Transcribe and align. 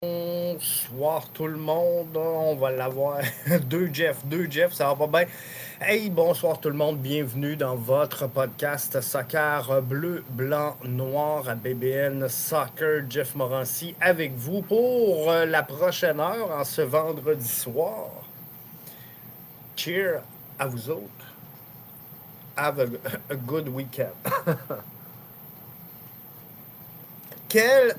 Bonsoir 0.00 1.28
tout 1.30 1.48
le 1.48 1.56
monde, 1.56 2.16
on 2.16 2.54
va 2.54 2.70
l'avoir. 2.70 3.18
deux 3.64 3.90
Jeff, 3.92 4.24
deux 4.26 4.48
Jeff, 4.48 4.72
ça 4.72 4.94
va 4.94 4.94
pas 4.94 5.24
bien. 5.24 5.26
Hey, 5.80 6.08
bonsoir 6.08 6.60
tout 6.60 6.68
le 6.68 6.76
monde, 6.76 6.98
bienvenue 6.98 7.56
dans 7.56 7.74
votre 7.74 8.28
podcast 8.28 9.00
Soccer 9.00 9.82
bleu, 9.82 10.22
blanc, 10.30 10.76
noir 10.84 11.48
à 11.48 11.56
BBN 11.56 12.28
Soccer. 12.28 13.10
Jeff 13.10 13.34
Morancy 13.34 13.96
avec 14.00 14.36
vous 14.36 14.62
pour 14.62 15.32
euh, 15.32 15.44
la 15.46 15.64
prochaine 15.64 16.20
heure 16.20 16.52
en 16.52 16.62
ce 16.62 16.82
vendredi 16.82 17.48
soir. 17.48 18.10
Cheer 19.74 20.22
à 20.60 20.68
vous 20.68 20.90
autres. 20.90 21.34
Have 22.56 22.88
a, 23.30 23.34
good 23.34 23.68
weekend. 23.68 24.12
Quel 27.48 27.96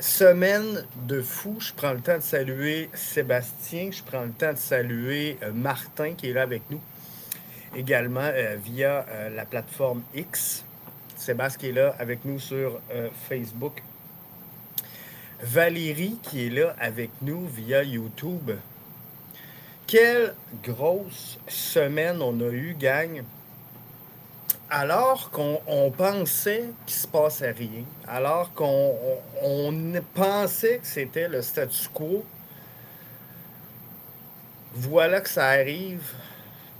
Semaine 0.00 0.86
de 1.06 1.20
fou. 1.20 1.56
Je 1.60 1.74
prends 1.74 1.92
le 1.92 2.00
temps 2.00 2.16
de 2.16 2.22
saluer 2.22 2.88
Sébastien. 2.94 3.90
Je 3.92 4.02
prends 4.02 4.22
le 4.22 4.30
temps 4.30 4.54
de 4.54 4.58
saluer 4.58 5.36
euh, 5.42 5.52
Martin 5.52 6.14
qui 6.14 6.30
est 6.30 6.32
là 6.32 6.40
avec 6.40 6.62
nous. 6.70 6.80
Également 7.76 8.20
euh, 8.22 8.56
via 8.56 9.04
euh, 9.10 9.28
la 9.28 9.44
plateforme 9.44 10.02
X. 10.14 10.64
Sébastien 11.16 11.60
qui 11.60 11.68
est 11.68 11.72
là 11.72 11.94
avec 11.98 12.24
nous 12.24 12.38
sur 12.38 12.80
Facebook. 13.28 13.82
Valérie 15.42 16.18
qui 16.22 16.46
est 16.46 16.50
là 16.50 16.74
avec 16.80 17.10
nous 17.20 17.46
via 17.46 17.82
YouTube. 17.82 18.52
Quelle 19.86 20.34
grosse 20.64 21.38
semaine 21.46 22.22
on 22.22 22.40
a 22.40 22.50
eu, 22.50 22.74
gang 22.78 23.22
alors 24.70 25.30
qu'on 25.30 25.92
pensait 25.96 26.70
qu'il 26.86 26.96
se 26.96 27.06
passait 27.06 27.50
rien, 27.50 27.84
alors 28.06 28.52
qu'on 28.54 28.94
pensait 30.14 30.78
que 30.78 30.86
c'était 30.86 31.28
le 31.28 31.42
statu 31.42 31.88
quo, 31.92 32.24
voilà 34.72 35.20
que 35.20 35.28
ça 35.28 35.46
arrive. 35.46 36.02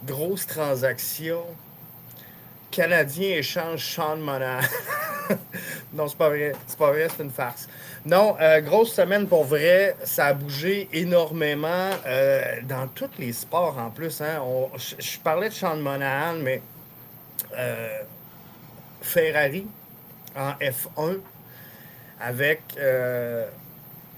Grosse 0.06 0.46
transaction. 0.46 1.42
Canadien 2.70 3.36
échange 3.36 3.84
Sean 3.84 4.16
Monahan. 4.16 4.61
non, 5.92 6.06
c'est 6.08 6.16
pas 6.16 6.28
vrai. 6.28 6.52
C'est 6.66 6.78
pas 6.78 6.91
vrai, 6.91 7.08
c'est 7.14 7.22
une 7.22 7.30
farce. 7.30 7.68
Non, 8.06 8.36
euh, 8.41 8.61
grosse 8.61 8.94
semaine 8.94 9.27
pour 9.27 9.44
vrai. 9.44 9.96
Ça 10.05 10.27
a 10.27 10.33
bougé 10.34 10.88
énormément 10.92 11.91
euh, 12.06 12.61
dans 12.62 12.86
tous 12.88 13.11
les 13.18 13.33
sports 13.33 13.77
en 13.77 13.91
plus. 13.91 14.20
Hein. 14.20 14.41
je 14.77 15.18
parlais 15.18 15.48
de 15.48 15.55
Sean 15.55 15.77
Monahan, 15.77 16.34
mais 16.34 16.62
euh, 17.56 18.02
Ferrari 19.02 19.66
en 20.36 20.52
F1 20.60 21.18
avec 22.20 22.60
euh, 22.78 23.46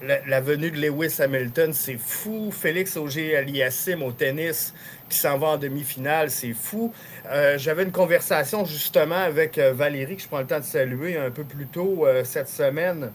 la, 0.02 0.40
venue 0.40 0.70
de 0.70 0.80
Lewis 0.80 1.20
Hamilton, 1.20 1.72
c'est 1.72 1.98
fou. 1.98 2.50
Félix 2.50 2.96
Auger-Aliassime 2.96 4.02
au 4.02 4.12
tennis 4.12 4.74
qui 5.08 5.18
s'en 5.18 5.38
va 5.38 5.48
en 5.48 5.56
demi-finale, 5.56 6.30
c'est 6.30 6.52
fou. 6.54 6.92
Euh, 7.26 7.56
j'avais 7.58 7.84
une 7.84 7.92
conversation 7.92 8.64
justement 8.64 9.16
avec 9.16 9.58
Valérie 9.58 10.16
que 10.16 10.22
je 10.22 10.28
prends 10.28 10.40
le 10.40 10.46
temps 10.46 10.58
de 10.58 10.64
saluer 10.64 11.16
un 11.16 11.30
peu 11.30 11.44
plus 11.44 11.66
tôt 11.66 12.06
cette 12.24 12.48
semaine. 12.48 13.12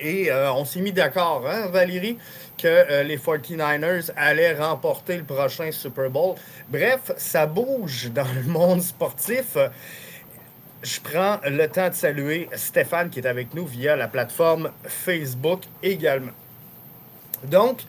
Et 0.00 0.30
on 0.32 0.64
s'est 0.64 0.80
mis 0.80 0.92
d'accord, 0.92 1.46
hein, 1.48 1.68
Valérie, 1.68 2.18
que 2.56 3.02
les 3.02 3.18
49ers 3.18 4.10
allaient 4.16 4.54
remporter 4.54 5.18
le 5.18 5.24
prochain 5.24 5.70
Super 5.70 6.10
Bowl. 6.10 6.34
Bref, 6.68 7.12
ça 7.16 7.46
bouge 7.46 8.10
dans 8.12 8.26
le 8.34 8.42
monde 8.44 8.82
sportif. 8.82 9.56
Je 10.82 11.00
prends 11.00 11.38
le 11.44 11.66
temps 11.66 11.88
de 11.88 11.94
saluer 11.94 12.48
Stéphane 12.54 13.10
qui 13.10 13.20
est 13.20 13.26
avec 13.26 13.54
nous 13.54 13.66
via 13.66 13.96
la 13.96 14.08
plateforme 14.08 14.70
Facebook 14.84 15.62
également. 15.82 16.32
Donc, 17.44 17.80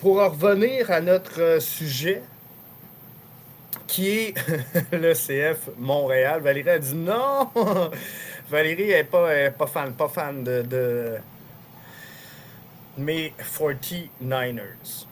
pour 0.00 0.16
revenir 0.16 0.90
à 0.90 1.00
notre 1.00 1.60
sujet, 1.60 2.22
qui 3.86 4.08
est 4.08 4.34
le 4.92 5.12
CF 5.14 5.70
Montréal, 5.76 6.40
Valérie 6.40 6.70
a 6.70 6.78
dit 6.78 6.94
non. 6.94 7.50
Valérie 8.50 8.88
n'est 8.88 9.04
pas, 9.04 9.50
pas, 9.50 9.66
fan, 9.66 9.92
pas 9.92 10.08
fan 10.08 10.42
de 10.42 11.18
mes 12.98 13.32
49ers 13.40 15.06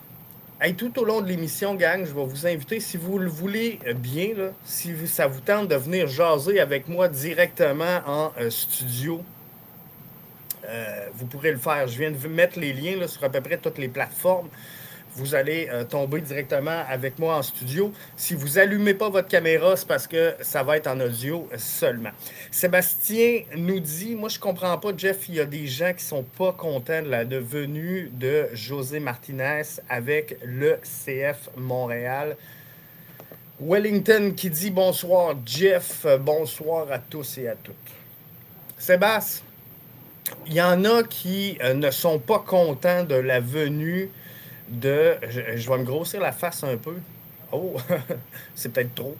tout 0.75 0.99
au 0.99 1.05
long 1.05 1.21
de 1.21 1.27
l'émission, 1.27 1.75
gang, 1.75 2.05
je 2.05 2.13
vais 2.13 2.25
vous 2.25 2.47
inviter, 2.47 2.79
si 2.79 2.97
vous 2.97 3.19
le 3.19 3.29
voulez 3.29 3.79
bien, 3.95 4.51
si 4.63 4.95
ça 5.07 5.27
vous 5.27 5.39
tente 5.39 5.67
de 5.67 5.75
venir 5.75 6.07
jaser 6.07 6.59
avec 6.59 6.87
moi 6.87 7.07
directement 7.07 8.01
en 8.05 8.31
euh, 8.39 8.49
studio, 8.49 9.23
euh, 10.65 11.07
vous 11.13 11.25
pourrez 11.27 11.51
le 11.51 11.57
faire. 11.57 11.87
Je 11.87 11.97
viens 11.97 12.11
de 12.11 12.27
mettre 12.27 12.59
les 12.59 12.73
liens 12.73 13.07
sur 13.07 13.23
à 13.23 13.29
peu 13.29 13.41
près 13.41 13.57
toutes 13.57 13.77
les 13.77 13.87
plateformes 13.87 14.49
vous 15.17 15.33
allez 15.33 15.67
euh, 15.71 15.83
tomber 15.83 16.21
directement 16.21 16.83
avec 16.87 17.17
moi 17.17 17.37
en 17.37 17.41
studio. 17.41 17.91
Si 18.15 18.35
vous 18.35 18.59
allumez 18.59 18.93
pas 18.93 19.09
votre 19.09 19.27
caméra, 19.27 19.75
c'est 19.75 19.87
parce 19.87 20.05
que 20.05 20.35
ça 20.41 20.61
va 20.61 20.77
être 20.77 20.85
en 20.85 20.99
audio 20.99 21.49
seulement. 21.57 22.11
Sébastien 22.51 23.41
nous 23.55 23.79
dit, 23.79 24.15
moi 24.15 24.29
je 24.29 24.37
comprends 24.39 24.77
pas, 24.77 24.91
Jeff, 24.95 25.27
il 25.27 25.35
y 25.35 25.39
a 25.39 25.45
des 25.45 25.65
gens 25.65 25.91
qui 25.93 26.03
sont 26.03 26.23
pas 26.23 26.53
contents 26.53 27.01
de 27.01 27.09
la 27.09 27.23
venue 27.23 28.11
de 28.13 28.45
José 28.53 28.99
Martinez 28.99 29.63
avec 29.89 30.37
le 30.45 30.77
CF 30.83 31.49
Montréal. 31.57 32.37
Wellington 33.59 34.33
qui 34.37 34.51
dit 34.51 34.69
bonsoir 34.69 35.35
Jeff, 35.43 36.05
bonsoir 36.19 36.91
à 36.91 36.99
tous 36.99 37.39
et 37.39 37.47
à 37.47 37.55
toutes. 37.55 37.75
Sébastien, 38.77 39.43
il 40.45 40.53
y 40.53 40.61
en 40.61 40.85
a 40.85 41.01
qui 41.01 41.57
euh, 41.63 41.73
ne 41.73 41.89
sont 41.89 42.19
pas 42.19 42.43
contents 42.45 43.03
de 43.03 43.15
la 43.15 43.39
venue 43.39 44.11
de. 44.67 45.15
Je, 45.29 45.69
vais 45.69 45.77
me 45.77 45.83
grossir 45.83 46.21
la 46.21 46.31
face 46.31 46.63
un 46.63 46.77
peu. 46.77 46.95
Oh, 47.51 47.77
c'est 48.55 48.73
peut-être 48.73 48.93
trop. 48.95 49.15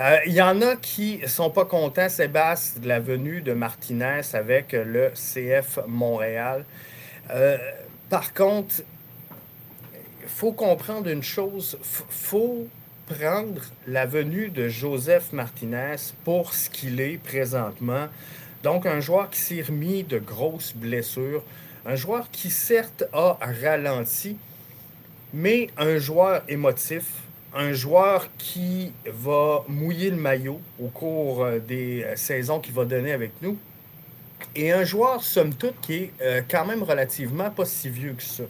Euh, 0.00 0.18
il 0.26 0.32
y 0.32 0.42
en 0.42 0.60
a 0.62 0.76
qui 0.76 1.20
sont 1.26 1.50
pas 1.50 1.64
contents, 1.64 2.08
Sébastien, 2.08 2.82
de 2.82 2.88
la 2.88 2.98
venue 2.98 3.40
de 3.40 3.52
Martinez 3.52 4.22
avec 4.32 4.72
le 4.72 5.10
CF 5.10 5.78
Montréal. 5.86 6.64
Euh, 7.30 7.56
par 8.10 8.34
contre, 8.34 8.82
il 10.22 10.28
faut 10.28 10.52
comprendre 10.52 11.08
une 11.08 11.22
chose. 11.22 11.78
Il 11.80 12.14
faut 12.14 12.66
prendre 13.06 13.62
la 13.86 14.06
venue 14.06 14.48
de 14.48 14.68
Joseph 14.68 15.32
Martinez 15.32 15.96
pour 16.24 16.52
ce 16.52 16.68
qu'il 16.68 17.00
est 17.00 17.16
présentement. 17.16 18.08
Donc, 18.62 18.86
un 18.86 19.00
joueur 19.00 19.30
qui 19.30 19.40
s'est 19.40 19.62
remis 19.62 20.02
de 20.02 20.18
grosses 20.18 20.74
blessures, 20.74 21.42
un 21.86 21.94
joueur 21.94 22.30
qui 22.30 22.50
certes 22.50 23.04
a 23.12 23.38
ralenti, 23.62 24.36
mais 25.32 25.68
un 25.76 25.98
joueur 25.98 26.42
émotif, 26.48 27.04
un 27.54 27.72
joueur 27.72 28.28
qui 28.38 28.92
va 29.06 29.64
mouiller 29.68 30.10
le 30.10 30.16
maillot 30.16 30.60
au 30.80 30.88
cours 30.88 31.44
euh, 31.44 31.58
des 31.58 32.04
euh, 32.04 32.16
saisons 32.16 32.60
qu'il 32.60 32.74
va 32.74 32.84
donner 32.84 33.12
avec 33.12 33.32
nous, 33.42 33.58
et 34.54 34.72
un 34.72 34.84
joueur, 34.84 35.22
somme 35.22 35.54
toute, 35.54 35.80
qui 35.80 35.94
est 35.94 36.12
euh, 36.22 36.42
quand 36.48 36.64
même 36.64 36.82
relativement 36.82 37.50
pas 37.50 37.64
si 37.64 37.88
vieux 37.88 38.12
que 38.12 38.22
ça. 38.22 38.44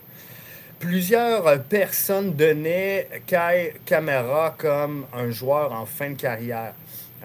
Plusieurs 0.79 1.61
personnes 1.65 2.35
donnaient 2.35 3.09
Kai 3.27 3.75
Kamara 3.85 4.55
comme 4.57 5.07
un 5.13 5.31
joueur 5.31 5.73
en 5.73 5.87
fin 5.87 6.11
de 6.11 6.17
carrière, 6.17 6.75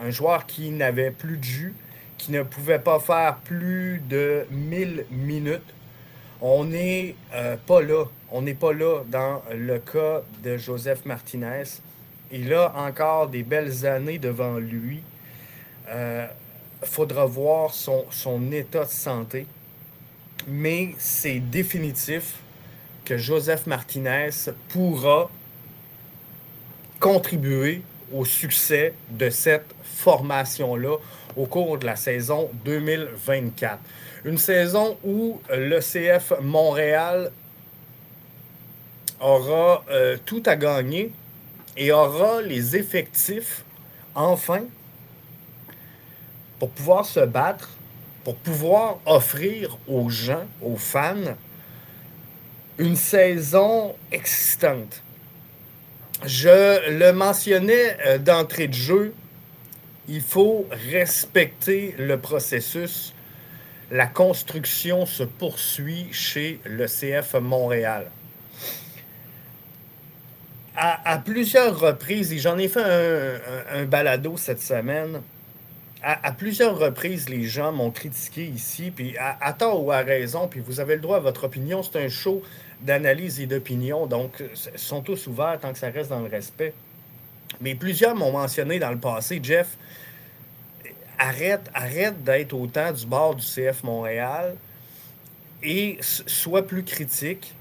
un 0.01 0.09
joueur 0.09 0.47
qui 0.47 0.71
n'avait 0.71 1.11
plus 1.11 1.37
de 1.37 1.43
jus, 1.43 1.75
qui 2.17 2.31
ne 2.31 2.41
pouvait 2.41 2.79
pas 2.79 2.99
faire 2.99 3.35
plus 3.43 4.01
de 4.09 4.47
1000 4.49 5.05
minutes. 5.11 5.61
On 6.41 6.65
n'est 6.65 7.15
pas 7.67 7.83
là 7.83 8.05
on 8.33 8.41
n'est 8.41 8.55
pas 8.55 8.73
là 8.73 9.03
dans 9.07 9.43
le 9.53 9.77
cas 9.77 10.23
de 10.43 10.57
Joseph 10.57 11.05
Martinez. 11.05 11.65
Il 12.31 12.51
a 12.51 12.73
encore 12.75 13.27
des 13.27 13.43
belles 13.43 13.85
années 13.85 14.17
devant 14.17 14.57
lui. 14.57 15.03
Il 15.85 15.91
euh, 15.91 16.25
faudra 16.81 17.27
voir 17.27 17.71
son, 17.75 18.51
état 18.51 18.85
de 18.85 18.89
santé. 18.89 19.45
Mais 20.47 20.95
c'est 20.97 21.39
définitif 21.39 22.37
que 23.05 23.17
Joseph 23.17 23.67
Martinez 23.67 24.31
pourra 24.69 25.29
contribuer 26.99 27.83
au 28.11 28.25
succès 28.25 28.95
de 29.11 29.29
cette 29.29 29.75
formation-là 29.83 30.97
au 31.37 31.45
cours 31.45 31.77
de 31.77 31.85
la 31.85 31.95
saison 31.95 32.49
2024. 32.65 33.77
Une 34.25 34.39
saison 34.39 34.97
où 35.03 35.39
le 35.51 35.79
CF 35.81 36.33
Montréal 36.41 37.31
aura 39.19 39.83
euh, 39.89 40.17
tout 40.25 40.43
à 40.45 40.55
gagner 40.55 41.11
et 41.77 41.91
aura 41.91 42.41
les 42.41 42.75
effectifs, 42.75 43.63
enfin, 44.15 44.63
pour 46.59 46.69
pouvoir 46.69 47.05
se 47.05 47.19
battre, 47.19 47.69
pour 48.23 48.35
pouvoir 48.35 48.99
offrir 49.05 49.77
aux 49.87 50.09
gens, 50.09 50.45
aux 50.61 50.77
fans, 50.77 51.35
une 52.77 52.95
saison 52.95 53.95
existante. 54.11 55.03
Je 56.25 56.89
le 56.97 57.11
mentionnais 57.11 57.97
euh, 58.05 58.17
d'entrée 58.17 58.67
de 58.67 58.73
jeu, 58.73 59.13
il 60.07 60.21
faut 60.21 60.65
respecter 60.91 61.95
le 61.97 62.17
processus. 62.19 63.13
la 63.91 64.07
construction 64.07 65.05
se 65.05 65.23
poursuit 65.23 66.07
chez 66.11 66.59
le 66.65 66.87
CF 66.87 67.35
Montréal. 67.35 68.09
À, 70.75 71.19
plusieurs 71.19 71.79
reprises, 71.79 72.33
et 72.33 72.39
j'en 72.39 72.57
ai 72.57 72.67
fait 72.67 72.83
un, 73.71 73.85
balado 73.85 74.37
cette 74.37 74.61
semaine, 74.61 75.21
à, 76.01 76.31
plusieurs 76.31 76.77
reprises, 76.77 77.29
les 77.29 77.43
gens 77.43 77.71
m'ont 77.71 77.91
critiqué 77.91 78.45
ici, 78.45 78.91
puis 78.91 79.15
à, 79.17 79.53
tort 79.53 79.85
ou 79.85 79.91
à 79.91 79.99
raison, 79.99 80.47
puis 80.47 80.61
vous 80.61 80.79
avez 80.79 80.95
le 80.95 81.01
droit 81.01 81.17
à 81.17 81.19
votre 81.19 81.43
opinion. 81.43 81.83
C'est 81.83 82.03
un 82.03 82.09
show 82.09 82.41
d'analyse 82.81 83.39
et 83.39 83.45
d'opinion, 83.45 84.07
donc 84.07 84.41
ils 84.41 84.79
sont 84.79 85.01
tous 85.01 85.27
ouverts 85.27 85.59
tant 85.61 85.71
que 85.71 85.79
ça 85.79 85.89
reste 85.89 86.09
dans 86.09 86.21
le 86.21 86.29
respect. 86.29 86.73
Mais 87.61 87.75
plusieurs 87.75 88.15
m'ont 88.15 88.31
mentionné 88.31 88.79
dans 88.79 88.91
le 88.91 88.97
passé, 88.97 89.39
Jeff, 89.41 89.77
arrête, 91.17 91.69
arrête 91.73 92.23
d'être 92.23 92.53
autant 92.53 92.91
du 92.91 93.05
bord 93.05 93.35
du 93.35 93.45
CF 93.45 93.83
Montréal 93.83 94.55
et 95.61 95.97
sois 96.01 96.65
plus 96.65 96.83
critique. 96.83 97.53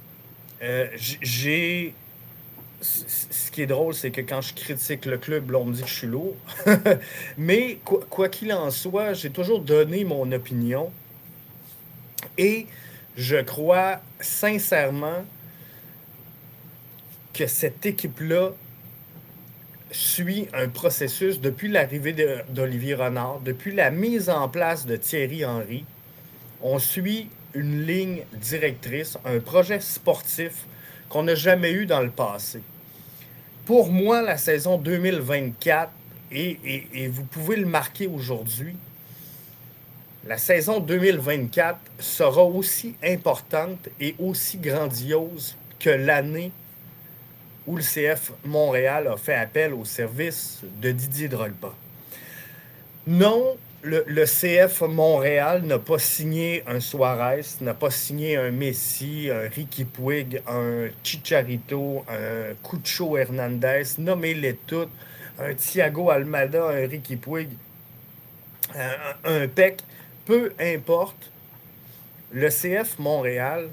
Euh, 0.62 0.88
j'ai. 0.97 1.94
Ce 2.82 3.50
qui 3.50 3.62
est 3.62 3.67
drôle, 3.67 3.94
c'est 3.94 4.11
que 4.11 4.20
quand 4.20 4.40
je 4.40 4.55
critique 4.55 5.06
le 5.06 5.17
club, 5.17 5.55
on 5.55 5.64
me 5.64 5.73
dit 5.73 5.82
que 5.82 5.88
je 5.88 5.94
suis 5.94 6.06
lourd. 6.06 6.34
Mais 7.38 7.79
quoi 8.11 8.29
qu'il 8.29 8.52
en 8.52 8.70
soit, 8.70 9.14
j'ai 9.14 9.31
toujours 9.31 9.61
donné 9.61 10.05
mon 10.05 10.31
opinion. 10.32 10.90
Et 12.38 12.67
je 13.17 13.37
crois 13.37 14.00
sincèrement 14.20 15.25
que 17.32 17.46
cette 17.46 17.87
équipe-là 17.87 18.50
suit 19.90 20.49
un 20.55 20.69
processus 20.69 21.40
depuis 21.40 21.69
l'arrivée 21.69 22.14
d'Olivier 22.49 22.94
Renard, 22.94 23.40
depuis 23.40 23.75
la 23.75 23.90
mise 23.90 24.28
en 24.31 24.49
place 24.49 24.87
de 24.87 24.96
Thierry 24.96 25.44
Henry. 25.44 25.85
On 26.62 26.78
suit 26.78 27.28
une 27.55 27.87
ligne 27.87 28.23
directrice, 28.32 29.19
un 29.25 29.40
projet 29.40 29.81
sportif 29.81 30.67
qu'on 31.08 31.25
n'a 31.25 31.35
jamais 31.35 31.73
eu 31.73 31.85
dans 31.85 32.00
le 32.00 32.11
passé. 32.11 32.62
Pour 33.67 33.91
moi, 33.91 34.23
la 34.23 34.37
saison 34.37 34.79
2024, 34.79 35.91
et, 36.32 36.59
et 36.94 37.09
vous 37.09 37.25
pouvez 37.25 37.56
le 37.56 37.67
marquer 37.67 38.06
aujourd'hui, 38.06 38.75
la 40.26 40.38
saison 40.38 40.81
2024 40.81 41.79
sera 41.99 42.44
aussi 42.44 42.94
importante 43.05 43.88
et 44.00 44.14
aussi 44.19 44.56
grandiose 44.56 45.56
que 45.79 45.91
l'année 45.91 46.53
où 47.67 47.76
le 47.76 47.82
CF 47.82 48.32
Montréal 48.44 49.09
a 49.09 49.17
fait 49.17 49.35
appel 49.35 49.75
au 49.75 49.85
service 49.85 50.61
de 50.81 50.91
Didier 50.91 51.29
Drogba. 51.29 51.75
Non, 53.06 53.56
le, 53.82 54.25
CF 54.25 54.82
Montréal 54.82 55.62
n'a 55.64 55.79
pas 55.79 55.99
signé 55.99 56.62
un 56.67 56.79
Suarez, 56.81 57.43
n'a 57.61 57.75
pas 57.75 57.90
signé 57.90 58.37
un 58.37 58.50
Messi, 58.50 59.29
un 59.31 59.49
Ricky 59.49 59.84
Puig, 59.84 60.40
un 60.46 60.88
Chicharito, 61.02 62.05
un 62.08 62.55
Cucho 62.62 63.17
Hernandez, 63.17 63.99
nommez-les 63.99 64.55
toutes, 64.67 64.93
un 65.38 65.55
Thiago 65.55 66.11
Almada, 66.11 66.69
un 66.69 66.87
Ricky 66.87 67.17
Puig, 67.17 67.49
un, 69.25 69.49
Peck, 69.49 69.82
peu 70.25 70.52
importe. 70.61 71.31
Le 72.35 72.49
CF 72.49 72.99
Montréal 72.99 73.69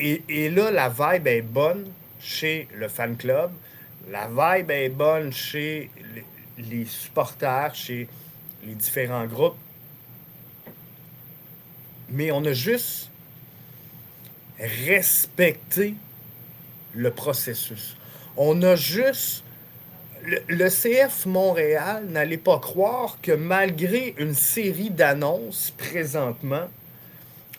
et, 0.00 0.50
là, 0.50 0.70
la 0.72 0.88
vibe 0.88 1.26
est 1.28 1.42
bonne 1.42 1.84
chez 2.18 2.66
le 2.74 2.88
fan 2.88 3.16
club. 3.16 3.52
La 4.10 4.26
vibe 4.26 4.70
est 4.70 4.88
bonne 4.88 5.32
chez 5.32 5.90
les, 6.58 6.84
supporters, 6.84 7.74
chez 7.74 8.08
les 8.64 8.74
différents 8.74 9.26
groupes. 9.26 9.56
Mais 12.08 12.30
on 12.30 12.44
a 12.44 12.52
juste 12.52 13.10
respecté 14.58 15.94
le 16.94 17.10
processus. 17.10 17.96
On 18.36 18.62
a 18.62 18.76
juste... 18.76 19.44
le 20.22 20.68
CF 20.68 21.26
Montréal 21.26 22.06
n'allait 22.08 22.36
pas 22.36 22.58
croire 22.58 23.18
que 23.22 23.32
malgré 23.32 24.14
une 24.18 24.34
série 24.34 24.90
d'annonces 24.90 25.72
présentement, 25.76 26.68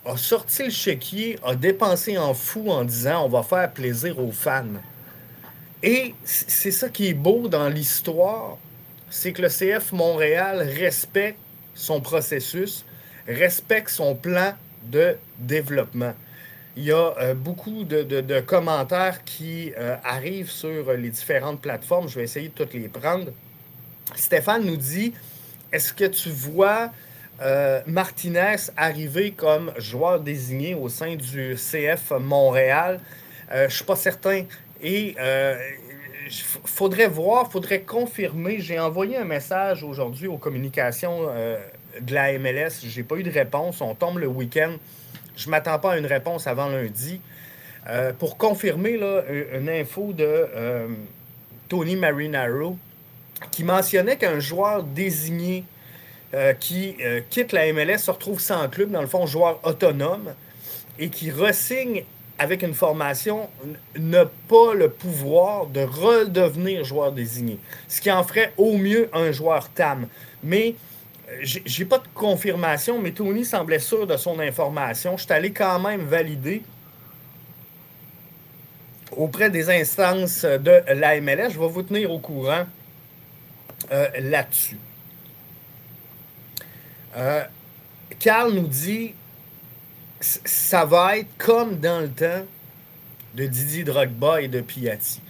a 0.05 0.17
sorti 0.17 0.63
le 0.63 0.69
chéquier, 0.69 1.39
a 1.43 1.55
dépensé 1.55 2.17
en 2.17 2.33
fou 2.33 2.69
en 2.71 2.83
disant 2.83 3.25
on 3.25 3.29
va 3.29 3.43
faire 3.43 3.71
plaisir 3.71 4.19
aux 4.19 4.31
fans. 4.31 4.65
Et 5.83 6.13
c'est 6.23 6.71
ça 6.71 6.89
qui 6.89 7.07
est 7.07 7.13
beau 7.13 7.47
dans 7.47 7.67
l'histoire, 7.67 8.57
c'est 9.11 9.33
que 9.33 9.41
le 9.41 9.49
CF 9.49 9.91
Montréal 9.91 10.61
respecte 10.61 11.37
son 11.75 12.01
processus, 12.01 12.85
respecte 13.27 13.89
son 13.89 14.15
plan 14.15 14.53
de 14.83 15.17
développement. 15.37 16.13
Il 16.77 16.85
y 16.85 16.91
a 16.93 17.13
euh, 17.19 17.33
beaucoup 17.33 17.83
de, 17.83 18.39
commentaires 18.39 19.23
qui 19.25 19.73
euh, 19.77 19.97
arrivent 20.05 20.49
sur 20.49 20.93
les 20.93 21.09
différentes 21.09 21.61
plateformes. 21.61 22.07
Je 22.07 22.15
vais 22.15 22.23
essayer 22.23 22.47
de 22.47 22.53
toutes 22.53 22.73
les 22.73 22.87
prendre. 22.87 23.31
Stéphane 24.15 24.65
nous 24.65 24.77
dit, 24.77 25.13
est-ce 25.73 25.93
que 25.93 26.05
tu 26.05 26.29
vois 26.29 26.91
euh, 27.41 27.81
Martinez 27.87 28.55
arrivé 28.77 29.31
comme 29.31 29.73
joueur 29.77 30.21
désigné 30.21 30.73
au 30.73 30.87
sein 30.87 31.17
du 31.17 31.55
CF 31.55 32.11
Montréal? 32.19 33.01
Je 33.53 33.63
ne 33.63 33.69
suis 33.69 33.83
pas 33.83 33.97
certain. 33.97 34.45
Et 34.81 35.15
faudrait 36.31 37.07
voir, 37.07 37.51
faudrait 37.51 37.81
confirmer. 37.81 38.59
J'ai 38.59 38.79
envoyé 38.79 39.17
un 39.17 39.25
message 39.25 39.83
aujourd'hui 39.83 40.27
aux 40.27 40.37
communications 40.37 41.27
de 41.99 42.13
la 42.13 42.37
MLS. 42.39 42.81
Je 42.83 42.97
n'ai 42.97 43.03
pas 43.03 43.15
eu 43.15 43.23
de 43.23 43.31
réponse. 43.31 43.81
On 43.81 43.95
tombe 43.95 44.19
le 44.19 44.27
week-end. 44.27 44.73
Je 45.35 45.49
m'attends 45.49 45.79
pas 45.79 45.93
à 45.93 45.97
une 45.97 46.05
réponse 46.05 46.47
avant 46.47 46.69
lundi. 46.69 47.19
pour 48.19 48.37
confirmer 48.37 48.97
là, 48.97 49.23
une 49.53 49.69
info 49.69 50.13
de 50.13 50.47
Tony 51.69 51.95
Marinaro 51.95 52.77
qui 53.51 53.63
mentionnait 53.63 54.17
qu'un 54.17 54.39
joueur 54.39 54.83
désigné 54.83 55.65
euh, 56.33 56.53
qui 56.53 56.95
euh, 57.01 57.19
quitte 57.29 57.51
la 57.51 57.73
MLS, 57.73 57.97
se 57.97 58.11
retrouve 58.11 58.39
sans 58.39 58.69
club, 58.69 58.89
dans 58.89 59.01
le 59.01 59.07
fond, 59.07 59.25
joueur 59.25 59.59
autonome, 59.63 60.33
et 60.97 61.09
qui 61.09 61.29
ressigne 61.29 62.05
avec 62.41 62.63
une 62.63 62.73
formation, 62.73 63.47
n'a 63.95 64.25
pas 64.25 64.73
le 64.73 64.89
pouvoir 64.89 65.67
de 65.67 65.81
redevenir 65.81 66.83
joueur 66.83 67.11
désigné. 67.11 67.59
Ce 67.87 68.01
qui 68.01 68.11
en 68.11 68.23
ferait 68.23 68.51
au 68.57 68.77
mieux 68.77 69.09
un 69.13 69.31
joueur 69.31 69.69
TAM. 69.69 70.07
Mais 70.43 70.73
euh, 71.29 71.33
j'ai 71.43 71.85
pas 71.85 71.99
de 71.99 72.07
confirmation, 72.15 72.99
mais 72.99 73.11
Tony 73.11 73.45
semblait 73.45 73.77
sûr 73.77 74.07
de 74.07 74.17
son 74.17 74.39
information. 74.39 75.17
Je 75.17 75.23
suis 75.23 75.33
allé 75.33 75.51
quand 75.51 75.79
même 75.79 76.01
valider 76.01 76.63
auprès 79.15 79.51
des 79.51 79.69
instances 79.69 80.43
de 80.43 80.81
la 80.87 81.21
MLS. 81.21 81.51
Je 81.51 81.59
vais 81.59 81.67
vous 81.67 81.83
tenir 81.83 82.11
au 82.11 82.17
courant 82.17 82.65
là-dessus. 84.19 84.77
Euh, 87.17 87.43
Carl 88.19 88.51
nous 88.51 88.67
dit 88.67 89.13
ça 90.21 90.85
va 90.85 91.17
être 91.17 91.35
comme 91.37 91.79
dans 91.79 91.99
le 91.99 92.09
temps 92.09 92.45
de 93.35 93.45
Didier 93.45 93.83
Drogba 93.83 94.41
et 94.41 94.47
de 94.47 94.61
Piatti. 94.61 95.21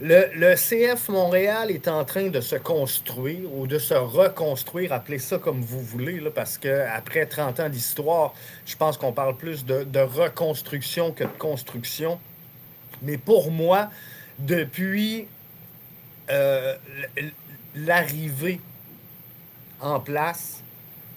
Le, 0.00 0.54
CF 0.54 1.08
Montréal 1.08 1.70
est 1.70 1.88
en 1.88 2.04
train 2.04 2.28
de 2.28 2.40
se 2.40 2.56
construire 2.56 3.50
ou 3.54 3.66
de 3.66 3.78
se 3.78 3.94
reconstruire, 3.94 4.92
appelez 4.92 5.20
ça 5.20 5.38
comme 5.38 5.62
vous 5.62 5.80
voulez, 5.80 6.20
là, 6.20 6.30
parce 6.30 6.58
qu'après 6.58 7.26
30 7.26 7.60
ans 7.60 7.68
d'histoire, 7.68 8.34
je 8.66 8.76
pense 8.76 8.98
qu'on 8.98 9.12
parle 9.12 9.36
plus 9.36 9.64
de, 9.64 10.00
reconstruction 10.00 11.12
que 11.12 11.24
de 11.24 11.38
construction. 11.38 12.18
Mais 13.02 13.16
pour 13.16 13.50
moi, 13.50 13.88
depuis 14.40 15.26
euh, 16.30 16.74
l'arrivée 17.76 18.60
en 19.80 20.00
place 20.00 20.62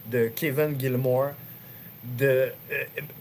de 0.05 0.31
Kevin 0.33 0.79
Gilmore, 0.79 1.31
euh, 2.21 2.49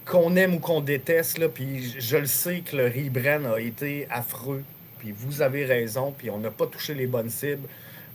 qu'on 0.05 0.35
aime 0.35 0.55
ou 0.55 0.59
qu'on 0.59 0.81
déteste, 0.81 1.37
là, 1.37 1.49
puis 1.49 1.95
je 1.99 2.17
le 2.17 2.25
sais 2.25 2.61
que 2.61 2.75
le 2.75 2.85
rebrand 2.85 3.53
a 3.53 3.59
été 3.59 4.07
affreux, 4.09 4.63
puis 4.99 5.13
vous 5.15 5.41
avez 5.41 5.65
raison, 5.65 6.13
puis 6.17 6.29
on 6.29 6.39
n'a 6.39 6.51
pas 6.51 6.67
touché 6.67 6.93
les 6.93 7.07
bonnes 7.07 7.29
cibles, 7.29 7.67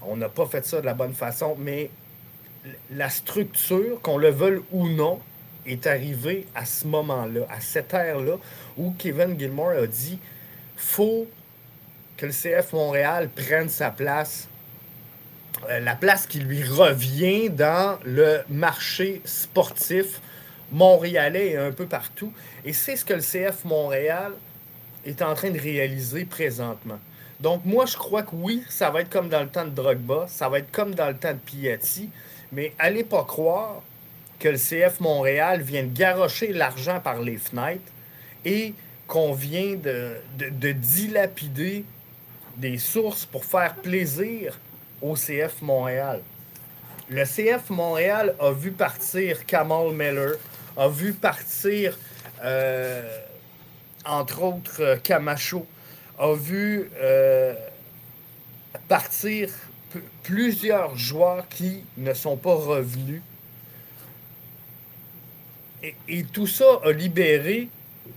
on 0.03 0.17
n'a 0.17 0.29
pas 0.29 0.47
fait 0.47 0.65
ça 0.65 0.81
de 0.81 0.87
la 0.87 0.95
bonne 0.95 1.15
façon, 1.15 1.57
mais 1.59 1.91
la 2.91 3.11
structure, 3.11 4.01
qu'on 4.03 4.19
le 4.19 4.31
veuille 4.31 4.61
ou 4.71 4.89
non, 4.89 5.21
est 5.67 5.87
arrivée 5.87 6.47
à 6.55 6.65
ce 6.65 6.87
moment-là, 6.87 7.43
à 7.49 7.61
cette 7.61 7.95
ère-là, 7.95 8.37
où 8.77 8.95
Kevin 8.99 9.39
Gilmore 9.39 9.71
a 9.71 9.87
dit 9.87 10.19
faut 10.77 11.29
que 12.17 12.27
le 12.27 12.33
CF 12.33 12.73
Montréal 12.73 13.29
prenne 13.29 13.69
sa 13.69 13.91
place 13.91 14.49
euh, 15.71 15.81
la 15.81 15.95
place 15.95 16.27
qui 16.27 16.41
lui 16.41 16.65
revient 16.65 17.51
dans 17.51 17.99
le 18.05 18.41
marché 18.49 19.21
sportif 19.25 20.21
montréalais 20.73 21.51
et 21.51 21.57
un 21.57 21.73
peu 21.73 21.87
partout. 21.87 22.33
Et 22.65 22.73
c'est 22.73 22.97
ce 22.97 23.05
que 23.05 23.15
le 23.15 23.21
CF 23.21 23.65
Montréal 23.65 24.33
est 25.05 25.23
en 25.23 25.35
train 25.35 25.51
de 25.51 25.61
réaliser 25.61 26.25
présentement. 26.25 26.99
Donc 27.41 27.65
moi, 27.65 27.87
je 27.87 27.97
crois 27.97 28.23
que 28.23 28.35
oui, 28.35 28.63
ça 28.69 28.91
va 28.91 29.01
être 29.01 29.11
comme 29.11 29.29
dans 29.29 29.41
le 29.41 29.49
temps 29.49 29.65
de 29.65 29.71
Drogba, 29.71 30.27
ça 30.29 30.49
va 30.49 30.59
être 30.59 30.71
comme 30.71 30.95
dans 30.95 31.09
le 31.09 31.17
temps 31.17 31.33
de 31.33 31.39
Piatti, 31.39 32.09
mais 32.53 32.73
allez 32.79 33.03
pas 33.03 33.25
croire 33.25 33.83
que 34.39 34.49
le 34.49 34.59
CF 34.59 35.01
Montréal 35.01 35.63
vient 35.63 35.83
de 35.83 35.93
garrocher 35.93 36.53
l'argent 36.53 37.01
par 37.01 37.21
les 37.21 37.37
fenêtres 37.37 37.81
et 38.45 38.75
qu'on 39.07 39.33
vient 39.33 39.75
de, 39.75 40.17
de, 40.39 40.73
dilapider 40.73 41.85
des 42.57 42.79
sources 42.79 43.25
pour 43.25 43.45
faire 43.45 43.75
plaisir 43.75 44.59
au 45.01 45.15
CF 45.15 45.63
Montréal. 45.63 46.21
Le 47.09 47.25
CF 47.25 47.71
Montréal 47.71 48.35
a 48.41 48.53
vu 48.53 48.71
partir 48.73 49.45
Kamal 49.47 49.93
Miller, 49.93 50.37
a 50.77 50.89
vu 50.89 51.13
partir, 51.13 51.99
euh, 52.45 53.19
entre 54.05 54.43
autres, 54.43 54.99
Camacho, 55.03 55.67
a 56.19 56.35
vu 56.35 56.91
euh, 57.01 57.55
partir 58.89 59.49
plusieurs 60.23 60.97
joueurs 60.97 61.49
qui 61.49 61.85
ne 61.97 62.15
sont 62.15 62.37
pas 62.37 62.55
revenus. 62.55 63.23
Et, 66.09 66.23
tout 66.25 66.47
ça 66.47 66.81
a 66.85 66.93
libéré 66.93 67.69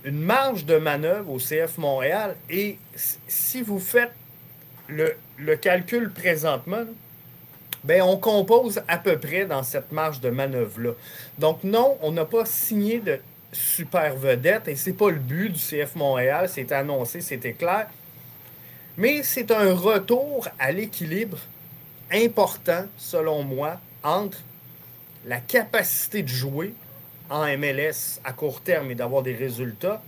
une 0.04 0.20
marge 0.20 0.64
de 0.64 0.76
manœuvre 0.76 1.32
au 1.32 1.38
CF 1.38 1.78
Montréal. 1.78 2.36
Et 2.48 2.78
si 3.26 3.60
vous 3.62 3.80
faites 3.80 4.12
le, 4.88 5.16
calcul 5.56 6.10
présentement, 6.10 6.84
ben 7.86 8.02
on 8.02 8.16
compose 8.16 8.82
à 8.88 8.98
peu 8.98 9.18
près 9.18 9.46
dans 9.46 9.62
cette 9.62 9.92
marge 9.92 10.20
de 10.20 10.30
manœuvre-là. 10.30 10.92
Donc 11.38 11.64
non, 11.64 11.96
on 12.02 12.12
n'a 12.12 12.24
pas 12.24 12.44
signé 12.44 12.98
de 12.98 13.18
super 13.52 14.16
vedette 14.16 14.68
et 14.68 14.76
c'est 14.76 14.92
pas 14.92 15.10
le 15.10 15.18
but 15.18 15.50
du 15.50 15.58
CF 15.58 15.94
Montréal, 15.94 16.48
c'est 16.48 16.72
annoncé, 16.72 17.20
c'était 17.20 17.52
clair. 17.52 17.88
Mais 18.96 19.22
c'est 19.22 19.50
un 19.50 19.74
retour 19.74 20.48
à 20.58 20.72
l'équilibre 20.72 21.38
important, 22.12 22.86
selon 22.96 23.42
moi, 23.42 23.80
entre 24.02 24.38
la 25.26 25.38
capacité 25.40 26.22
de 26.22 26.28
jouer 26.28 26.74
en 27.28 27.44
MLS 27.56 28.20
à 28.24 28.32
court 28.32 28.60
terme 28.60 28.90
et 28.90 28.94
d'avoir 28.94 29.22
des 29.22 29.34
résultats 29.34 30.02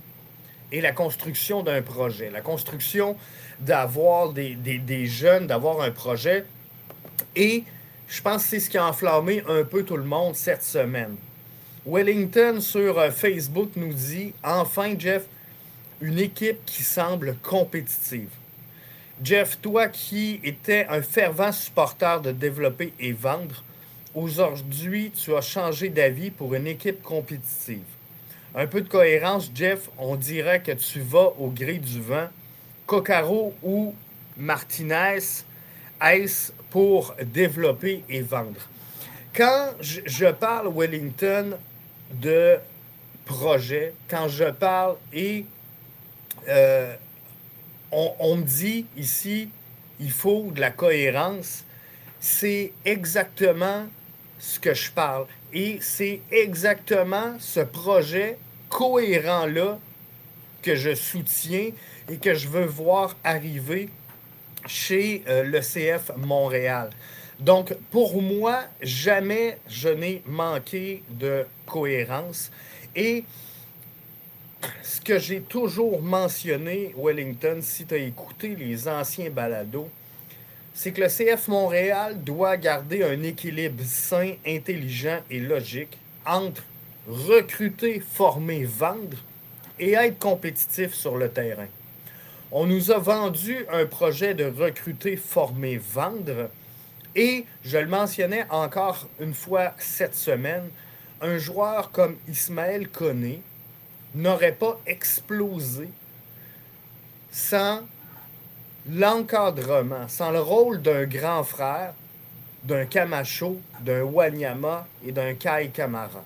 et 0.71 0.81
la 0.81 0.91
construction 0.91 1.63
d'un 1.63 1.81
projet. 1.81 2.29
La 2.29 2.41
construction 2.41 3.15
d'avoir 3.59 4.31
des, 4.31 5.05
jeunes, 5.05 5.47
d'avoir 5.47 5.81
un 5.81 5.91
projet. 5.91 6.45
Et 7.35 7.63
je 8.07 8.21
pense 8.21 8.43
que 8.43 8.49
c'est 8.49 8.59
ce 8.59 8.69
qui 8.69 8.77
a 8.77 8.87
enflammé 8.87 9.43
un 9.47 9.63
peu 9.63 9.83
tout 9.83 9.97
le 9.97 10.03
monde 10.03 10.35
cette 10.35 10.63
semaine. 10.63 11.15
Wellington 11.85 12.59
sur 12.59 12.99
euh, 12.99 13.11
Facebook 13.11 13.71
nous 13.75 13.93
dit 13.93 14.33
Enfin, 14.43 14.95
Jeff, 14.97 15.25
une 16.01 16.19
équipe 16.19 16.65
qui 16.65 16.83
semble 16.83 17.35
compétitive. 17.41 18.29
Jeff, 19.21 19.59
toi 19.61 19.87
qui 19.87 20.39
étais 20.43 20.85
un 20.89 21.01
fervent 21.01 21.51
supporter 21.51 22.21
de 22.21 22.31
développer 22.31 22.93
et 22.99 23.11
vendre, 23.11 23.63
aujourd'hui, 24.15 25.11
tu 25.11 25.35
as 25.35 25.41
changé 25.41 25.89
d'avis 25.89 26.31
pour 26.31 26.55
une 26.55 26.67
équipe 26.67 27.01
compétitive. 27.01 27.83
Un 28.55 28.65
peu 28.65 28.81
de 28.81 28.87
cohérence, 28.87 29.51
Jeff, 29.53 29.89
on 29.97 30.15
dirait 30.15 30.61
que 30.61 30.71
tu 30.71 31.01
vas 31.01 31.33
au 31.37 31.49
gré 31.49 31.79
du 31.79 32.01
vent. 32.01 32.27
Coccaro 32.87 33.53
ou 33.61 33.93
Martinez, 34.37 35.19
est-ce 36.01 36.51
pour 36.69 37.15
développer 37.23 38.03
et 38.09 38.21
vendre? 38.21 38.61
Quand 39.33 39.69
je 39.81 40.31
parle, 40.31 40.71
Wellington, 40.73 41.57
de 42.11 42.57
projet, 43.25 43.93
quand 44.09 44.27
je 44.27 44.45
parle 44.45 44.95
et 45.13 45.45
euh, 46.47 46.95
on, 47.91 48.35
me 48.35 48.43
dit 48.43 48.85
ici, 48.97 49.49
il 49.99 50.11
faut 50.11 50.51
de 50.51 50.59
la 50.59 50.71
cohérence. 50.71 51.63
C'est 52.19 52.73
exactement 52.85 53.87
ce 54.39 54.59
que 54.59 54.73
je 54.73 54.91
parle. 54.91 55.25
Et 55.53 55.79
c'est 55.81 56.21
exactement 56.31 57.35
ce 57.39 57.61
projet 57.61 58.37
cohérent-là 58.69 59.79
que 60.61 60.75
je 60.75 60.93
soutiens 60.93 61.71
et 62.09 62.17
que 62.17 62.33
je 62.33 62.47
veux 62.47 62.65
voir 62.65 63.15
arriver 63.23 63.89
chez 64.67 65.23
euh, 65.27 65.43
le 65.43 65.59
CF 65.59 66.11
Montréal. 66.17 66.89
Donc, 67.39 67.73
pour 67.91 68.21
moi, 68.21 68.63
jamais 68.81 69.57
je 69.67 69.89
n'ai 69.89 70.21
manqué 70.25 71.03
de 71.09 71.45
cohérence. 71.65 72.51
Et 72.95 73.23
ce 74.83 74.99
que 74.99 75.19
j'ai 75.19 75.41
toujours 75.41 76.01
mentionné, 76.01 76.93
Wellington, 76.97 77.59
si 77.61 77.85
tu 77.85 77.93
as 77.93 77.97
écouté 77.97 78.55
les 78.55 78.87
anciens 78.87 79.29
balados, 79.29 79.89
c'est 80.73 80.91
que 80.91 81.01
le 81.01 81.07
CF 81.07 81.47
Montréal 81.47 82.21
doit 82.23 82.57
garder 82.57 83.03
un 83.03 83.23
équilibre 83.23 83.83
sain, 83.85 84.33
intelligent 84.45 85.19
et 85.29 85.39
logique 85.39 85.97
entre 86.25 86.63
recruter, 87.07 87.99
former, 88.01 88.65
vendre 88.65 89.17
et 89.79 89.93
être 89.93 90.19
compétitif 90.19 90.93
sur 90.93 91.17
le 91.17 91.29
terrain. 91.29 91.67
On 92.51 92.65
nous 92.65 92.89
a 92.89 92.97
vendu 92.97 93.63
un 93.71 93.85
projet 93.85 94.33
de 94.33 94.45
recruter, 94.45 95.17
former, 95.17 95.77
vendre 95.77 96.49
et 97.15 97.45
je 97.63 97.77
le 97.77 97.87
mentionnais 97.87 98.45
encore 98.49 99.07
une 99.19 99.35
fois 99.35 99.73
cette 99.77 100.15
semaine, 100.15 100.69
un 101.21 101.37
joueur 101.37 101.91
comme 101.91 102.17
Ismaël 102.27 102.89
Koné, 102.89 103.43
n'aurait 104.15 104.53
pas 104.53 104.79
explosé 104.87 105.89
sans 107.31 107.81
l'encadrement, 108.89 110.07
sans 110.07 110.31
le 110.31 110.39
rôle 110.39 110.81
d'un 110.81 111.05
grand 111.05 111.43
frère, 111.43 111.93
d'un 112.63 112.85
Camacho, 112.85 113.61
d'un 113.81 114.01
Wanyama 114.01 114.87
et 115.05 115.11
d'un 115.11 115.35
Kai 115.35 115.69
Kamara. 115.71 116.23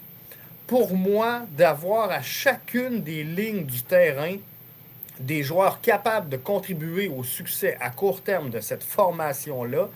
Pour 0.68 0.96
moi, 0.96 1.42
d'avoir 1.52 2.12
à 2.12 2.22
chacune 2.22 3.02
des 3.02 3.26
lignes 3.26 3.66
du 3.66 3.84
terrain 3.84 4.38
des 5.20 5.44
joueurs 5.44 5.82
capables 5.82 6.30
de 6.30 6.38
contribuer 6.38 7.08
au 7.08 7.24
succès 7.24 7.78
à 7.80 7.90
court 7.90 8.22
terme 8.22 8.50
de 8.50 8.60
cette 8.60 8.84
formation-là, 8.84 9.90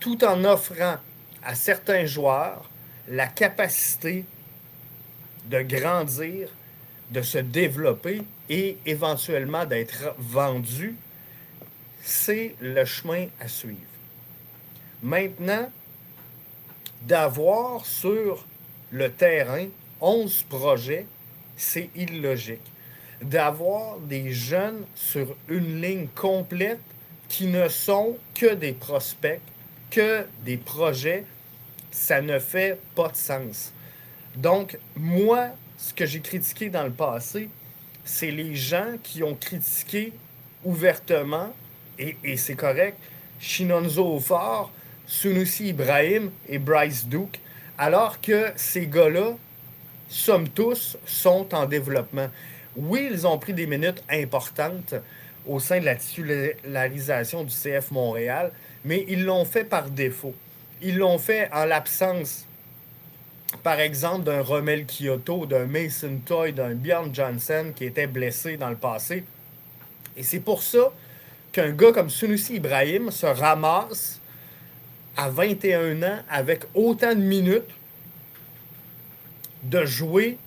tout 0.00 0.24
en 0.24 0.44
offrant 0.44 0.96
à 1.42 1.54
certains 1.54 2.06
joueurs 2.06 2.68
la 3.08 3.26
capacité 3.26 4.24
de 5.46 5.60
grandir, 5.62 6.48
de 7.10 7.22
se 7.22 7.38
développer 7.38 8.22
et 8.48 8.78
éventuellement 8.86 9.64
d'être 9.64 10.14
vendu, 10.18 10.96
c'est 12.02 12.54
le 12.60 12.84
chemin 12.84 13.26
à 13.40 13.48
suivre. 13.48 13.78
Maintenant, 15.02 15.70
d'avoir 17.02 17.84
sur 17.84 18.46
le 18.90 19.10
terrain 19.10 19.66
11 20.00 20.44
projets, 20.44 21.06
c'est 21.56 21.90
illogique. 21.94 22.60
D'avoir 23.24 23.98
des 23.98 24.32
jeunes 24.32 24.84
sur 24.94 25.36
une 25.48 25.80
ligne 25.80 26.08
complète 26.14 26.80
qui 27.28 27.46
ne 27.46 27.68
sont 27.68 28.16
que 28.34 28.54
des 28.54 28.72
prospects, 28.72 29.40
que 29.90 30.26
des 30.44 30.56
projets, 30.56 31.24
ça 31.90 32.20
ne 32.20 32.38
fait 32.38 32.78
pas 32.94 33.08
de 33.08 33.16
sens. 33.16 33.72
Donc, 34.36 34.78
moi, 34.96 35.50
ce 35.78 35.94
que 35.94 36.06
j'ai 36.06 36.20
critiqué 36.20 36.68
dans 36.68 36.84
le 36.84 36.92
passé, 36.92 37.48
c'est 38.04 38.30
les 38.30 38.54
gens 38.54 38.96
qui 39.02 39.22
ont 39.22 39.34
critiqué 39.34 40.12
ouvertement, 40.64 41.54
et, 41.98 42.36
c'est 42.36 42.54
correct, 42.54 42.98
Shinonzo 43.38 44.18
Fort, 44.20 44.72
Sunusi 45.06 45.68
Ibrahim 45.68 46.30
et 46.48 46.58
Bryce 46.58 47.06
Duke, 47.06 47.40
alors 47.78 48.20
que 48.20 48.52
ces 48.56 48.86
gars-là, 48.86 49.36
somme 50.08 50.48
tous, 50.48 50.96
sont 51.06 51.54
en 51.54 51.66
développement. 51.66 52.28
Oui, 52.76 53.08
ils 53.10 53.26
ont 53.26 53.38
pris 53.38 53.52
des 53.52 53.66
minutes 53.66 54.02
importantes 54.10 54.94
au 55.46 55.60
sein 55.60 55.80
de 55.80 55.84
la 55.84 55.94
titularisation 55.94 57.44
du 57.44 57.54
CF 57.54 57.90
Montréal, 57.90 58.50
mais 58.84 59.04
ils 59.08 59.24
l'ont 59.24 59.44
fait 59.44 59.64
par 59.64 59.90
défaut. 59.90 60.34
Ils 60.82 60.98
l'ont 60.98 61.18
fait 61.18 61.50
en 61.52 61.64
l'absence 61.64 62.46
par 63.62 63.80
exemple, 63.80 64.24
d'un 64.24 64.42
Rommel 64.42 64.86
Kyoto, 64.86 65.46
d'un 65.46 65.66
Mason 65.66 66.18
Toy, 66.24 66.52
d'un 66.52 66.74
Bjorn 66.74 67.14
Johnson 67.14 67.72
qui 67.74 67.84
était 67.84 68.06
blessé 68.06 68.56
dans 68.56 68.70
le 68.70 68.76
passé. 68.76 69.24
Et 70.16 70.22
c'est 70.22 70.40
pour 70.40 70.62
ça 70.62 70.92
qu'un 71.52 71.70
gars 71.70 71.92
comme 71.92 72.10
Sunusi 72.10 72.56
Ibrahim 72.56 73.10
se 73.10 73.26
ramasse 73.26 74.20
à 75.16 75.28
21 75.28 76.02
ans 76.02 76.18
avec 76.28 76.64
autant 76.74 77.14
de 77.14 77.20
minutes 77.20 77.70
de 79.62 79.84
jouer 79.84 80.38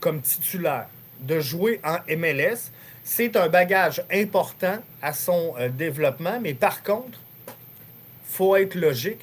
comme 0.00 0.20
titulaire, 0.20 0.88
de 1.20 1.40
jouer 1.40 1.80
en 1.84 1.98
MLS. 2.16 2.70
C'est 3.04 3.36
un 3.36 3.48
bagage 3.48 4.02
important 4.12 4.78
à 5.00 5.12
son 5.12 5.54
euh, 5.58 5.68
développement, 5.68 6.40
mais 6.40 6.54
par 6.54 6.82
contre, 6.82 7.18
faut 8.28 8.56
être 8.56 8.74
logique, 8.74 9.20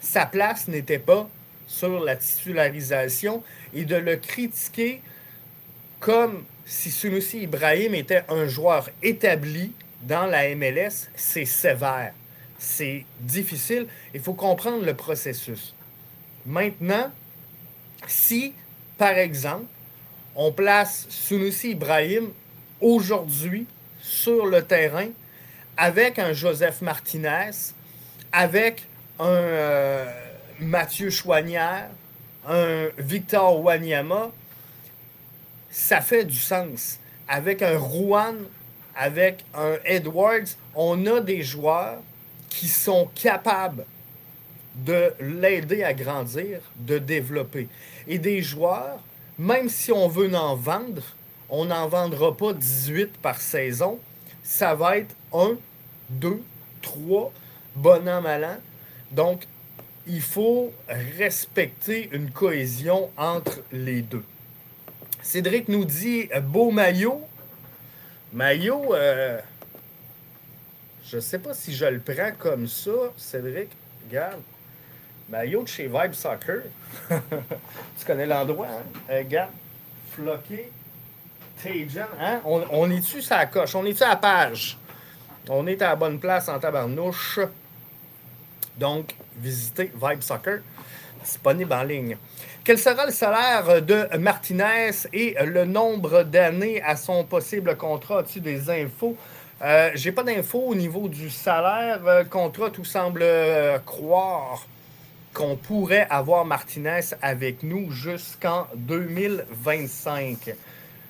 sa 0.00 0.26
place 0.26 0.68
n'était 0.68 0.98
pas 0.98 1.28
sur 1.66 2.00
la 2.00 2.16
titularisation 2.16 3.42
et 3.74 3.84
de 3.84 3.96
le 3.96 4.16
critiquer 4.16 5.02
comme 6.00 6.44
si 6.64 6.90
Sunusi 6.90 7.42
Ibrahim 7.42 7.94
était 7.94 8.24
un 8.28 8.46
joueur 8.46 8.88
établi 9.02 9.72
dans 10.02 10.26
la 10.26 10.54
MLS, 10.54 11.08
c'est 11.14 11.44
sévère. 11.44 12.14
C'est 12.58 13.04
difficile. 13.20 13.86
Il 14.14 14.20
faut 14.20 14.34
comprendre 14.34 14.84
le 14.84 14.94
processus. 14.94 15.74
Maintenant, 16.46 17.10
Si, 18.06 18.54
par 18.96 19.18
exemple, 19.18 19.66
on 20.42 20.52
place 20.52 21.04
Sunusi 21.10 21.72
Ibrahim 21.72 22.30
aujourd'hui 22.80 23.66
sur 24.00 24.46
le 24.46 24.62
terrain 24.62 25.08
avec 25.76 26.18
un 26.18 26.32
Joseph 26.32 26.80
Martinez, 26.80 27.50
avec 28.32 28.88
un 29.18 29.26
euh, 29.26 30.06
Mathieu 30.58 31.10
Chouanière, 31.10 31.90
un 32.48 32.88
Victor 32.96 33.60
Wanyama, 33.62 34.30
ça 35.68 36.00
fait 36.00 36.24
du 36.24 36.38
sens. 36.38 36.98
Avec 37.28 37.60
un 37.60 37.76
Rouen, 37.76 38.36
avec 38.96 39.44
un 39.52 39.74
Edwards, 39.84 40.56
on 40.74 41.04
a 41.04 41.20
des 41.20 41.42
joueurs 41.42 42.00
qui 42.48 42.66
sont 42.66 43.10
capables 43.14 43.84
de 44.74 45.12
l'aider 45.20 45.84
à 45.84 45.92
grandir, 45.92 46.60
de 46.76 46.96
développer. 46.96 47.68
Et 48.08 48.18
des 48.18 48.40
joueurs, 48.40 49.00
même 49.40 49.70
si 49.70 49.90
on 49.90 50.06
veut 50.06 50.34
en 50.34 50.54
vendre, 50.54 51.02
on 51.48 51.64
n'en 51.64 51.88
vendra 51.88 52.36
pas 52.36 52.52
18 52.52 53.16
par 53.22 53.40
saison. 53.40 53.98
Ça 54.42 54.74
va 54.74 54.98
être 54.98 55.16
1, 55.32 55.56
2, 56.10 56.42
3, 56.82 57.32
bon 57.74 58.06
an, 58.06 58.20
mal 58.20 58.44
an. 58.44 58.56
Donc, 59.10 59.44
il 60.06 60.20
faut 60.20 60.74
respecter 61.16 62.10
une 62.12 62.30
cohésion 62.30 63.10
entre 63.16 63.62
les 63.72 64.02
deux. 64.02 64.24
Cédric 65.22 65.68
nous 65.68 65.86
dit 65.86 66.28
beau 66.42 66.70
maillot. 66.70 67.22
Maillot, 68.34 68.94
euh, 68.94 69.40
je 71.06 71.16
ne 71.16 71.20
sais 71.22 71.38
pas 71.38 71.54
si 71.54 71.74
je 71.74 71.86
le 71.86 72.00
prends 72.00 72.32
comme 72.38 72.68
ça, 72.68 72.90
Cédric. 73.16 73.70
Regarde. 74.06 74.42
Maillot 75.30 75.62
de 75.62 75.68
chez 75.68 75.86
Vibe 75.86 76.12
Soccer. 76.12 76.62
tu 77.08 78.04
connais 78.04 78.26
l'endroit, 78.26 78.66
hein? 78.66 79.00
Euh, 79.10 79.18
regarde. 79.18 79.50
Floqué. 80.10 80.72
Tajan. 81.62 82.06
Hein? 82.18 82.40
On, 82.44 82.90
est-tu 82.90 83.22
sa 83.22 83.46
coche? 83.46 83.76
On 83.76 83.86
est-tu 83.86 84.02
à 84.02 84.08
la 84.08 84.16
page? 84.16 84.76
On 85.48 85.66
est 85.68 85.80
à 85.82 85.90
la 85.90 85.96
bonne 85.96 86.18
place 86.18 86.48
en 86.48 86.58
tabarnouche. 86.58 87.38
Donc, 88.76 89.14
visitez 89.36 89.92
Vibe 89.94 90.22
Soccer, 90.22 90.60
disponible 91.22 91.72
en 91.74 91.82
ligne. 91.84 92.16
Quel 92.64 92.78
sera 92.78 93.06
le 93.06 93.12
salaire 93.12 93.82
de 93.82 94.08
Martinez 94.18 94.90
et 95.12 95.36
le 95.44 95.64
nombre 95.64 96.24
d'années 96.24 96.82
à 96.82 96.96
son 96.96 97.22
possible 97.24 97.76
contrat? 97.76 98.20
As-tu 98.20 98.40
des 98.40 98.68
infos? 98.68 99.16
Euh, 99.62 99.90
J'ai 99.94 100.10
pas 100.10 100.24
d'infos 100.24 100.64
au 100.66 100.74
niveau 100.74 101.08
du 101.08 101.30
salaire. 101.30 102.00
Le 102.02 102.24
contrat, 102.24 102.70
tout 102.70 102.84
semble 102.84 103.20
euh, 103.22 103.78
croire 103.78 104.66
qu'on 105.40 105.56
pourrait 105.56 106.06
avoir 106.10 106.44
Martinez 106.44 107.00
avec 107.22 107.62
nous 107.62 107.90
jusqu'en 107.92 108.66
2025. 108.74 110.54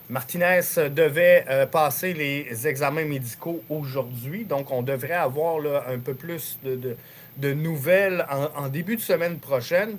Martinez 0.09 0.61
devait 0.89 1.45
euh, 1.49 1.67
passer 1.67 2.13
les 2.15 2.69
examens 2.69 3.05
médicaux 3.05 3.61
aujourd'hui, 3.69 4.45
donc 4.45 4.71
on 4.71 4.83
devrait 4.83 5.15
avoir 5.15 5.59
un 5.89 5.99
peu 5.99 6.15
plus 6.15 6.61
de, 6.63 7.53
nouvelles 7.53 8.25
en, 8.55 8.69
début 8.69 8.95
de 8.95 9.01
semaine 9.01 9.41
prochaine. 9.41 9.99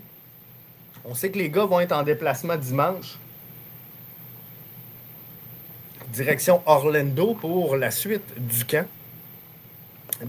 On 1.03 1.13
sait 1.13 1.29
que 1.29 1.38
les 1.38 1.50
gars 1.50 1.65
vont 1.65 1.81
être 1.81 1.91
en 1.91 2.03
déplacement 2.03 2.55
dimanche. 2.55 3.17
Direction 6.13 6.61
Orlando 6.65 7.33
pour 7.33 7.75
la 7.75 7.91
suite 7.91 8.23
du 8.38 8.63
camp. 8.63 8.88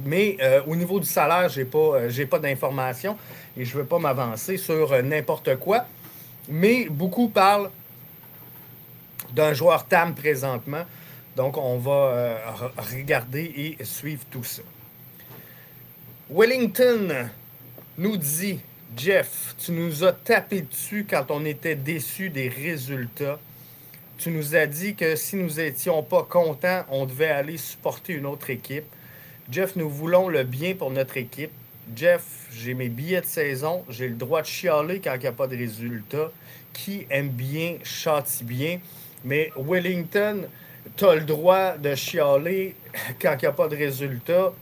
Mais 0.05 0.39
euh, 0.41 0.63
au 0.67 0.75
niveau 0.75 0.99
du 0.99 1.07
salaire, 1.07 1.49
je 1.49 1.61
n'ai 1.61 1.67
pas, 1.67 1.99
euh, 2.01 2.27
pas 2.27 2.39
d'informations 2.41 3.17
et 3.57 3.65
je 3.65 3.77
ne 3.77 3.83
veux 3.83 3.87
pas 3.87 3.99
m'avancer 3.99 4.57
sur 4.57 4.93
euh, 4.93 5.03
n'importe 5.03 5.57
quoi. 5.57 5.87
Mais 6.49 6.87
beaucoup 6.89 7.29
parlent 7.29 7.71
d'un 9.33 9.53
joueur 9.53 9.87
TAM 9.87 10.15
présentement. 10.15 10.85
Donc, 11.37 11.57
on 11.57 11.79
va 11.79 12.55
regarder 12.77 13.77
et 13.81 13.85
suivre 13.85 14.23
tout 14.31 14.45
ça. 14.45 14.63
Wellington 16.29 17.31
nous 17.97 18.17
dit 18.17 18.61
Jeff, 18.97 19.55
tu 19.59 19.73
nous 19.73 20.05
as 20.05 20.13
tapé 20.13 20.63
dessus 20.63 21.07
quand 21.09 21.31
on 21.31 21.45
était 21.47 21.77
déçus 21.77 22.29
des 22.29 22.49
résultats. 22.49 23.39
Tu 24.19 24.31
nous 24.31 24.55
as 24.55 24.67
dit 24.67 24.95
que 24.95 25.17
si 25.17 25.37
nous 25.37 25.55
n'étions 25.55 26.03
pas 26.03 26.25
contents, 26.25 26.85
on 26.91 27.07
devait 27.07 27.31
aller 27.31 27.57
supporter 27.57 28.13
une 28.13 28.27
autre 28.27 28.51
équipe. 28.51 28.85
Jeff, 29.51 29.77
nous 29.77 29.89
voulons 29.89 30.29
le 30.29 30.45
bien 30.45 30.75
pour 30.75 30.91
notre 30.91 31.17
équipe. 31.17 31.51
Jeff, 31.95 32.23
j'ai 32.53 32.75
mes 32.75 32.89
billets 32.89 33.21
de 33.21 33.27
saison. 33.27 33.85
J'ai 33.89 34.09
le 34.09 34.15
droit 34.15 34.43
de 34.43 34.47
chialer 34.47 35.01
quand 35.01 35.15
il 35.15 35.21
n'y 35.21 35.27
a 35.27 35.33
pas 35.33 35.47
de 35.47 35.57
résultats. 35.57 36.31
Qui 36.73 37.07
aime 37.11 37.29
bien, 37.29 37.77
châtie 37.83 38.45
bien? 38.45 38.81
Mais 39.25 39.53
Wellington, 39.57 40.49
tu 40.97 41.05
as 41.05 41.15
le 41.17 41.23
droit 41.25 41.77
de 41.77 41.95
chialer 41.95 42.75
quand 43.21 43.35
il 43.35 43.43
n'y 43.43 43.47
a 43.47 43.53
pas 43.53 43.69
de 43.69 43.77
résultats 43.77 44.53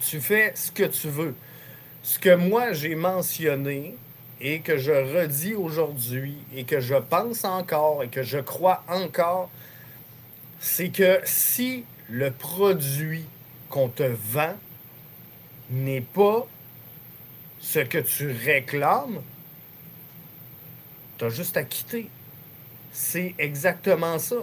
tu 0.00 0.20
fais 0.20 0.52
ce 0.54 0.70
que 0.70 0.84
tu 0.84 1.08
veux. 1.08 1.34
Ce 2.02 2.18
que 2.18 2.34
moi 2.34 2.72
j'ai 2.72 2.94
mentionné 2.94 3.96
et 4.40 4.60
que 4.60 4.78
je 4.78 4.92
redis 4.92 5.54
aujourd'hui 5.54 6.36
et 6.54 6.64
que 6.64 6.80
je 6.80 6.94
pense 6.94 7.44
encore 7.44 8.02
et 8.04 8.08
que 8.08 8.22
je 8.22 8.38
crois 8.38 8.84
encore, 8.88 9.50
c'est 10.60 10.90
que 10.90 11.20
si 11.24 11.84
le 12.08 12.30
produit 12.30 13.24
qu'on 13.68 13.88
te 13.88 14.04
vend 14.04 14.54
n'est 15.70 16.00
pas 16.00 16.46
ce 17.60 17.80
que 17.80 17.98
tu 17.98 18.30
réclames, 18.30 19.20
tu 21.18 21.24
as 21.24 21.30
juste 21.30 21.56
à 21.56 21.64
quitter. 21.64 22.08
C'est 22.92 23.34
exactement 23.38 24.18
ça. 24.18 24.36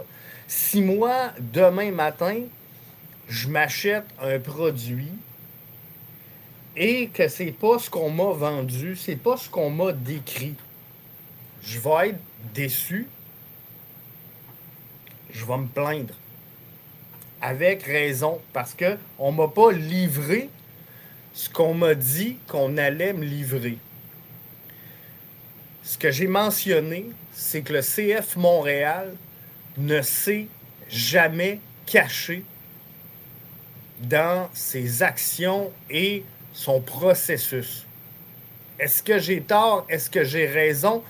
Si 0.47 0.81
moi, 0.81 1.31
demain 1.39 1.91
matin, 1.91 2.41
je 3.27 3.47
m'achète 3.47 4.05
un 4.21 4.39
produit 4.39 5.11
et 6.75 7.07
que 7.07 7.27
c'est 7.27 7.51
pas 7.51 7.79
ce 7.79 7.89
qu'on 7.89 8.09
m'a 8.09 8.31
vendu, 8.33 8.95
c'est 8.95 9.15
pas 9.15 9.37
ce 9.37 9.49
qu'on 9.49 9.69
m'a 9.69 9.91
décrit. 9.91 10.55
Je 11.61 11.79
vais 11.79 12.09
être 12.09 12.19
déçu. 12.53 13.07
Je 15.31 15.45
vais 15.45 15.57
me 15.57 15.67
plaindre. 15.67 16.13
Avec 17.41 17.83
raison, 17.83 18.39
parce 18.53 18.73
que 18.73 18.97
on 19.19 19.31
m'a 19.31 19.47
pas 19.47 19.71
livré 19.71 20.49
ce 21.33 21.49
qu'on 21.49 21.73
m'a 21.73 21.95
dit 21.95 22.37
qu'on 22.47 22.77
allait 22.77 23.13
me 23.13 23.25
livrer. 23.25 23.77
Ce 25.83 25.97
que 25.97 26.11
j'ai 26.11 26.27
mentionné, 26.27 27.07
c'est 27.33 27.61
que 27.61 27.73
le 27.73 27.81
CF 27.81 28.35
Montréal 28.37 29.13
ne 29.77 30.01
s'est 30.01 30.47
jamais 30.89 31.59
caché 31.85 32.43
dans 33.99 34.49
ses 34.53 35.01
actions 35.01 35.71
et 35.89 36.23
son 36.53 36.79
processus. 36.81 37.85
Est-ce 38.79 39.01
que 39.01 39.17
j'ai 39.19 39.41
tort? 39.41 39.85
Est-ce 39.89 40.09
que 40.09 40.23
j'ai 40.23 40.45
raison? 40.45 41.03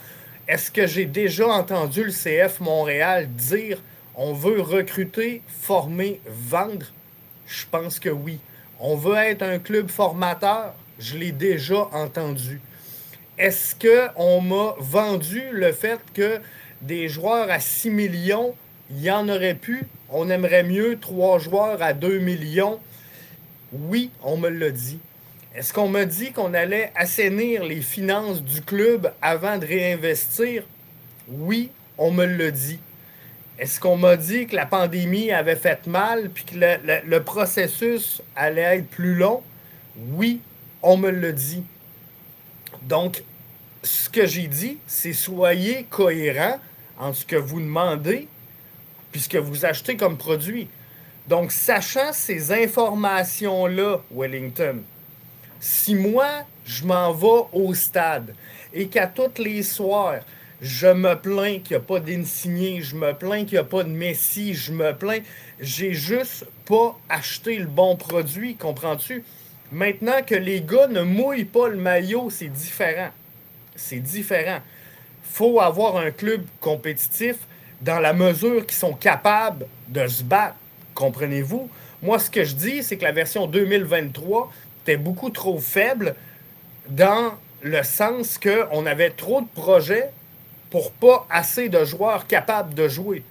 Est-ce 0.48 0.72
que 0.72 0.88
j'ai 0.88 1.06
déjà 1.06 1.48
entendu 1.48 2.04
le 2.04 2.12
CF 2.12 2.60
Montréal 2.60 3.28
dire 3.34 3.82
on 4.16 4.34
veut 4.34 4.62
recruter, 4.62 5.42
former, 5.48 6.20
vendre? 6.28 6.86
Je 7.48 7.66
pense 7.70 8.00
que 8.00 8.10
oui. 8.10 8.40
On 8.86 8.98
veut 8.98 9.16
être 9.16 9.44
un 9.44 9.60
club 9.60 9.90
formateur? 9.90 10.74
Je 11.00 11.18
l'ai 11.18 11.32
déjà 11.32 11.88
entendu. 11.94 12.60
Est-ce 13.38 13.76
qu'on 13.76 14.42
m'a 14.42 14.76
vendu 14.78 15.42
le 15.54 15.72
fait 15.72 16.02
que 16.14 16.42
des 16.82 17.08
joueurs 17.08 17.50
à 17.50 17.62
6 17.62 17.90
millions, 17.90 18.54
il 18.92 19.02
y 19.02 19.10
en 19.10 19.30
aurait 19.30 19.54
pu? 19.54 19.86
On 20.10 20.30
aimerait 20.30 20.66
mieux 20.66 21.00
trois 21.00 21.40
joueurs 21.40 21.82
à 21.82 21.94
2 21.94 22.20
millions? 22.20 22.78
Oui, 23.72 24.12
on 24.22 24.36
me 24.36 24.50
l'a 24.50 24.72
dit. 24.72 25.00
Est-ce 25.56 25.72
qu'on 25.72 25.88
m'a 25.88 26.04
dit 26.04 26.34
qu'on 26.34 26.54
allait 26.54 26.92
assainir 26.94 27.64
les 27.64 27.80
finances 27.80 28.44
du 28.44 28.62
club 28.62 29.14
avant 29.22 29.60
de 29.60 29.66
réinvestir? 29.66 30.64
Oui, 31.30 31.72
on 31.98 32.12
me 32.12 32.26
l'a 32.26 32.52
dit. 32.52 32.80
Est-ce 33.60 33.80
qu'on 33.80 33.98
m'a 33.98 34.18
dit 34.18 34.48
que 34.48 34.56
la 34.56 34.66
pandémie 34.66 35.32
avait 35.32 35.56
fait 35.56 35.86
mal 35.86 36.30
puis 36.30 36.44
que 36.44 36.56
le, 36.56 37.24
processus 37.24 38.22
allait 38.36 38.78
être 38.78 38.88
plus 38.88 39.16
long? 39.16 39.44
Oui, 40.14 40.42
on 40.82 40.98
me 40.98 41.12
l'a 41.12 41.32
dit. 41.32 41.64
Donc, 42.82 43.24
ce 43.84 44.10
que 44.10 44.26
j'ai 44.26 44.48
dit, 44.48 44.80
c'est 44.88 45.14
soyez 45.14 45.86
cohérent 45.90 46.60
en 46.98 47.14
ce 47.14 47.26
que 47.26 47.36
vous 47.36 47.60
demandez 47.60 48.28
puisque 49.12 49.36
vous 49.36 49.66
achetez 49.66 49.98
comme 49.98 50.18
produit. 50.18 50.68
Donc, 51.28 51.52
sachant 51.52 52.12
ces 52.12 52.52
informations-là, 52.52 54.02
Wellington, 54.12 54.82
si 55.60 55.94
moi, 55.94 56.46
je 56.66 56.84
m'en 56.86 57.14
vais 57.14 57.46
au 57.54 57.74
stade 57.76 58.34
et 58.74 58.88
qu'à 58.88 59.08
tous 59.08 59.38
les 59.38 59.62
soirs, 59.62 60.20
je 60.64 60.88
me 60.88 61.16
plains 61.16 61.60
qu'il 61.60 61.76
n'y 61.76 61.84
a 61.84 61.86
pas 61.86 62.00
d'insigné, 62.00 62.82
je 62.82 62.96
me 62.96 63.12
plains 63.14 63.44
qu'il 63.44 63.56
n'y 63.56 63.58
a 63.58 63.66
pas 63.66 63.84
de 63.84 63.90
Messi, 63.90 64.54
je 64.54 64.72
me 64.72 64.94
plains, 64.94 65.20
j'ai 65.60 65.94
juste 65.94 66.46
pas 66.66 66.98
acheté 67.10 67.58
le 67.58 67.66
bon 67.66 67.98
produit, 67.98 68.56
comprends-tu? 68.56 69.26
Maintenant 69.74 70.24
que 70.26 70.36
les 70.36 70.62
gars 70.62 70.88
ne 70.88 71.02
mouillent 71.02 71.44
pas 71.44 71.68
le 71.68 71.76
maillot, 71.76 72.30
c'est 72.30 72.48
différent. 72.48 73.10
C'est 73.76 74.00
différent. 74.00 74.60
faut 75.22 75.60
avoir 75.60 75.98
un 75.98 76.12
club 76.12 76.46
compétitif 76.62 77.36
dans 77.82 78.00
la 78.00 78.14
mesure 78.14 78.66
qu'ils 78.66 78.78
sont 78.78 78.94
capables 78.94 79.66
de 79.90 80.08
se 80.08 80.24
battre. 80.24 80.56
Comprenez-vous? 80.96 81.70
Moi, 82.02 82.20
ce 82.20 82.30
que 82.30 82.46
je 82.46 82.56
dis, 82.56 82.84
c'est 82.84 82.96
que 82.96 83.04
la 83.04 83.12
version 83.12 83.48
2023 83.48 84.54
était 84.84 84.96
beaucoup 84.96 85.30
trop 85.30 85.60
faible 85.60 86.16
dans 86.88 87.34
le 87.62 87.84
sens 87.84 88.38
qu'on 88.38 88.86
avait 88.86 89.10
trop 89.10 89.42
de 89.42 89.48
projets 89.48 90.12
pour 90.74 90.92
pas 90.92 91.28
assez 91.30 91.70
de 91.70 91.86
joueurs 91.86 92.26
capables 92.26 92.74
de 92.74 92.88
jouer. 92.88 93.22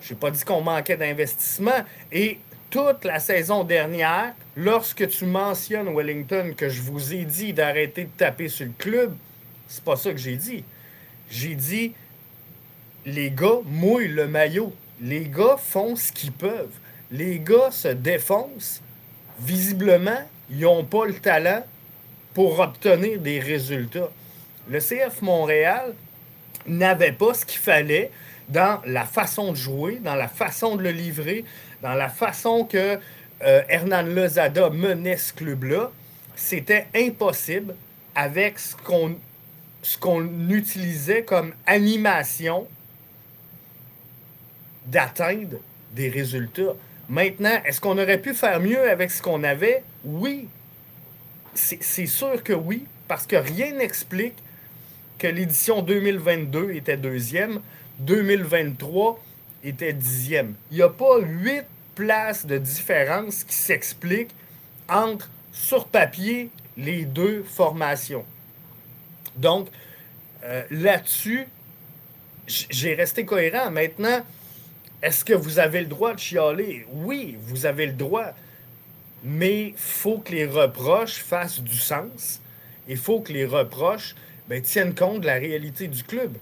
Je 0.00 0.14
n'ai 0.14 0.20
pas 0.20 0.30
dit 0.30 0.44
qu'on 0.44 0.60
manquait 0.60 0.96
d'investissement. 0.96 1.84
Et 2.12 2.38
toute 2.70 3.04
la 3.04 3.18
saison 3.18 3.64
dernière, 3.64 4.32
lorsque 4.54 5.08
tu 5.08 5.24
mentionnes 5.24 5.92
Wellington, 5.92 6.54
que 6.56 6.68
je 6.68 6.80
vous 6.82 7.12
ai 7.12 7.24
dit 7.24 7.52
d'arrêter 7.52 8.04
de 8.04 8.10
taper 8.16 8.48
sur 8.48 8.64
le 8.64 8.72
club, 8.78 9.16
c'est 9.66 9.82
pas 9.82 9.96
ça 9.96 10.12
que 10.12 10.18
j'ai 10.18 10.36
dit. 10.36 10.62
J'ai 11.28 11.56
dit 11.56 11.94
les 13.04 13.32
gars 13.32 13.58
mouillent 13.64 14.06
le 14.06 14.28
maillot. 14.28 14.72
Les 15.00 15.24
gars 15.24 15.56
font 15.56 15.96
ce 15.96 16.12
qu'ils 16.12 16.30
peuvent. 16.30 16.78
Les 17.10 17.40
gars 17.40 17.72
se 17.72 17.88
défoncent. 17.88 18.82
Visiblement, 19.40 20.22
ils 20.48 20.60
n'ont 20.60 20.84
pas 20.84 21.06
le 21.06 21.14
talent 21.14 21.64
pour 22.34 22.60
obtenir 22.60 23.18
des 23.18 23.40
résultats. 23.40 24.12
Le 24.70 24.78
CF 24.78 25.22
Montréal 25.22 25.92
n'avait 26.68 27.12
pas 27.12 27.34
ce 27.34 27.44
qu'il 27.44 27.60
fallait 27.60 28.10
dans 28.48 28.80
la 28.86 29.04
façon 29.04 29.52
de 29.52 29.56
jouer, 29.56 30.00
dans 30.02 30.14
la 30.14 30.28
façon 30.28 30.76
de 30.76 30.82
le 30.82 30.90
livrer, 30.90 31.44
dans 31.82 31.94
la 31.94 32.08
façon 32.08 32.64
que 32.64 32.98
euh, 33.42 33.62
Hernan 33.68 34.02
Lozada 34.02 34.70
menait 34.70 35.16
ce 35.16 35.32
club-là. 35.32 35.90
C'était 36.34 36.86
impossible 36.94 37.74
avec 38.14 38.58
ce 38.58 38.76
qu'on 39.98 40.48
utilisait 40.48 41.22
comme 41.22 41.52
animation 41.66 42.66
d'atteindre 44.86 45.58
des 45.92 46.08
résultats. 46.08 46.74
Maintenant, 47.08 47.60
est-ce 47.64 47.80
qu'on 47.80 47.98
aurait 47.98 48.18
pu 48.18 48.34
faire 48.34 48.60
mieux 48.60 48.90
avec 48.90 49.10
ce 49.10 49.22
qu'on 49.22 49.42
avait? 49.44 49.82
Oui. 50.04 50.48
C'est 51.54 52.06
sûr 52.06 52.42
que 52.42 52.52
oui, 52.52 52.84
parce 53.08 53.26
que 53.26 53.34
rien 53.34 53.72
n'explique 53.72 54.36
que 55.18 55.26
l'édition 55.26 55.82
2022 55.82 56.72
était 56.72 56.96
deuxième, 56.96 57.60
2023 58.00 59.22
était 59.64 59.92
dixième. 59.92 60.54
Il 60.70 60.76
n'y 60.76 60.82
a 60.82 60.88
pas 60.88 61.18
huit 61.18 61.64
places 61.94 62.46
de 62.46 62.58
différence 62.58 63.42
qui 63.44 63.56
s'expliquent 63.56 64.34
entre, 64.88 65.28
sur 65.52 65.86
papier, 65.86 66.50
les 66.76 67.04
deux 67.04 67.42
formations. 67.42 68.24
Donc, 69.36 69.68
euh, 70.44 70.62
là-dessus, 70.70 71.46
j'ai 72.46 72.94
resté 72.94 73.24
cohérent. 73.24 73.70
Maintenant, 73.70 74.20
est-ce 75.02 75.24
que 75.24 75.34
vous 75.34 75.58
avez 75.58 75.80
le 75.80 75.86
droit 75.86 76.14
de 76.14 76.20
chialer? 76.20 76.86
Oui, 76.92 77.36
vous 77.42 77.66
avez 77.66 77.86
le 77.86 77.92
droit. 77.92 78.32
Mais 79.24 79.68
il 79.68 79.74
faut 79.76 80.18
que 80.18 80.32
les 80.32 80.46
reproches 80.46 81.16
fassent 81.16 81.60
du 81.60 81.76
sens. 81.76 82.40
Il 82.86 82.96
faut 82.96 83.20
que 83.20 83.32
les 83.32 83.44
reproches 83.44 84.14
ben, 84.48 84.62
tiennent 84.62 84.94
compte 84.94 85.20
de 85.20 85.26
la 85.26 85.34
réalité 85.34 85.88
du 85.88 86.02
club. 86.02 86.36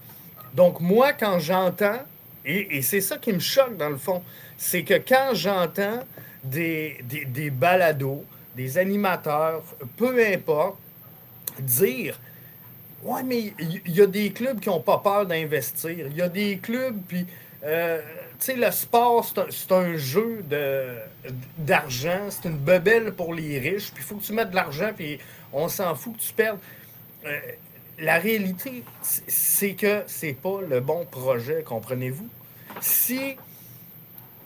Donc, 0.53 0.79
moi, 0.79 1.13
quand 1.13 1.39
j'entends, 1.39 1.99
et, 2.45 2.81
c'est 2.81 3.01
ça 3.01 3.17
qui 3.17 3.33
me 3.33 3.39
choque 3.39 3.75
dans 3.77 3.89
le 3.89 3.97
fond, 3.97 4.23
c'est 4.57 4.83
que 4.83 4.95
quand 4.95 5.33
j'entends 5.33 5.99
des, 6.43 6.97
des, 7.27 7.49
balados, 7.49 8.23
des 8.55 8.77
animateurs, 8.77 9.63
peu 9.97 10.25
importe, 10.25 10.77
dire 11.59 12.19
Ouais, 13.03 13.21
mais 13.23 13.53
il 13.59 13.95
y, 13.95 14.01
a 14.01 14.07
des 14.07 14.31
clubs 14.31 14.59
qui 14.59 14.69
n'ont 14.69 14.81
pas 14.81 14.97
peur 14.97 15.25
d'investir. 15.25 16.07
Il 16.09 16.17
y 16.17 16.21
a 16.21 16.29
des 16.29 16.57
clubs, 16.57 16.99
puis 17.07 17.27
euh, 17.63 18.01
tu 18.39 18.45
sais, 18.45 18.55
le 18.55 18.71
sport, 18.71 19.23
c'est 19.49 19.71
un, 19.71 19.97
jeu 19.97 20.43
d'argent, 21.57 22.29
c'est 22.29 22.49
une 22.49 22.57
bebelle 22.57 23.13
pour 23.13 23.33
les 23.35 23.59
riches, 23.59 23.91
puis 23.91 24.03
il 24.03 24.03
faut 24.03 24.15
que 24.15 24.23
tu 24.23 24.33
mettes 24.33 24.49
de 24.49 24.55
l'argent, 24.55 24.91
puis 24.95 25.19
on 25.53 25.67
s'en 25.67 25.93
fout 25.93 26.17
que 26.17 26.21
tu 26.21 26.33
perdes. 26.33 26.59
Euh, 27.25 27.39
la 27.99 28.19
réalité, 28.19 28.83
c'est 29.01 29.73
que 29.73 30.03
c'est 30.07 30.33
pas 30.33 30.61
le 30.61 30.79
bon 30.79 31.05
projet, 31.05 31.63
comprenez-vous? 31.63 32.27
Si 32.79 33.35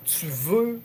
tu 0.06 0.28
veux 0.28 0.80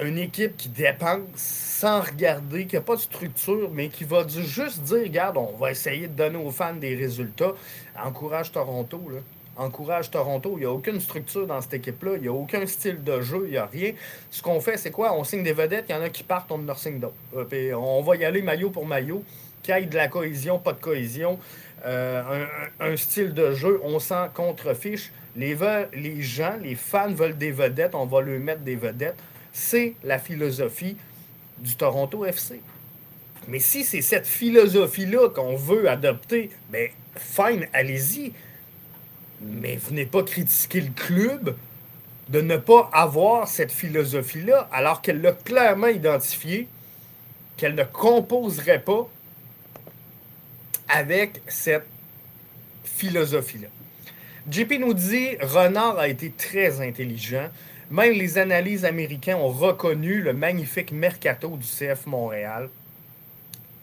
une 0.00 0.18
équipe 0.18 0.56
qui 0.56 0.68
dépense 0.68 1.20
sans 1.36 2.00
regarder, 2.00 2.66
qui 2.66 2.76
n'a 2.76 2.80
pas 2.80 2.96
de 2.96 3.00
structure, 3.00 3.70
mais 3.72 3.88
qui 3.88 4.04
va 4.04 4.26
juste 4.26 4.82
dire, 4.82 5.02
regarde, 5.02 5.36
on 5.36 5.56
va 5.56 5.70
essayer 5.70 6.08
de 6.08 6.14
donner 6.14 6.38
aux 6.38 6.50
fans 6.50 6.74
des 6.74 6.94
résultats, 6.94 7.52
encourage 7.96 8.52
Toronto, 8.52 9.00
là 9.10 9.18
encourage 9.56 10.10
Toronto. 10.10 10.54
Il 10.56 10.60
n'y 10.60 10.64
a 10.66 10.72
aucune 10.72 11.00
structure 11.00 11.46
dans 11.46 11.60
cette 11.60 11.74
équipe-là. 11.74 12.12
Il 12.16 12.22
n'y 12.22 12.28
a 12.28 12.32
aucun 12.32 12.66
style 12.66 13.02
de 13.02 13.20
jeu. 13.20 13.42
Il 13.46 13.50
n'y 13.52 13.56
a 13.56 13.66
rien. 13.66 13.92
Ce 14.30 14.42
qu'on 14.42 14.60
fait, 14.60 14.76
c'est 14.76 14.90
quoi? 14.90 15.14
On 15.14 15.24
signe 15.24 15.42
des 15.42 15.52
vedettes. 15.52 15.86
Il 15.88 15.92
y 15.92 15.94
en 15.94 16.02
a 16.02 16.08
qui 16.08 16.22
partent, 16.22 16.50
on 16.50 16.68
en 16.68 16.74
signe 16.74 16.98
d'autres. 16.98 17.14
Euh, 17.36 17.74
on 17.74 18.02
va 18.02 18.16
y 18.16 18.24
aller 18.24 18.42
maillot 18.42 18.70
pour 18.70 18.86
maillot. 18.86 19.22
Qu'il 19.62 19.74
y 19.74 19.78
ait 19.78 19.86
de 19.86 19.96
la 19.96 20.08
cohésion, 20.08 20.58
pas 20.58 20.72
de 20.72 20.80
cohésion. 20.80 21.38
Euh, 21.84 22.46
un, 22.80 22.96
style 22.96 23.34
de 23.34 23.54
jeu, 23.54 23.80
on 23.84 23.98
s'en 23.98 24.28
contrefiche. 24.28 25.12
Les, 25.36 25.56
les 25.94 26.22
gens, 26.22 26.56
les 26.62 26.74
fans 26.74 27.12
veulent 27.12 27.38
des 27.38 27.52
vedettes. 27.52 27.94
On 27.94 28.06
va 28.06 28.20
leur 28.20 28.40
mettre 28.40 28.62
des 28.62 28.76
vedettes. 28.76 29.18
C'est 29.52 29.94
la 30.04 30.18
philosophie 30.18 30.96
du 31.58 31.74
Toronto 31.76 32.24
FC. 32.24 32.60
Mais 33.48 33.58
si 33.58 33.84
c'est 33.84 34.02
cette 34.02 34.26
philosophie-là 34.26 35.28
qu'on 35.30 35.56
veut 35.56 35.88
adopter, 35.88 36.50
ben 36.70 36.88
fine, 37.16 37.66
allez-y 37.72 38.32
mais 39.44 39.76
venez 39.76 40.06
pas 40.06 40.22
critiquer 40.22 40.80
le 40.80 40.90
club 40.90 41.56
de 42.28 42.40
ne 42.40 42.56
pas 42.56 42.88
avoir 42.92 43.48
cette 43.48 43.72
philosophie-là, 43.72 44.68
alors 44.72 45.02
qu'elle 45.02 45.20
l'a 45.20 45.32
clairement 45.32 45.88
identifié 45.88 46.68
qu'elle 47.56 47.74
ne 47.74 47.84
composerait 47.84 48.80
pas 48.80 49.08
avec 50.88 51.40
cette 51.48 51.86
philosophie-là. 52.84 53.68
JP 54.50 54.72
nous 54.80 54.94
dit 54.94 55.36
Renard 55.40 55.98
a 55.98 56.08
été 56.08 56.30
très 56.30 56.80
intelligent. 56.80 57.48
Même 57.90 58.12
les 58.12 58.38
analyses 58.38 58.84
américains 58.84 59.36
ont 59.36 59.50
reconnu 59.50 60.20
le 60.20 60.32
magnifique 60.32 60.92
mercato 60.92 61.56
du 61.56 61.66
CF 61.66 62.06
Montréal. 62.06 62.68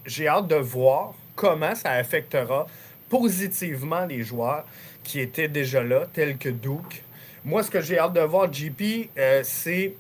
J'ai 0.06 0.28
hâte 0.28 0.48
de 0.48 0.56
voir 0.56 1.14
comment 1.36 1.76
ça 1.76 1.92
affectera 1.92 2.68
positivement 3.08 4.06
les 4.06 4.24
joueurs 4.24 4.66
qui 5.04 5.20
étaient 5.20 5.48
déjà 5.48 5.84
là, 5.84 6.06
tels 6.14 6.38
que 6.38 6.50
Duke. 6.50 7.04
Moi, 7.46 7.64
ce 7.64 7.72
que 7.72 7.82
j'ai 7.82 7.98
hâte 7.98 8.14
de 8.14 8.22
voir, 8.22 8.52
JP, 8.52 9.10
euh, 9.18 9.42
c'est 9.44 9.94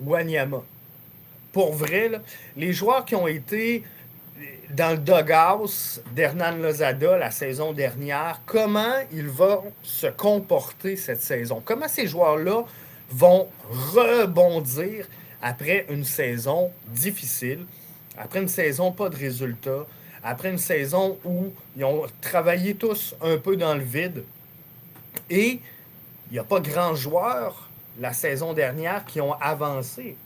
Wanyama. 0.00 0.62
Pour 1.52 1.72
vrai, 1.72 2.10
les 2.56 2.72
joueurs 2.72 3.04
qui 3.04 3.14
ont 3.14 3.28
été 3.28 3.84
dans 4.70 4.92
le 4.92 4.98
doghouse 4.98 6.02
d'Hernan 6.12 6.56
Lozada 6.56 7.18
la 7.18 7.30
saison 7.30 7.72
dernière, 7.72 8.40
comment 8.46 8.94
ils 9.12 9.28
vont 9.28 9.64
se 9.82 10.06
comporter 10.06 10.96
cette 10.96 11.22
saison? 11.22 11.62
Comment 11.64 11.88
ces 11.88 12.06
joueurs-là 12.06 12.64
vont 13.10 13.48
rebondir 13.70 15.06
après 15.42 15.86
une 15.88 16.04
saison 16.04 16.70
difficile, 16.88 17.66
après 18.16 18.40
une 18.40 18.48
saison 18.48 18.92
pas 18.92 19.08
de 19.08 19.16
résultats, 19.16 19.86
après 20.22 20.50
une 20.50 20.58
saison 20.58 21.18
où 21.24 21.52
ils 21.76 21.84
ont 21.84 22.06
travaillé 22.20 22.74
tous 22.74 23.14
un 23.20 23.38
peu 23.38 23.56
dans 23.56 23.74
le 23.74 23.82
vide? 23.82 24.24
Et 25.28 25.60
il 26.30 26.32
n'y 26.34 26.38
a 26.38 26.44
pas 26.44 26.60
grand 26.60 26.94
joueurs 26.94 27.68
la 27.98 28.12
saison 28.12 28.52
dernière 28.52 29.04
qui 29.04 29.20
ont 29.20 29.34
avancé. 29.34 30.16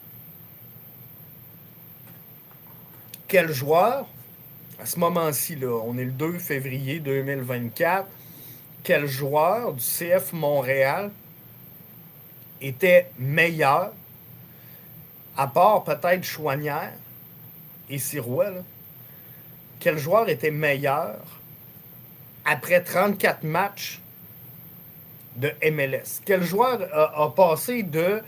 Quel 3.27 3.51
joueur, 3.51 4.07
à 4.79 4.85
ce 4.85 4.99
moment-ci, 4.99 5.57
on 5.63 5.97
est 5.97 6.05
le 6.05 6.11
2 6.11 6.37
février 6.37 6.99
2024, 6.99 8.07
quel 8.83 9.07
joueur 9.07 9.73
du 9.73 9.83
CF 9.83 10.31
Montréal 10.33 11.09
était 12.61 13.09
meilleur, 13.17 13.93
à 15.35 15.47
part 15.47 15.83
peut-être 15.83 16.23
Chouanière 16.23 16.93
et 17.89 17.97
Sirois, 17.97 18.51
quel 19.79 19.97
joueur 19.97 20.29
était 20.29 20.51
meilleur 20.51 21.15
après 22.45 22.83
34 22.83 23.43
matchs 23.43 23.99
de 25.35 25.51
MLS. 25.63 26.21
Quel 26.23 26.43
joueur 26.43 26.79
a, 26.93 27.33
passé 27.35 27.83
de 27.83 28.21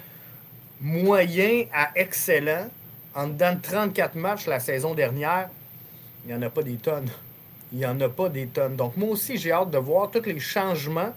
moyen 0.82 1.66
à 1.74 1.92
excellent 1.96 2.68
en 3.18 3.28
dedans 3.28 3.56
de 3.56 3.62
34 3.62 4.16
matchs 4.16 4.46
la 4.46 4.60
saison 4.60 4.94
dernière? 4.94 5.50
Il 6.24 6.30
n'y 6.30 6.38
en 6.38 6.42
a 6.44 6.50
pas 6.52 6.62
des 6.62 6.76
tonnes. 6.76 7.10
Il 7.72 7.80
n'y 7.80 7.86
en 7.86 8.00
a 8.00 8.10
pas 8.10 8.30
des 8.30 8.48
tonnes. 8.48 8.76
Donc, 8.76 8.96
moi 8.96 9.10
aussi, 9.10 9.38
j'ai 9.38 9.52
hâte 9.52 9.72
de 9.72 9.78
voir 9.80 10.12
tous 10.12 10.24
les 10.24 10.40
changements, 10.40 11.14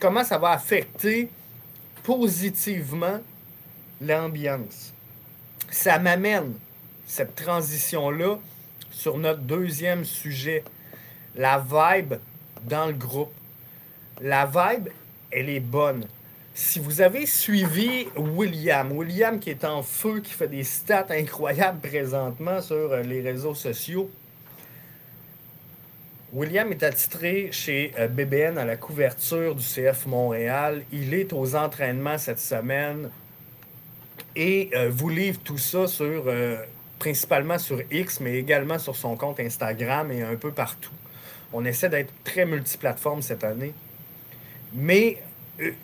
comment 0.00 0.24
ça 0.24 0.38
va 0.38 0.50
affecter 0.50 1.30
positivement 2.02 3.20
l'ambiance. 4.00 4.92
Ça 5.70 5.98
m'amène, 6.00 6.54
cette 7.06 7.36
transition-là, 7.36 8.36
sur 8.90 9.16
notre 9.16 9.40
deuxième 9.40 10.04
sujet, 10.04 10.64
la 11.36 11.58
vibe 11.58 12.14
dans 12.64 12.86
le 12.86 12.92
groupe 12.92 13.32
La 14.20 14.46
vibe, 14.46 14.88
elle 15.30 15.48
est 15.48 15.60
bonne. 15.60 16.06
Si 16.54 16.80
vous 16.80 17.00
avez 17.00 17.26
suivi 17.26 18.08
William, 18.16 18.90
William 18.92 19.38
qui 19.38 19.50
est 19.50 19.64
en 19.64 19.82
feu, 19.82 20.20
qui 20.20 20.32
fait 20.32 20.48
des 20.48 20.64
stats 20.64 21.06
incroyables 21.10 21.78
présentement 21.80 22.60
sur 22.60 22.92
euh, 22.92 23.02
les 23.02 23.20
réseaux 23.20 23.54
sociaux, 23.54 24.10
William 26.32 26.70
est 26.72 26.82
attitré 26.82 27.50
chez 27.52 27.92
euh, 27.98 28.08
BBN 28.08 28.58
à 28.58 28.64
la 28.64 28.76
couverture 28.76 29.54
du 29.54 29.62
CF 29.62 30.06
Montréal. 30.06 30.84
Il 30.92 31.14
est 31.14 31.32
aux 31.32 31.54
entraînements 31.54 32.18
cette 32.18 32.40
semaine 32.40 33.10
et 34.34 34.70
euh, 34.74 34.90
vous 34.92 35.08
livre 35.08 35.38
tout 35.44 35.58
ça 35.58 35.86
sur, 35.86 36.24
principalement 36.98 37.58
sur 37.58 37.80
X, 37.92 38.18
mais 38.20 38.34
également 38.34 38.78
sur 38.80 38.96
son 38.96 39.16
compte 39.16 39.38
Instagram 39.38 40.10
et 40.10 40.22
un 40.22 40.36
peu 40.36 40.50
partout. 40.50 40.92
On 41.52 41.64
essaie 41.64 41.88
d'être 41.88 42.12
très 42.24 42.44
multiplateforme 42.44 43.22
cette 43.22 43.44
année. 43.44 43.72
Mais 44.72 45.18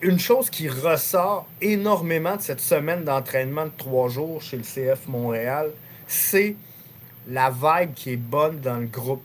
une 0.00 0.18
chose 0.18 0.50
qui 0.50 0.68
ressort 0.68 1.46
énormément 1.60 2.36
de 2.36 2.42
cette 2.42 2.60
semaine 2.60 3.04
d'entraînement 3.04 3.66
de 3.66 3.72
trois 3.76 4.08
jours 4.08 4.40
chez 4.40 4.56
le 4.56 4.62
CF 4.62 5.06
Montréal, 5.06 5.70
c'est 6.06 6.56
la 7.28 7.50
vibe 7.50 7.92
qui 7.94 8.12
est 8.12 8.16
bonne 8.16 8.60
dans 8.60 8.78
le 8.78 8.86
groupe. 8.86 9.22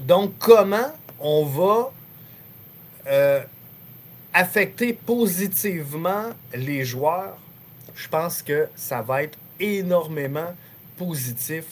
Donc, 0.00 0.32
comment 0.38 0.92
on 1.20 1.44
va 1.44 1.92
euh, 3.06 3.42
affecter 4.32 4.92
positivement 4.92 6.30
les 6.54 6.84
joueurs? 6.84 7.36
Je 7.94 8.08
pense 8.08 8.42
que 8.42 8.68
ça 8.74 9.02
va 9.02 9.22
être 9.22 9.38
énormément 9.58 10.54
positif 10.96 11.64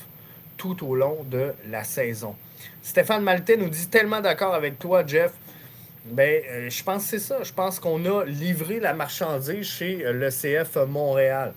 tout 0.57 0.87
au 0.87 0.95
long 0.95 1.19
de 1.25 1.53
la 1.69 1.85
saison. 1.85 2.35
Stéphane 2.83 3.23
Maltais 3.23 3.57
nous 3.57 3.69
dit 3.69 3.89
tellement 3.89 4.21
d'accord 4.21 4.55
avec 4.55 4.79
toi, 4.79 5.07
Jeff. 5.07 5.33
Ben, 6.05 6.43
euh, 6.51 6.69
je 6.69 6.83
pense 6.83 7.05
que 7.05 7.11
c'est 7.11 7.19
ça. 7.19 7.43
Je 7.43 7.53
pense 7.53 7.81
qu'on 7.81 8.05
a 8.05 8.25
livré 8.25 8.79
la 8.79 8.93
marchandise 8.93 9.67
chez 9.67 10.05
euh, 10.05 10.13
le 10.13 10.29
CF 10.29 10.77
Montréal. 10.87 11.55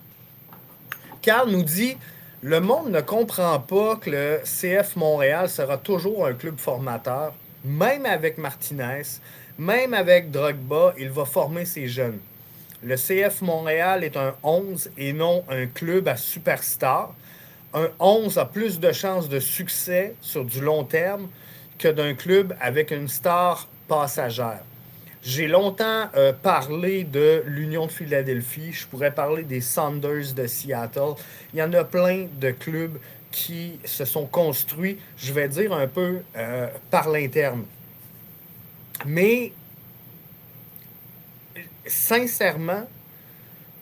Carl 1.20 1.50
nous 1.50 1.62
dit 1.62 1.96
le 2.42 2.60
monde 2.60 2.90
ne 2.90 3.00
comprend 3.00 3.58
pas 3.58 3.96
que 3.96 4.10
le 4.10 4.40
CF 4.44 4.96
Montréal 4.96 5.50
sera 5.50 5.76
toujours 5.76 6.24
un 6.24 6.34
club 6.34 6.56
formateur, 6.58 7.34
même 7.64 8.06
avec 8.06 8.38
Martinez, 8.38 9.02
même 9.58 9.92
avec 9.92 10.30
Drogba, 10.30 10.94
il 10.96 11.10
va 11.10 11.24
former 11.24 11.64
ses 11.64 11.88
jeunes. 11.88 12.20
Le 12.82 12.94
CF 12.94 13.42
Montréal 13.42 14.04
est 14.04 14.16
un 14.16 14.34
11 14.44 14.92
et 14.96 15.12
non 15.12 15.44
un 15.50 15.66
club 15.66 16.06
à 16.06 16.16
superstar. 16.16 17.12
Un 17.74 17.88
11 17.98 18.38
a 18.38 18.44
plus 18.44 18.78
de 18.78 18.92
chances 18.92 19.28
de 19.28 19.40
succès 19.40 20.14
sur 20.20 20.44
du 20.44 20.60
long 20.60 20.84
terme 20.84 21.28
que 21.76 21.88
d'un 21.88 22.14
club 22.14 22.54
avec 22.60 22.92
une 22.92 23.08
star 23.08 23.66
passagère. 23.88 24.60
J'ai 25.22 25.48
longtemps 25.48 26.08
euh, 26.16 26.32
parlé 26.32 27.04
de 27.04 27.42
l'Union 27.46 27.86
de 27.86 27.90
Philadelphie. 27.90 28.72
Je 28.72 28.86
pourrais 28.86 29.10
parler 29.10 29.42
des 29.42 29.60
Saunders 29.60 30.32
de 30.34 30.46
Seattle. 30.46 31.14
Il 31.52 31.58
y 31.58 31.62
en 31.62 31.72
a 31.72 31.84
plein 31.84 32.28
de 32.40 32.50
clubs 32.52 32.98
qui 33.30 33.78
se 33.84 34.04
sont 34.04 34.26
construits, 34.26 34.98
je 35.18 35.32
vais 35.32 35.48
dire 35.48 35.72
un 35.72 35.86
peu 35.86 36.20
euh, 36.36 36.68
par 36.90 37.10
l'interne. 37.10 37.64
Mais 39.04 39.52
sincèrement, 41.86 42.86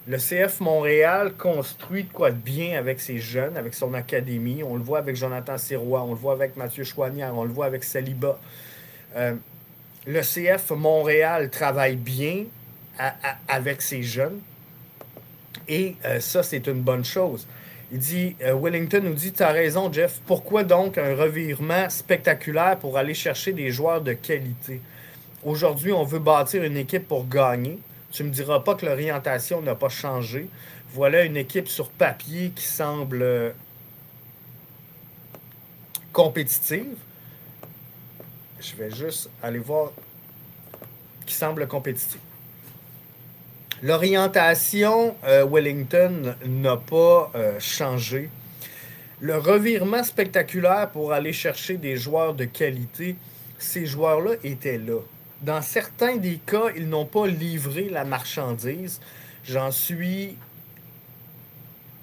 le 0.09 0.19
CF 0.19 0.61
Montréal 0.61 1.33
construit 1.35 2.05
de 2.05 2.13
quoi 2.13 2.31
de 2.31 2.37
bien 2.37 2.79
avec 2.79 3.01
ses 3.01 3.19
jeunes, 3.19 3.57
avec 3.57 3.75
son 3.75 3.95
académie. 3.95 4.63
On 4.63 4.77
le 4.77 4.83
voit 4.83 4.99
avec 4.99 5.17
Jonathan 5.17 5.59
Sirois, 5.59 6.03
on 6.03 6.11
le 6.11 6.19
voit 6.19 6.33
avec 6.33 6.57
Mathieu 6.57 6.85
Chouanière, 6.85 7.37
on 7.37 7.45
le 7.45 7.53
voit 7.53 7.67
avec 7.67 7.85
Saliba. 7.85 8.39
Euh, 9.17 9.35
le 10.07 10.21
CF 10.21 10.71
Montréal 10.71 11.51
travaille 11.51 11.97
bien 11.97 12.45
avec 13.49 13.83
ses 13.83 14.03
jeunes. 14.03 14.41
Et 15.69 15.97
euh, 16.05 16.21
ça, 16.21 16.43
c'est 16.43 16.67
une 16.69 16.81
bonne 16.81 17.05
chose. 17.05 17.47
Il 17.91 17.99
dit, 17.99 18.37
euh, 18.43 18.55
Wellington 18.55 19.01
nous 19.03 19.15
dit, 19.15 19.33
tu 19.33 19.43
as 19.43 19.51
raison, 19.51 19.93
Jeff. 19.93 20.21
Pourquoi 20.27 20.63
donc 20.63 20.97
un 20.97 21.15
revirement 21.15 21.91
spectaculaire 21.91 22.79
pour 22.79 22.97
aller 22.97 23.15
chercher 23.15 23.53
des 23.53 23.71
joueurs 23.71 24.01
de 24.01 24.13
qualité? 24.13 24.81
Aujourd'hui, 25.45 25.93
on 25.93 26.05
veut 26.05 26.21
bâtir 26.21 26.63
une 26.63 26.77
équipe 26.77 27.09
pour 27.09 27.29
gagner. 27.29 27.79
Tu 28.13 28.23
ne 28.23 28.29
me 28.29 28.33
diras 28.33 28.61
pas 28.61 28.77
que 28.77 28.87
l'orientation 28.87 29.61
n'a 29.61 29.75
pas 29.75 29.89
changé. 29.89 30.49
Voilà 30.91 31.25
une 31.25 31.37
équipe 31.37 31.69
sur 31.69 31.91
papier 31.91 32.53
qui 32.55 32.65
semble 32.65 33.23
euh, 33.23 33.51
compétitive 36.13 36.97
je 38.61 38.75
vais 38.77 38.91
juste 38.91 39.31
aller 39.43 39.59
voir 39.59 39.93
qui 41.27 41.35
semble 41.35 41.67
compétitif. 41.67 42.21
L'orientation 43.83 45.17
euh, 45.25 45.45
Wellington 45.45 46.35
n'a 46.47 46.77
pas 46.77 47.31
euh, 47.35 47.61
changé. 47.61 48.31
Le 49.21 49.37
revirement 49.37 50.03
spectaculaire 50.03 50.91
pour 50.91 51.13
aller 51.13 51.33
chercher 51.33 51.77
des 51.77 51.97
joueurs 51.97 52.35
de 52.35 52.45
qualité, 52.45 53.17
ces 53.59 53.85
joueurs-là 53.85 54.33
étaient 54.45 54.79
là. 54.79 55.01
Dans 55.43 55.61
certains 55.61 56.17
des 56.17 56.39
cas, 56.39 56.71
ils 56.75 56.89
n'ont 56.89 57.05
pas 57.05 57.27
livré 57.27 57.89
la 57.91 58.05
marchandise. 58.05 59.01
J'en 59.45 59.71
suis 59.71 60.37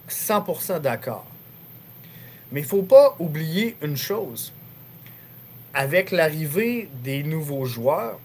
100% 0.09 0.79
d'accord. 0.79 1.25
Mais 2.51 2.61
il 2.61 2.63
ne 2.63 2.69
faut 2.69 2.83
pas 2.83 3.15
oublier 3.17 3.75
une 3.81 3.97
chose 3.97 4.53
avec 5.73 6.11
l'arrivée 6.11 6.89
des 7.03 7.23
nouveaux 7.23 7.65
joueurs, 7.65 8.19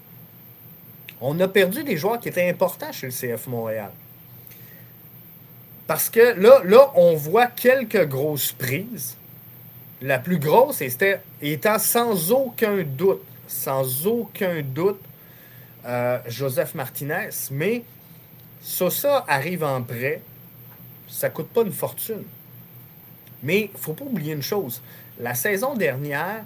on 1.20 1.38
a 1.40 1.48
perdu 1.48 1.82
des 1.82 1.96
joueurs 1.96 2.20
qui 2.20 2.28
étaient 2.28 2.48
importants 2.48 2.92
chez 2.92 3.06
le 3.06 3.12
CF 3.12 3.46
Montréal. 3.46 3.90
Parce 5.86 6.10
que 6.10 6.38
là, 6.38 6.60
là 6.64 6.90
on 6.94 7.14
voit 7.14 7.46
quelques 7.46 8.06
grosses 8.06 8.52
prises. 8.52 9.16
La 10.00 10.18
plus 10.18 10.38
grosse 10.38 10.82
étant 11.42 11.78
sans 11.78 12.30
aucun 12.30 12.84
doute, 12.84 13.22
sans 13.48 14.06
aucun 14.06 14.62
doute, 14.62 15.00
euh, 15.86 16.18
Joseph 16.28 16.74
Martinez. 16.74 17.30
Mais 17.50 17.82
ça, 18.62 19.24
arrive 19.26 19.64
en 19.64 19.82
prêt. 19.82 20.20
Ça 21.08 21.28
ne 21.28 21.32
coûte 21.32 21.48
pas 21.48 21.62
une 21.62 21.72
fortune. 21.72 22.24
Mais 23.42 23.62
il 23.62 23.72
ne 23.72 23.78
faut 23.78 23.94
pas 23.94 24.04
oublier 24.04 24.34
une 24.34 24.42
chose. 24.42 24.82
La 25.18 25.34
saison 25.34 25.74
dernière, 25.74 26.44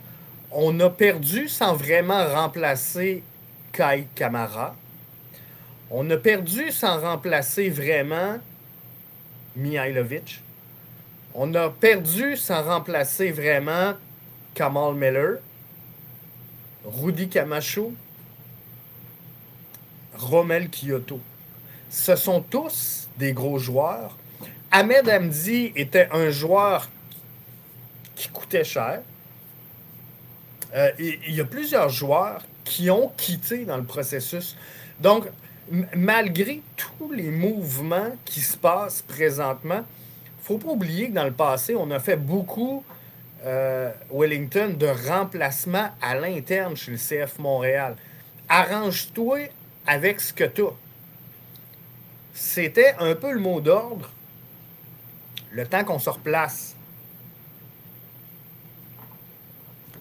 on 0.55 0.79
a 0.81 0.91
perdu 0.91 1.49
sans 1.49 1.75
vraiment 1.75 2.27
remplacer 2.27 3.23
Kai 3.73 4.07
Kamara. 4.15 4.77
On 5.91 6.09
a 6.11 6.17
perdu 6.17 6.71
sans 6.71 7.01
remplacer 7.01 7.71
vraiment 7.71 8.38
Mihailovic. 9.57 10.43
On 11.35 11.55
a 11.55 11.71
perdu 11.71 12.37
sans 12.37 12.62
remplacer 12.62 13.31
vraiment 13.31 13.95
Kamal 14.55 14.95
Miller, 14.95 15.38
Rudy 16.85 17.29
Camacho, 17.29 17.95
Romel 20.15 20.69
Kyoto. 20.69 21.21
Ce 21.88 22.17
sont 22.17 22.43
tous 22.43 23.09
des 23.17 23.33
gros 23.33 23.59
joueurs. 23.59 24.17
Ahmed 24.71 25.09
Hamdi 25.09 25.73
était 25.77 26.09
un 26.12 26.31
joueur 26.31 26.88
qui 28.15 28.29
coûtait 28.29 28.65
cher. 28.65 29.03
Euh, 30.74 30.90
il 30.98 31.35
y 31.35 31.40
a 31.40 31.44
plusieurs 31.44 31.88
joueurs 31.88 32.42
qui 32.64 32.90
ont 32.90 33.12
quitté 33.16 33.64
dans 33.64 33.76
le 33.76 33.85
processus. 33.85 34.56
Donc, 35.00 35.26
malgré 35.94 36.62
tous 36.76 37.12
les 37.12 37.30
mouvements 37.30 38.12
qui 38.24 38.40
se 38.40 38.56
passent 38.56 39.02
présentement, 39.02 39.82
il 40.24 40.54
ne 40.54 40.58
faut 40.58 40.58
pas 40.58 40.72
oublier 40.72 41.08
que 41.08 41.14
dans 41.14 41.24
le 41.24 41.32
passé, 41.32 41.74
on 41.76 41.90
a 41.90 42.00
fait 42.00 42.16
beaucoup, 42.16 42.85
euh, 43.44 43.90
Wellington, 44.11 44.74
de 44.76 44.87
remplacements 45.08 45.90
à 46.00 46.14
l'interne 46.14 46.76
chez 46.76 46.92
le 46.92 46.96
CF 46.96 47.38
Montréal. 47.38 47.96
Arrange-toi 48.48 49.48
avec 49.87 50.20
ce 50.20 50.32
que 50.32 50.44
tu 50.44 50.62
as. 50.62 50.74
C'était 52.35 52.94
un 52.98 53.14
peu 53.14 53.32
le 53.32 53.40
mot 53.40 53.61
d'ordre 53.61 54.11
le 55.52 55.66
temps 55.66 55.85
qu'on 55.85 55.98
se 55.98 56.11
replace. 56.11 56.74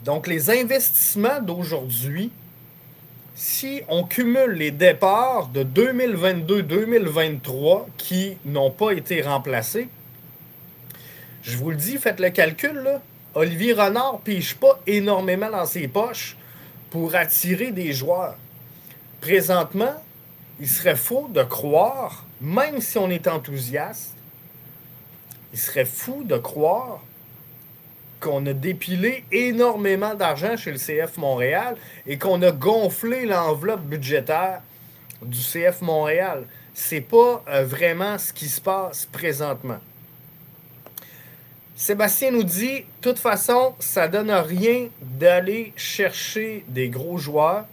Donc, 0.04 0.28
les 0.28 0.50
investissements 0.50 1.42
d'aujourd'hui, 1.42 2.32
si 3.36 3.82
on 3.88 4.04
cumule 4.04 4.52
les 4.52 4.72
départs 4.72 5.48
de 5.48 5.64
2022-2023 5.64 7.86
qui 7.98 8.38
n'ont 8.46 8.72
pas 8.72 8.92
été 8.92 9.22
remplacés, 9.22 9.88
je 11.44 11.58
vous 11.58 11.72
le 11.72 11.76
dis, 11.76 11.98
faites 11.98 12.20
le 12.20 12.30
calcul, 12.30 12.74
là. 12.74 13.02
Olivier 13.34 13.74
Renard 13.74 14.20
piche 14.20 14.56
pas 14.56 14.80
énormément 14.86 15.50
dans 15.50 15.66
ses 15.66 15.88
poches 15.88 16.36
pour 16.90 17.16
attirer 17.16 17.72
des 17.72 17.94
joueurs. 17.94 18.36
Présentement, 19.22 19.94
il 20.60 20.68
serait 20.68 20.98
faux 20.98 21.30
de 21.34 21.44
croire, 21.44 22.26
même 22.42 22.82
si 22.82 22.98
on 22.98 23.10
est 23.10 23.28
enthousiaste, 23.28 24.16
il 25.54 25.60
serait 25.60 25.86
fou 25.86 26.24
de 26.24 26.38
croire 26.38 27.02
qu'on 28.22 28.46
a 28.46 28.54
dépilé 28.54 29.26
énormément 29.32 30.14
d'argent 30.14 30.56
chez 30.56 30.72
le 30.72 30.78
CF 30.78 31.18
Montréal 31.18 31.76
et 32.08 32.18
qu'on 32.18 32.42
a 32.44 32.52
gonflé 32.52 33.26
l'enveloppe 33.26 33.82
budgétaire 33.82 34.62
du 35.22 35.40
CF 35.40 35.82
Montréal. 35.82 36.46
C'est 36.74 37.02
pas 37.02 37.44
euh, 37.50 37.66
vraiment 37.66 38.18
ce 38.18 38.32
qui 38.32 38.48
se 38.48 38.62
passe 38.62 39.08
présentement. 39.12 39.80
Sébastien 41.76 42.32
nous 42.32 42.44
dit, 42.44 42.82
de 42.82 42.86
toute 43.02 43.18
façon, 43.18 43.74
ça 43.80 44.08
donne 44.08 44.32
rien 44.32 44.88
d'aller 45.02 45.74
chercher 45.76 46.64
des 46.68 46.90
gros 46.90 47.18
joueurs. 47.18 47.66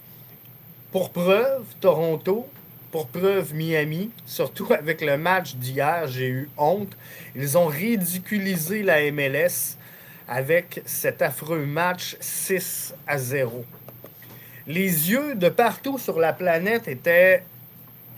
Pour 0.91 1.11
preuve, 1.11 1.65
Toronto, 1.81 2.49
pour 2.91 3.09
preuve, 3.09 3.55
Miami, 3.55 4.11
surtout 4.25 4.73
avec 4.73 5.03
le 5.03 5.19
match 5.19 5.57
d'hier, 5.57 6.07
j'ai 6.07 6.29
eu 6.29 6.51
honte. 6.57 6.97
Ils 7.37 7.59
ont 7.59 7.67
ridiculisé 7.67 8.83
la 8.83 9.11
MLS 9.13 9.77
avec 10.29 10.83
cet 10.85 11.23
affreux 11.23 11.65
match 11.65 12.17
6 12.21 12.95
à 13.07 13.19
0. 13.19 13.65
Les 14.67 15.11
yeux 15.11 15.35
de 15.35 15.49
partout 15.49 15.99
sur 15.99 16.19
la 16.19 16.33
planète 16.35 16.87
étaient 16.89 17.43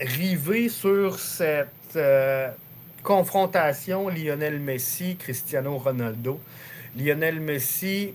rivés 0.01 0.67
sur 0.67 1.17
cette 1.17 1.69
euh, 1.95 2.49
confrontation 3.03 4.09
Lionel 4.09 4.59
Messi, 4.59 5.15
Cristiano 5.15 5.77
Ronaldo. 5.77 6.39
Lionel 6.97 7.39
Messi 7.39 8.13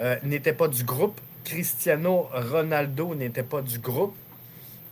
euh, 0.00 0.16
n'était 0.22 0.52
pas 0.52 0.68
du 0.68 0.84
groupe, 0.84 1.20
Cristiano 1.44 2.28
Ronaldo 2.32 3.14
n'était 3.14 3.42
pas 3.42 3.62
du 3.62 3.78
groupe. 3.78 4.16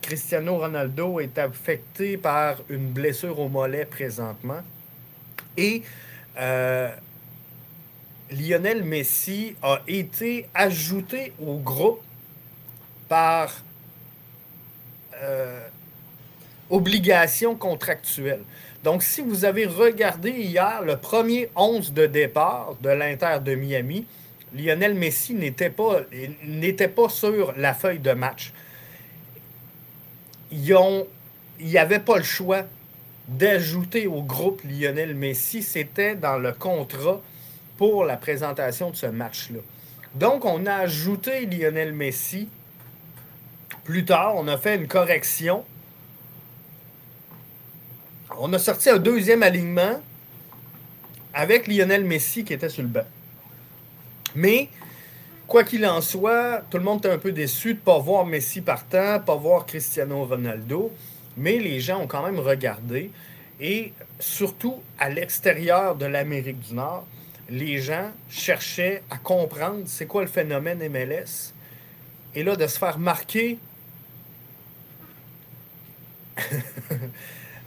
Cristiano 0.01 0.57
Ronaldo 0.57 1.19
est 1.19 1.37
affecté 1.37 2.17
par 2.17 2.57
une 2.69 2.91
blessure 2.91 3.39
au 3.39 3.49
mollet 3.49 3.85
présentement. 3.85 4.61
Et 5.57 5.81
euh, 6.37 6.89
Lionel 8.31 8.83
Messi 8.83 9.55
a 9.61 9.81
été 9.87 10.47
ajouté 10.53 11.33
au 11.39 11.57
groupe 11.57 12.01
par 13.07 13.53
euh, 15.21 15.59
obligation 16.69 17.55
contractuelle. 17.55 18.41
Donc, 18.83 19.03
si 19.03 19.21
vous 19.21 19.45
avez 19.45 19.65
regardé 19.65 20.31
hier 20.31 20.81
le 20.83 20.97
premier 20.97 21.49
11 21.55 21.93
de 21.93 22.05
départ 22.05 22.75
de 22.81 22.89
l'Inter 22.89 23.37
de 23.43 23.55
Miami, 23.55 24.05
Lionel 24.53 24.95
Messi 24.95 25.33
n'était 25.33 25.69
pas, 25.69 27.09
sur 27.09 27.53
la 27.57 27.73
feuille 27.73 27.99
de 27.99 28.11
match 28.11 28.53
ils 30.51 31.05
n'y 31.59 31.77
avait 31.77 31.99
pas 31.99 32.17
le 32.17 32.23
choix 32.23 32.63
d'ajouter 33.27 34.07
au 34.07 34.21
groupe 34.21 34.61
Lionel 34.63 35.15
Messi. 35.15 35.63
C'était 35.63 36.15
dans 36.15 36.37
le 36.37 36.51
contrat 36.51 37.21
pour 37.77 38.05
la 38.05 38.17
présentation 38.17 38.89
de 38.89 38.95
ce 38.95 39.05
match-là. 39.07 39.59
Donc, 40.15 40.45
on 40.45 40.65
a 40.65 40.75
ajouté 40.75 41.45
Lionel 41.45 41.93
Messi. 41.93 42.47
Plus 43.83 44.05
tard, 44.05 44.33
on 44.35 44.47
a 44.47 44.57
fait 44.57 44.75
une 44.75 44.87
correction. 44.87 45.65
On 48.37 48.51
a 48.53 48.59
sorti 48.59 48.89
un 48.89 48.97
deuxième 48.97 49.43
alignement 49.43 50.01
avec 51.33 51.67
Lionel 51.67 52.05
Messi 52.05 52.43
qui 52.45 52.53
était 52.53 52.69
sur 52.69 52.83
le 52.83 52.89
banc. 52.89 53.05
Mais 54.35 54.69
quoi 55.47 55.63
qu'il 55.63 55.85
en 55.85 56.01
soit, 56.01 56.61
tout 56.69 56.77
le 56.77 56.83
monde 56.83 57.05
est 57.05 57.09
un 57.09 57.17
peu 57.17 57.31
déçu 57.31 57.73
de 57.73 57.79
ne 57.79 57.83
pas 57.83 57.99
voir 57.99 58.25
Messi 58.25 58.61
partant, 58.61 59.19
pas 59.19 59.35
voir 59.35 59.65
Cristiano 59.65 60.25
Ronaldo, 60.25 60.91
mais 61.37 61.59
les 61.59 61.79
gens 61.81 62.01
ont 62.01 62.07
quand 62.07 62.23
même 62.23 62.39
regardé. 62.39 63.11
Et 63.59 63.93
surtout 64.19 64.81
à 64.97 65.09
l'extérieur 65.09 65.95
de 65.95 66.05
l'Amérique 66.05 66.59
du 66.59 66.73
Nord, 66.73 67.05
les 67.49 67.79
gens 67.79 68.11
cherchaient 68.29 69.03
à 69.09 69.17
comprendre 69.17 69.83
c'est 69.85 70.05
quoi 70.05 70.21
le 70.21 70.27
phénomène 70.27 70.79
MLS. 70.89 71.53
Et 72.33 72.43
là, 72.43 72.55
de 72.55 72.67
se 72.67 72.77
faire 72.77 72.97
marquer 72.97 73.57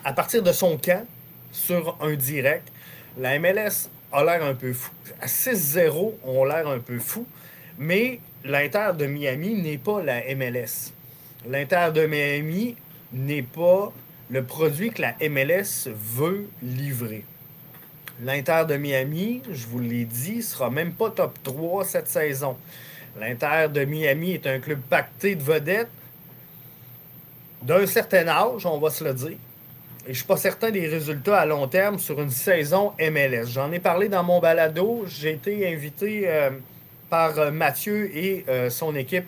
à 0.04 0.12
partir 0.12 0.42
de 0.42 0.52
son 0.52 0.76
camp 0.76 1.06
sur 1.52 1.96
un 2.00 2.14
direct, 2.14 2.68
la 3.16 3.38
MLS 3.38 3.88
a 4.12 4.24
l'air 4.24 4.44
un 4.44 4.54
peu 4.54 4.72
fou. 4.72 4.90
À 5.20 5.26
6-0, 5.26 6.14
on 6.24 6.44
a 6.44 6.48
l'air 6.48 6.68
un 6.68 6.78
peu 6.78 6.98
fou. 6.98 7.26
Mais 7.78 8.20
l'Inter 8.44 8.90
de 8.98 9.06
Miami 9.06 9.54
n'est 9.54 9.78
pas 9.78 10.02
la 10.02 10.34
MLS. 10.34 10.92
L'Inter 11.48 11.90
de 11.94 12.06
Miami 12.06 12.76
n'est 13.12 13.42
pas 13.42 13.92
le 14.30 14.44
produit 14.44 14.90
que 14.90 15.02
la 15.02 15.14
MLS 15.28 15.88
veut 15.88 16.48
livrer. 16.62 17.24
L'Inter 18.22 18.64
de 18.68 18.76
Miami, 18.76 19.42
je 19.50 19.66
vous 19.66 19.78
l'ai 19.78 20.04
dit, 20.04 20.42
sera 20.42 20.70
même 20.70 20.92
pas 20.92 21.10
top 21.10 21.38
3 21.44 21.84
cette 21.84 22.08
saison. 22.08 22.56
L'Inter 23.20 23.66
de 23.72 23.84
Miami 23.84 24.32
est 24.32 24.46
un 24.46 24.58
club 24.58 24.80
pacté 24.80 25.34
de 25.34 25.42
vedettes 25.42 25.88
d'un 27.62 27.86
certain 27.86 28.26
âge, 28.28 28.66
on 28.66 28.78
va 28.78 28.90
se 28.90 29.04
le 29.04 29.14
dire. 29.14 29.36
Et 30.06 30.06
je 30.06 30.08
ne 30.10 30.14
suis 30.14 30.24
pas 30.24 30.36
certain 30.36 30.70
des 30.70 30.86
résultats 30.86 31.40
à 31.40 31.46
long 31.46 31.66
terme 31.68 31.98
sur 31.98 32.20
une 32.20 32.30
saison 32.30 32.92
MLS. 32.98 33.46
J'en 33.46 33.70
ai 33.72 33.78
parlé 33.78 34.08
dans 34.08 34.22
mon 34.22 34.40
balado. 34.40 35.04
J'ai 35.06 35.32
été 35.32 35.70
invité 35.72 36.22
euh, 36.26 36.50
par 37.10 37.38
euh, 37.38 37.50
Mathieu 37.50 38.10
et 38.16 38.44
euh, 38.48 38.70
son 38.70 38.94
équipe 38.94 39.26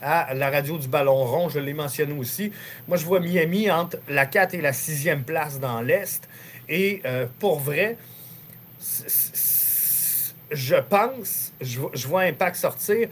à 0.00 0.32
la 0.34 0.50
radio 0.50 0.78
du 0.78 0.86
Ballon 0.86 1.24
Rond. 1.24 1.48
Je 1.48 1.58
l'ai 1.58 1.72
mentionné 1.72 2.16
aussi. 2.16 2.52
Moi, 2.86 2.98
je 2.98 3.04
vois 3.04 3.20
Miami 3.20 3.70
entre 3.70 3.96
la 4.08 4.26
4 4.26 4.54
et 4.54 4.60
la 4.60 4.72
6e 4.72 5.24
place 5.24 5.58
dans 5.58 5.80
l'Est. 5.80 6.28
Et 6.68 7.00
euh, 7.04 7.26
pour 7.38 7.60
vrai, 7.60 7.96
je 10.50 10.76
pense, 10.88 11.52
je, 11.60 12.06
vois 12.06 12.22
Impact 12.22 12.56
sortir 12.56 13.08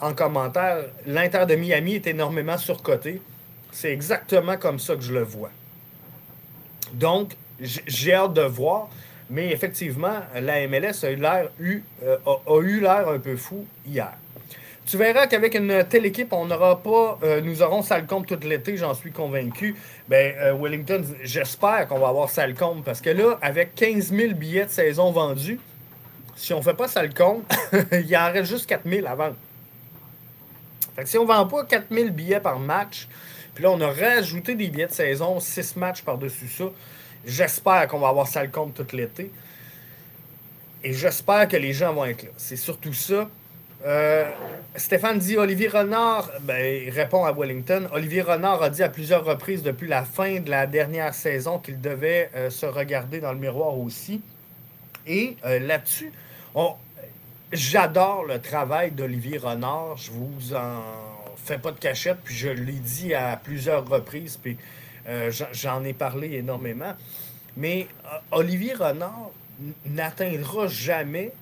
en 0.00 0.14
commentaire, 0.14 0.84
l'Inter 1.04 1.44
de 1.46 1.54
Miami 1.54 1.96
est 1.96 2.06
énormément 2.06 2.56
surcoté. 2.56 3.20
C'est 3.70 3.92
exactement 3.92 4.56
comme 4.56 4.78
ça 4.78 4.94
que 4.96 5.02
je 5.02 5.12
le 5.12 5.22
vois. 5.22 5.50
Donc, 6.94 7.32
j'ai 7.60 8.14
hâte 8.14 8.34
de 8.34 8.42
voir. 8.42 8.88
Mais 9.30 9.50
effectivement, 9.50 10.20
la 10.34 10.66
MLS 10.66 11.04
a 11.04 11.10
eu 11.10 11.16
l'air 11.16 11.48
euh, 11.60 12.16
a, 12.24 12.60
eu 12.62 12.80
l'air 12.80 13.08
un 13.08 13.18
peu 13.18 13.36
fou 13.36 13.66
hier. 13.86 14.12
Tu 14.88 14.96
verras 14.96 15.26
qu'avec 15.26 15.54
une 15.54 15.84
telle 15.84 16.06
équipe, 16.06 16.32
on 16.32 16.46
n'aura 16.46 16.82
pas. 16.82 17.18
Euh, 17.22 17.42
nous 17.42 17.60
aurons 17.60 17.82
Salcombe 17.82 18.24
tout 18.24 18.38
l'été, 18.42 18.78
j'en 18.78 18.94
suis 18.94 19.12
convaincu. 19.12 19.76
Ben, 20.08 20.34
euh, 20.38 20.54
Wellington, 20.54 21.04
j'espère 21.22 21.86
qu'on 21.88 21.98
va 21.98 22.08
avoir 22.08 22.30
Salcombe 22.30 22.82
parce 22.82 23.02
que 23.02 23.10
là, 23.10 23.38
avec 23.42 23.74
15 23.74 24.10
000 24.14 24.32
billets 24.32 24.64
de 24.64 24.70
saison 24.70 25.12
vendus, 25.12 25.60
si 26.36 26.54
on 26.54 26.60
ne 26.60 26.62
fait 26.62 26.72
pas 26.72 26.88
Salcombe, 26.88 27.42
il 27.92 28.16
en 28.16 28.32
reste 28.32 28.50
juste 28.50 28.66
4 28.66 28.88
000 28.88 29.06
à 29.06 29.14
vendre. 29.14 29.36
Fait 30.96 31.02
que 31.02 31.08
si 31.10 31.18
on 31.18 31.24
ne 31.24 31.28
vend 31.28 31.46
pas 31.46 31.66
4 31.66 31.88
000 31.90 32.08
billets 32.08 32.40
par 32.40 32.58
match, 32.58 33.08
puis 33.54 33.64
là, 33.64 33.70
on 33.72 33.80
a 33.82 33.88
rajouté 33.88 34.54
des 34.54 34.68
billets 34.68 34.86
de 34.86 34.92
saison, 34.92 35.38
6 35.38 35.76
matchs 35.76 36.00
par-dessus 36.00 36.48
ça, 36.48 36.64
J'espère 37.26 37.88
qu'on 37.88 37.98
va 37.98 38.08
avoir 38.08 38.26
compte 38.50 38.72
tout 38.72 38.96
l'été. 38.96 39.30
Et 40.82 40.94
j'espère 40.94 41.46
que 41.46 41.58
les 41.58 41.74
gens 41.74 41.92
vont 41.92 42.06
être 42.06 42.22
là. 42.22 42.30
C'est 42.38 42.56
surtout 42.56 42.94
ça. 42.94 43.28
Euh, 43.86 44.28
Stéphane 44.74 45.18
dit 45.18 45.36
Olivier 45.36 45.68
Renard, 45.68 46.30
ben, 46.42 46.84
il 46.86 46.90
répond 46.90 47.24
à 47.24 47.32
Wellington. 47.32 47.88
Olivier 47.92 48.22
Renard 48.22 48.62
a 48.62 48.70
dit 48.70 48.82
à 48.82 48.88
plusieurs 48.88 49.24
reprises 49.24 49.62
depuis 49.62 49.86
la 49.86 50.02
fin 50.02 50.40
de 50.40 50.50
la 50.50 50.66
dernière 50.66 51.14
saison 51.14 51.58
qu'il 51.58 51.80
devait 51.80 52.30
euh, 52.34 52.50
se 52.50 52.66
regarder 52.66 53.20
dans 53.20 53.32
le 53.32 53.38
miroir 53.38 53.78
aussi. 53.78 54.20
Et 55.06 55.36
euh, 55.44 55.60
là-dessus, 55.60 56.12
j'adore 57.52 58.24
le 58.24 58.40
travail 58.40 58.90
d'Olivier 58.90 59.38
Renard. 59.38 59.96
Je 59.96 60.10
vous 60.10 60.54
en 60.54 60.82
fais 61.36 61.58
pas 61.58 61.70
de 61.70 61.78
cachette, 61.78 62.18
puis 62.24 62.34
je 62.34 62.48
l'ai 62.48 62.72
dit 62.72 63.14
à 63.14 63.36
plusieurs 63.36 63.88
reprises. 63.88 64.36
Puis 64.36 64.58
j'en 65.52 65.84
ai 65.84 65.94
parlé 65.94 66.34
énormément. 66.34 66.92
Mais 67.56 67.86
Olivier 68.30 68.74
Renard 68.74 69.30
n'atteindra 69.86 70.66
jamais 70.66 71.32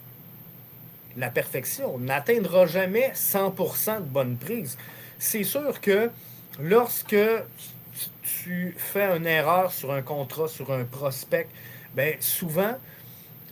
la 1.17 1.31
perfection, 1.31 1.99
n'atteindra 1.99 2.67
jamais 2.67 3.13
100% 3.15 3.99
de 3.99 4.01
bonne 4.03 4.37
prise. 4.37 4.77
C'est 5.19 5.45
sûr 5.45 5.81
que 5.81 6.11
lorsque 6.61 7.17
tu 8.23 8.75
fais 8.77 9.17
une 9.17 9.27
erreur 9.27 9.73
sur 9.73 9.93
un 9.93 10.03
contrat, 10.03 10.49
sur 10.49 10.73
un 10.73 10.85
prospect, 10.85 11.49
ben 11.95 12.15
souvent, 12.21 12.75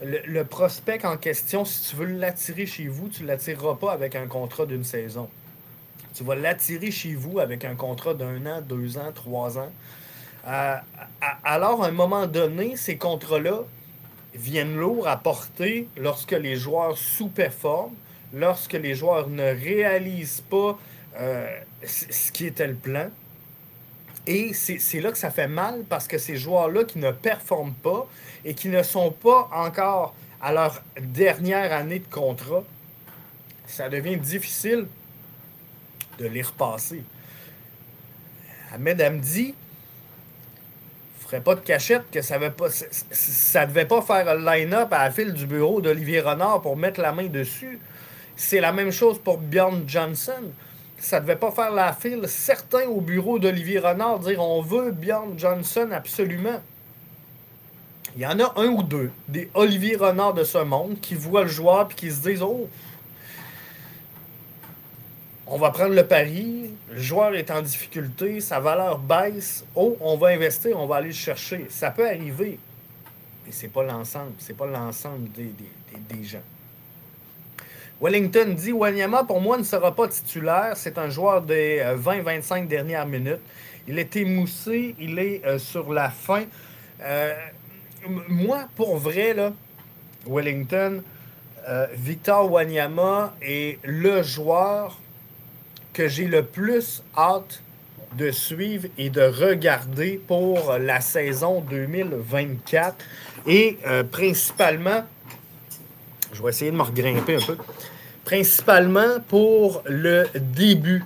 le, 0.02 0.42
prospect 0.42 1.04
en 1.06 1.16
question, 1.16 1.64
si 1.64 1.90
tu 1.90 1.96
veux 1.96 2.06
l'attirer 2.06 2.66
chez 2.66 2.88
vous, 2.88 3.08
tu 3.08 3.22
ne 3.22 3.28
l'attireras 3.28 3.76
pas 3.76 3.92
avec 3.92 4.16
un 4.16 4.26
contrat 4.26 4.66
d'une 4.66 4.84
saison. 4.84 5.28
Tu 6.14 6.24
vas 6.24 6.34
l'attirer 6.34 6.90
chez 6.90 7.14
vous 7.14 7.38
avec 7.40 7.64
un 7.64 7.74
contrat 7.74 8.14
d'un 8.14 8.44
an, 8.46 8.60
deux 8.60 8.98
ans, 8.98 9.10
trois 9.14 9.58
ans. 9.58 9.72
Euh, 10.46 10.76
alors, 11.42 11.82
à 11.82 11.88
un 11.88 11.92
moment 11.92 12.26
donné, 12.26 12.76
ces 12.76 12.98
contrats-là 12.98 13.62
viennent 14.34 14.76
lourds 14.76 15.08
à 15.08 15.16
porter 15.16 15.88
lorsque 15.96 16.32
les 16.32 16.56
joueurs 16.56 16.98
sous-performent, 16.98 17.94
lorsque 18.32 18.72
les 18.72 18.94
joueurs 18.94 19.28
ne 19.28 19.54
réalisent 19.54 20.42
pas 20.48 20.78
euh, 21.18 21.46
ce 21.86 22.32
qui 22.32 22.46
était 22.46 22.66
le 22.66 22.74
plan. 22.74 23.10
Et 24.26 24.54
c'est 24.54 25.00
là 25.00 25.12
que 25.12 25.18
ça 25.18 25.30
fait 25.30 25.48
mal 25.48 25.84
parce 25.88 26.08
que 26.08 26.16
ces 26.16 26.36
joueurs-là 26.36 26.84
qui 26.84 26.98
ne 26.98 27.10
performent 27.10 27.74
pas 27.74 28.08
et 28.44 28.54
qui 28.54 28.68
ne 28.68 28.82
sont 28.82 29.10
pas 29.10 29.48
encore 29.52 30.14
à 30.40 30.52
leur 30.52 30.82
dernière 30.98 31.72
année 31.72 31.98
de 31.98 32.08
contrat, 32.08 32.64
ça 33.66 33.88
devient 33.88 34.16
difficile 34.16 34.86
de 36.18 36.26
les 36.26 36.42
repasser. 36.42 37.02
Ahmed 38.72 39.00
Hamdi 39.00 39.54
ferait 41.24 41.40
pas 41.40 41.54
de 41.54 41.60
cachette 41.60 42.02
que 42.12 42.22
ça 42.22 42.38
ne 42.38 43.66
devait 43.66 43.84
pas 43.84 44.02
faire 44.02 44.34
le 44.34 44.44
line-up 44.44 44.92
à 44.92 45.04
la 45.04 45.10
file 45.10 45.32
du 45.32 45.46
bureau 45.46 45.80
d'Olivier 45.80 46.20
Renard 46.20 46.60
pour 46.62 46.76
mettre 46.76 47.00
la 47.00 47.12
main 47.12 47.26
dessus. 47.26 47.78
C'est 48.36 48.60
la 48.60 48.72
même 48.72 48.90
chose 48.90 49.18
pour 49.18 49.38
Bjorn 49.38 49.84
Johnson. 49.86 50.52
Ça 50.98 51.20
devait 51.20 51.36
pas 51.36 51.50
faire 51.50 51.70
la 51.72 51.92
file. 51.92 52.24
Certains 52.26 52.86
au 52.86 53.00
bureau 53.00 53.38
d'Olivier 53.38 53.78
Renard 53.78 54.18
dire 54.20 54.40
on 54.40 54.62
veut 54.62 54.90
Bjorn 54.90 55.38
Johnson 55.38 55.88
absolument. 55.92 56.60
Il 58.16 58.22
y 58.22 58.26
en 58.26 58.38
a 58.38 58.52
un 58.56 58.66
ou 58.66 58.82
deux, 58.82 59.10
des 59.26 59.50
Olivier 59.54 59.96
Renard 59.96 60.34
de 60.34 60.44
ce 60.44 60.58
monde, 60.58 61.00
qui 61.00 61.16
voient 61.16 61.42
le 61.42 61.48
joueur 61.48 61.88
et 61.90 61.94
qui 61.94 62.12
se 62.12 62.20
disent 62.20 62.42
Oh, 62.42 62.68
on 65.46 65.58
va 65.58 65.70
prendre 65.70 65.94
le 65.94 66.06
pari, 66.06 66.70
le 66.90 67.00
joueur 67.00 67.34
est 67.34 67.50
en 67.50 67.60
difficulté, 67.60 68.40
sa 68.40 68.60
valeur 68.60 68.98
baisse, 68.98 69.64
oh, 69.74 69.96
on 70.00 70.16
va 70.16 70.28
investir, 70.28 70.78
on 70.78 70.86
va 70.86 70.96
aller 70.96 71.08
le 71.08 71.12
chercher. 71.12 71.66
Ça 71.68 71.90
peut 71.90 72.06
arriver, 72.06 72.58
mais 73.44 73.52
ce 73.52 73.62
n'est 73.62 73.68
pas 73.68 73.82
l'ensemble, 73.82 74.32
c'est 74.38 74.56
pas 74.56 74.66
l'ensemble 74.66 75.30
des, 75.32 75.52
des, 76.08 76.24
gens. 76.24 76.38
Wellington 78.00 78.54
dit 78.56 78.72
Wanyama, 78.72 79.24
pour 79.24 79.40
moi, 79.40 79.58
ne 79.58 79.62
sera 79.62 79.94
pas 79.94 80.08
titulaire. 80.08 80.72
C'est 80.76 80.98
un 80.98 81.10
joueur 81.10 81.42
des 81.42 81.82
20-25 81.96 82.64
euh, 82.64 82.66
dernières 82.66 83.06
minutes. 83.06 83.40
Il 83.86 83.98
est 83.98 84.16
émoussé, 84.16 84.94
il 84.98 85.18
est 85.18 85.44
euh, 85.44 85.58
sur 85.58 85.92
la 85.92 86.08
fin. 86.08 86.44
Euh, 87.02 87.34
moi, 88.28 88.66
pour 88.76 88.96
vrai, 88.96 89.34
là, 89.34 89.52
Wellington, 90.26 91.02
Victor 91.94 92.52
Wanyama 92.52 93.34
est 93.40 93.78
le 93.84 94.22
joueur 94.22 95.00
que 95.94 96.08
j'ai 96.08 96.26
le 96.26 96.42
plus 96.42 97.02
hâte 97.16 97.62
de 98.18 98.30
suivre 98.30 98.88
et 98.98 99.10
de 99.10 99.22
regarder 99.22 100.20
pour 100.26 100.74
la 100.78 101.00
saison 101.00 101.60
2024. 101.62 102.96
Et 103.46 103.78
euh, 103.86 104.02
principalement, 104.04 105.04
je 106.32 106.42
vais 106.42 106.50
essayer 106.50 106.70
de 106.70 106.76
me 106.76 106.82
regrimper 106.82 107.36
un 107.36 107.40
peu, 107.40 107.56
principalement 108.24 109.20
pour 109.28 109.82
le 109.86 110.26
début 110.34 111.04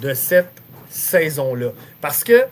de 0.00 0.14
cette 0.14 0.52
saison-là. 0.90 1.70
Parce 2.00 2.24
que 2.24 2.44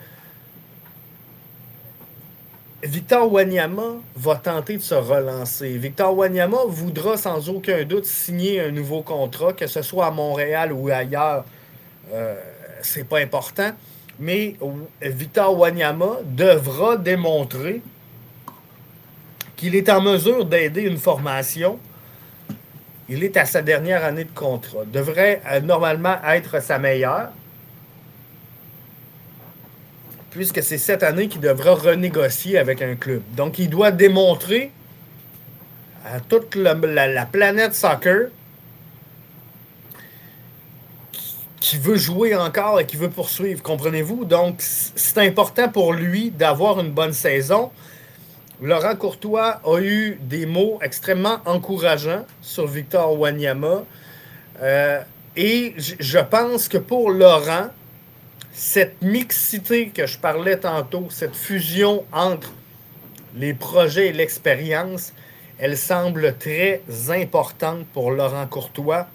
Victor 2.82 3.32
Wanyama 3.32 4.02
va 4.14 4.36
tenter 4.36 4.76
de 4.76 4.82
se 4.82 4.94
relancer. 4.94 5.78
Victor 5.78 6.14
Wanyama 6.14 6.58
voudra 6.68 7.16
sans 7.16 7.48
aucun 7.48 7.84
doute 7.84 8.04
signer 8.04 8.60
un 8.60 8.70
nouveau 8.70 9.00
contrat, 9.00 9.54
que 9.54 9.66
ce 9.66 9.80
soit 9.80 10.06
à 10.06 10.10
Montréal 10.10 10.72
ou 10.72 10.90
ailleurs. 10.90 11.44
Euh, 12.12 12.34
c'est 12.82 13.08
pas 13.08 13.18
important. 13.20 13.70
Mais 14.18 14.56
Victor 15.00 15.58
Wanyama 15.58 16.18
devra 16.24 16.98
démontrer 16.98 17.80
qu'il 19.56 19.74
est 19.74 19.88
en 19.88 20.02
mesure 20.02 20.44
d'aider 20.44 20.82
une 20.82 20.98
formation. 20.98 21.78
Il 23.08 23.24
est 23.24 23.38
à 23.38 23.46
sa 23.46 23.62
dernière 23.62 24.04
année 24.04 24.24
de 24.24 24.34
contrat. 24.34 24.84
Devrait 24.84 25.40
euh, 25.50 25.60
normalement 25.60 26.16
être 26.26 26.60
sa 26.62 26.78
meilleure 26.78 27.30
puisque 30.37 30.62
c'est 30.62 30.78
cette 30.78 31.03
année 31.03 31.28
qu'il 31.28 31.41
devra 31.41 31.74
renégocier 31.74 32.59
avec 32.59 32.82
un 32.82 32.95
club. 32.95 33.22
Donc, 33.34 33.59
il 33.59 33.70
doit 33.70 33.91
démontrer 33.91 34.70
à 36.05 36.20
toute 36.20 36.55
la, 36.55 36.76
planète 37.26 37.74
soccer 37.74 38.28
qui 41.59 41.78
veut 41.78 41.97
jouer 41.97 42.37
encore 42.37 42.78
et 42.78 42.87
qui 42.87 42.97
veut 42.97 43.11
poursuivre, 43.11 43.62
comprenez-vous? 43.62 44.24
Donc, 44.24 44.57
c'est 44.61 45.18
important 45.18 45.68
pour 45.68 45.95
lui 45.95 46.30
d'avoir 46.30 46.78
une 46.80 46.93
bonne 46.93 47.14
saison. 47.14 47.70
Laurent 48.62 48.95
Courtois 48.95 49.61
a 49.64 49.80
eu 49.80 50.18
des 50.20 50.47
mots 50.47 50.78
extrêmement 50.80 51.39
encourageants 51.45 52.24
sur 52.41 52.66
Victor 52.66 53.18
Wanyama. 53.18 53.84
Euh, 54.62 55.01
et 55.34 55.74
je 55.76 56.18
pense 56.18 56.68
que 56.68 56.78
pour 56.78 57.11
Laurent, 57.11 57.68
cette 58.57 59.02
mixité 59.02 59.90
que 59.90 60.07
je 60.07 60.18
parlais 60.18 60.57
tantôt, 60.57 61.09
cette 61.11 61.36
fusion 61.36 62.07
entre 62.11 62.50
les 63.36 63.52
projets 63.52 64.07
et 64.07 64.12
l'expérience, 64.14 65.12
elle 65.59 65.76
semble 65.76 66.34
très 66.38 66.80
importante 67.11 67.86
pour 67.92 68.12
Laurent 68.12 68.46
Courtois. 68.46 69.09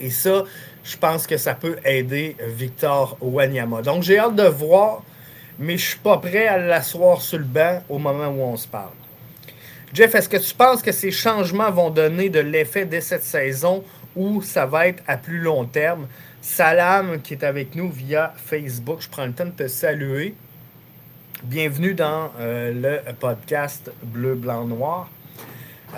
Et 0.00 0.08
ça, 0.08 0.44
je 0.82 0.96
pense 0.96 1.26
que 1.26 1.36
ça 1.36 1.54
peut 1.54 1.76
aider 1.84 2.34
Victor 2.48 3.18
Wanyama. 3.20 3.82
Donc 3.82 4.02
j'ai 4.02 4.18
hâte 4.18 4.36
de 4.36 4.48
voir, 4.48 5.02
mais 5.58 5.76
je 5.76 5.84
ne 5.84 5.88
suis 5.90 5.98
pas 5.98 6.16
prêt 6.16 6.46
à 6.46 6.56
l'asseoir 6.56 7.20
sur 7.20 7.36
le 7.36 7.44
banc 7.44 7.82
au 7.90 7.98
moment 7.98 8.28
où 8.28 8.40
on 8.40 8.56
se 8.56 8.66
parle. 8.66 8.94
Jeff, 9.92 10.14
est-ce 10.14 10.30
que 10.30 10.38
tu 10.38 10.54
penses 10.54 10.80
que 10.80 10.92
ces 10.92 11.10
changements 11.10 11.70
vont 11.70 11.90
donner 11.90 12.30
de 12.30 12.40
l'effet 12.40 12.86
dès 12.86 13.02
cette 13.02 13.24
saison 13.24 13.84
ou 14.14 14.40
ça 14.40 14.64
va 14.64 14.88
être 14.88 15.02
à 15.06 15.18
plus 15.18 15.40
long 15.40 15.66
terme? 15.66 16.08
Salam 16.48 17.20
qui 17.22 17.34
est 17.34 17.42
avec 17.42 17.74
nous 17.74 17.90
via 17.90 18.32
Facebook. 18.36 19.00
Je 19.00 19.08
prends 19.08 19.26
le 19.26 19.32
temps 19.32 19.46
de 19.46 19.50
te 19.50 19.66
saluer. 19.66 20.36
Bienvenue 21.42 21.92
dans 21.92 22.30
euh, 22.38 23.02
le 23.02 23.12
podcast 23.14 23.90
Bleu, 24.04 24.36
Blanc, 24.36 24.64
Noir. 24.64 25.10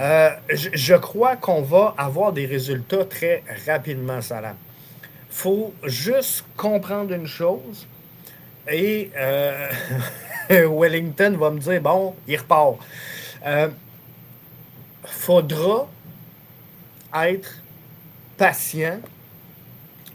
Euh, 0.01 0.31
je, 0.51 0.95
crois 0.95 1.37
qu'on 1.37 1.61
va 1.61 1.95
avoir 1.99 2.33
des 2.33 2.47
résultats 2.47 3.05
très 3.05 3.45
rapidement, 3.67 4.23
Salam. 4.23 4.57
faut 5.29 5.75
juste 5.85 6.47
comprendre 6.57 7.13
une 7.13 7.27
chose. 7.27 7.87
Et 8.73 9.11
euh, 9.19 9.69
Wellington 10.49 11.37
va 11.39 11.51
me 11.51 11.61
dire, 11.61 11.83
bon, 11.83 12.17
il 12.27 12.39
repart. 12.39 12.79
faudra 15.05 15.87
être 17.13 17.61
patient 18.39 18.99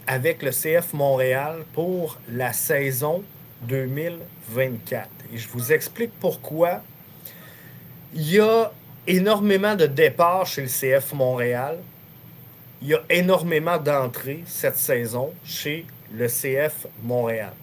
avec 0.08 0.41
le 0.41 0.51
CF 0.51 0.93
Montréal 0.93 1.64
pour 1.74 2.18
la 2.30 2.54
saison 2.54 3.24
2024. 3.64 5.10
Et 5.34 5.38
je 5.38 5.47
vous 5.49 5.72
explique 5.72 6.12
pourquoi. 6.20 6.82
Il 8.14 8.30
y 8.30 8.39
a 8.39 8.72
énormément 9.08 9.76
de 9.76 9.86
départs 9.86 10.45
chez 10.45 10.62
le 10.62 10.68
CF 10.68 11.14
Montréal. 11.14 11.80
Il 12.82 12.89
y 12.89 12.93
a 12.93 13.01
énormément 13.10 13.78
d'entrées 13.78 14.43
cette 14.45 14.76
saison 14.76 15.32
chez 15.43 15.86
le 16.14 16.28
CF 16.28 16.88
Montréal. 17.01 17.54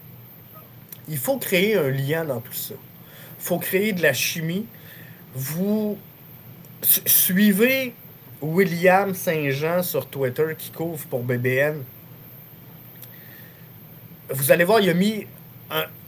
Il 1.09 1.19
faut 1.19 1.39
créer 1.39 1.77
un 1.77 1.91
lien 1.91 2.25
dans 2.25 2.41
tout 2.41 2.53
ça. 2.53 2.75
Il 3.39 3.45
faut 3.45 3.59
créer 3.59 3.93
de 3.93 4.03
la 4.03 4.13
chimie. 4.13 4.67
Vous 5.35 5.99
suivez 6.83 7.95
William 8.41 9.15
Saint-Jean 9.15 9.83
sur 9.83 10.07
Twitter 10.07 10.55
qui 10.57 10.71
couvre 10.71 11.05
pour 11.07 11.23
BBN 11.23 11.83
vous 14.33 14.53
allez 14.53 14.65
voir, 14.65 14.81
il 14.81 14.91
a 14.91 14.95
mis 14.95 15.27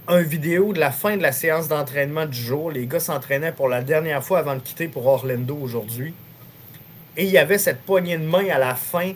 un, 0.09 0.23
vidéo 0.23 0.73
de 0.73 0.81
la 0.81 0.91
fin 0.91 1.17
de 1.17 1.23
la 1.23 1.33
séance 1.33 1.69
d'entraînement 1.69 2.27
du 2.27 2.39
jour. 2.39 2.71
Les 2.71 2.87
gars 2.87 3.01
s'entraînaient 3.01 3.53
pour 3.53 3.69
la 3.69 3.83
dernière 3.83 4.23
fois 4.23 4.41
avant 4.41 4.55
de 4.55 4.61
quitter 4.61 4.89
pour 4.89 5.07
Orlando 5.07 5.57
aujourd'hui. 5.57 6.15
Et 7.17 7.25
il 7.25 7.31
y 7.31 7.39
avait 7.39 7.59
cette 7.59 7.83
poignée 7.83 8.19
de 8.19 8.25
main 8.25 8.49
à 8.49 8.59
la 8.59 8.75
fin. 8.75 9.13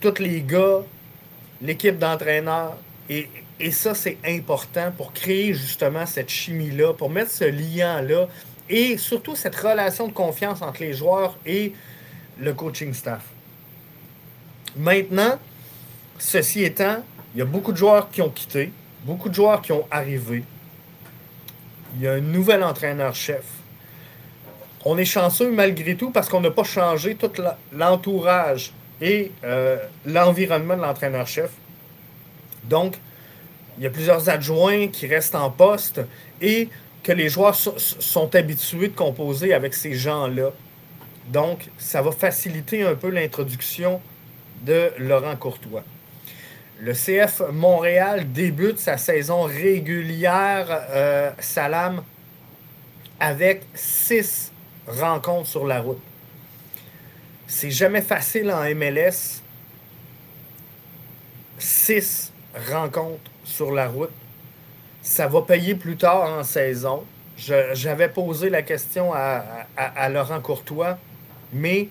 Tous 0.00 0.18
les 0.18 0.42
gars, 0.42 0.80
l'équipe 1.60 1.98
d'entraîneurs. 1.98 2.76
Et, 3.08 3.28
et 3.60 3.70
ça, 3.70 3.94
c'est 3.94 4.18
important 4.26 4.92
pour 4.96 5.12
créer 5.12 5.54
justement 5.54 6.06
cette 6.06 6.28
chimie-là, 6.30 6.94
pour 6.94 7.10
mettre 7.10 7.30
ce 7.30 7.44
lien-là. 7.44 8.28
Et 8.68 8.96
surtout 8.96 9.36
cette 9.36 9.56
relation 9.56 10.08
de 10.08 10.12
confiance 10.12 10.62
entre 10.62 10.80
les 10.80 10.92
joueurs 10.92 11.36
et 11.46 11.72
le 12.38 12.54
coaching 12.54 12.92
staff. 12.92 13.22
Maintenant, 14.76 15.38
ceci 16.18 16.64
étant, 16.64 17.04
il 17.34 17.38
y 17.38 17.42
a 17.42 17.44
beaucoup 17.44 17.72
de 17.72 17.76
joueurs 17.76 18.10
qui 18.10 18.22
ont 18.22 18.30
quitté, 18.30 18.72
beaucoup 19.04 19.28
de 19.28 19.34
joueurs 19.34 19.62
qui 19.62 19.72
ont 19.72 19.86
arrivé. 19.90 20.44
Il 21.94 22.02
y 22.02 22.08
a 22.08 22.12
un 22.12 22.20
nouvel 22.20 22.62
entraîneur-chef. 22.62 23.44
On 24.84 24.98
est 24.98 25.04
chanceux 25.04 25.50
malgré 25.50 25.96
tout 25.96 26.10
parce 26.10 26.28
qu'on 26.28 26.40
n'a 26.40 26.50
pas 26.50 26.64
changé 26.64 27.14
tout 27.14 27.30
l'entourage 27.72 28.72
et 29.00 29.30
euh, 29.44 29.78
l'environnement 30.06 30.76
de 30.76 30.82
l'entraîneur-chef. 30.82 31.50
Donc, 32.64 32.98
il 33.78 33.84
y 33.84 33.86
a 33.86 33.90
plusieurs 33.90 34.28
adjoints 34.28 34.88
qui 34.88 35.06
restent 35.06 35.34
en 35.34 35.50
poste 35.50 36.00
et 36.40 36.68
que 37.02 37.12
les 37.12 37.28
joueurs 37.28 37.54
sont 37.56 38.34
habitués 38.34 38.88
de 38.88 38.94
composer 38.94 39.54
avec 39.54 39.74
ces 39.74 39.94
gens-là. 39.94 40.50
Donc, 41.28 41.68
ça 41.78 42.02
va 42.02 42.12
faciliter 42.12 42.82
un 42.82 42.94
peu 42.94 43.08
l'introduction 43.08 44.00
de 44.62 44.92
Laurent 44.98 45.36
Courtois. 45.36 45.82
Le 46.84 46.94
CF 46.94 47.42
Montréal 47.52 48.32
débute 48.32 48.80
sa 48.80 48.96
saison 48.96 49.42
régulière, 49.42 50.66
euh, 50.90 51.30
Salam, 51.38 52.02
avec 53.20 53.62
six 53.72 54.50
rencontres 54.88 55.48
sur 55.48 55.64
la 55.64 55.80
route. 55.80 56.02
C'est 57.46 57.70
jamais 57.70 58.02
facile 58.02 58.50
en 58.50 58.64
MLS. 58.74 59.42
Six 61.56 62.32
rencontres 62.68 63.30
sur 63.44 63.70
la 63.70 63.86
route. 63.86 64.10
Ça 65.02 65.28
va 65.28 65.42
payer 65.42 65.76
plus 65.76 65.96
tard 65.96 66.36
en 66.36 66.42
saison. 66.42 67.04
J'avais 67.36 68.08
posé 68.08 68.50
la 68.50 68.62
question 68.62 69.14
à, 69.14 69.44
à, 69.76 70.08
Laurent 70.08 70.40
Courtois, 70.40 70.98
mais 71.52 71.90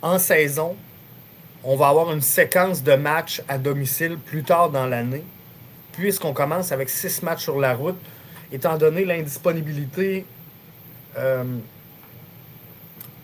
en 0.00 0.18
saison, 0.18 0.76
on 1.64 1.76
va 1.76 1.88
avoir 1.88 2.12
une 2.12 2.20
séquence 2.20 2.82
de 2.82 2.94
matchs 2.94 3.42
à 3.48 3.58
domicile 3.58 4.18
plus 4.18 4.42
tard 4.42 4.70
dans 4.70 4.86
l'année, 4.86 5.24
puisqu'on 5.92 6.32
commence 6.32 6.72
avec 6.72 6.88
six 6.88 7.22
matchs 7.22 7.42
sur 7.42 7.58
la 7.58 7.74
route, 7.74 7.98
étant 8.50 8.76
donné 8.76 9.04
l'indisponibilité 9.04 10.26
euh, 11.16 11.44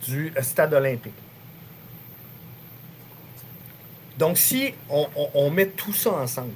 du 0.07 0.33
stade 0.41 0.75
olympique. 0.75 1.13
Donc, 4.17 4.37
si 4.37 4.75
on 4.89 5.51
met 5.51 5.67
tout 5.67 5.93
ça 5.93 6.11
ensemble, 6.11 6.51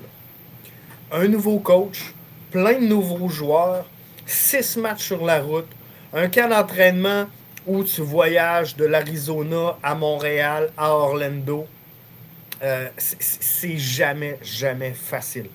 un 1.12 1.28
nouveau 1.28 1.58
coach, 1.60 2.12
plein 2.50 2.74
de 2.74 2.86
nouveaux 2.86 3.28
joueurs, 3.28 3.86
six 4.26 4.76
matchs 4.76 5.04
sur 5.04 5.24
la 5.24 5.40
route, 5.40 5.68
un 6.12 6.28
camp 6.28 6.48
d'entraînement 6.48 7.26
où 7.66 7.84
tu 7.84 8.00
voyages 8.00 8.76
de 8.76 8.84
l'Arizona 8.84 9.76
à 9.82 9.94
Montréal, 9.94 10.70
à 10.76 10.90
Orlando. 10.90 11.66
Euh, 12.62 12.88
c'est 12.96 13.76
jamais, 13.76 14.38
jamais 14.42 14.92
facile. 14.92 15.46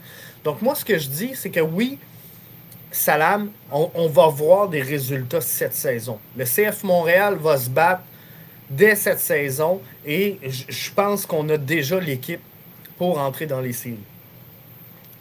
Donc 0.43 0.61
moi, 0.61 0.75
ce 0.75 0.83
que 0.83 0.97
je 0.97 1.07
dis, 1.07 1.31
c'est 1.35 1.49
que 1.49 1.61
oui, 1.61 1.97
Salam, 2.91 3.51
on, 3.71 4.07
va 4.07 4.27
voir 4.27 4.67
des 4.67 4.81
résultats 4.81 5.41
cette 5.41 5.73
saison. 5.73 6.19
Le 6.35 6.45
CF 6.45 6.83
Montréal 6.83 7.35
va 7.35 7.57
se 7.57 7.69
battre 7.69 8.01
dès 8.69 8.95
cette 8.95 9.19
saison 9.19 9.81
et 10.05 10.39
je 10.43 10.91
pense 10.91 11.25
qu'on 11.25 11.47
a 11.49 11.57
déjà 11.57 11.99
l'équipe 11.99 12.41
pour 12.97 13.19
entrer 13.19 13.45
dans 13.45 13.61
les 13.61 13.73
séries. 13.73 13.99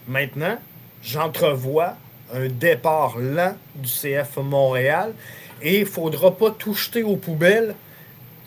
Maintenant, 0.07 0.57
j'entrevois 1.01 1.95
un 2.33 2.47
départ 2.47 3.17
lent 3.17 3.55
du 3.75 3.89
CF 3.89 4.37
Montréal 4.37 5.13
et 5.61 5.77
il 5.77 5.81
ne 5.81 5.85
faudra 5.85 6.35
pas 6.35 6.51
tout 6.51 6.73
jeter 6.73 7.03
aux 7.03 7.15
poubelles 7.15 7.75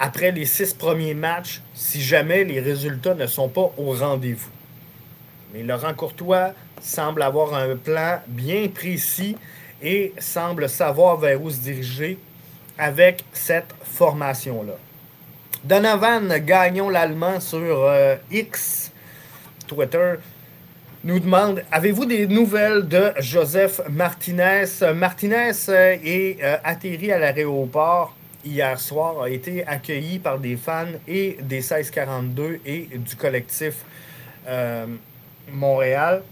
après 0.01 0.33
les 0.33 0.47
six 0.47 0.73
premiers 0.73 1.15
matchs 1.15 1.61
si 1.75 2.01
jamais 2.01 2.43
les 2.43 2.59
résultats 2.59 3.15
ne 3.15 3.27
sont 3.27 3.49
pas 3.51 3.71
au 3.77 3.93
rendez-vous. 3.93 4.51
Mais 5.53 5.63
Laurent 5.63 5.93
Courtois 5.95 6.55
semble 6.81 7.23
avoir 7.23 7.55
un 7.55 7.77
plan 7.77 8.21
bien 8.27 8.67
précis 8.69 9.37
et 9.83 10.15
semble 10.19 10.69
savoir 10.69 11.19
vers 11.19 11.41
où 11.41 11.51
se 11.51 11.59
diriger 11.59 12.19
avec 12.79 13.25
cette 13.33 13.75
formation-là. 13.85 14.75
Donovan 15.63 16.39
Gagnons 16.39 16.89
l'Allemand 16.89 17.39
sur 17.39 17.61
euh, 17.61 18.17
X, 18.31 18.91
Twitter, 19.67 20.15
nous 21.05 21.21
demande 21.21 21.63
Avez-vous 21.71 22.07
des 22.07 22.27
nouvelles 22.27 22.89
de 22.89 23.13
Joseph 23.19 23.83
Martinez? 23.91 24.65
Martinez 24.95 25.53
euh, 25.69 25.97
est 26.03 26.39
euh, 26.43 26.57
atterri 26.65 27.13
à 27.13 27.19
l'aéroport 27.19 28.15
hier 28.45 28.79
soir, 28.79 29.23
a 29.23 29.31
été 29.31 29.67
accueilli 29.67 30.19
par 30.19 30.39
des 30.39 30.57
fans 30.57 30.87
et 31.07 31.39
des 31.43 31.57
1642 31.57 32.61
et 32.65 32.89
du 32.93 33.17
collectif 33.17 33.85
euh, 34.47 34.87
Montréal. 35.53 36.23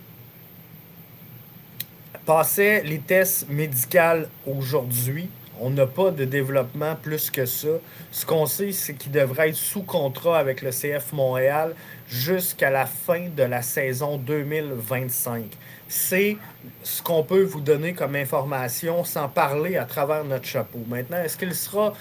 Passait 2.24 2.82
les 2.82 2.98
tests 2.98 3.48
médicaux 3.48 4.26
aujourd'hui. 4.46 5.28
On 5.60 5.70
n'a 5.70 5.86
pas 5.86 6.10
de 6.10 6.24
développement 6.24 6.94
plus 6.94 7.30
que 7.30 7.44
ça. 7.46 7.68
Ce 8.12 8.24
qu'on 8.24 8.46
sait, 8.46 8.70
c'est 8.70 8.94
qu'il 8.94 9.10
devrait 9.10 9.48
être 9.48 9.56
sous 9.56 9.82
contrat 9.82 10.38
avec 10.38 10.62
le 10.62 10.70
CF 10.70 11.12
Montréal 11.12 11.74
jusqu'à 12.08 12.70
la 12.70 12.86
fin 12.86 13.28
de 13.28 13.42
la 13.42 13.62
saison 13.62 14.18
2025. 14.18 15.44
C'est 15.88 16.36
ce 16.82 17.02
qu'on 17.02 17.22
peut 17.22 17.42
vous 17.42 17.62
donner 17.62 17.94
comme 17.94 18.14
information 18.14 19.04
sans 19.04 19.28
parler 19.28 19.76
à 19.76 19.86
travers 19.86 20.22
notre 20.22 20.44
chapeau. 20.44 20.80
Maintenant, 20.86 21.16
est-ce 21.16 21.36
qu'il 21.36 21.54
sera 21.54 21.94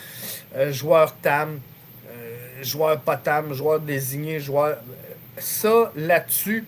euh, 0.55 0.73
joueur 0.73 1.15
TAM, 1.15 1.59
euh, 2.09 2.63
joueur 2.63 2.99
pas 2.99 3.15
TAM, 3.15 3.53
joueur 3.53 3.79
désigné, 3.79 4.39
joueur... 4.39 4.77
Ça, 5.37 5.91
là-dessus, 5.95 6.65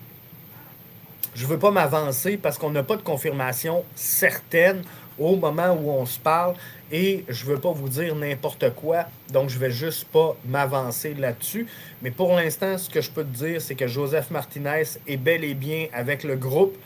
je 1.35 1.43
ne 1.43 1.49
veux 1.49 1.59
pas 1.59 1.71
m'avancer 1.71 2.37
parce 2.37 2.57
qu'on 2.57 2.69
n'a 2.69 2.83
pas 2.83 2.95
de 2.95 3.01
confirmation 3.01 3.83
certaine 3.95 4.83
au 5.17 5.35
moment 5.35 5.73
où 5.73 5.89
on 5.91 6.05
se 6.05 6.19
parle 6.19 6.55
et 6.91 7.25
je 7.27 7.45
ne 7.45 7.51
veux 7.51 7.59
pas 7.59 7.71
vous 7.71 7.89
dire 7.89 8.15
n'importe 8.15 8.73
quoi, 8.73 9.05
donc 9.31 9.49
je 9.49 9.55
ne 9.55 9.59
vais 9.59 9.71
juste 9.71 10.05
pas 10.05 10.35
m'avancer 10.47 11.13
là-dessus. 11.13 11.67
Mais 12.01 12.11
pour 12.11 12.33
l'instant, 12.35 12.77
ce 12.77 12.89
que 12.89 13.01
je 13.01 13.11
peux 13.11 13.23
te 13.23 13.37
dire, 13.37 13.61
c'est 13.61 13.75
que 13.75 13.87
Joseph 13.87 14.31
Martinez 14.31 14.83
est 15.07 15.17
bel 15.17 15.43
et 15.43 15.53
bien 15.53 15.87
avec 15.93 16.23
le 16.23 16.35
groupe. 16.35 16.77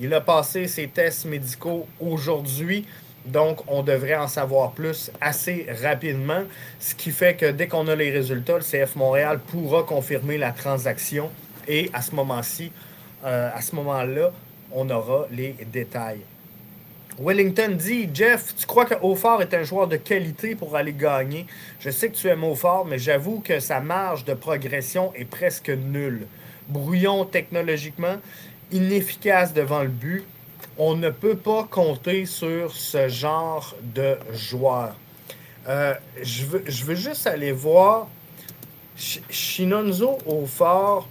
Il 0.00 0.12
a 0.12 0.20
passé 0.20 0.66
ses 0.66 0.88
tests 0.88 1.24
médicaux 1.24 1.86
aujourd'hui. 2.00 2.86
Donc, 3.26 3.60
on 3.68 3.82
devrait 3.82 4.16
en 4.16 4.28
savoir 4.28 4.72
plus 4.72 5.10
assez 5.20 5.66
rapidement, 5.82 6.42
ce 6.78 6.94
qui 6.94 7.10
fait 7.10 7.34
que 7.34 7.50
dès 7.50 7.68
qu'on 7.68 7.88
a 7.88 7.94
les 7.94 8.10
résultats, 8.10 8.58
le 8.58 8.60
CF 8.60 8.96
Montréal 8.96 9.38
pourra 9.38 9.82
confirmer 9.82 10.36
la 10.36 10.52
transaction 10.52 11.30
et 11.66 11.90
à 11.94 12.02
ce 12.02 12.14
moment-ci, 12.14 12.70
euh, 13.24 13.50
à 13.54 13.62
ce 13.62 13.74
moment-là, 13.76 14.30
on 14.72 14.90
aura 14.90 15.26
les 15.30 15.56
détails. 15.72 16.20
Wellington 17.18 17.76
dit 17.78 18.10
Jeff, 18.12 18.54
tu 18.56 18.66
crois 18.66 18.84
que 18.84 18.94
Hautfort 19.00 19.40
est 19.40 19.54
un 19.54 19.62
joueur 19.62 19.86
de 19.86 19.96
qualité 19.96 20.56
pour 20.56 20.74
aller 20.74 20.92
gagner? 20.92 21.46
Je 21.78 21.90
sais 21.90 22.08
que 22.08 22.16
tu 22.16 22.26
aimes 22.26 22.42
Hautfort, 22.42 22.84
mais 22.84 22.98
j'avoue 22.98 23.40
que 23.40 23.60
sa 23.60 23.78
marge 23.78 24.24
de 24.24 24.34
progression 24.34 25.14
est 25.14 25.24
presque 25.24 25.70
nulle. 25.70 26.26
Brouillon 26.68 27.24
technologiquement, 27.24 28.16
inefficace 28.72 29.52
devant 29.52 29.82
le 29.82 29.88
but. 29.88 30.24
On 30.78 30.96
ne 30.96 31.10
peut 31.10 31.36
pas 31.36 31.64
compter 31.70 32.26
sur 32.26 32.74
ce 32.74 33.08
genre 33.08 33.74
de 33.82 34.16
joueur. 34.32 34.96
Euh, 35.68 35.94
je, 36.22 36.44
veux, 36.44 36.94
juste 36.94 37.26
aller 37.26 37.52
voir 37.52 38.08
Shinonzo 38.96 40.18
Hautfort. 40.26 41.08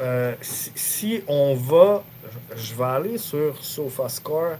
Euh, 0.00 0.34
si 0.40 1.22
on 1.28 1.54
va 1.54 2.02
je 2.56 2.74
vais 2.74 2.84
aller 2.84 3.18
sur 3.18 3.62
SofaScore 3.62 4.56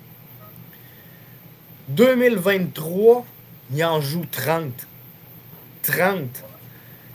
2023, 1.88 3.24
il 3.72 3.84
en 3.84 4.00
joue 4.00 4.26
30. 4.30 4.86
30. 5.82 6.20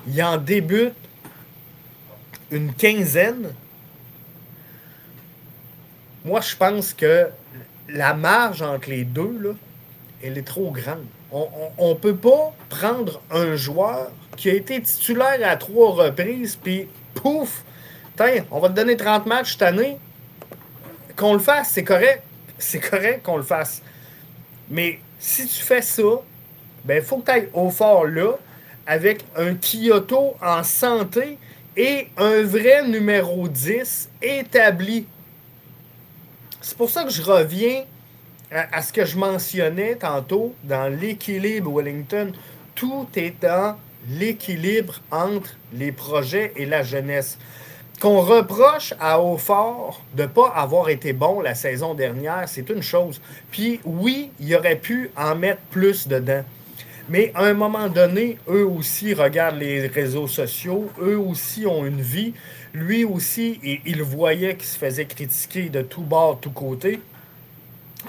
Il 0.08 0.24
en 0.24 0.38
débute 0.38 0.94
une 2.52 2.74
quinzaine. 2.74 3.54
Moi, 6.26 6.42
je 6.42 6.56
pense 6.56 6.94
que 6.94 7.28
la 7.90 8.14
marge 8.14 8.62
entre 8.62 8.90
les 8.90 9.04
deux, 9.04 9.38
là, 9.40 9.52
elle 10.24 10.38
est 10.38 10.48
trop 10.48 10.72
grande. 10.72 11.06
On 11.32 11.90
ne 11.90 11.94
peut 11.96 12.16
pas 12.16 12.54
prendre 12.70 13.22
un 13.32 13.56
joueur 13.56 14.12
qui 14.38 14.50
a 14.50 14.54
été 14.54 14.82
titulaire 14.82 15.40
à 15.44 15.58
trois 15.58 15.92
reprises, 15.92 16.56
puis 16.56 16.88
pouf, 17.16 17.64
on 18.52 18.60
va 18.60 18.70
te 18.70 18.74
donner 18.74 18.96
30 18.96 19.26
matchs 19.26 19.54
cette 19.54 19.64
année. 19.64 19.98
Qu'on 21.16 21.34
le 21.34 21.40
fasse, 21.40 21.72
c'est 21.72 21.84
correct. 21.84 22.24
C'est 22.58 22.80
correct 22.80 23.24
qu'on 23.24 23.38
le 23.38 23.44
fasse. 23.44 23.82
Mais 24.74 25.00
si 25.20 25.46
tu 25.46 25.62
fais 25.62 25.84
ça, 25.84 26.02
ben, 26.84 26.98
il 26.98 27.04
faut 27.04 27.18
que 27.18 27.26
tu 27.26 27.32
ailles 27.32 27.50
au 27.54 27.70
fort 27.70 28.08
là, 28.08 28.32
avec 28.88 29.24
un 29.36 29.54
Kyoto 29.54 30.36
en 30.42 30.64
santé 30.64 31.38
et 31.78 32.08
un 32.18 32.42
vrai 32.42 32.86
numéro 32.88 33.48
10 33.48 34.10
établi. 34.20 35.06
C'est 36.60 36.76
pour 36.76 36.90
ça 36.90 37.04
que 37.04 37.12
je 37.12 37.22
reviens 37.22 37.84
à, 38.52 38.82
ce 38.82 38.92
que 38.92 39.06
je 39.06 39.16
mentionnais 39.16 39.96
tantôt 39.96 40.56
dans 40.64 40.92
l'équilibre 40.92 41.72
Wellington. 41.72 42.32
Tout 42.74 43.08
est 43.16 43.36
dans 43.40 43.78
l'équilibre 44.10 45.02
entre 45.12 45.52
les 45.72 45.92
projets 45.92 46.52
et 46.56 46.66
la 46.66 46.82
jeunesse. 46.82 47.38
Qu'on 48.04 48.20
reproche 48.20 48.94
à 49.00 49.18
Hautfort 49.22 50.02
de 50.14 50.24
ne 50.24 50.28
pas 50.28 50.50
avoir 50.50 50.90
été 50.90 51.14
bon 51.14 51.40
la 51.40 51.56
saison 51.56 51.94
dernière, 51.94 52.50
c'est 52.50 52.70
une 52.70 52.84
chose. 52.84 53.22
Puis 53.50 53.80
oui, 53.86 54.30
il 54.42 54.54
aurait 54.58 54.76
pu 54.76 55.10
en 55.16 55.36
mettre 55.36 55.62
plus 55.72 56.10
dedans. 56.10 56.44
Mais 57.08 57.32
à 57.34 57.46
un 57.46 57.54
moment 57.54 57.88
donné, 57.88 58.38
eux 58.50 58.68
aussi 58.68 59.14
regardent 59.14 59.60
les 59.60 59.88
réseaux 59.88 60.28
sociaux, 60.28 60.90
eux 61.02 61.18
aussi 61.18 61.66
ont 61.66 61.86
une 61.86 62.02
vie. 62.02 62.34
Lui 62.74 63.06
aussi, 63.06 63.62
il 63.86 64.04
voyait 64.04 64.58
qu'il 64.58 64.68
se 64.68 64.78
faisait 64.78 65.06
critiquer 65.06 65.70
de 65.70 65.82
tous 65.82 66.02
bords, 66.02 66.40
tous 66.42 66.52
côtés. 66.52 67.00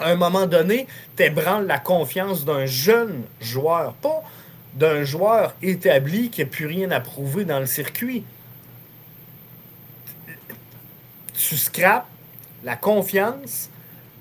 À 0.00 0.10
un 0.10 0.16
moment 0.16 0.48
donné, 0.48 0.88
t'ébranles 1.14 1.68
la 1.68 1.78
confiance 1.78 2.44
d'un 2.44 2.66
jeune 2.66 3.22
joueur, 3.40 3.92
pas 4.02 4.24
d'un 4.74 5.04
joueur 5.04 5.54
établi 5.62 6.30
qui 6.30 6.40
n'a 6.40 6.48
plus 6.48 6.66
rien 6.66 6.90
à 6.90 6.98
prouver 6.98 7.44
dans 7.44 7.60
le 7.60 7.66
circuit. 7.66 8.24
Tu 11.46 11.58
scrapes 11.58 12.06
la 12.62 12.74
confiance 12.74 13.68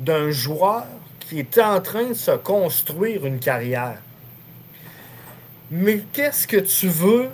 d'un 0.02 0.30
joueur 0.32 0.86
qui 1.22 1.40
est 1.40 1.58
en 1.58 1.80
train 1.80 2.10
de 2.10 2.14
se 2.14 2.32
construire 2.32 3.26
une 3.26 3.40
carrière. 3.40 4.00
Mais 5.72 6.04
qu'est-ce 6.12 6.46
que 6.46 6.58
tu 6.58 6.90
veux 6.90 7.30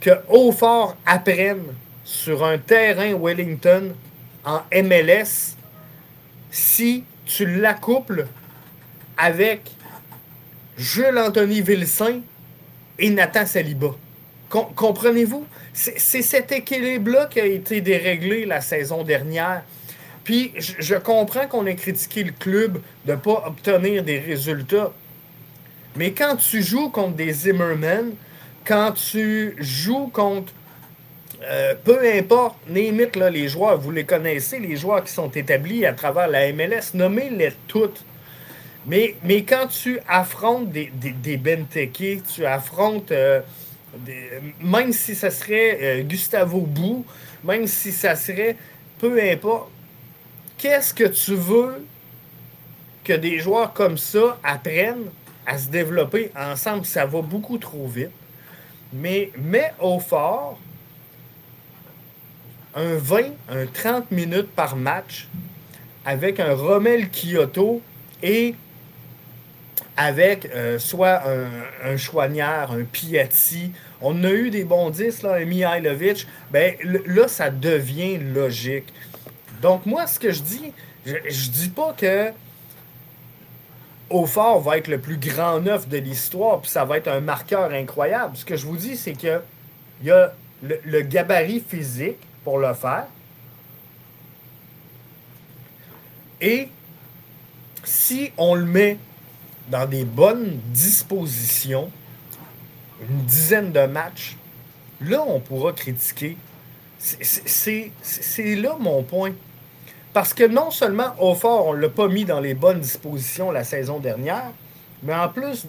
que 0.00 0.10
Hautfort 0.30 0.96
apprenne 1.04 1.64
sur 2.02 2.46
un 2.46 2.56
terrain 2.56 3.12
Wellington 3.14 3.94
en 4.46 4.62
MLS 4.72 5.54
si 6.50 7.04
tu 7.26 7.44
l'accouples 7.60 8.26
avec 9.18 9.70
Jules 10.78 11.18
Anthony 11.18 11.60
Vilsain 11.60 12.20
et 12.98 13.10
Nathan 13.10 13.44
Saliba? 13.44 13.88
Comprenez-vous? 14.48 15.44
C'est 15.78 16.22
cet 16.22 16.52
équilibre-là 16.52 17.26
qui 17.26 17.38
a 17.38 17.44
été 17.44 17.82
déréglé 17.82 18.46
la 18.46 18.62
saison 18.62 19.02
dernière. 19.02 19.62
Puis 20.24 20.52
je 20.56 20.94
comprends 20.94 21.46
qu'on 21.46 21.66
ait 21.66 21.76
critiqué 21.76 22.24
le 22.24 22.32
club 22.32 22.80
de 23.04 23.12
ne 23.12 23.16
pas 23.16 23.44
obtenir 23.46 24.02
des 24.02 24.18
résultats. 24.18 24.90
Mais 25.94 26.12
quand 26.12 26.36
tu 26.36 26.62
joues 26.62 26.88
contre 26.88 27.14
des 27.14 27.30
Zimmerman, 27.30 28.12
quand 28.64 28.92
tu 28.92 29.54
joues 29.58 30.08
contre 30.08 30.52
euh, 31.42 31.74
peu 31.84 32.00
importe, 32.16 32.56
limite 32.68 33.14
là, 33.14 33.28
les 33.28 33.48
joueurs, 33.48 33.78
vous 33.78 33.90
les 33.90 34.04
connaissez, 34.04 34.58
les 34.58 34.76
joueurs 34.76 35.04
qui 35.04 35.12
sont 35.12 35.30
établis 35.30 35.84
à 35.84 35.92
travers 35.92 36.28
la 36.28 36.50
MLS, 36.52 36.94
nommez-les 36.94 37.52
toutes. 37.68 38.02
Mais, 38.86 39.14
mais 39.22 39.42
quand 39.42 39.66
tu 39.66 40.00
affrontes 40.08 40.70
des, 40.70 40.90
des, 40.94 41.36
Benteke, 41.36 42.22
tu 42.34 42.46
affrontes, 42.46 43.12
euh, 43.12 43.40
même 44.60 44.92
si 44.92 45.14
ça 45.14 45.30
serait 45.30 45.78
euh, 45.80 46.02
Gustavo 46.02 46.60
Bou, 46.60 47.04
même 47.44 47.66
si 47.66 47.92
ça 47.92 48.16
serait, 48.16 48.56
peu 48.98 49.20
importe, 49.22 49.70
qu'est-ce 50.58 50.94
que 50.94 51.04
tu 51.04 51.34
veux 51.34 51.84
que 53.04 53.12
des 53.12 53.38
joueurs 53.38 53.72
comme 53.72 53.98
ça 53.98 54.38
apprennent 54.42 55.10
à 55.46 55.58
se 55.58 55.68
développer 55.68 56.30
ensemble? 56.36 56.84
Ça 56.84 57.06
va 57.06 57.22
beaucoup 57.22 57.58
trop 57.58 57.86
vite. 57.86 58.10
Mais 58.92 59.30
mets 59.36 59.72
au 59.80 59.98
fort 59.98 60.58
un 62.74 62.96
20, 62.96 63.22
un 63.48 63.66
30 63.66 64.10
minutes 64.10 64.50
par 64.50 64.76
match 64.76 65.28
avec 66.04 66.38
un 66.40 66.54
Rommel 66.54 67.08
Kyoto 67.10 67.82
et 68.22 68.54
avec 69.96 70.46
euh, 70.54 70.78
soit 70.78 71.22
un, 71.26 71.92
un 71.92 71.96
Chouanière, 71.96 72.70
un 72.72 72.84
Piatti. 72.84 73.72
On 74.02 74.24
a 74.24 74.30
eu 74.30 74.50
des 74.50 74.64
bons 74.64 74.90
10, 74.90 75.22
là, 75.22 75.44
Mihailovic. 75.44 76.26
Ben, 76.50 76.74
là, 76.82 77.28
ça 77.28 77.50
devient 77.50 78.18
logique. 78.18 78.92
Donc, 79.62 79.86
moi, 79.86 80.06
ce 80.06 80.18
que 80.18 80.32
je 80.32 80.42
dis, 80.42 80.72
je, 81.04 81.50
dis 81.50 81.68
pas 81.68 81.94
que 81.96 82.30
fort 84.26 84.60
va 84.60 84.78
être 84.78 84.88
le 84.88 84.98
plus 84.98 85.16
grand 85.16 85.60
neuf 85.60 85.88
de 85.88 85.98
l'histoire, 85.98 86.60
puis 86.60 86.70
ça 86.70 86.84
va 86.84 86.98
être 86.98 87.08
un 87.08 87.20
marqueur 87.20 87.72
incroyable. 87.72 88.36
Ce 88.36 88.44
que 88.44 88.56
je 88.56 88.66
vous 88.66 88.76
dis, 88.76 88.96
c'est 88.96 89.14
que 89.14 89.40
il 90.02 90.08
y 90.08 90.10
a 90.10 90.34
le, 90.62 91.00
gabarit 91.02 91.62
physique 91.66 92.18
pour 92.44 92.58
le 92.58 92.74
faire. 92.74 93.06
Et 96.40 96.68
si 97.82 98.30
on 98.36 98.54
le 98.54 98.66
met 98.66 98.98
dans 99.68 99.86
des 99.86 100.04
bonnes 100.04 100.58
dispositions, 100.66 101.90
une 103.00 103.24
dizaine 103.24 103.72
de 103.72 103.86
matchs, 103.86 104.36
là, 105.00 105.22
on 105.26 105.40
pourra 105.40 105.72
critiquer. 105.72 106.36
C'est 106.98 107.92
là 108.56 108.76
mon 108.78 109.02
point. 109.02 109.32
Parce 110.12 110.32
que 110.32 110.44
non 110.44 110.70
seulement 110.70 111.14
au 111.18 111.34
fort, 111.34 111.66
on 111.66 111.74
ne 111.74 111.80
l'a 111.80 111.88
pas 111.90 112.08
mis 112.08 112.24
dans 112.24 112.40
les 112.40 112.54
bonnes 112.54 112.80
dispositions 112.80 113.50
la 113.50 113.64
saison 113.64 113.98
dernière, 113.98 114.50
mais 115.02 115.14
en 115.14 115.28
plus, 115.28 115.66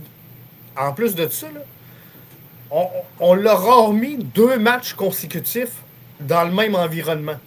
en 0.77 0.93
plus 0.93 1.15
de 1.15 1.27
ça, 1.27 1.47
on, 2.71 2.87
on 3.19 3.31
remis 3.31 4.17
deux 4.17 4.57
matchs 4.57 4.93
consécutifs 4.93 5.83
dans 6.21 6.43
le 6.43 6.51
même 6.51 6.75
environnement. 6.75 7.37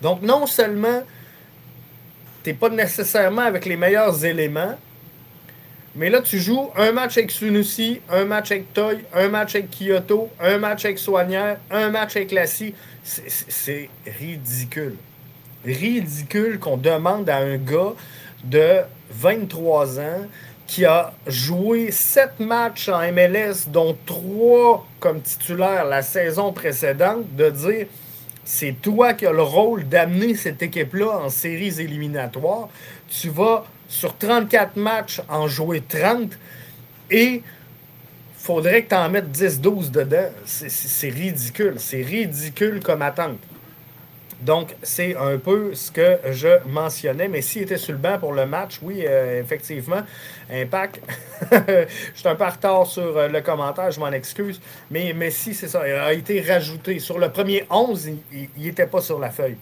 Donc, 0.00 0.22
non 0.22 0.46
seulement 0.46 1.02
tu 2.42 2.50
n'es 2.50 2.54
pas 2.54 2.68
nécessairement 2.68 3.42
avec 3.42 3.64
les 3.64 3.76
meilleurs 3.76 4.24
éléments, 4.24 4.76
mais 5.94 6.10
là, 6.10 6.20
tu 6.22 6.38
joues 6.38 6.70
un 6.76 6.92
match 6.92 7.18
avec 7.18 7.30
Sunusi, 7.30 8.00
un 8.10 8.24
match 8.24 8.50
avec 8.50 8.72
Toy, 8.72 9.04
un 9.14 9.28
match 9.28 9.54
avec 9.54 9.70
Kyoto, 9.70 10.30
un 10.40 10.58
match 10.58 10.84
avec 10.84 10.98
Soigneur, 10.98 11.58
un 11.70 11.90
match 11.90 12.16
avec 12.16 12.32
Lassie. 12.32 12.74
C'est 13.02 13.88
ridicule 14.18 14.96
ridicule 15.64 16.58
qu'on 16.58 16.76
demande 16.76 17.28
à 17.28 17.38
un 17.38 17.56
gars 17.56 17.94
de 18.44 18.80
23 19.10 20.00
ans 20.00 20.26
qui 20.66 20.84
a 20.84 21.12
joué 21.26 21.90
7 21.90 22.40
matchs 22.40 22.88
en 22.88 23.00
MLS, 23.12 23.68
dont 23.68 23.96
3 24.06 24.86
comme 25.00 25.20
titulaire 25.20 25.84
la 25.84 26.02
saison 26.02 26.52
précédente, 26.52 27.24
de 27.36 27.50
dire 27.50 27.86
c'est 28.44 28.74
toi 28.80 29.12
qui 29.14 29.26
as 29.26 29.32
le 29.32 29.42
rôle 29.42 29.88
d'amener 29.88 30.34
cette 30.34 30.62
équipe-là 30.62 31.18
en 31.24 31.28
séries 31.28 31.80
éliminatoires. 31.80 32.68
Tu 33.08 33.28
vas 33.28 33.64
sur 33.92 34.16
34 34.16 34.76
matchs 34.76 35.20
en 35.28 35.46
jouer 35.48 35.82
30 35.86 36.32
et 37.10 37.42
faudrait 38.34 38.84
que 38.84 38.88
tu 38.88 38.94
en 38.94 39.10
mettes 39.10 39.30
10-12 39.30 39.90
dedans. 39.90 40.30
C'est 40.46 41.10
ridicule. 41.10 41.74
C'est 41.76 42.00
ridicule 42.00 42.80
comme 42.82 43.02
attente. 43.02 43.38
Donc, 44.40 44.74
c'est 44.82 45.14
un 45.14 45.36
peu 45.36 45.74
ce 45.74 45.92
que 45.92 46.18
je 46.32 46.48
mentionnais. 46.66 47.28
Mais 47.28 47.42
s'il 47.42 47.62
était 47.62 47.76
sur 47.76 47.92
le 47.92 47.98
banc 47.98 48.18
pour 48.18 48.32
le 48.32 48.46
match, 48.46 48.80
oui, 48.82 49.04
euh, 49.06 49.40
effectivement, 49.40 50.00
Impact. 50.50 51.00
je 51.52 51.86
suis 52.14 52.28
un 52.28 52.34
peu 52.34 52.44
en 52.44 52.50
retard 52.50 52.86
sur 52.86 53.16
euh, 53.16 53.28
le 53.28 53.40
commentaire, 53.42 53.90
je 53.92 54.00
m'en 54.00 54.10
excuse. 54.10 54.60
Mais, 54.90 55.12
mais 55.14 55.30
si, 55.30 55.54
c'est 55.54 55.68
ça, 55.68 55.86
il 55.86 55.92
a 55.92 56.12
été 56.14 56.40
rajouté. 56.40 56.98
Sur 56.98 57.18
le 57.18 57.28
premier 57.30 57.66
11, 57.70 58.10
il 58.32 58.48
n'était 58.56 58.86
pas 58.86 59.02
sur 59.02 59.20
la 59.20 59.30
feuille. 59.30 59.58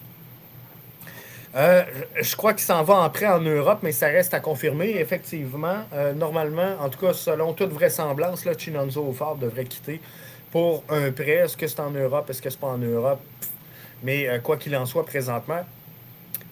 Euh, 1.56 1.82
je 2.20 2.36
crois 2.36 2.52
qu'il 2.52 2.62
s'en 2.62 2.84
va 2.84 2.94
en 2.94 3.10
prêt 3.10 3.26
en 3.26 3.40
Europe, 3.40 3.80
mais 3.82 3.92
ça 3.92 4.06
reste 4.06 4.34
à 4.34 4.40
confirmer. 4.40 4.90
Effectivement, 4.98 5.84
normalement, 6.16 6.76
en 6.80 6.88
tout 6.88 6.98
cas, 6.98 7.12
selon 7.12 7.52
toute 7.52 7.72
vraisemblance, 7.72 8.44
Chinonzo 8.56 9.12
Ford 9.12 9.36
devrait 9.36 9.64
quitter 9.64 10.00
pour 10.50 10.84
un 10.88 11.10
prêt. 11.10 11.38
Est-ce 11.44 11.56
que 11.56 11.66
c'est 11.66 11.80
en 11.80 11.90
Europe? 11.90 12.28
Est-ce 12.30 12.42
que 12.42 12.50
c'est 12.50 12.60
pas 12.60 12.68
en 12.68 12.78
Europe? 12.78 13.20
Mais 14.02 14.28
euh, 14.28 14.38
quoi 14.38 14.56
qu'il 14.56 14.74
en 14.76 14.86
soit, 14.86 15.04
présentement, 15.04 15.64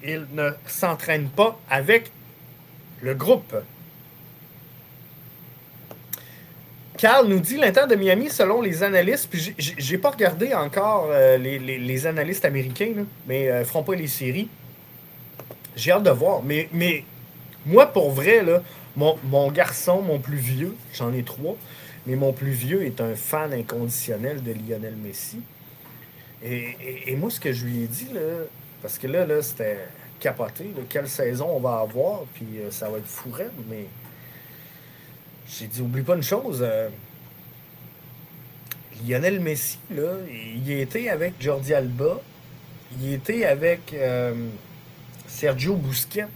il 0.02 0.26
ne 0.32 0.50
s'entraîne 0.66 1.28
pas 1.28 1.58
avec 1.68 2.10
le 3.02 3.14
groupe. 3.14 3.54
Carl 6.98 7.28
nous 7.28 7.38
dit 7.38 7.56
l'Inter 7.56 7.84
de 7.88 7.94
Miami, 7.94 8.28
selon 8.28 8.60
les 8.60 8.82
analystes, 8.82 9.28
puis 9.30 9.54
j'ai 9.56 9.98
pas 9.98 10.10
regardé 10.10 10.52
encore 10.52 11.08
euh, 11.10 11.36
les, 11.38 12.06
analystes 12.06 12.44
américains, 12.44 12.92
mais 13.26 13.46
ne 13.46 13.50
euh, 13.50 13.64
feront 13.64 13.84
pas 13.84 13.94
les 13.94 14.08
séries. 14.08 14.48
J'ai 15.78 15.92
hâte 15.92 16.02
de 16.02 16.10
voir. 16.10 16.42
Mais, 16.42 16.68
mais 16.72 17.04
moi, 17.64 17.86
pour 17.86 18.10
vrai, 18.10 18.42
là, 18.42 18.62
mon, 18.96 19.16
mon 19.24 19.50
garçon, 19.50 20.02
mon 20.02 20.18
plus 20.18 20.36
vieux, 20.36 20.74
j'en 20.92 21.12
ai 21.12 21.22
trois, 21.22 21.56
mais 22.06 22.16
mon 22.16 22.32
plus 22.32 22.50
vieux 22.50 22.84
est 22.84 23.00
un 23.00 23.14
fan 23.14 23.52
inconditionnel 23.52 24.42
de 24.42 24.52
Lionel 24.52 24.96
Messi. 24.96 25.40
Et, 26.42 27.14
moi, 27.16 27.30
ce 27.30 27.38
que 27.38 27.52
je 27.52 27.64
lui 27.64 27.84
ai 27.84 27.86
dit, 27.86 28.08
là, 28.12 28.44
parce 28.82 28.98
que 28.98 29.06
là, 29.06 29.24
là 29.24 29.40
c'était 29.40 29.78
capoté, 30.18 30.66
quelle 30.88 31.08
saison 31.08 31.48
on 31.48 31.60
va 31.60 31.78
avoir, 31.78 32.22
puis 32.34 32.46
euh, 32.58 32.72
ça 32.72 32.88
va 32.88 32.98
être 32.98 33.06
fou 33.06 33.30
mais 33.68 33.86
j'ai 35.48 35.66
dit, 35.66 35.80
oublie 35.80 36.02
pas 36.02 36.16
une 36.16 36.22
chose. 36.22 36.58
Euh, 36.60 36.88
Lionel 39.06 39.38
Messi, 39.38 39.78
là, 39.94 40.14
il 40.28 40.70
était 40.72 41.08
avec 41.08 41.34
Jordi 41.40 41.72
Alba, 41.72 42.20
il 43.00 43.14
était 43.14 43.44
avec 43.44 43.94
euh, 43.94 44.34
Sergio 45.38 45.76
Busquets 45.76 46.26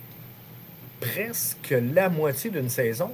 presque 1.00 1.74
la 1.92 2.08
moitié 2.08 2.50
d'une 2.50 2.68
saison. 2.68 3.10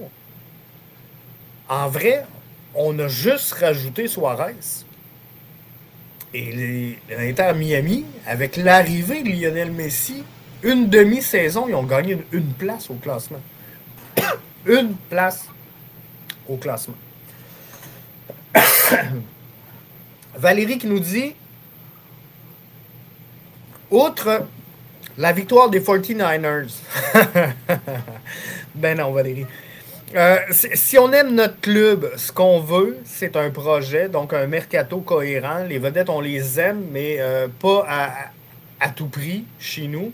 En 1.66 1.89
vrai, 1.89 2.26
on 2.74 2.99
a 2.99 3.09
juste 3.09 3.55
rajouté 3.55 4.07
Suarez. 4.07 4.84
Et 6.34 6.99
l'Inter 7.09 7.55
Miami, 7.55 8.05
avec 8.26 8.59
l'arrivée 8.59 9.22
de 9.22 9.30
Lionel 9.30 9.72
Messi, 9.72 10.24
une 10.62 10.91
demi-saison, 10.91 11.66
ils 11.66 11.74
ont 11.74 11.84
gagné 11.84 12.18
une 12.32 12.53
place 12.53 12.91
au 12.91 12.95
classement. 12.97 13.41
une 14.66 14.95
place 15.09 15.49
au 16.47 16.59
classement. 16.59 16.97
Valérie 20.36 20.76
qui 20.76 20.86
nous 20.86 21.01
dit 21.01 21.34
Outre 23.91 24.47
la 25.19 25.33
victoire 25.33 25.69
des 25.69 25.81
49ers. 25.81 26.71
ben 28.75 28.97
non, 28.97 29.12
Valérie. 29.12 29.47
Euh, 30.14 30.39
si 30.53 30.97
on 30.97 31.12
aime 31.12 31.35
notre 31.35 31.61
club, 31.61 32.11
ce 32.16 32.33
qu'on 32.33 32.61
veut, 32.61 32.99
c'est 33.05 33.37
un 33.37 33.51
projet, 33.51 34.09
donc 34.09 34.33
un 34.33 34.47
mercato 34.47 35.01
cohérent. 35.01 35.64
Les 35.69 35.79
vedettes, 35.79 36.09
on 36.09 36.21
les 36.21 36.59
aime, 36.59 36.87
mais 36.93 37.16
euh, 37.19 37.49
pas 37.61 37.87
à, 38.81 38.89
tout 38.91 39.09
prix 39.09 39.45
chez 39.59 39.89
nous. 39.89 40.12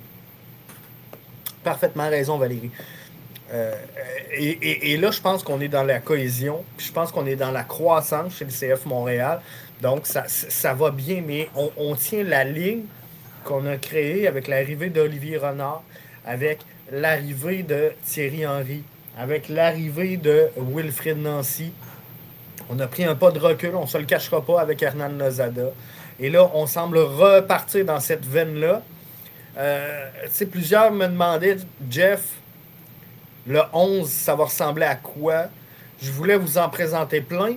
Parfaitement 1.63 2.09
raison, 2.09 2.39
Valérie. 2.39 2.71
Euh, 3.53 3.75
et, 4.37 4.97
là, 4.97 5.11
je 5.11 5.21
pense 5.21 5.43
qu'on 5.45 5.61
est 5.61 5.69
dans 5.69 5.85
la 5.85 6.01
cohésion, 6.01 6.65
je 6.79 6.91
pense 6.91 7.13
qu'on 7.13 7.27
est 7.27 7.37
dans 7.37 7.53
la 7.53 7.63
croissance 7.63 8.37
chez 8.37 8.47
le 8.47 8.51
CF 8.51 8.87
Montréal. 8.87 9.41
Donc, 9.81 10.07
ça, 10.07 10.75
va 10.75 10.91
bien, 10.91 11.23
mais 11.25 11.51
on, 11.55 11.71
on 11.77 11.95
tient 11.95 12.25
la 12.25 12.43
ligne 12.43 12.85
qu'on 13.45 13.67
a 13.67 13.77
créée 13.77 14.27
avec 14.27 14.49
l'arrivée 14.49 14.91
d'Olivier 14.91 15.37
Renard, 15.37 15.83
avec 16.27 16.61
l'arrivée 16.91 17.63
de 17.63 17.93
Thierry 18.05 18.47
Henry, 18.47 18.83
avec 19.19 19.49
l'arrivée 19.49 20.17
de 20.17 20.49
Wilfrid 20.57 21.19
Nancy. 21.19 21.73
On 22.71 22.79
a 22.81 22.87
pris 22.87 23.05
un 23.05 23.15
pas 23.15 23.31
de 23.31 23.39
recul, 23.39 23.75
on 23.75 23.83
ne 23.83 23.87
se 23.87 23.99
le 23.99 24.05
cachera 24.05 24.45
pas 24.45 24.61
avec 24.61 24.83
Hernan 24.83 25.11
Lozada. 25.19 25.71
Et 26.19 26.31
là, 26.31 26.51
on 26.55 26.67
semble 26.67 26.99
repartir 26.99 27.85
dans 27.85 28.01
cette 28.01 28.25
veine-là. 28.25 28.83
Euh, 29.59 30.09
plusieurs 30.51 30.91
me 30.91 31.07
demandaient, 31.07 31.59
Jeff, 31.91 32.23
le 33.47 33.61
11, 33.73 34.09
ça 34.09 34.35
va 34.35 34.45
ressembler 34.45 34.87
à 34.87 34.97
quoi? 34.97 35.47
Je 36.03 36.11
voulais 36.11 36.37
vous 36.37 36.59
en 36.59 36.69
présenter 36.69 37.21
plein. 37.21 37.57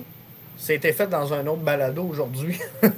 C'était 0.58 0.92
fait 0.92 1.06
dans 1.06 1.32
un 1.32 1.46
autre 1.46 1.62
balado 1.62 2.02
aujourd'hui. 2.02 2.58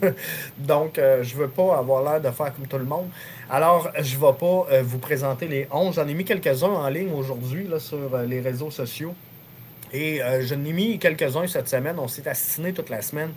Donc, 0.58 0.98
euh, 0.98 1.22
je 1.22 1.34
ne 1.34 1.42
veux 1.42 1.48
pas 1.48 1.76
avoir 1.76 2.02
l'air 2.02 2.20
de 2.20 2.34
faire 2.34 2.54
comme 2.54 2.66
tout 2.66 2.78
le 2.78 2.86
monde. 2.86 3.08
Alors, 3.50 3.92
je 4.00 4.16
ne 4.16 4.20
vais 4.20 4.32
pas 4.32 4.66
euh, 4.72 4.82
vous 4.82 4.98
présenter 4.98 5.46
les 5.46 5.68
11. 5.70 5.94
J'en 5.94 6.08
ai 6.08 6.14
mis 6.14 6.24
quelques-uns 6.24 6.68
en 6.68 6.88
ligne 6.88 7.12
aujourd'hui 7.12 7.68
sur 7.78 8.14
euh, 8.14 8.24
les 8.24 8.40
réseaux 8.40 8.70
sociaux. 8.70 9.14
Et 9.92 10.20
je 10.42 10.54
n'ai 10.54 10.72
mis 10.72 11.00
quelques-uns 11.00 11.48
cette 11.48 11.68
semaine. 11.68 11.96
On 11.98 12.06
s'est 12.06 12.26
assassiné 12.28 12.72
toute 12.72 12.90
la 12.90 13.02
semaine. 13.02 13.30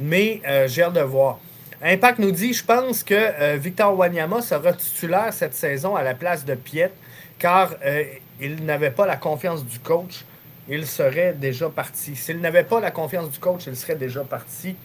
Mais 0.00 0.42
j'ai 0.66 0.82
hâte 0.82 0.94
de 0.94 1.00
voir. 1.00 1.38
Impact 1.80 2.18
nous 2.18 2.32
dit 2.32 2.52
Je 2.52 2.64
pense 2.64 3.04
que 3.04 3.56
Victor 3.58 3.96
Wanyama 3.96 4.42
sera 4.42 4.72
titulaire 4.72 5.32
cette 5.32 5.54
saison 5.54 5.94
à 5.94 6.02
la 6.02 6.14
place 6.14 6.44
de 6.44 6.56
Piet, 6.56 6.90
car 7.38 7.76
il 8.40 8.64
n'avait 8.64 8.90
pas 8.90 9.06
la 9.06 9.14
confiance 9.14 9.64
du 9.64 9.78
coach 9.78 10.24
il 10.68 10.86
serait 10.86 11.34
déjà 11.34 11.68
parti. 11.68 12.16
S'il 12.16 12.40
n'avait 12.40 12.64
pas 12.64 12.80
la 12.80 12.90
confiance 12.90 13.30
du 13.30 13.38
coach, 13.38 13.64
il 13.66 13.76
serait 13.76 13.96
déjà 13.96 14.24
parti. 14.24 14.76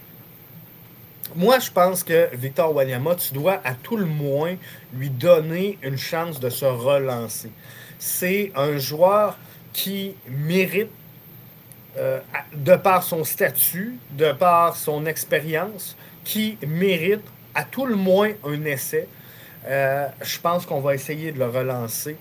Moi, 1.36 1.60
je 1.60 1.70
pense 1.70 2.04
que 2.04 2.30
Victor 2.36 2.74
Wanyama, 2.74 3.16
tu 3.16 3.34
dois 3.34 3.62
à 3.64 3.74
tout 3.76 3.98
le 3.98 4.06
moins 4.06 4.56
lui 4.94 5.10
donner 5.10 5.78
une 5.84 5.98
chance 5.98 6.40
de 6.40 6.50
se 6.50 6.66
relancer. 6.66 7.52
C'est 8.00 8.52
un 8.56 8.78
joueur 8.78 9.38
qui 9.72 10.16
mérite, 10.28 10.90
euh, 11.98 12.20
de 12.56 12.76
par 12.76 13.04
son 13.04 13.24
statut, 13.24 14.00
de 14.12 14.32
par 14.32 14.76
son 14.76 15.06
expérience, 15.06 15.96
qui 16.24 16.58
mérite 16.66 17.24
à 17.54 17.64
tout 17.64 17.86
le 17.86 17.96
moins 17.96 18.32
un 18.44 18.66
essai. 18.66 19.08
Euh, 19.68 20.08
je 20.22 20.40
pense 20.40 20.66
qu'on 20.66 20.80
va 20.80 20.96
essayer 20.96 21.32
de 21.32 21.40
le 21.40 21.48
relancer. 21.48 22.18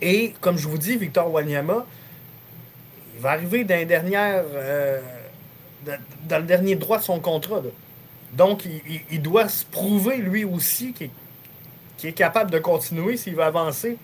Et 0.00 0.34
comme 0.40 0.56
je 0.56 0.68
vous 0.68 0.78
dis, 0.78 0.96
Victor 0.96 1.32
Wanyama, 1.32 1.84
va 3.22 3.30
arriver 3.30 3.64
dans, 3.64 3.76
euh, 3.88 5.00
dans 6.28 6.38
le 6.38 6.44
dernier 6.44 6.74
droit 6.74 6.98
de 6.98 7.04
son 7.04 7.20
contrat. 7.20 7.62
Donc, 8.32 8.64
il, 9.10 9.22
doit 9.22 9.48
se 9.48 9.64
prouver 9.64 10.16
lui 10.16 10.44
aussi 10.44 10.92
qu'il 10.92 11.10
est, 12.08 12.12
capable 12.12 12.50
de 12.50 12.58
continuer 12.58 13.16
s'il 13.16 13.36
veut 13.36 13.44
avancer 13.44 13.96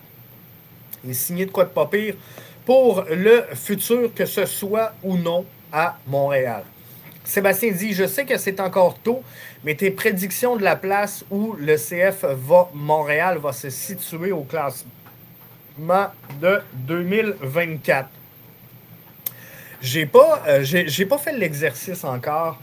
et 1.07 1.13
signer 1.13 1.45
de 1.45 1.51
quoi 1.51 1.65
de 1.65 1.69
pas 1.69 1.87
pire 1.87 2.15
pour 2.65 3.03
le 3.09 3.43
futur, 3.55 4.13
que 4.13 4.25
ce 4.25 4.45
soit 4.45 4.93
ou 5.03 5.17
non 5.17 5.45
à 5.71 5.97
Montréal. 6.07 6.63
Sébastien 7.23 7.71
dit 7.71 7.93
Je 7.93 8.05
sais 8.05 8.25
que 8.25 8.37
c'est 8.37 8.59
encore 8.59 8.99
tôt, 8.99 9.23
mais 9.63 9.75
tes 9.75 9.91
prédictions 9.91 10.55
de 10.55 10.63
la 10.63 10.75
place 10.75 11.25
où 11.31 11.53
le 11.53 11.75
CF 11.75 12.23
va, 12.23 12.69
Montréal 12.73 13.39
va 13.39 13.51
se 13.51 13.69
situer 13.69 14.31
au 14.31 14.43
classement 14.43 14.85
de 16.39 16.61
2024. 16.73 18.09
J'ai 19.81 20.05
pas, 20.05 20.43
euh, 20.47 20.65
pas 21.09 21.17
fait 21.17 21.31
l'exercice 21.37 22.03
encore 22.03 22.59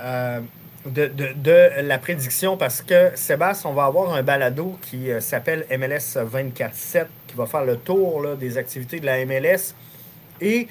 euh, 0.00 0.40
de, 0.84 1.80
la 1.80 1.98
prédiction 1.98 2.58
parce 2.58 2.82
que 2.82 3.12
Sébastien, 3.14 3.70
on 3.70 3.74
va 3.74 3.86
avoir 3.86 4.12
un 4.12 4.22
balado 4.22 4.78
qui 4.82 5.10
euh, 5.10 5.20
s'appelle 5.20 5.66
MLS 5.70 6.18
24-7 6.18 7.06
qui 7.26 7.36
va 7.36 7.46
faire 7.46 7.64
le 7.64 7.76
tour 7.78 8.36
des 8.36 8.58
activités 8.58 9.00
de 9.00 9.06
la 9.06 9.24
MLS. 9.24 9.74
Et 10.40 10.68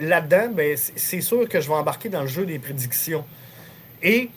là-dedans, 0.00 0.50
ben, 0.52 0.76
c'est 0.76 1.20
sûr 1.20 1.48
que 1.48 1.60
je 1.60 1.68
vais 1.68 1.74
embarquer 1.74 2.08
dans 2.08 2.22
le 2.22 2.28
jeu 2.28 2.46
des 2.46 2.58
prédictions. 2.58 3.24
Et 4.02 4.30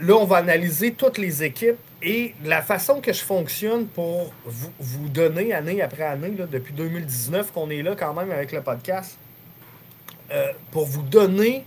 là, 0.00 0.14
on 0.16 0.24
va 0.24 0.36
analyser 0.38 0.92
toutes 0.92 1.18
les 1.18 1.42
équipes 1.42 1.78
et 2.02 2.34
la 2.44 2.62
façon 2.62 3.00
que 3.00 3.12
je 3.12 3.22
fonctionne 3.22 3.86
pour 3.86 4.32
vous, 4.44 4.70
vous 4.78 5.08
donner 5.08 5.54
année 5.54 5.80
après 5.80 6.02
année, 6.02 6.34
depuis 6.50 6.74
2019 6.74 7.52
qu'on 7.52 7.70
est 7.70 7.82
là 7.82 7.94
quand 7.96 8.12
même 8.12 8.30
avec 8.30 8.52
le 8.52 8.60
podcast, 8.60 9.18
euh, 10.30 10.52
pour 10.70 10.86
vous 10.86 11.02
donner 11.02 11.64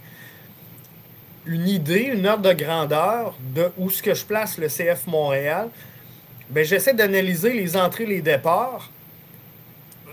une 1.45 1.68
idée, 1.68 2.10
une 2.14 2.28
ordre 2.28 2.49
de 2.49 2.53
grandeur 2.53 3.36
de 3.55 3.72
où 3.78 3.89
ce 3.89 4.03
que 4.03 4.14
je 4.14 4.26
place 4.26 4.58
le 4.58 4.68
CF 4.68 5.08
Montréal, 5.08 5.70
ben, 6.49 6.64
j'essaie 6.64 6.93
d'analyser 6.93 7.53
les 7.53 7.76
entrées, 7.78 8.05
les 8.05 8.22
départs. 8.22 8.89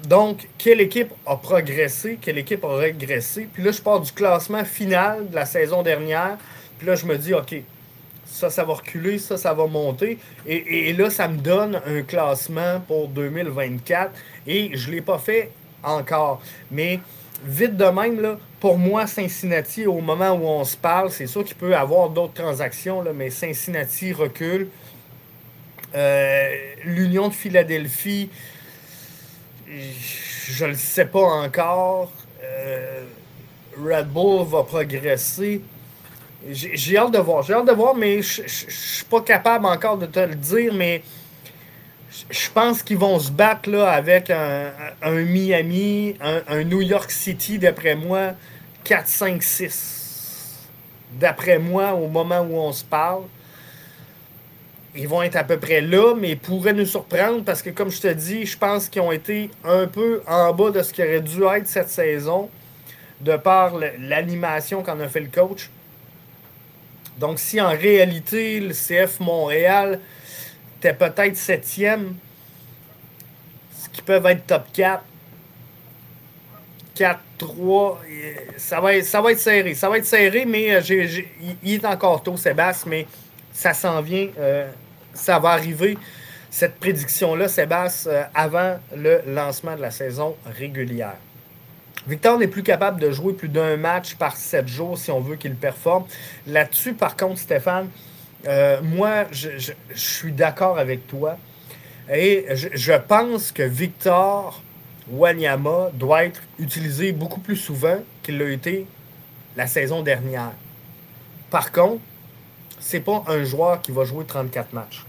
Donc, 0.08 0.48
quelle 0.58 0.80
équipe 0.80 1.12
a 1.26 1.36
progressé, 1.36 2.18
quelle 2.20 2.38
équipe 2.38 2.64
a 2.64 2.76
régressé. 2.76 3.48
Puis 3.52 3.62
là, 3.62 3.72
je 3.72 3.80
pars 3.80 4.00
du 4.00 4.12
classement 4.12 4.64
final 4.64 5.28
de 5.30 5.34
la 5.34 5.46
saison 5.46 5.82
dernière. 5.82 6.36
Puis 6.78 6.86
là, 6.86 6.94
je 6.94 7.06
me 7.06 7.16
dis, 7.16 7.32
OK, 7.32 7.54
ça, 8.26 8.50
ça 8.50 8.64
va 8.64 8.74
reculer, 8.74 9.18
ça, 9.18 9.36
ça 9.36 9.54
va 9.54 9.66
monter. 9.66 10.18
Et, 10.46 10.90
et 10.90 10.92
là, 10.92 11.08
ça 11.08 11.28
me 11.28 11.38
donne 11.38 11.80
un 11.86 12.02
classement 12.02 12.80
pour 12.86 13.08
2024. 13.08 14.12
Et 14.46 14.76
je 14.76 14.90
ne 14.90 14.96
l'ai 14.96 15.00
pas 15.00 15.18
fait 15.18 15.50
encore. 15.82 16.42
Mais 16.70 17.00
vite 17.42 17.76
de 17.76 17.84
même, 17.84 18.20
là, 18.20 18.38
pour 18.60 18.78
moi, 18.78 19.06
Cincinnati, 19.06 19.86
au 19.86 20.00
moment 20.00 20.32
où 20.32 20.44
on 20.46 20.64
se 20.64 20.76
parle, 20.76 21.10
c'est 21.10 21.26
sûr 21.26 21.44
qu'il 21.44 21.56
peut 21.56 21.70
y 21.70 21.74
avoir 21.74 22.10
d'autres 22.10 22.34
transactions, 22.34 23.04
mais 23.14 23.30
Cincinnati 23.30 24.12
recule. 24.12 24.68
Euh, 25.94 26.50
L'Union 26.84 27.28
de 27.28 27.34
Philadelphie, 27.34 28.30
je 29.66 30.64
ne 30.64 30.70
le 30.70 30.76
sais 30.76 31.06
pas 31.06 31.22
encore. 31.22 32.12
Euh, 32.42 33.04
Red 33.82 34.08
Bull 34.08 34.46
va 34.46 34.62
progresser. 34.62 35.62
j'ai 36.50 36.96
hâte 36.96 37.12
de 37.12 37.18
voir. 37.18 37.42
J'ai 37.42 37.54
hâte 37.54 37.66
de 37.66 37.72
voir, 37.72 37.94
mais 37.94 38.22
je 38.22 38.42
ne 38.42 38.48
suis 38.48 39.04
pas 39.04 39.20
capable 39.20 39.66
encore 39.66 39.98
de 39.98 40.06
te 40.06 40.20
le 40.20 40.34
dire, 40.34 40.72
mais 40.74 41.02
je 42.30 42.50
pense 42.50 42.82
qu'ils 42.82 42.98
vont 42.98 43.18
se 43.18 43.30
battre 43.30 43.68
là, 43.70 43.90
avec 43.90 44.30
un, 44.30 44.70
Miami, 45.10 46.16
un, 46.20 46.62
New 46.64 46.80
York 46.80 47.10
City, 47.10 47.58
d'après 47.58 47.96
moi, 47.96 48.32
4, 48.84 49.06
5, 49.06 49.42
6. 49.42 50.68
D'après 51.12 51.58
moi, 51.58 51.94
au 51.94 52.08
moment 52.08 52.40
où 52.40 52.56
on 52.56 52.72
se 52.72 52.84
parle. 52.84 53.24
Ils 54.96 55.08
vont 55.08 55.22
être 55.22 55.34
à 55.34 55.42
peu 55.42 55.58
près 55.58 55.80
là, 55.80 56.14
mais 56.14 56.30
ils 56.30 56.38
pourraient 56.38 56.72
nous 56.72 56.86
surprendre 56.86 57.42
parce 57.42 57.62
que, 57.62 57.70
comme 57.70 57.90
je 57.90 58.00
te 58.00 58.12
dis, 58.12 58.46
je 58.46 58.56
pense 58.56 58.88
qu'ils 58.88 59.02
ont 59.02 59.10
été 59.10 59.50
un 59.64 59.88
peu 59.88 60.22
en 60.28 60.52
bas 60.52 60.70
de 60.70 60.82
ce 60.82 60.92
qui 60.92 61.02
aurait 61.02 61.20
dû 61.20 61.42
être 61.42 61.66
cette 61.66 61.88
saison, 61.88 62.48
de 63.20 63.36
par 63.36 63.72
l'animation 63.98 64.84
qu'en 64.84 65.00
a 65.00 65.08
fait 65.08 65.20
le 65.20 65.30
coach. 65.34 65.68
Donc, 67.18 67.40
si 67.40 67.60
en 67.60 67.70
réalité, 67.70 68.60
le 68.60 68.72
CF 68.72 69.18
Montréal 69.18 69.98
était 70.84 70.94
peut-être 70.94 71.36
septième, 71.36 72.14
ce 73.78 73.88
qui 73.88 74.02
peuvent 74.02 74.26
être 74.26 74.46
top 74.46 74.64
4, 74.72 75.02
4, 76.94 77.20
3, 77.38 78.02
ça 78.58 78.80
va, 78.80 78.94
être, 78.94 79.04
ça 79.04 79.20
va 79.20 79.32
être 79.32 79.38
serré. 79.38 79.74
Ça 79.74 79.88
va 79.88 79.98
être 79.98 80.04
serré, 80.04 80.44
mais 80.44 80.74
euh, 80.74 81.22
il 81.62 81.74
est 81.74 81.84
encore 81.86 82.22
tôt, 82.22 82.36
Sébastien, 82.36 82.90
mais 82.90 83.06
ça 83.52 83.72
s'en 83.72 84.00
vient. 84.02 84.28
Euh, 84.38 84.70
ça 85.14 85.38
va 85.38 85.50
arriver, 85.50 85.96
cette 86.50 86.76
prédiction-là, 86.76 87.48
Sébastien, 87.48 88.12
euh, 88.12 88.24
avant 88.34 88.78
le 88.94 89.22
lancement 89.26 89.76
de 89.76 89.80
la 89.80 89.90
saison 89.90 90.36
régulière. 90.46 91.16
Victor 92.06 92.38
n'est 92.38 92.48
plus 92.48 92.62
capable 92.62 93.00
de 93.00 93.10
jouer 93.10 93.32
plus 93.32 93.48
d'un 93.48 93.78
match 93.78 94.16
par 94.16 94.36
sept 94.36 94.68
jours 94.68 94.98
si 94.98 95.10
on 95.10 95.20
veut 95.20 95.36
qu'il 95.36 95.54
performe. 95.54 96.04
Là-dessus, 96.46 96.92
par 96.92 97.16
contre, 97.16 97.38
Stéphane, 97.38 97.88
euh, 98.46 98.80
moi, 98.82 99.24
je, 99.30 99.72
suis 99.94 100.32
d'accord 100.32 100.78
avec 100.78 101.06
toi. 101.06 101.36
Et 102.12 102.46
je, 102.54 102.92
pense 102.92 103.52
que 103.52 103.62
Victor 103.62 104.62
Wanyama 105.10 105.90
doit 105.94 106.24
être 106.24 106.42
utilisé 106.58 107.12
beaucoup 107.12 107.40
plus 107.40 107.56
souvent 107.56 107.98
qu'il 108.22 108.38
l'a 108.38 108.50
été 108.50 108.86
la 109.56 109.66
saison 109.66 110.02
dernière. 110.02 110.52
Par 111.50 111.72
contre, 111.72 112.02
c'est 112.80 113.00
pas 113.00 113.24
un 113.28 113.44
joueur 113.44 113.80
qui 113.80 113.92
va 113.92 114.04
jouer 114.04 114.24
34 114.24 114.72
matchs. 114.74 115.04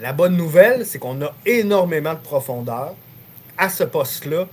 La 0.00 0.12
bonne 0.12 0.36
nouvelle, 0.36 0.84
c'est 0.84 0.98
qu'on 0.98 1.22
a 1.22 1.32
énormément 1.46 2.14
de 2.14 2.18
profondeur 2.18 2.94
à 3.56 3.68
ce 3.68 3.84
poste-là, 3.84 4.48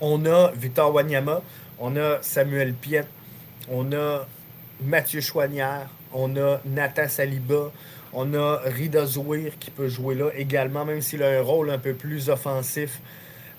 on 0.00 0.24
a 0.26 0.50
Victor 0.52 0.92
Wanyama, 0.92 1.42
on 1.78 1.94
a 1.96 2.20
Samuel 2.22 2.72
Piet, 2.74 3.04
on 3.70 3.92
a 3.92 4.26
Mathieu 4.82 5.20
Chouanière, 5.20 5.88
on 6.12 6.36
a 6.36 6.60
Nathan 6.64 7.08
Saliba, 7.08 7.70
on 8.12 8.34
a 8.34 8.60
Rida 8.64 9.04
Zouir 9.04 9.52
qui 9.58 9.70
peut 9.70 9.88
jouer 9.88 10.14
là 10.14 10.30
également, 10.36 10.84
même 10.84 11.00
s'il 11.00 11.22
a 11.22 11.38
un 11.38 11.42
rôle 11.42 11.70
un 11.70 11.78
peu 11.78 11.94
plus 11.94 12.28
offensif. 12.28 13.00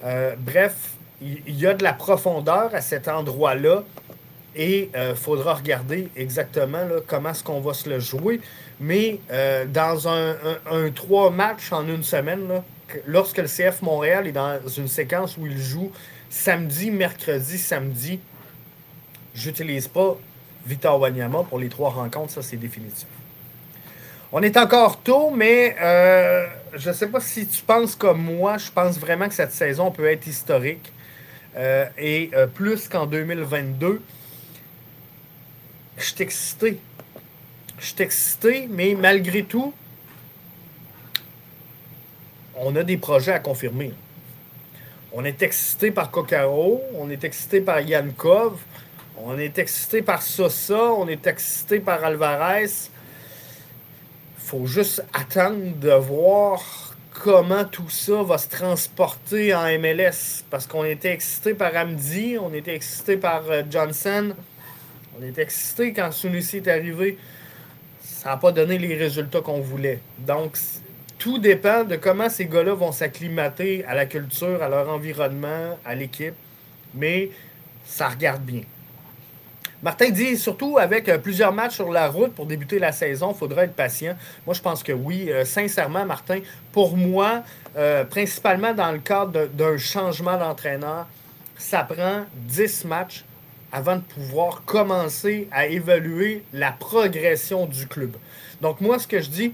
Euh, 0.04 0.36
bref, 0.38 0.74
il 1.22 1.56
y, 1.56 1.68
a 1.68 1.74
de 1.76 1.84
la 1.84 1.94
profondeur 1.94 2.74
à 2.74 2.82
cet 2.82 3.08
endroit-là 3.08 3.84
et 4.56 4.90
il 4.94 5.00
euh, 5.00 5.16
faudra 5.16 5.54
regarder 5.54 6.10
exactement 6.16 6.80
comment 7.06 7.30
est-ce 7.30 7.44
qu'on 7.44 7.62
va 7.62 7.74
se 7.74 7.88
le 7.88 8.00
jouer. 8.00 8.42
Mais 8.80 9.20
euh, 9.32 9.66
dans 9.66 10.08
un, 10.08 10.36
trois 10.96 11.30
matchs 11.30 11.72
en 11.72 11.88
une 11.88 12.04
semaine, 12.04 12.48
là, 12.48 12.64
lorsque 13.06 13.38
le 13.38 13.46
CF 13.48 13.84
Montréal 13.84 14.26
est 14.28 14.32
dans 14.32 14.60
une 14.76 14.88
séquence 14.88 15.38
où 15.38 15.46
il 15.46 15.58
joue 15.60 15.92
samedi, 16.30 16.90
mercredi, 16.90 17.60
samedi, 17.60 18.20
j'utilise 19.36 19.88
pas 19.88 20.18
Victor 20.66 21.00
Wanyama 21.00 21.44
pour 21.44 21.60
les 21.60 21.70
trois 21.70 21.90
rencontres, 21.90 22.32
ça 22.32 22.42
c'est 22.42 22.58
définitif. 22.58 23.08
On 24.32 24.42
est 24.42 24.56
encore 24.56 25.02
tôt, 25.02 25.32
mais 25.32 25.76
euh, 25.82 26.48
je 26.74 26.90
ne 26.90 26.94
sais 26.94 27.08
pas 27.08 27.20
si 27.20 27.46
tu 27.48 27.62
penses 27.64 27.96
comme 27.96 28.22
moi, 28.22 28.58
je 28.58 28.72
pense 28.72 28.98
vraiment 28.98 29.28
que 29.28 29.34
cette 29.34 29.52
saison 29.52 29.92
peut 29.92 30.06
être 30.06 30.26
historique. 30.26 30.94
Euh, 31.58 31.86
et 31.98 32.32
euh, 32.34 32.48
plus 32.48 32.88
qu'en 32.88 33.06
2022, 33.06 34.02
je 35.98 36.04
suis 36.04 36.24
excité. 36.24 36.80
Je 37.78 37.86
suis 37.88 38.02
excité, 38.02 38.68
mais 38.70 38.96
malgré 38.98 39.44
tout, 39.44 39.74
on 42.56 42.74
a 42.76 42.84
des 42.84 42.98
projets 42.98 43.34
à 43.34 43.40
confirmer. 43.40 43.92
On 45.12 45.26
est 45.26 45.42
excité 45.42 45.92
par 45.92 46.10
Kokaro, 46.10 46.82
on 46.96 47.10
est 47.10 47.24
excité 47.26 47.60
par 47.60 47.82
Yankov, 47.82 48.60
on 49.24 49.38
est 49.38 49.60
excité 49.60 50.02
par 50.02 50.22
Sosa, 50.22 50.94
on 50.94 51.08
est 51.08 51.28
excité 51.28 51.80
par 51.80 52.04
Alvarez. 52.04 52.70
faut 54.38 54.66
juste 54.66 55.04
attendre 55.14 55.76
de 55.80 55.92
voir 55.92 56.96
comment 57.12 57.66
tout 57.66 57.90
ça 57.90 58.24
va 58.24 58.38
se 58.38 58.48
transporter 58.50 59.54
en 59.54 59.66
MLS. 59.80 60.44
Parce 60.50 60.66
qu'on 60.66 60.86
était 60.86 61.12
excité 61.12 61.54
par 61.54 61.76
Amdi, 61.76 62.38
on 62.42 62.54
était 62.54 62.76
excité 62.76 63.18
par 63.18 63.44
euh, 63.50 63.64
Johnson, 63.70 64.34
on 65.20 65.24
était 65.24 65.44
excité 65.44 65.94
quand 65.94 66.12
Sunusi 66.12 66.58
est 66.58 66.68
arrivé. 66.68 67.18
Ça 68.02 68.30
n'a 68.30 68.38
pas 68.38 68.52
donné 68.52 68.78
les 68.78 68.96
résultats 68.96 69.42
qu'on 69.42 69.62
voulait. 69.62 70.00
Donc, 70.20 70.58
tout 71.20 71.38
dépend 71.38 71.84
de 71.84 71.96
comment 71.96 72.30
ces 72.30 72.46
gars-là 72.46 72.74
vont 72.74 72.92
s'acclimater 72.92 73.86
à 73.86 73.94
la 73.94 74.06
culture, 74.06 74.62
à 74.64 74.70
leur 74.70 74.90
environnement, 74.90 75.78
à 75.86 75.96
l'équipe. 75.96 76.36
Mais 76.94 77.30
ça 77.86 78.10
regarde 78.10 78.42
bien. 78.44 78.62
Martin 79.84 80.12
dit 80.12 80.38
surtout 80.38 80.78
avec 80.78 81.10
euh, 81.10 81.18
plusieurs 81.18 81.52
matchs 81.52 81.76
sur 81.76 81.92
la 81.92 82.08
route 82.08 82.36
pour 82.36 82.46
débuter 82.46 82.78
la 82.78 82.92
saison, 82.92 83.32
il 83.32 83.38
faudra 83.38 83.64
être 83.64 83.74
patient. 83.74 84.16
Moi, 84.46 84.54
je 84.54 84.62
pense 84.62 84.84
que 84.84 84.92
oui. 84.92 85.32
Euh, 85.32 85.44
sincèrement, 85.44 86.06
Martin, 86.06 86.40
pour 86.72 86.96
moi, 86.96 87.42
euh, 87.76 88.04
principalement 88.04 88.76
dans 88.76 88.92
le 88.92 89.00
cadre 89.00 89.48
d'un 89.48 89.78
changement 89.78 90.38
d'entraîneur, 90.38 91.08
ça 91.58 91.84
prend 91.84 92.26
10 92.36 92.86
matchs 92.86 93.26
avant 93.72 93.96
de 93.96 94.02
pouvoir 94.02 94.64
commencer 94.66 95.48
à 95.52 95.66
évaluer 95.66 96.44
la 96.54 96.72
progression 96.72 97.66
du 97.66 97.88
club. 97.88 98.16
Donc, 98.62 98.82
moi, 98.82 99.00
ce 99.00 99.08
que 99.08 99.20
je 99.20 99.30
dis, 99.30 99.54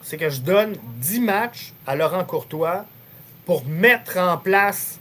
c'est 0.00 0.16
que 0.16 0.30
je 0.30 0.40
donne 0.40 0.76
10 1.00 1.20
matchs 1.20 1.74
à 1.86 1.96
Laurent 1.96 2.24
Courtois 2.24 2.86
pour 3.44 3.66
mettre 3.66 4.16
en 4.16 4.38
place 4.38 4.98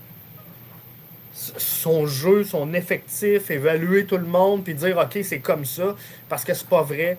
son 1.36 2.08
jeu, 2.08 2.44
son 2.44 2.74
effectif, 2.74 3.52
évaluer 3.52 4.06
tout 4.06 4.18
le 4.18 4.26
monde, 4.26 4.64
puis 4.64 4.74
dire 4.74 4.98
OK, 4.98 5.20
c'est 5.24 5.40
comme 5.40 5.66
ça, 5.66 5.96
parce 6.30 6.46
que 6.46 6.54
c'est 6.54 6.68
pas 6.68 6.82
vrai, 6.82 7.18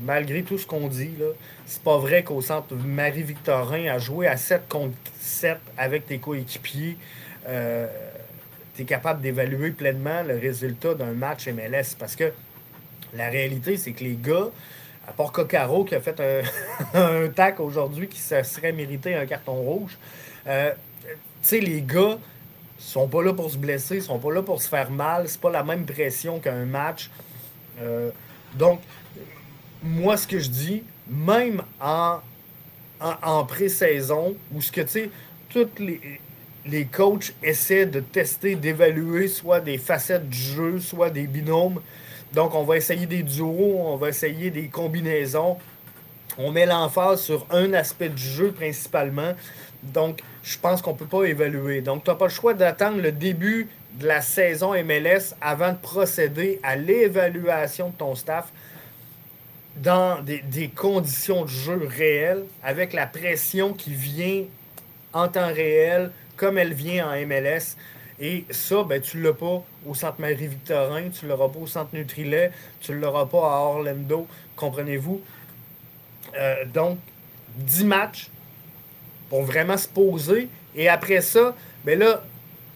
malgré 0.00 0.42
tout 0.42 0.58
ce 0.58 0.66
qu'on 0.66 0.88
dit, 0.88 1.14
c'est 1.66 1.82
pas 1.82 1.96
vrai 1.96 2.22
qu'au 2.22 2.42
centre 2.42 2.74
Marie-Victorin 2.74 3.86
a 3.86 3.98
joué 3.98 4.26
à 4.26 4.36
7 4.36 4.68
contre 4.68 4.94
7 5.18 5.58
avec 5.78 6.06
tes 6.06 6.18
coéquipiers. 6.18 6.98
Euh, 7.48 7.86
tu 8.76 8.84
capable 8.84 9.20
d'évaluer 9.20 9.70
pleinement 9.70 10.22
le 10.22 10.36
résultat 10.36 10.94
d'un 10.94 11.12
match 11.12 11.46
MLS 11.48 11.94
parce 11.98 12.16
que 12.16 12.32
la 13.14 13.30
réalité, 13.30 13.76
c'est 13.76 13.92
que 13.92 14.02
les 14.02 14.16
gars, 14.16 14.48
à 15.06 15.12
part 15.12 15.30
Coccaro 15.30 15.84
qui 15.84 15.94
a 15.94 16.00
fait 16.00 16.20
un, 16.94 17.28
tac 17.28 17.60
aujourd'hui 17.60 18.08
qui 18.08 18.18
se 18.18 18.42
serait 18.42 18.72
mérité 18.72 19.14
un 19.14 19.26
carton 19.26 19.54
rouge. 19.54 19.96
Euh, 20.48 20.72
tu 21.02 21.16
sais, 21.42 21.60
les 21.60 21.82
gars 21.82 22.18
sont 22.84 23.08
pas 23.08 23.22
là 23.22 23.32
pour 23.32 23.50
se 23.50 23.56
blesser, 23.56 24.00
sont 24.00 24.18
pas 24.18 24.32
là 24.32 24.42
pour 24.42 24.62
se 24.62 24.68
faire 24.68 24.90
mal. 24.90 25.28
C'est 25.28 25.40
pas 25.40 25.50
la 25.50 25.62
même 25.62 25.84
pression 25.86 26.38
qu'un 26.40 26.64
match. 26.64 27.10
Euh, 27.80 28.10
donc, 28.54 28.80
moi, 29.82 30.16
ce 30.16 30.26
que 30.26 30.38
je 30.38 30.48
dis, 30.48 30.82
même 31.08 31.62
en, 31.80 32.18
en, 33.00 33.44
pré-saison, 33.44 34.36
où 34.52 34.60
ce 34.60 34.72
que, 34.72 34.80
tu 34.82 34.88
sais, 34.88 35.10
tous 35.48 35.68
les, 35.78 36.00
les 36.66 36.84
coachs 36.86 37.34
essaient 37.42 37.86
de 37.86 38.00
tester, 38.00 38.54
d'évaluer 38.54 39.28
soit 39.28 39.60
des 39.60 39.78
facettes 39.78 40.28
du 40.28 40.38
jeu, 40.38 40.80
soit 40.80 41.10
des 41.10 41.26
binômes, 41.26 41.80
donc, 42.34 42.54
on 42.56 42.64
va 42.64 42.76
essayer 42.76 43.06
des 43.06 43.22
duos, 43.22 43.78
on 43.78 43.96
va 43.96 44.08
essayer 44.08 44.50
des 44.50 44.66
combinaisons. 44.66 45.56
On 46.36 46.50
met 46.50 46.66
l'emphase 46.66 47.22
sur 47.22 47.46
un 47.50 47.72
aspect 47.74 48.08
du 48.08 48.22
jeu 48.22 48.50
principalement. 48.50 49.34
Donc, 49.92 50.20
je 50.42 50.58
pense 50.58 50.82
qu'on 50.82 50.92
ne 50.92 50.98
peut 50.98 51.06
pas 51.06 51.24
évaluer. 51.24 51.80
Donc, 51.80 52.04
tu 52.04 52.10
n'as 52.10 52.16
pas 52.16 52.26
le 52.26 52.30
choix 52.30 52.54
d'attendre 52.54 53.00
le 53.00 53.12
début 53.12 53.68
de 53.94 54.06
la 54.06 54.20
saison 54.20 54.72
MLS 54.82 55.34
avant 55.40 55.72
de 55.72 55.78
procéder 55.78 56.58
à 56.62 56.76
l'évaluation 56.76 57.90
de 57.90 57.94
ton 57.94 58.14
staff 58.14 58.52
dans 59.76 60.22
des, 60.22 60.40
des, 60.42 60.68
conditions 60.68 61.42
de 61.42 61.48
jeu 61.48 61.80
réelles, 61.86 62.44
avec 62.62 62.92
la 62.92 63.06
pression 63.06 63.72
qui 63.72 63.92
vient 63.92 64.44
en 65.12 65.28
temps 65.28 65.52
réel, 65.52 66.10
comme 66.36 66.58
elle 66.58 66.74
vient 66.74 67.08
en 67.08 67.26
MLS. 67.26 67.76
Et 68.20 68.44
ça, 68.50 68.84
ben, 68.84 69.00
tu 69.00 69.18
ne 69.18 69.24
l'as 69.24 69.32
pas 69.32 69.64
au 69.86 69.94
Centre 69.94 70.20
Marie-Victorin, 70.20 71.10
tu 71.10 71.24
ne 71.24 71.30
l'auras 71.30 71.48
pas 71.48 71.58
au 71.58 71.66
Centre 71.66 71.90
Nutrilet, 71.94 72.52
tu 72.80 72.92
ne 72.92 72.98
l'auras 72.98 73.26
pas 73.26 73.38
à 73.38 73.60
Orlando, 73.60 74.26
comprenez-vous? 74.54 75.20
Euh, 76.36 76.64
donc, 76.66 76.98
10 77.56 77.84
matchs 77.84 78.30
pour 79.28 79.42
vraiment 79.42 79.76
se 79.76 79.88
poser. 79.88 80.48
Et 80.76 80.88
après 80.88 81.20
ça, 81.20 81.54
ben 81.84 81.98
là, 81.98 82.22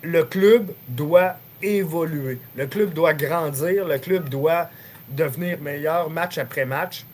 le 0.02 0.24
club 0.24 0.72
doit 0.88 1.36
évoluer. 1.62 2.38
Le 2.54 2.66
club 2.66 2.92
doit 2.92 3.14
grandir, 3.14 3.86
le 3.86 3.98
club 3.98 4.28
doit 4.28 4.68
devenir 5.08 5.60
meilleur 5.60 6.10
match 6.10 6.38
après 6.38 6.64
match. 6.64 7.04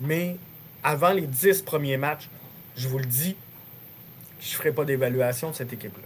Mais 0.00 0.36
avant 0.82 1.12
les 1.12 1.26
10 1.26 1.62
premiers 1.62 1.96
matchs, 1.96 2.28
je 2.76 2.88
vous 2.88 2.98
le 2.98 3.06
dis, 3.06 3.36
je 4.40 4.50
ne 4.50 4.56
ferai 4.56 4.72
pas 4.72 4.84
d'évaluation 4.84 5.50
de 5.50 5.54
cette 5.54 5.72
équipe-là. 5.72 6.02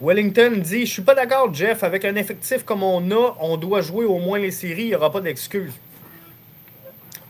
Wellington 0.00 0.52
dit 0.56 0.86
Je 0.86 0.92
suis 0.92 1.02
pas 1.02 1.14
d'accord, 1.14 1.52
Jeff. 1.52 1.82
Avec 1.82 2.04
un 2.04 2.14
effectif 2.16 2.64
comme 2.64 2.82
on 2.82 3.10
a, 3.10 3.36
on 3.40 3.56
doit 3.56 3.80
jouer 3.80 4.04
au 4.04 4.18
moins 4.18 4.38
les 4.38 4.50
séries. 4.50 4.82
Il 4.82 4.88
n'y 4.88 4.94
aura 4.94 5.10
pas 5.10 5.20
d'excuses. 5.20 5.72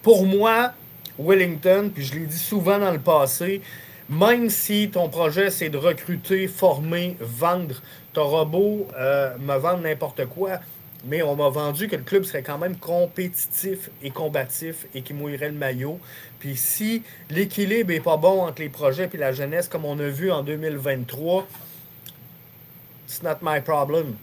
Pour 0.02 0.26
moi, 0.26 0.72
Wellington, 1.18 1.90
puis 1.94 2.04
je 2.04 2.14
l'ai 2.14 2.26
dit 2.26 2.38
souvent 2.38 2.78
dans 2.78 2.90
le 2.90 2.98
passé, 2.98 3.60
même 4.08 4.50
si 4.50 4.90
ton 4.90 5.08
projet 5.08 5.50
c'est 5.50 5.68
de 5.68 5.78
recruter, 5.78 6.48
former, 6.48 7.16
vendre, 7.20 7.80
tu 8.12 8.20
beau 8.20 8.86
euh, 8.96 9.36
me 9.38 9.56
vendre 9.56 9.82
n'importe 9.82 10.26
quoi, 10.26 10.60
mais 11.06 11.22
on 11.22 11.36
m'a 11.36 11.48
vendu 11.48 11.88
que 11.88 11.96
le 11.96 12.02
club 12.02 12.24
serait 12.24 12.42
quand 12.42 12.58
même 12.58 12.76
compétitif 12.76 13.90
et 14.02 14.10
combatif 14.10 14.86
et 14.94 15.02
qu'il 15.02 15.16
mouillerait 15.16 15.50
le 15.50 15.54
maillot. 15.54 16.00
Puis 16.38 16.56
si 16.56 17.02
l'équilibre 17.30 17.90
n'est 17.90 18.00
pas 18.00 18.16
bon 18.16 18.42
entre 18.42 18.62
les 18.62 18.68
projets 18.68 19.08
et 19.12 19.16
la 19.16 19.32
jeunesse, 19.32 19.68
comme 19.68 19.84
on 19.84 19.98
a 19.98 20.08
vu 20.08 20.30
en 20.30 20.42
2023, 20.42 21.46
it's 23.06 23.22
not 23.22 23.36
my 23.42 23.60
problem. 23.60 24.14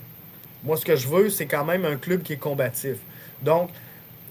Moi, 0.64 0.78
ce 0.78 0.86
que 0.86 0.96
je 0.96 1.08
veux, 1.08 1.30
c'est 1.30 1.48
quand 1.48 1.66
même 1.66 1.86
un 1.86 1.98
club 1.98 2.24
qui 2.24 2.34
est 2.34 2.38
combatif. 2.38 2.98
Donc, 3.42 3.70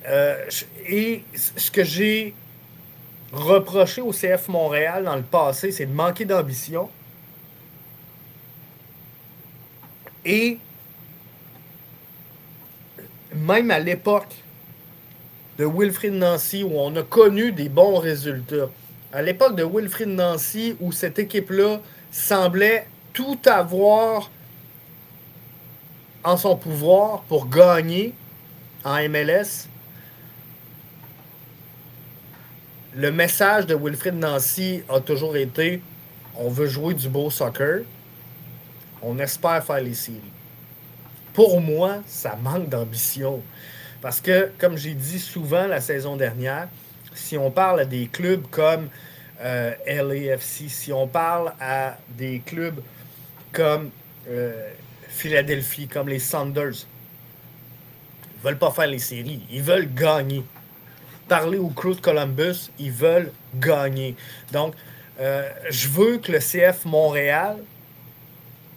euh, 0.09 0.45
et 0.89 1.23
ce 1.35 1.71
que 1.71 1.85
j'ai 1.85 2.35
reproché 3.33 4.01
au 4.01 4.13
CF 4.13 4.49
Montréal 4.49 5.05
dans 5.05 5.17
le 5.17 5.23
passé, 5.23 5.71
c'est 5.73 5.87
de 5.87 5.93
manquer 5.93 6.25
d'ambition. 6.25 6.89
Et 10.25 10.59
même 13.35 13.71
à 13.71 13.79
l'époque 13.79 14.35
de 15.59 15.65
Wilfrid 15.65 16.13
Nancy, 16.13 16.65
où 16.65 16.73
on 16.75 16.95
a 16.97 17.03
connu 17.03 17.53
des 17.53 17.69
bons 17.69 17.99
résultats, 17.99 18.69
à 19.13 19.23
l'époque 19.23 19.57
de 19.57 19.65
Wilfrid 19.65 20.09
Nancy, 20.09 20.77
où 20.81 20.93
cette 20.93 21.19
équipe-là 21.19 21.81
semblait 22.11 22.87
tout 23.13 23.39
avoir 23.47 24.31
en 26.23 26.37
son 26.37 26.57
pouvoir 26.57 27.23
pour 27.23 27.49
gagner 27.49 28.15
en 28.85 28.97
MLS, 29.09 29.69
le 32.95 33.11
message 33.13 33.67
de 33.67 33.75
Wilfrid 33.75 34.15
Nancy 34.15 34.83
a 34.89 35.01
toujours 35.01 35.37
été 35.37 35.81
on 36.37 36.49
veut 36.49 36.67
jouer 36.67 36.95
du 36.95 37.09
beau 37.09 37.31
soccer, 37.31 37.83
on 39.03 39.19
espère 39.19 39.65
faire 39.65 39.81
les 39.81 39.95
séries. 39.95 40.21
Pour 41.35 41.61
moi, 41.61 42.03
ça 42.07 42.37
manque 42.43 42.69
d'ambition. 42.69 43.43
Parce 44.01 44.21
que, 44.21 44.51
comme 44.59 44.77
j'ai 44.77 44.95
dit 44.95 45.19
souvent 45.19 45.67
la 45.67 45.81
saison 45.81 46.17
dernière, 46.17 46.69
si 47.15 47.37
on 47.37 47.51
parle 47.51 47.81
à 47.81 47.85
des 47.85 48.07
clubs 48.07 48.47
comme 48.51 48.89
euh, 49.43 49.75
LAFC, 49.87 50.69
si 50.69 50.93
on 50.93 51.07
parle 51.07 51.53
à 51.61 51.99
des 52.09 52.41
clubs 52.45 52.81
comme 53.53 53.91
euh, 54.29 54.71
Philadelphie, 55.09 55.89
comme 55.89 56.09
les 56.09 56.19
Saunders, 56.19 56.87
ils 58.35 58.43
veulent 58.43 58.59
pas 58.59 58.71
faire 58.71 58.87
les 58.87 58.99
séries, 58.99 59.43
ils 59.51 59.63
veulent 59.63 59.93
gagner 59.93 60.43
parler 61.31 61.59
au 61.59 61.69
crew 61.69 61.95
Columbus, 62.03 62.73
ils 62.81 62.91
veulent 62.91 63.31
gagner. 63.55 64.17
Donc, 64.51 64.75
euh, 65.21 65.49
je 65.71 65.87
veux 65.87 66.19
que 66.19 66.33
le 66.33 66.41
CF 66.41 66.85
Montréal 66.87 67.59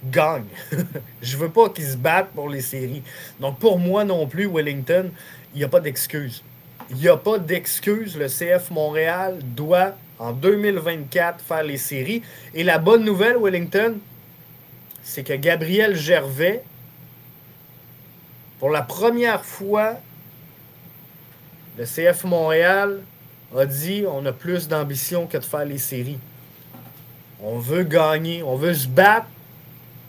gagne. 0.05 0.45
je 1.23 1.35
veux 1.35 1.49
pas 1.49 1.69
qu'ils 1.69 1.87
se 1.87 1.97
battent 1.97 2.29
pour 2.29 2.49
les 2.49 2.61
séries. 2.61 3.01
Donc, 3.39 3.57
pour 3.57 3.79
moi 3.79 4.05
non 4.05 4.27
plus, 4.27 4.45
Wellington, 4.45 5.09
il 5.55 5.57
n'y 5.57 5.63
a 5.63 5.67
pas 5.67 5.79
d'excuse. 5.79 6.43
Il 6.91 6.97
n'y 6.97 7.07
a 7.07 7.17
pas 7.17 7.39
d'excuse. 7.39 8.15
Le 8.15 8.27
CF 8.27 8.69
Montréal 8.69 9.39
doit, 9.41 9.95
en 10.19 10.31
2024, 10.31 11.43
faire 11.43 11.63
les 11.63 11.77
séries. 11.77 12.21
Et 12.53 12.63
la 12.63 12.77
bonne 12.77 13.03
nouvelle, 13.03 13.37
Wellington, 13.41 13.97
c'est 15.01 15.23
que 15.23 15.33
Gabriel 15.33 15.95
Gervais, 15.95 16.61
pour 18.59 18.69
la 18.69 18.83
première 18.83 19.43
fois 19.43 19.97
le 21.77 21.85
CF 21.85 22.23
Montréal 22.25 23.01
a 23.57 23.65
dit 23.65 24.05
on 24.09 24.25
a 24.25 24.31
plus 24.31 24.67
d'ambition 24.67 25.27
que 25.27 25.37
de 25.37 25.43
faire 25.43 25.65
les 25.65 25.77
séries. 25.77 26.19
On 27.41 27.57
veut 27.57 27.83
gagner, 27.83 28.41
on 28.43 28.55
veut 28.55 28.73
se 28.73 28.87
battre. 28.87 29.27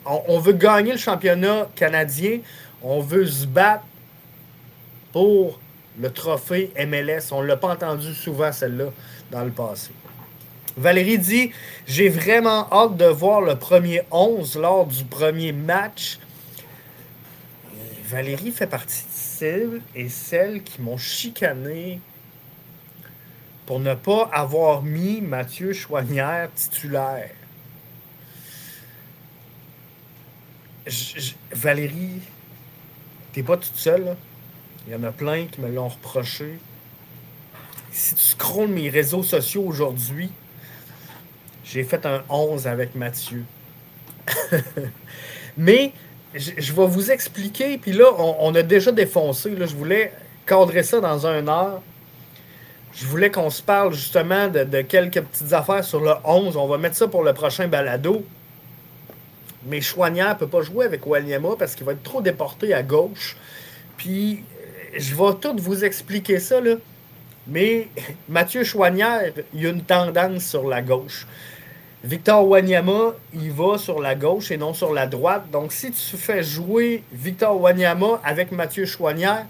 On, 0.06 0.38
veut 0.38 0.52
gagner 0.52 0.92
le 0.92 0.98
championnat 0.98 1.66
canadien. 1.74 2.40
On 2.82 3.00
veut 3.00 3.26
se 3.26 3.46
battre 3.46 3.84
pour 5.12 5.58
le 5.98 6.10
trophée 6.12 6.70
MLS. 6.76 7.32
On 7.32 7.42
ne 7.42 7.46
l'a 7.46 7.56
pas 7.56 7.72
entendu 7.72 8.14
souvent, 8.14 8.52
celle-là, 8.52 8.86
dans 9.30 9.42
le 9.42 9.50
passé. 9.50 9.90
Valérie 10.76 11.18
dit 11.18 11.50
J'ai 11.86 12.10
vraiment 12.10 12.68
hâte 12.70 12.96
de 12.96 13.06
voir 13.06 13.40
le 13.40 13.56
premier 13.56 14.02
11 14.10 14.56
lors 14.58 14.86
du 14.86 15.04
premier 15.04 15.52
match. 15.52 16.18
Valérie 18.04 18.50
fait 18.50 18.66
partie 18.66 19.04
celles 19.10 19.80
et 19.94 20.10
celles 20.10 20.62
qui 20.62 20.82
m'ont 20.82 20.98
chicané 20.98 22.00
pour 23.64 23.80
ne 23.80 23.94
pas 23.94 24.28
avoir 24.30 24.82
mis 24.82 25.22
Mathieu 25.22 25.72
Chouanière 25.72 26.52
titulaire. 26.54 27.30
Valérie, 31.52 32.20
t'es 33.32 33.42
pas 33.42 33.56
toute 33.56 33.76
seule. 33.76 34.16
Il 34.86 34.92
y 34.92 34.96
en 34.96 35.02
a 35.02 35.12
plein 35.12 35.46
qui 35.46 35.62
me 35.62 35.70
l'ont 35.70 35.88
reproché. 35.88 36.58
Si 37.90 38.14
tu 38.14 38.20
scrolles 38.22 38.68
mes 38.68 38.90
réseaux 38.90 39.22
sociaux 39.22 39.62
aujourd'hui, 39.62 40.30
j'ai 41.64 41.84
fait 41.84 42.04
un 42.04 42.22
11 42.28 42.66
avec 42.66 42.94
Mathieu. 42.94 43.46
Mais 45.56 45.94
je, 46.34 46.72
vais 46.72 46.86
vous 46.86 47.10
expliquer, 47.10 47.78
puis 47.78 47.92
là, 47.92 48.06
on, 48.18 48.54
a 48.54 48.62
déjà 48.62 48.90
défoncé. 48.90 49.54
Je 49.56 49.74
voulais 49.74 50.12
cadrer 50.46 50.82
ça 50.82 51.00
dans 51.00 51.26
un 51.26 51.46
heure. 51.46 51.80
Je 52.92 53.06
voulais 53.06 53.30
qu'on 53.30 53.50
se 53.50 53.62
parle 53.62 53.92
justement 53.94 54.48
de, 54.48 54.82
quelques 54.82 55.20
petites 55.20 55.52
affaires 55.52 55.84
sur 55.84 56.00
le 56.00 56.12
11. 56.24 56.56
On 56.56 56.66
va 56.66 56.78
mettre 56.78 56.96
ça 56.96 57.08
pour 57.08 57.22
le 57.22 57.32
prochain 57.32 57.68
balado. 57.68 58.24
Mais 59.66 59.80
Chouanière 59.80 60.34
ne 60.34 60.38
peut 60.38 60.46
pas 60.46 60.62
jouer 60.62 60.84
avec 60.84 61.06
Wanyama 61.06 61.50
parce 61.58 61.74
qu'il 61.74 61.86
va 61.86 61.92
être 61.92 62.02
trop 62.02 62.20
déporté 62.20 62.74
à 62.74 62.82
gauche. 62.82 63.36
Puis, 63.96 64.42
je 64.96 65.14
vais 65.14 65.34
tout 65.40 65.56
vous 65.56 65.84
expliquer 65.84 66.38
ça, 66.38 66.60
là. 66.60 66.74
Mais 67.46 67.88
Mathieu 68.28 68.64
Chouanière, 68.64 69.32
il 69.52 69.62
y 69.62 69.66
a 69.66 69.70
une 69.70 69.82
tendance 69.82 70.44
sur 70.44 70.68
la 70.68 70.82
gauche. 70.82 71.26
Victor 72.04 72.46
Wanyama, 72.46 73.14
il 73.32 73.50
va 73.50 73.78
sur 73.78 73.98
la 73.98 74.14
gauche 74.14 74.50
et 74.50 74.58
non 74.58 74.74
sur 74.74 74.92
la 74.92 75.06
droite. 75.06 75.50
Donc, 75.50 75.72
si 75.72 75.90
tu 75.90 76.18
fais 76.18 76.42
jouer 76.42 77.02
Victor 77.10 77.58
Wanyama 77.58 78.20
avec 78.22 78.52
Mathieu 78.52 78.84
Chouanière, 78.84 79.46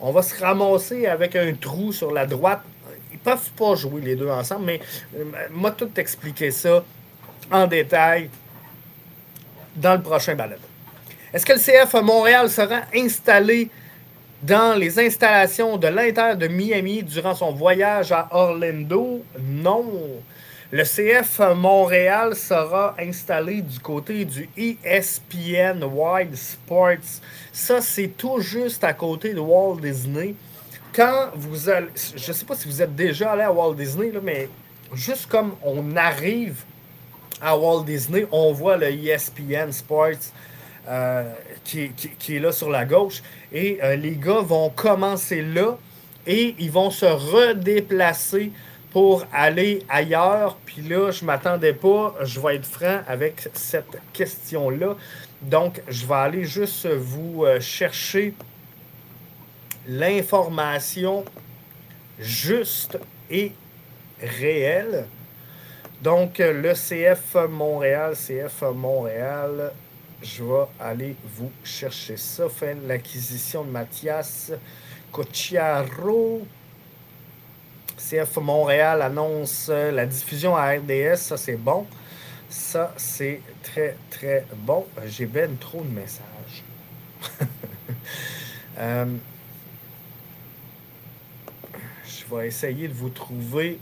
on 0.00 0.10
va 0.10 0.22
se 0.22 0.42
ramasser 0.42 1.06
avec 1.06 1.36
un 1.36 1.52
trou 1.52 1.92
sur 1.92 2.10
la 2.10 2.24
droite. 2.24 2.62
Ils 3.12 3.18
peuvent 3.18 3.50
pas 3.50 3.74
jouer 3.74 4.00
les 4.00 4.16
deux 4.16 4.30
ensemble, 4.30 4.64
mais 4.64 4.80
euh, 5.18 5.24
moi, 5.50 5.70
tout 5.70 5.90
expliquer 5.98 6.50
ça 6.50 6.82
en 7.52 7.66
détail 7.66 8.30
dans 9.76 9.92
le 9.92 10.00
prochain 10.00 10.34
balade. 10.34 10.60
Est-ce 11.34 11.44
que 11.44 11.52
le 11.52 11.58
CF 11.58 11.92
Montréal 12.02 12.48
sera 12.48 12.80
installé 12.94 13.68
dans 14.42 14.78
les 14.78 14.98
installations 14.98 15.76
de 15.76 15.88
l'Inter 15.88 16.36
de 16.36 16.48
Miami 16.48 17.02
durant 17.02 17.34
son 17.34 17.52
voyage 17.52 18.12
à 18.12 18.28
Orlando? 18.30 19.22
Non. 19.38 19.84
Le 20.70 20.84
CF 20.84 21.40
Montréal 21.56 22.36
sera 22.36 22.94
installé 22.98 23.62
du 23.62 23.80
côté 23.80 24.26
du 24.26 24.50
ESPN 24.54 25.82
Wide 25.82 26.36
Sports. 26.36 27.22
Ça, 27.52 27.80
c'est 27.80 28.08
tout 28.08 28.40
juste 28.40 28.84
à 28.84 28.92
côté 28.92 29.32
de 29.32 29.40
Walt 29.40 29.76
Disney. 29.80 30.34
Quand 30.92 31.30
vous 31.34 31.70
allez. 31.70 31.88
Je 31.96 32.28
ne 32.28 32.34
sais 32.34 32.44
pas 32.44 32.54
si 32.54 32.68
vous 32.68 32.82
êtes 32.82 32.94
déjà 32.94 33.32
allé 33.32 33.44
à 33.44 33.52
Walt 33.52 33.76
Disney, 33.76 34.12
mais 34.22 34.50
juste 34.92 35.26
comme 35.28 35.54
on 35.62 35.96
arrive 35.96 36.64
à 37.40 37.56
Walt 37.56 37.84
Disney, 37.84 38.26
on 38.30 38.52
voit 38.52 38.76
le 38.76 38.88
ESPN 38.88 39.72
Sports 39.72 40.32
euh, 40.86 41.32
qui, 41.64 41.92
est 42.28 42.40
là 42.40 42.52
sur 42.52 42.68
la 42.68 42.84
gauche. 42.84 43.22
Et 43.54 43.78
euh, 43.82 43.96
les 43.96 44.16
gars 44.16 44.42
vont 44.42 44.68
commencer 44.68 45.40
là 45.40 45.78
et 46.26 46.54
ils 46.58 46.70
vont 46.70 46.90
se 46.90 47.06
redéplacer 47.06 48.52
pour 48.98 49.24
aller 49.32 49.84
ailleurs. 49.88 50.56
Puis 50.66 50.82
là, 50.82 51.12
je 51.12 51.24
m'attendais 51.24 51.72
pas, 51.72 52.16
je 52.22 52.40
vais 52.40 52.56
être 52.56 52.66
franc 52.66 52.98
avec 53.06 53.48
cette 53.54 53.96
question-là. 54.12 54.96
Donc, 55.40 55.80
je 55.86 56.04
vais 56.04 56.14
aller 56.16 56.42
juste 56.42 56.84
vous 56.88 57.44
euh, 57.44 57.60
chercher 57.60 58.34
l'information 59.86 61.24
juste 62.18 62.98
et 63.30 63.52
réelle. 64.20 65.06
Donc, 66.02 66.38
le 66.38 66.72
CF 66.72 67.36
Montréal, 67.48 68.14
CF 68.16 68.64
Montréal, 68.74 69.70
je 70.24 70.42
vais 70.42 70.66
aller 70.80 71.14
vous 71.36 71.52
chercher 71.62 72.16
ça. 72.16 72.48
Fait 72.48 72.76
l'acquisition 72.84 73.62
de 73.62 73.70
Mathias 73.70 74.50
Cocciaro. 75.12 76.42
CF 78.08 78.38
Montréal 78.38 79.02
annonce 79.02 79.68
la 79.68 80.06
diffusion 80.06 80.56
à 80.56 80.72
RDS. 80.72 81.16
Ça, 81.16 81.36
c'est 81.36 81.56
bon. 81.56 81.86
Ça, 82.48 82.94
c'est 82.96 83.42
très, 83.62 83.96
très 84.08 84.46
bon. 84.56 84.86
J'ai 85.06 85.26
ben 85.26 85.56
trop 85.58 85.82
de 85.82 85.90
messages. 85.90 86.64
Euh, 88.80 89.06
je 92.04 92.32
vais 92.32 92.46
essayer 92.46 92.86
de 92.86 92.92
vous 92.92 93.08
trouver. 93.08 93.80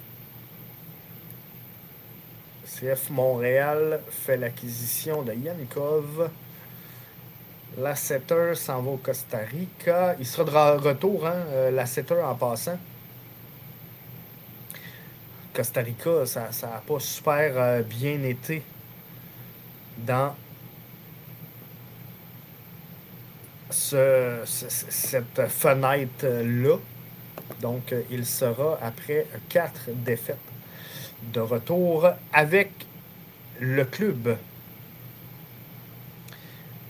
CF 2.64 3.10
Montréal 3.10 4.00
fait 4.08 4.38
l'acquisition 4.38 5.20
de 5.20 5.34
Yanikov. 5.34 6.30
La 7.76 7.94
setter 7.94 8.54
s'en 8.54 8.80
va 8.80 8.92
au 8.92 8.96
Costa 8.96 9.36
Rica. 9.36 10.16
Il 10.18 10.26
sera 10.26 10.78
de 10.78 10.80
retour, 10.80 11.26
hein, 11.26 11.44
euh, 11.50 11.84
en 12.24 12.34
passant. 12.34 12.78
Costa 15.57 15.80
Rica, 15.80 16.26
ça 16.26 16.50
n'a 16.62 16.82
pas 16.86 17.00
super 17.00 17.52
euh, 17.57 17.82
bien 17.82 18.22
été 18.24 18.62
dans 19.96 20.34
cette 23.70 25.48
fenêtre-là. 25.48 26.76
Donc, 27.62 27.90
euh, 27.92 28.02
il 28.11 28.26
sera 28.26 28.78
après 28.82 29.26
quatre 29.48 29.88
défaites 29.88 30.36
de 31.32 31.40
retour 31.40 32.07
avec 32.34 32.70
le 33.59 33.84
club. 33.86 34.36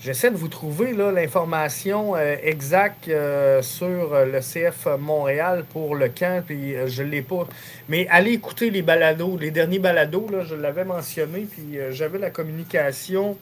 J'essaie 0.00 0.30
de 0.30 0.36
vous 0.36 0.48
trouver 0.48 0.92
l'information 0.92 2.14
euh, 2.16 2.36
exacte 2.42 3.08
euh, 3.08 3.62
sur 3.62 4.14
le 4.24 4.40
CF 4.40 4.86
Montréal 4.98 5.64
pour 5.72 5.94
le 5.94 6.08
camp, 6.08 6.44
puis 6.44 6.74
je 6.86 7.02
ne 7.02 7.08
l'ai 7.08 7.22
pas. 7.22 7.46
Mais 7.88 8.06
allez 8.10 8.32
écouter 8.32 8.70
les 8.70 8.82
balados, 8.82 9.36
les 9.38 9.50
derniers 9.50 9.78
balados, 9.78 10.28
là, 10.30 10.44
je 10.44 10.54
l'avais 10.54 10.84
mentionné, 10.84 11.46
puis 11.50 11.78
j'avais 11.90 12.18
la 12.18 12.30
communication 12.30 13.36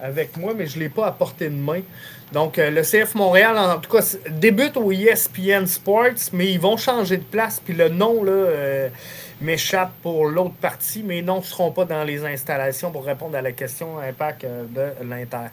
avec 0.00 0.36
moi, 0.36 0.52
mais 0.56 0.66
je 0.66 0.76
ne 0.76 0.84
l'ai 0.84 0.88
pas 0.88 1.06
à 1.06 1.12
portée 1.12 1.48
de 1.48 1.54
main. 1.54 1.80
Donc, 2.32 2.58
euh, 2.58 2.70
le 2.70 2.82
CF 2.82 3.14
Montréal, 3.14 3.56
en 3.56 3.78
tout 3.78 3.90
cas, 3.90 4.04
débute 4.30 4.76
au 4.76 4.90
ESPN 4.90 5.66
Sports, 5.66 6.30
mais 6.32 6.50
ils 6.50 6.60
vont 6.60 6.76
changer 6.76 7.16
de 7.16 7.24
place. 7.24 7.60
Puis 7.64 7.74
le 7.74 7.88
nom 7.88 8.22
là, 8.22 8.32
euh, 8.32 8.88
m'échappe 9.40 9.92
pour 10.02 10.26
l'autre 10.26 10.54
partie, 10.54 11.02
mais 11.02 11.22
non, 11.22 11.38
ne 11.38 11.42
seront 11.42 11.72
pas 11.72 11.84
dans 11.84 12.04
les 12.04 12.24
installations 12.24 12.90
pour 12.90 13.04
répondre 13.04 13.36
à 13.36 13.42
la 13.42 13.52
question 13.52 13.98
impact 13.98 14.44
euh, 14.44 14.64
de 14.64 15.04
l'Inter. 15.08 15.48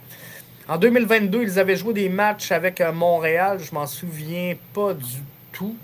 En 0.67 0.77
2022, 0.77 1.43
ils 1.43 1.59
avaient 1.59 1.75
joué 1.75 1.93
des 1.93 2.09
matchs 2.09 2.51
avec 2.51 2.81
Montréal. 2.93 3.59
Je 3.59 3.75
m'en 3.75 3.85
souviens 3.85 4.55
pas 4.73 4.93
du 4.93 5.21
tout. 5.51 5.75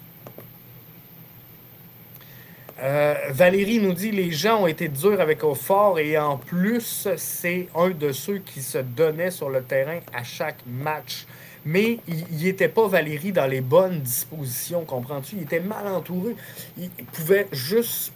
Euh, 2.81 3.13
Valérie 3.31 3.79
nous 3.79 3.91
dit 3.91 4.11
les 4.11 4.31
gens 4.31 4.61
ont 4.61 4.67
été 4.67 4.87
durs 4.87 5.19
avec 5.19 5.43
Aufort 5.43 5.99
et 5.99 6.17
en 6.17 6.37
plus, 6.37 7.09
c'est 7.17 7.67
un 7.75 7.89
de 7.89 8.13
ceux 8.13 8.37
qui 8.37 8.61
se 8.61 8.77
donnait 8.77 9.31
sur 9.31 9.49
le 9.49 9.63
terrain 9.63 9.99
à 10.13 10.23
chaque 10.23 10.59
match. 10.65 11.25
Mais 11.65 11.99
il 12.07 12.43
n'était 12.43 12.69
pas, 12.69 12.87
Valérie, 12.87 13.31
dans 13.31 13.47
les 13.47 13.61
bonnes 13.61 13.99
dispositions, 13.99 14.85
comprends-tu? 14.85 15.35
Il 15.37 15.43
était 15.43 15.59
mal 15.59 15.87
entouré. 15.87 16.35
Il 16.77 16.89
pouvait 17.11 17.47
juste 17.51 18.13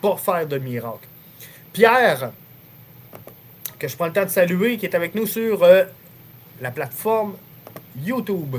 pas 0.00 0.16
faire 0.16 0.46
de 0.46 0.58
miracle. 0.58 1.06
Pierre, 1.72 2.32
que 3.78 3.86
je 3.86 3.96
prends 3.96 4.06
le 4.06 4.12
temps 4.12 4.24
de 4.24 4.30
saluer, 4.30 4.78
qui 4.78 4.86
est 4.86 4.94
avec 4.94 5.14
nous 5.14 5.26
sur 5.26 5.62
euh, 5.62 5.84
la 6.60 6.70
plateforme 6.70 7.34
YouTube 8.02 8.56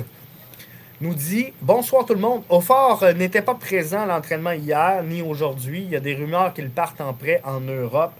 nous 1.01 1.13
dit 1.13 1.53
Bonsoir 1.61 2.05
tout 2.05 2.13
le 2.13 2.19
monde. 2.19 2.43
Aufort 2.49 3.03
euh, 3.03 3.13
n'était 3.13 3.41
pas 3.41 3.55
présent 3.55 4.01
à 4.01 4.05
l'entraînement 4.05 4.51
hier 4.51 5.03
ni 5.03 5.21
aujourd'hui. 5.21 5.83
Il 5.83 5.89
y 5.91 5.95
a 5.95 5.99
des 5.99 6.15
rumeurs 6.15 6.53
qu'il 6.53 6.69
parte 6.69 6.99
en 7.01 7.13
prêt 7.13 7.41
en 7.43 7.59
Europe. 7.59 8.13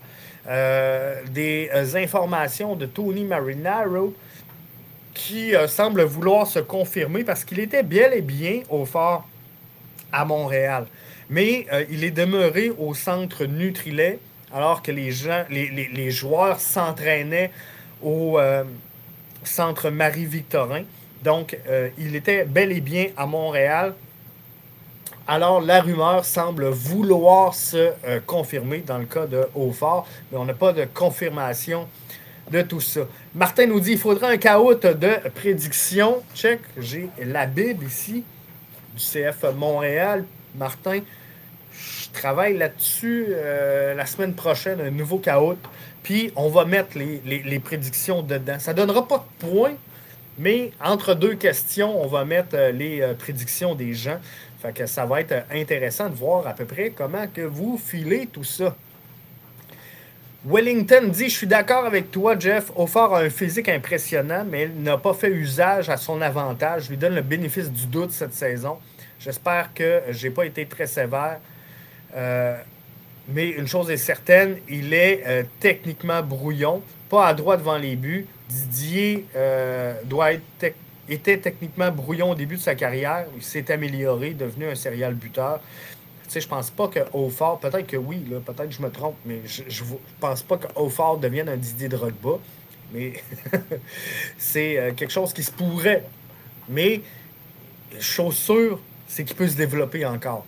Euh, 0.47 1.22
des 1.30 1.70
informations 1.97 2.76
de 2.76 2.86
Tony 2.86 3.26
Marinaro 3.26 4.13
qui 5.18 5.53
semble 5.68 6.03
vouloir 6.03 6.47
se 6.47 6.59
confirmer 6.59 7.24
parce 7.24 7.43
qu'il 7.43 7.59
était 7.59 7.84
bel 7.84 8.13
et 8.13 8.22
bien 8.22 8.61
au 8.70 8.86
fort 8.86 9.28
à 10.11 10.24
Montréal. 10.26 10.86
Mais 11.30 11.65
il 11.89 12.03
est 12.03 12.11
demeuré 12.11 12.72
au 12.78 12.93
centre 12.93 13.45
Nutrilet 13.45 14.20
alors 14.53 14.82
que 14.82 14.91
les, 14.91 15.11
gens, 15.11 15.43
les, 15.49 16.11
joueurs 16.11 16.59
s'entraînaient 16.59 17.51
au 18.01 18.39
centre 19.43 19.89
Marie-Victorin. 19.89 20.84
Donc, 21.24 21.57
euh, 21.68 21.89
il 21.97 22.15
était 22.15 22.45
bel 22.45 22.72
et 22.72 22.82
bien 22.82 23.07
à 23.18 23.26
Montréal. 23.26 23.95
Alors, 25.28 25.61
la 25.61 25.82
rumeur 25.82 26.24
semble 26.24 26.70
vouloir 26.70 27.53
se 27.53 27.91
euh, 28.05 28.20
confirmer 28.26 28.80
dans 28.80 28.97
le 28.97 29.05
cas 29.05 29.26
de 29.26 29.47
Hautfort, 29.55 30.07
mais 30.32 30.38
on 30.38 30.45
n'a 30.45 30.53
pas 30.53 30.74
de 30.74 30.86
confirmation 30.86 31.88
de 32.52 32.62
tout 32.62 32.82
ça. 32.82 33.02
Martin 33.36 33.68
nous 33.68 33.80
dit 33.80 33.93
il 33.93 33.98
faudra 33.98 34.30
un 34.30 34.38
chaos 34.38 34.74
de 34.74 35.30
prédiction. 35.36 36.24
Check, 36.34 36.60
j'ai 36.78 37.10
la 37.24 37.45
Bible 37.45 37.86
ici 37.86 38.24
du 38.95 39.04
CF 39.04 39.43
Montréal. 39.56 40.26
Martin, 40.56 41.02
je 41.72 42.10
travaille 42.14 42.58
là-dessus 42.58 43.28
euh, 43.30 43.93
la 43.93 44.06
semaine 44.06 44.34
prochaine, 44.34 44.82
un 44.82 44.91
nouveau 44.91 45.20
chaos. 45.20 45.58
Puis 46.04 46.32
on 46.36 46.50
va 46.50 46.66
mettre 46.66 46.98
les, 46.98 47.22
les 47.26 47.60
prédictions 47.60 48.22
dedans. 48.24 48.60
Ça 48.60 48.72
ne 48.72 48.78
donnera 48.78 49.08
pas 49.08 49.18
de 49.18 49.48
points, 49.48 49.76
mais 50.39 50.72
entre 50.84 51.14
deux 51.16 51.36
questions, 51.36 52.02
on 52.02 52.08
va 52.08 52.24
mettre 52.24 52.56
euh, 52.56 52.72
les 52.72 53.02
euh, 53.02 53.14
prédictions 53.14 53.76
des 53.76 53.93
gens. 53.93 54.20
Fait 54.62 54.74
que 54.74 54.86
ça 54.86 55.06
va 55.06 55.22
être 55.22 55.45
intéressant 55.52 56.10
de 56.10 56.16
voir 56.16 56.48
à 56.48 56.54
peu 56.54 56.66
près 56.66 56.91
comment 56.91 57.28
que 57.28 57.41
vous 57.41 57.78
filez 57.78 58.28
tout 58.28 58.43
ça. 58.43 58.76
Wellington 60.50 61.10
dit 61.10 61.30
Je 61.30 61.36
suis 61.36 61.48
d'accord 61.48 61.86
avec 61.86 62.10
toi, 62.10 62.39
Jeff. 62.39 62.72
Offort 62.76 63.16
a 63.16 63.22
un 63.22 63.30
physique 63.30 63.68
impressionnant, 63.68 64.45
mais 64.50 64.70
il 64.74 64.82
n'a 64.82 64.98
pas 64.98 65.14
fait 65.14 65.30
usage 65.30 65.89
à 65.89 65.98
son 65.98 66.22
avantage. 66.22 66.86
Je 66.86 66.89
lui 66.91 66.98
donne 66.98 67.16
le 67.16 67.22
bénéfice 67.22 67.70
du 67.70 67.86
doute 67.88 68.12
cette 68.12 68.34
saison. 68.34 68.78
J'espère 69.20 69.74
que 69.74 70.02
je 70.10 70.28
n'ai 70.28 70.34
pas 70.34 70.45
été 70.45 70.66
très 70.66 70.88
sévère. 70.88 71.39
mais 72.16 73.50
une 73.50 73.68
chose 73.68 73.91
est 73.91 73.98
certaine, 73.98 74.58
il 74.70 74.93
est 74.93 75.46
techniquement 75.59 76.24
brouillon, 76.24 76.82
pas 77.09 77.28
à 77.28 77.34
droit 77.34 77.58
devant 77.58 77.78
les 77.78 77.97
buts. 77.97 78.26
Didier 78.47 79.26
euh, 79.36 79.93
doit 80.05 80.32
être 80.32 80.74
était 81.09 81.38
techniquement 81.38 81.92
brouillon 81.92 82.32
au 82.32 82.36
début 82.36 82.55
de 82.55 82.62
sa 82.62 82.76
carrière. 82.76 83.26
Il 83.36 83.43
s'est 83.43 83.71
amélioré, 83.71 84.32
devenu 84.32 84.67
un 84.67 84.76
serial 84.76 85.13
buteur. 85.13 85.62
Sais, 86.28 86.41
je 86.41 86.47
pense 86.47 86.70
pas 86.70 86.89
que 86.89 86.99
Hautfort, 87.13 87.59
peut-être 87.59 87.87
que 87.87 87.95
oui, 87.97 88.17
peut-être 88.17 88.67
que 88.67 88.74
je 88.74 88.82
me 88.82 88.89
trompe, 88.89 89.16
mais 89.25 89.41
je, 89.45 89.63
ne 89.63 89.97
pense 90.20 90.43
pas 90.43 90.58
que 90.58 90.67
Hautfort 90.75 91.17
devienne 91.17 91.47
un 91.47 91.55
Didier 91.55 91.87
Drogba. 91.87 92.39
Mais 92.93 93.13
c'est 94.37 94.78
euh, 94.78 94.93
quelque 94.93 95.12
chose 95.12 95.33
qui 95.33 95.43
se 95.43 95.51
pourrait. 95.51 96.04
Mais 96.70 97.01
chose 97.99 98.36
sûre, 98.36 98.79
c'est 99.08 99.24
qu'il 99.24 99.36
peut 99.36 99.47
se 99.47 99.55
développer 99.55 100.05
encore. 100.05 100.45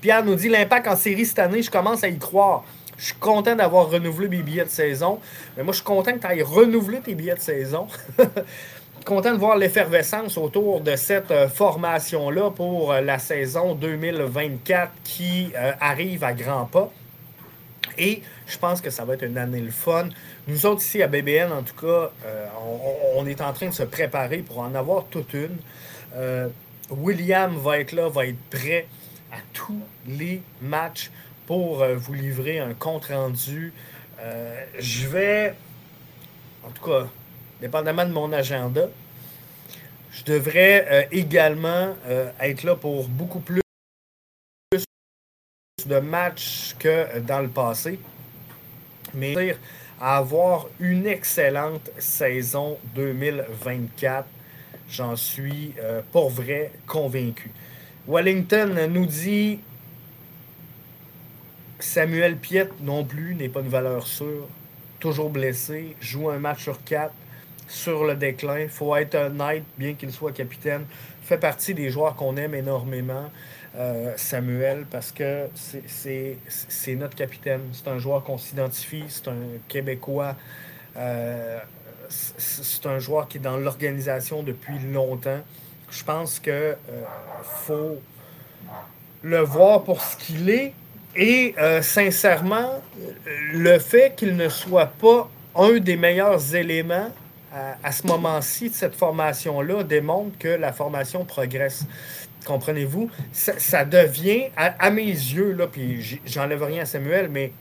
Pierre 0.00 0.24
nous 0.24 0.34
dit 0.34 0.50
l'impact 0.50 0.86
en 0.86 0.96
série 0.96 1.24
cette 1.24 1.38
année, 1.38 1.62
je 1.62 1.70
commence 1.70 2.04
à 2.04 2.08
y 2.08 2.18
croire. 2.18 2.64
Je 2.96 3.06
suis 3.06 3.14
content 3.14 3.56
d'avoir 3.56 3.90
renouvelé 3.90 4.28
mes 4.28 4.42
billets 4.42 4.64
de 4.64 4.70
saison. 4.70 5.18
Mais 5.56 5.62
moi, 5.62 5.72
je 5.72 5.76
suis 5.76 5.84
content 5.84 6.12
que 6.12 6.18
tu 6.18 6.26
ailles 6.26 6.42
renouveler 6.42 7.00
tes 7.00 7.14
billets 7.14 7.34
de 7.34 7.40
saison. 7.40 7.88
content 9.04 9.32
de 9.32 9.38
voir 9.38 9.56
l'effervescence 9.56 10.38
autour 10.38 10.80
de 10.80 10.96
cette 10.96 11.30
euh, 11.30 11.48
formation-là 11.48 12.50
pour 12.50 12.92
euh, 12.92 13.00
la 13.02 13.18
saison 13.18 13.74
2024 13.74 14.90
qui 15.04 15.52
euh, 15.56 15.72
arrive 15.78 16.24
à 16.24 16.32
grands 16.32 16.64
pas. 16.64 16.90
Et 17.98 18.22
je 18.46 18.58
pense 18.58 18.80
que 18.80 18.90
ça 18.90 19.04
va 19.04 19.14
être 19.14 19.24
une 19.24 19.36
année 19.36 19.60
le 19.60 19.70
fun. 19.70 20.08
Nous 20.48 20.66
autres 20.66 20.80
ici 20.80 21.02
à 21.02 21.06
BBN, 21.06 21.52
en 21.52 21.62
tout 21.62 21.76
cas, 21.76 22.10
on, 23.14 23.24
est 23.24 23.40
en 23.40 23.52
train 23.52 23.68
de 23.68 23.74
se 23.74 23.84
préparer 23.84 24.38
pour 24.38 24.58
en 24.58 24.74
avoir 24.74 25.04
toute 25.04 25.32
une. 25.32 25.58
William 26.90 27.54
va 27.56 27.78
être 27.78 27.92
là, 27.92 28.08
va 28.08 28.26
être 28.26 28.40
prêt 28.50 28.88
à 29.30 29.36
tous 29.52 29.80
les 30.08 30.42
matchs 30.60 31.12
pour 31.46 31.84
vous 31.84 32.14
livrer 32.14 32.58
un 32.58 32.74
compte 32.74 33.04
rendu. 33.04 33.72
Je 34.80 35.06
vais, 35.06 35.54
en 36.64 36.70
tout 36.70 36.84
cas, 36.90 37.06
dépendamment 37.60 38.04
de 38.04 38.12
mon 38.12 38.32
agenda, 38.32 38.88
je 40.12 40.24
devrais 40.24 40.86
euh, 40.90 41.02
également 41.10 41.94
être 42.40 42.62
là 42.62 42.76
pour 42.76 43.08
beaucoup 43.08 43.40
plus 43.40 43.62
de 45.86 45.98
matchs 45.98 46.74
que 46.78 47.18
dans 47.20 47.40
le 47.40 47.48
passé. 47.48 47.98
Mais 49.12 49.56
avoir 50.00 50.66
une 50.80 51.06
excellente 51.06 51.90
saison 51.98 52.78
2024, 52.94 54.26
j'en 54.88 55.14
suis 55.14 55.72
pour 56.10 56.30
vrai 56.30 56.72
convaincu. 56.86 57.52
Wellington 58.08 58.88
nous 58.90 59.06
dit 59.06 59.60
Samuel 61.84 62.36
Piet 62.36 62.68
non 62.80 63.04
plus 63.04 63.34
n'est 63.34 63.48
pas 63.48 63.60
une 63.60 63.68
valeur 63.68 64.06
sûre. 64.06 64.48
toujours 65.00 65.28
blessé, 65.28 65.96
joue 66.00 66.30
un 66.30 66.38
match 66.38 66.62
sur 66.62 66.82
quatre, 66.82 67.14
sur 67.68 68.04
le 68.04 68.14
déclin. 68.14 68.60
Il 68.60 68.68
faut 68.68 68.94
être 68.96 69.14
honnête, 69.14 69.64
bien 69.78 69.94
qu'il 69.94 70.12
soit 70.12 70.32
capitaine. 70.32 70.84
Fait 71.22 71.38
partie 71.38 71.74
des 71.74 71.90
joueurs 71.90 72.14
qu'on 72.16 72.36
aime 72.36 72.54
énormément, 72.54 73.30
euh, 73.76 74.12
Samuel, 74.16 74.84
parce 74.90 75.10
que 75.10 75.46
c'est 75.86 76.94
notre 76.96 77.16
capitaine. 77.16 77.62
C'est 77.72 77.88
un 77.88 77.98
joueur 77.98 78.22
qu'on 78.24 78.38
s'identifie, 78.38 79.04
c'est 79.08 79.28
un 79.28 79.36
Québécois. 79.68 80.36
Euh, 80.96 81.58
c'est 82.08 82.86
un 82.86 82.98
joueur 82.98 83.26
qui 83.26 83.38
est 83.38 83.40
dans 83.40 83.56
l'organisation 83.56 84.42
depuis 84.42 84.78
longtemps. 84.92 85.40
Je 85.90 86.04
pense 86.04 86.38
que 86.38 86.50
euh, 86.50 86.76
faut 87.42 87.98
le 89.22 89.40
voir 89.40 89.82
pour 89.82 90.02
ce 90.02 90.16
qu'il 90.18 90.50
est. 90.50 90.74
Et 91.16 91.54
sincèrement, 91.80 92.82
le 93.52 93.78
fait 93.78 94.16
qu'il 94.16 94.34
ne 94.34 94.48
soit 94.48 94.86
pas 94.86 95.30
un 95.54 95.78
des 95.78 95.96
meilleurs 95.96 96.56
éléments 96.56 97.08
à, 97.82 97.92
ce 97.92 98.06
moment-ci 98.06 98.70
cette 98.70 98.94
formation-là 98.94 99.84
démontre 99.84 100.36
que 100.38 100.48
la 100.48 100.72
formation 100.72 101.24
progresse. 101.24 101.86
Comprenez-vous? 102.44 103.10
Ça, 103.32 103.84
devient, 103.84 104.44
à, 104.56 104.90
mes 104.90 105.06
yeux, 105.06 105.52
là, 105.52 105.66
puis 105.66 106.20
j'enlève 106.26 106.62
rien 106.62 106.82
à 106.82 106.86
Samuel, 106.86 107.28
mais 107.30 107.52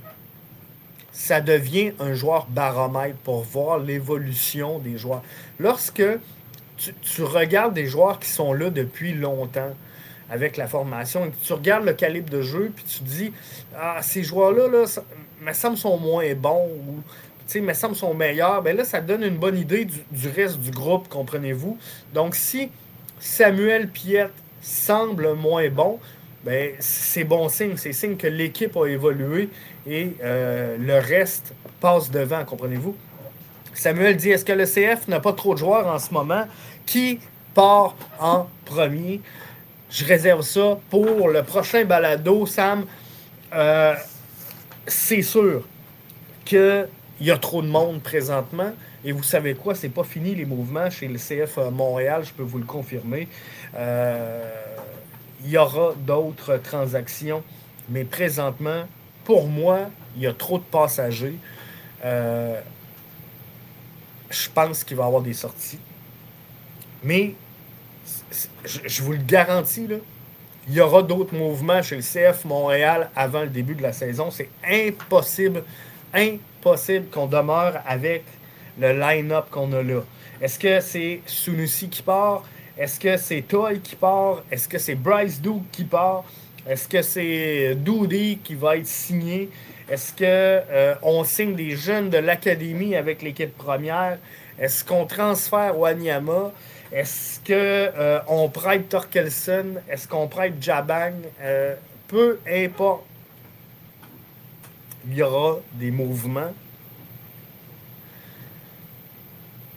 ça 1.11 1.41
devient 1.41 1.93
un 1.99 2.13
joueur 2.13 2.47
baromètre 2.49 3.17
pour 3.17 3.43
voir 3.43 3.77
l'évolution 3.77 4.79
des 4.79 4.97
joueurs. 4.97 5.21
Lorsque 5.59 6.03
tu, 6.77 7.23
regardes 7.23 7.75
des 7.75 7.85
joueurs 7.85 8.19
qui 8.19 8.29
sont 8.29 8.51
là 8.51 8.69
depuis 8.71 9.13
longtemps 9.13 9.73
avec 10.29 10.57
la 10.57 10.67
formation, 10.67 11.31
tu 11.43 11.53
regardes 11.53 11.85
le 11.85 11.93
calibre 11.93 12.29
de 12.29 12.41
jeu, 12.41 12.71
puis 12.75 12.83
tu 12.85 13.03
dis, 13.03 13.33
ah, 13.79 13.99
ces 14.01 14.23
joueurs-là, 14.23 14.67
là, 14.67 14.87
ça, 14.87 15.03
me 15.39 15.53
semble, 15.53 15.77
sont 15.77 15.97
moins 15.97 16.33
bons, 16.33 16.67
sais, 17.47 17.61
me 17.61 17.73
semble 17.73 17.95
sont 17.95 18.13
meilleurs, 18.13 18.61
ben 18.61 18.75
là, 18.75 18.83
ça 18.83 19.01
donne 19.01 19.23
une 19.23 19.37
bonne 19.37 19.57
idée 19.57 19.85
du, 19.85 20.27
reste 20.29 20.59
du 20.59 20.71
groupe, 20.71 21.07
comprenez-vous? 21.09 21.77
Donc, 22.13 22.35
si 22.35 22.69
Samuel 23.19 23.87
Piette 23.89 24.33
semble 24.61 25.33
moins 25.33 25.69
bon, 25.69 25.99
ben, 26.43 26.73
c'est 26.79 27.23
bon 27.23 27.49
signe. 27.49 27.77
C'est 27.77 27.93
signe 27.93 28.17
que 28.17 28.27
l'équipe 28.27 28.75
a 28.75 28.87
évolué 28.87 29.49
et 29.87 30.13
euh, 30.23 30.77
le 30.77 30.99
reste 30.99 31.53
passe 31.79 32.11
devant, 32.11 32.43
comprenez-vous? 32.43 32.95
Samuel 33.73 34.17
dit 34.17 34.29
Est-ce 34.29 34.45
que 34.45 34.53
le 34.53 34.65
CF 34.65 35.07
n'a 35.07 35.19
pas 35.19 35.33
trop 35.33 35.53
de 35.53 35.59
joueurs 35.59 35.87
en 35.87 35.99
ce 35.99 36.13
moment? 36.13 36.45
Qui 36.85 37.19
part 37.53 37.95
en 38.19 38.47
premier? 38.65 39.21
Je 39.89 40.05
réserve 40.05 40.41
ça 40.41 40.79
pour 40.89 41.29
le 41.29 41.43
prochain 41.43 41.85
balado, 41.85 42.45
Sam. 42.45 42.85
Euh, 43.53 43.93
c'est 44.87 45.21
sûr 45.21 45.63
que 46.45 46.87
il 47.23 47.27
y 47.27 47.31
a 47.31 47.37
trop 47.37 47.61
de 47.61 47.67
monde 47.67 48.01
présentement. 48.01 48.73
Et 49.05 49.13
vous 49.13 49.23
savez 49.23 49.53
quoi, 49.55 49.75
c'est 49.75 49.87
pas 49.87 50.03
fini 50.03 50.35
les 50.35 50.43
mouvements 50.43 50.89
chez 50.89 51.07
le 51.07 51.17
CF 51.17 51.57
euh, 51.57 51.71
Montréal, 51.71 52.25
je 52.25 52.33
peux 52.33 52.43
vous 52.43 52.57
le 52.57 52.65
confirmer. 52.65 53.29
Euh, 53.77 54.43
il 55.45 55.49
y 55.49 55.57
aura 55.57 55.93
d'autres 56.05 56.57
transactions, 56.57 57.41
mais 57.87 58.03
présentement, 58.03 58.83
pour 59.23 59.47
moi, 59.47 59.89
il 60.17 60.23
y 60.23 60.27
a 60.27 60.33
trop 60.33 60.57
de 60.57 60.65
passagers. 60.65 61.37
Euh, 62.03 62.59
je 64.29 64.49
pense 64.53 64.83
qu'il 64.83 64.97
va 64.97 65.05
y 65.05 65.07
avoir 65.07 65.21
des 65.21 65.31
sorties. 65.31 65.79
Mais 67.05 67.35
je, 68.65 69.01
vous 69.01 69.13
le 69.13 69.19
garantis, 69.19 69.87
là, 69.87 69.95
il 70.67 70.73
y 70.73 70.81
aura 70.81 71.01
d'autres 71.01 71.35
mouvements 71.35 71.81
chez 71.81 71.95
le 71.95 72.01
CF 72.01 72.43
Montréal 72.43 73.09
avant 73.15 73.43
le 73.43 73.49
début 73.49 73.75
de 73.75 73.81
la 73.81 73.93
saison. 73.93 74.29
C'est 74.29 74.49
impossible, 74.67 75.63
impossible 76.13 76.39
possible 76.61 77.05
qu'on 77.09 77.27
demeure 77.27 77.81
avec 77.85 78.23
le 78.79 78.97
line-up 78.97 79.45
qu'on 79.51 79.71
a 79.73 79.83
là. 79.83 80.01
Est-ce 80.41 80.57
que 80.57 80.79
c'est 80.79 81.21
Sunusi 81.25 81.89
qui 81.89 82.01
part? 82.01 82.43
Est-ce 82.77 82.99
que 82.99 83.17
c'est 83.17 83.41
Toy 83.41 83.79
qui 83.79 83.95
part? 83.95 84.43
Est-ce 84.49 84.67
que 84.67 84.77
c'est 84.77 84.95
Bryce 84.95 85.41
Duke 85.41 85.69
qui 85.71 85.83
part? 85.83 86.23
Est-ce 86.67 86.87
que 86.87 87.01
c'est 87.01 87.75
Doody 87.75 88.39
qui 88.43 88.55
va 88.55 88.77
être 88.77 88.87
signé? 88.87 89.49
Est-ce 89.89 90.13
qu'on 90.13 90.23
euh, 90.23 91.23
signe 91.25 91.55
des 91.55 91.75
jeunes 91.75 92.09
de 92.09 92.17
l'académie 92.17 92.95
avec 92.95 93.21
l'équipe 93.21 93.55
première? 93.57 94.17
Est-ce 94.57 94.85
qu'on 94.85 95.05
transfère 95.05 95.77
Wanyama? 95.77 96.53
Est-ce 96.91 97.39
qu'on 97.39 97.53
euh, 97.53 98.47
prête 98.47 98.87
Torkelson? 98.87 99.75
Est-ce 99.89 100.07
qu'on 100.07 100.27
prête 100.27 100.53
Jabang? 100.61 101.13
Euh, 101.41 101.75
peu 102.07 102.39
importe 102.49 103.03
il 105.07 105.15
y 105.15 105.21
aura 105.21 105.59
des 105.73 105.91
mouvements. 105.91 106.53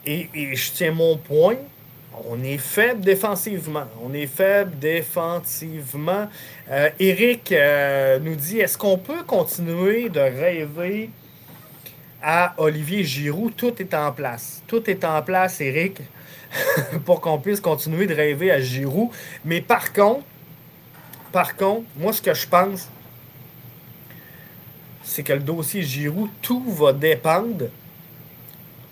Et, 0.05 0.29
je 0.35 0.73
tiens 0.73 0.93
mon 0.93 1.17
point. 1.17 1.57
On 2.29 2.43
est 2.43 2.59
faible 2.59 3.01
défensivement. 3.01 3.85
On 4.03 4.15
est 4.15 4.29
faible 4.29 4.79
défensivement. 4.79 6.29
Euh, 6.71 6.89
Eric 6.99 7.53
euh, 7.53 8.19
nous 8.21 8.37
dit 8.37 8.61
est-ce 8.61 8.79
qu'on 8.79 8.97
peut 8.97 9.25
continuer 9.25 10.09
de 10.09 10.21
rêver 10.21 11.11
à 12.23 12.55
Olivier 12.57 13.05
Giroud? 13.05 13.55
Tout 13.55 13.75
est 13.83 13.93
en 13.93 14.13
place. 14.13 14.63
Tout 14.67 14.89
est 14.89 15.05
en 15.05 15.21
place, 15.23 15.61
Eric, 15.61 15.99
pour 17.05 17.21
qu'on 17.21 17.39
puisse 17.39 17.61
continuer 17.61 18.07
de 18.07 18.15
rêver 18.15 18.51
à 18.51 18.61
Giroud. 18.61 19.11
Mais 19.45 19.61
par 19.61 19.93
contre, 19.93 20.25
par 21.33 21.55
contre, 21.57 21.85
moi, 21.99 22.15
ce 22.15 22.23
que 22.23 22.33
je 22.33 22.47
pense, 22.47 22.89
c'est 25.07 25.23
que 25.23 25.33
le 25.33 25.41
dossier 25.41 25.83
Giroud, 25.83 26.29
tout 26.43 26.63
va 26.73 26.93
dépendre 26.93 27.67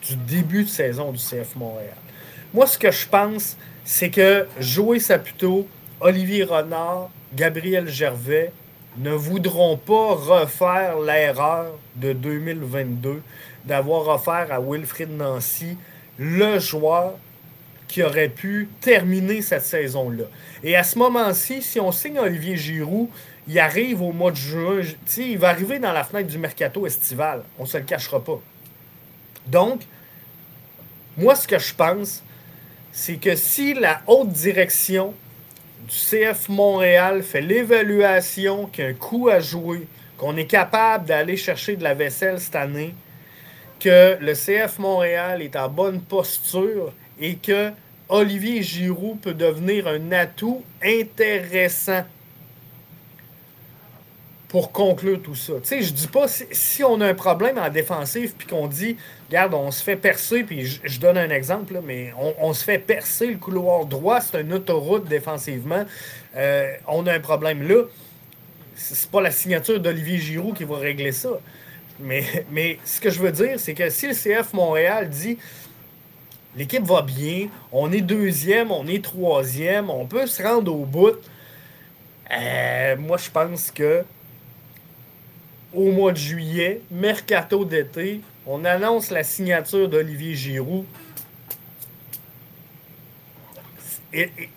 du 0.07 0.16
début 0.16 0.62
de 0.62 0.69
saison 0.69 1.11
du 1.11 1.19
CF 1.19 1.57
Montréal. 1.57 1.97
Moi, 2.55 2.69
ce 2.69 2.78
que 2.78 2.91
je 2.93 3.07
pense, 3.09 3.57
c'est 3.85 4.11
que 4.11 4.47
Joey 4.61 5.01
Saputo, 5.01 5.66
Olivier 6.01 6.45
Renard, 6.45 7.11
Gabriel 7.35 7.89
Gervais 7.89 8.53
ne 8.99 9.11
voudront 9.11 9.77
pas 9.77 10.15
refaire 10.15 11.01
l'erreur 11.01 11.77
de 11.97 12.12
2022 12.12 13.20
d'avoir 13.65 14.07
offert 14.07 14.47
à 14.53 14.61
Wilfrid 14.61 15.11
Nancy 15.11 15.77
le 16.16 16.61
joueur 16.61 17.15
qui 17.89 18.05
aurait 18.05 18.28
pu 18.28 18.69
terminer 18.81 19.43
cette 19.43 19.65
saison-là. 19.65 20.24
Et 20.62 20.77
à 20.77 20.85
ce 20.85 20.97
moment-ci, 20.97 21.61
si 21.61 21.81
on 21.81 21.91
signe 21.91 22.20
Olivier 22.20 22.57
Giroud, 22.57 23.09
il 23.47 23.59
arrive 23.59 24.03
au 24.03 24.12
mois 24.12 24.31
de 24.31 24.37
juin. 24.37 24.81
Il 25.16 25.39
va 25.39 25.51
arriver 25.51 25.79
dans 25.79 25.93
la 25.93 26.05
fenêtre 26.05 26.29
du 26.29 26.39
mercato 26.39 26.87
estival. 26.87 27.43
On 27.59 27.65
ne 27.65 27.69
se 27.69 27.79
le 27.79 27.85
cachera 27.85 28.23
pas. 28.23 28.41
Donc, 29.47 29.83
moi, 31.16 31.35
ce 31.35 31.47
que 31.47 31.59
je 31.59 31.75
pense, 31.75 32.23
c'est 32.93 33.16
que 33.16 33.37
si 33.37 33.75
la 33.75 34.01
haute 34.07 34.31
direction 34.31 35.15
du 35.87 35.95
CF 35.95 36.49
Montréal 36.49 37.23
fait 37.23 37.43
l'évaluation 37.43 38.66
qu'il 38.66 38.85
y 38.85 38.87
a 38.87 38.91
un 38.91 38.95
coup 38.95 39.29
qu'on 40.16 40.37
est 40.37 40.47
capable 40.47 41.07
d'aller 41.07 41.37
chercher 41.37 41.77
de 41.77 41.83
la 41.83 41.95
vaisselle 41.95 42.41
cette 42.41 42.57
année, 42.57 42.95
que 43.81 44.16
le 44.19 44.33
CF 44.33 44.79
Montréal 44.79 45.43
est 45.43 45.57
en 45.57 45.69
bonne 45.69 46.01
posture 46.01 46.93
et 47.21 47.35
que 47.35 47.71
Olivier 48.09 48.62
Giroud 48.62 49.21
peut 49.21 49.35
devenir 49.35 49.89
un 49.89 50.12
atout 50.12 50.62
intéressant 50.83 52.05
pour 54.49 54.73
conclure 54.73 55.21
tout 55.21 55.35
ça. 55.35 55.55
Tu 55.55 55.69
sais, 55.69 55.83
je 55.83 55.93
dis 55.93 56.07
pas 56.07 56.27
si, 56.29 56.85
on 56.85 57.01
a 57.01 57.09
un 57.09 57.15
problème 57.15 57.59
en 57.59 57.69
défensive 57.71 58.35
puis 58.37 58.47
qu'on 58.47 58.66
dit, 58.66 58.97
regarde, 59.29 59.55
on 59.55 59.71
se 59.71 59.83
fait 59.83 59.97
percer, 59.97 60.45
puis 60.45 60.65
je, 60.65 61.01
donne 61.01 61.19
un 61.19 61.31
exemple, 61.31 61.81
mais 61.85 62.12
on, 62.39 62.53
se 62.53 62.65
fait 62.65 62.79
percer 62.79 63.27
le 63.27 63.37
couloir 63.37 63.87
droit, 63.87 64.21
c'est 64.21 64.41
une 64.41 64.53
autoroute 64.53 65.09
défensivement. 65.09 65.85
Euh, 66.37 66.73
on 66.87 67.07
a 67.07 67.15
un 67.15 67.21
problème 67.21 67.66
là. 67.66 67.83
C'est 68.77 69.11
pas 69.11 69.21
la 69.21 69.31
signature 69.31 69.81
d'Olivier 69.81 70.19
Giroud 70.19 70.57
qui 70.57 70.65
va 70.65 70.79
régler 70.79 71.12
ça. 71.12 71.31
Mais, 72.01 72.25
mais 72.51 72.79
ce 72.85 73.01
que 73.01 73.11
je 73.11 73.21
veux 73.21 73.33
dire, 73.33 73.59
c'est 73.59 73.75
que 73.75 73.89
si 73.89 74.09
le 74.09 74.15
CF 74.15 74.53
Montréal 74.53 75.09
dit 75.09 75.39
l'équipe 76.57 76.85
va 76.85 77.03
bien, 77.03 77.49
on 77.73 77.93
est 77.93 78.01
deuxième, 78.01 78.71
on 78.71 78.87
est 78.87 79.03
troisième, 79.03 79.91
on 79.91 80.07
peut 80.07 80.27
se 80.27 80.43
rendre 80.43 80.75
au 80.75 80.85
bout. 80.85 81.16
Euh, 82.33 82.97
moi, 82.97 83.16
je 83.16 83.31
pense 83.31 83.71
que 83.71 84.05
au 85.74 85.90
mois 85.90 86.12
de 86.12 86.16
juillet, 86.16 86.80
mercato 86.90 87.64
d'été, 87.64 88.20
on 88.46 88.64
annonce 88.64 89.10
la 89.10 89.24
signature 89.24 89.88
d'Olivier 89.88 90.34
Giroud. 90.34 90.84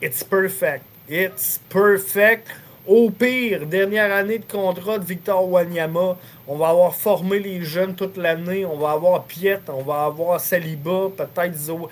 it's 0.02 0.24
perfect. 0.24 0.84
It's 1.10 1.60
perfect. 1.70 2.48
Au 2.86 3.10
pire, 3.10 3.66
dernière 3.66 4.14
année 4.14 4.40
de 4.40 4.46
contrat 4.46 5.00
de 5.00 5.04
Victor 5.04 5.50
Wanyama. 5.50 6.18
On 6.48 6.58
va 6.58 6.70
avoir 6.70 6.96
formé 6.96 7.40
les 7.40 7.62
jeunes 7.62 7.96
toute 7.96 8.18
l'année. 8.18 8.66
On 8.66 8.78
va 8.78 8.92
avoir 8.92 9.24
Piet, 9.26 9.60
on 9.68 9.84
va 9.84 10.06
avoir 10.06 10.40
Saliba, 10.40 11.10
peut-être 11.18 11.58
Zo. 11.58 11.90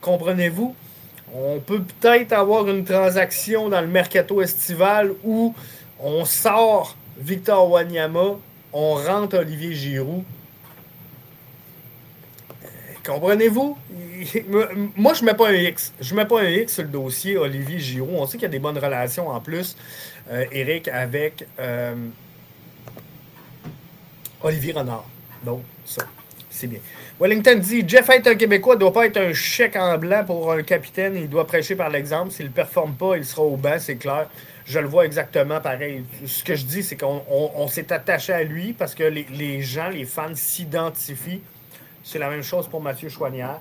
Comprenez-vous? 0.00 0.74
On 1.34 1.58
peut 1.58 1.82
peut-être 1.82 2.32
avoir 2.32 2.66
une 2.68 2.84
transaction 2.84 3.68
dans 3.68 3.80
le 3.82 3.88
mercato 3.88 4.40
estival 4.40 5.12
où 5.24 5.54
on 6.00 6.24
sort 6.24 6.96
Victor 7.18 7.70
Wanyama 7.70 8.38
on 8.72 8.94
rentre 8.94 9.38
Olivier 9.38 9.74
Giroud. 9.74 10.24
Comprenez-vous? 13.04 13.78
Moi, 14.96 15.14
je 15.14 15.20
ne 15.22 15.26
mets 15.26 15.34
pas 15.34 15.48
un 15.48 15.54
X. 15.54 15.92
Je 16.00 16.14
mets 16.14 16.26
pas 16.26 16.42
un 16.42 16.48
X 16.48 16.74
sur 16.74 16.82
le 16.82 16.90
dossier 16.90 17.38
Olivier 17.38 17.78
Giroud. 17.78 18.14
On 18.14 18.26
sait 18.26 18.36
qu'il 18.36 18.42
y 18.42 18.46
a 18.46 18.50
des 18.50 18.58
bonnes 18.58 18.78
relations 18.78 19.28
en 19.28 19.40
plus, 19.40 19.76
euh, 20.30 20.44
Eric, 20.52 20.88
avec 20.88 21.46
euh, 21.58 21.94
Olivier 24.42 24.72
Renard. 24.72 25.06
Donc, 25.42 25.62
ça, 25.86 26.02
c'est 26.50 26.66
bien. 26.66 26.80
Wellington 27.20 27.58
dit 27.58 27.82
Jeff 27.86 28.08
être 28.10 28.26
un 28.28 28.34
Québécois 28.34 28.74
ne 28.74 28.80
doit 28.80 28.92
pas 28.92 29.06
être 29.06 29.16
un 29.16 29.32
chèque 29.32 29.76
en 29.76 29.96
blanc 29.98 30.24
pour 30.24 30.52
un 30.52 30.62
capitaine. 30.62 31.16
Il 31.16 31.28
doit 31.28 31.46
prêcher 31.46 31.74
par 31.74 31.88
l'exemple. 31.88 32.30
S'il 32.30 32.46
ne 32.46 32.50
performe 32.50 32.94
pas, 32.94 33.16
il 33.16 33.24
sera 33.24 33.42
au 33.42 33.56
banc, 33.56 33.76
c'est 33.78 33.96
clair. 33.96 34.28
Je 34.68 34.78
le 34.78 34.86
vois 34.86 35.06
exactement 35.06 35.60
pareil. 35.60 36.04
Ce 36.26 36.44
que 36.44 36.54
je 36.54 36.64
dis, 36.64 36.82
c'est 36.82 36.96
qu'on 36.96 37.68
s'est 37.68 37.90
attaché 37.90 38.34
à 38.34 38.42
lui 38.44 38.74
parce 38.74 38.94
que 38.94 39.02
les, 39.02 39.62
gens, 39.62 39.88
les 39.88 40.04
fans 40.04 40.34
s'identifient 40.34 41.40
c'est 42.08 42.18
la 42.18 42.30
même 42.30 42.42
chose 42.42 42.66
pour 42.68 42.80
Mathieu 42.80 43.10
Chouanière. 43.10 43.60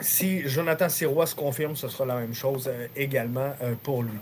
Si 0.00 0.48
Jonathan 0.48 0.88
Sirois 0.88 1.26
se 1.26 1.34
confirme, 1.34 1.74
ce 1.74 1.88
sera 1.88 2.04
la 2.04 2.14
même 2.16 2.34
chose 2.34 2.68
euh, 2.68 2.86
également 2.94 3.52
euh, 3.60 3.74
pour 3.82 4.04
lui. 4.04 4.18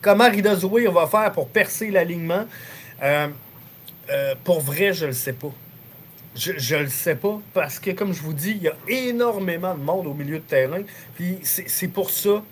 Comment 0.00 0.30
Rida 0.30 0.54
Zouir 0.54 0.92
va 0.92 1.08
faire 1.08 1.32
pour 1.32 1.48
percer 1.48 1.90
l'alignement? 1.90 2.46
Euh, 3.02 3.28
pour 4.44 4.60
vrai, 4.60 4.92
je 4.92 5.06
ne 5.06 5.08
le 5.08 5.14
sais 5.14 5.32
pas. 5.32 5.50
Je 6.36 6.76
ne 6.76 6.82
le 6.82 6.88
sais 6.88 7.16
pas 7.16 7.40
parce 7.52 7.80
que, 7.80 7.90
comme 7.90 8.12
je 8.12 8.22
vous 8.22 8.32
dis, 8.32 8.52
il 8.52 8.62
y 8.62 8.68
a 8.68 8.76
énormément 8.86 9.74
de 9.74 9.82
monde 9.82 10.06
au 10.06 10.14
milieu 10.14 10.38
de 10.38 10.44
terrain. 10.44 10.82
Puis 11.16 11.40
c'est 11.42 11.88
pour 11.88 12.10
ça 12.10 12.44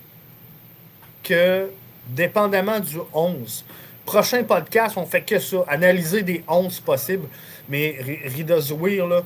que, 1.22 1.70
dépendamment 2.08 2.80
du 2.80 2.98
11, 3.12 3.64
prochain 4.08 4.42
podcast, 4.42 4.96
on 4.96 5.04
fait 5.04 5.22
que 5.22 5.38
ça, 5.38 5.64
analyser 5.68 6.22
des 6.22 6.42
11 6.48 6.80
possibles. 6.80 7.28
Mais 7.68 7.98
Rida 8.24 8.58
Zouir, 8.60 9.06
là, 9.06 9.22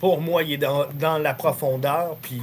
pour 0.00 0.20
moi, 0.20 0.42
il 0.42 0.52
est 0.52 0.56
dans, 0.56 1.18
la 1.18 1.34
profondeur. 1.34 2.16
Puis, 2.22 2.40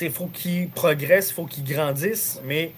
il 0.00 0.06
euh, 0.06 0.10
faut 0.10 0.26
qu'il 0.26 0.68
progresse, 0.70 1.30
il 1.30 1.34
faut 1.34 1.46
qu'il 1.46 1.64
grandisse. 1.64 2.40
Mais, 2.44 2.72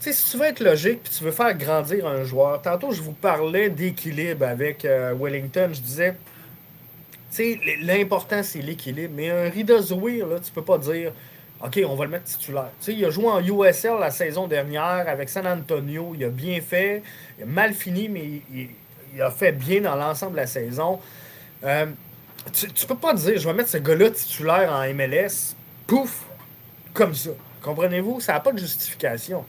si 0.00 0.30
tu 0.30 0.36
veux 0.38 0.46
être 0.46 0.60
logique 0.60 1.02
puis 1.02 1.12
tu 1.12 1.24
veux 1.24 1.30
faire 1.30 1.54
grandir 1.56 2.06
un 2.06 2.24
joueur, 2.24 2.60
tantôt, 2.62 2.92
je 2.92 3.02
vous 3.02 3.12
parlais 3.12 3.68
d'équilibre 3.68 4.46
avec 4.46 4.84
euh, 4.84 5.14
Wellington. 5.14 5.70
Je 5.72 5.80
disais, 5.80 6.16
l'important, 7.82 8.42
c'est 8.42 8.62
l'équilibre. 8.62 9.12
Mais 9.14 9.30
un 9.30 9.50
Rida 9.50 9.80
Zouir, 9.80 10.26
là, 10.26 10.40
tu 10.40 10.50
peux 10.50 10.64
pas 10.64 10.78
dire 10.78 11.12
OK, 11.64 11.80
on 11.86 11.94
va 11.94 12.06
le 12.06 12.10
mettre 12.10 12.24
titulaire. 12.24 12.70
il 12.88 13.04
a 13.04 13.10
joué 13.10 13.26
en 13.26 13.40
USL 13.40 13.98
la 14.00 14.10
saison 14.10 14.48
dernière 14.48 15.08
avec 15.08 15.28
San 15.28 15.46
Antonio. 15.46 16.12
Il 16.16 16.24
a 16.24 16.28
bien 16.28 16.60
fait. 16.60 17.02
Il 17.38 17.44
a 17.44 17.46
mal 17.46 17.72
fini, 17.72 18.08
mais 18.08 18.42
il, 18.52 19.22
a 19.22 19.30
fait 19.30 19.52
bien 19.52 19.82
dans 19.82 19.94
l'ensemble 19.94 20.32
de 20.32 20.38
la 20.38 20.46
saison. 20.48 20.98
Euh, 21.62 21.86
tu, 22.52 22.66
ne 22.66 22.86
peux 22.88 22.96
pas 22.96 23.14
dire, 23.14 23.38
je 23.38 23.46
vais 23.46 23.54
mettre 23.54 23.68
ce 23.68 23.78
gars-là 23.78 24.10
titulaire 24.10 24.72
en 24.72 24.92
MLS, 24.92 25.54
pouf, 25.86 26.24
comme 26.92 27.14
ça. 27.14 27.30
Comprenez-vous? 27.62 28.20
Ça 28.20 28.32
n'a 28.32 28.40
pas 28.40 28.52
de 28.52 28.58
justification. 28.58 29.44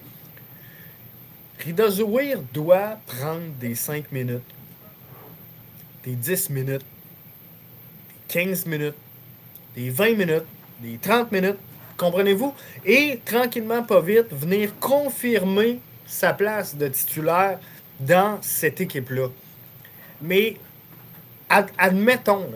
Rida 1.60 1.90
Zouir 1.90 2.40
doit 2.53 2.98
prendre 3.07 3.48
des 3.60 3.73
5 3.73 4.11
minutes, 4.11 4.44
des 6.03 6.14
10 6.14 6.52
minutes, 6.52 6.85
des 8.27 8.45
15 8.45 8.65
minutes, 8.68 8.95
des 9.76 9.90
20 9.90 10.15
minutes, 10.15 10.45
des 10.80 10.98
30 10.98 11.31
minutes, 11.31 11.57
Comprenez-vous? 11.98 12.53
Et 12.86 13.20
tranquillement, 13.26 13.84
pas 13.84 14.02
vite, 14.02 14.28
venir 14.32 14.72
confirmer 14.80 15.80
sa 16.06 16.34
place 16.34 16.76
de 16.76 16.88
titulaire 16.88 17.60
dans 17.99 18.40
cette 18.41 18.82
équipe-là. 18.82 19.28
Mais 20.22 20.57
admettons, 21.78 22.49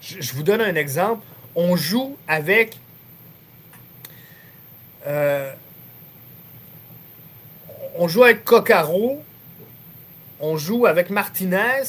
je, 0.00 0.32
vous 0.32 0.42
donne 0.42 0.60
un 0.60 0.74
exemple. 0.74 1.24
On 1.54 1.76
joue 1.76 2.16
avec 2.26 2.78
euh, 5.06 5.52
on 7.96 8.06
joue 8.06 8.22
avec 8.24 8.44
Kokaro, 8.44 9.22
on 10.40 10.56
joue 10.56 10.86
avec 10.86 11.10
Martinez 11.10 11.82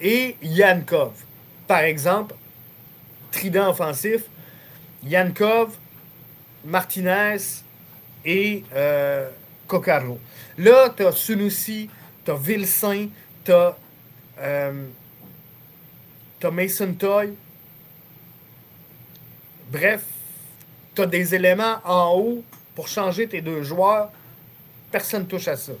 et 0.00 0.36
Yankov. 0.42 1.12
Par 1.66 1.80
exemple, 1.80 2.34
trident 3.30 3.70
offensif, 3.70 4.24
Yankov, 5.06 5.76
Martinez 6.64 7.38
et 8.24 8.64
euh, 8.74 9.30
Là, 10.58 10.94
tu 10.96 11.04
as 11.04 11.12
Sunusi, 11.12 11.90
tu 12.24 12.30
as 12.30 12.34
Vilsain, 12.34 13.08
tu 13.44 13.52
as, 13.52 13.76
euh, 14.40 14.86
Mason 16.52 16.94
Toy. 16.94 17.34
Bref, 19.70 20.04
tu 20.94 21.02
as 21.02 21.06
des 21.06 21.34
éléments 21.34 21.78
en 21.84 22.14
haut 22.16 22.44
pour 22.74 22.86
changer 22.86 23.26
tes 23.26 23.40
deux 23.40 23.62
joueurs. 23.62 24.10
Personne 24.92 25.22
ne 25.22 25.26
touche 25.26 25.48
à 25.48 25.56
ça. 25.56 25.72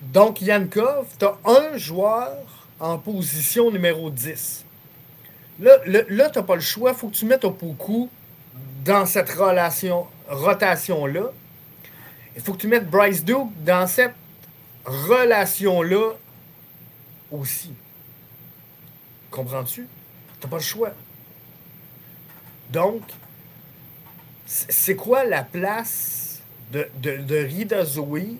Donc, 0.00 0.40
Yankov, 0.40 1.06
tu 1.18 1.24
as 1.26 1.36
un 1.44 1.76
joueur 1.76 2.32
en 2.80 2.98
position 2.98 3.70
numéro 3.70 4.10
10. 4.10 4.63
Là, 5.60 5.78
tu 5.84 6.38
n'as 6.38 6.42
pas 6.42 6.54
le 6.54 6.60
choix. 6.60 6.90
Il 6.90 6.96
faut 6.96 7.08
que 7.08 7.14
tu 7.14 7.26
mettes 7.26 7.44
Opoku 7.44 8.08
dans 8.84 9.06
cette 9.06 9.30
relation, 9.30 10.06
rotation-là. 10.28 11.32
Il 12.36 12.42
faut 12.42 12.52
que 12.52 12.58
tu 12.58 12.68
mettes 12.68 12.90
Bryce 12.90 13.24
Duke 13.24 13.48
dans 13.64 13.86
cette 13.86 14.14
relation-là 14.84 16.14
aussi. 17.30 17.72
Comprends-tu? 19.30 19.86
Tu 20.40 20.46
n'as 20.46 20.50
pas 20.50 20.56
le 20.56 20.62
choix. 20.62 20.90
Donc, 22.70 23.02
c'est 24.46 24.96
quoi 24.96 25.24
la 25.24 25.42
place 25.42 26.42
de, 26.72 26.88
de, 26.96 27.16
de 27.18 27.36
Rida 27.36 27.84
Zouir 27.84 28.36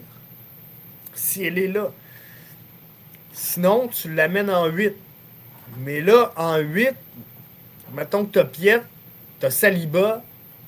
si 1.14 1.44
elle 1.44 1.58
est 1.58 1.68
là? 1.68 1.90
Sinon, 3.32 3.88
tu 3.88 4.12
l'amènes 4.12 4.50
en 4.50 4.66
8. 4.66 4.94
Mais 5.78 6.00
là, 6.00 6.32
en 6.36 6.58
8, 6.58 6.90
mettons 7.94 8.24
que 8.24 8.32
tu 8.32 8.38
as 8.38 8.44
Piet, 8.44 8.82
tu 9.40 9.46
as 9.46 9.50
Saliba, 9.50 10.22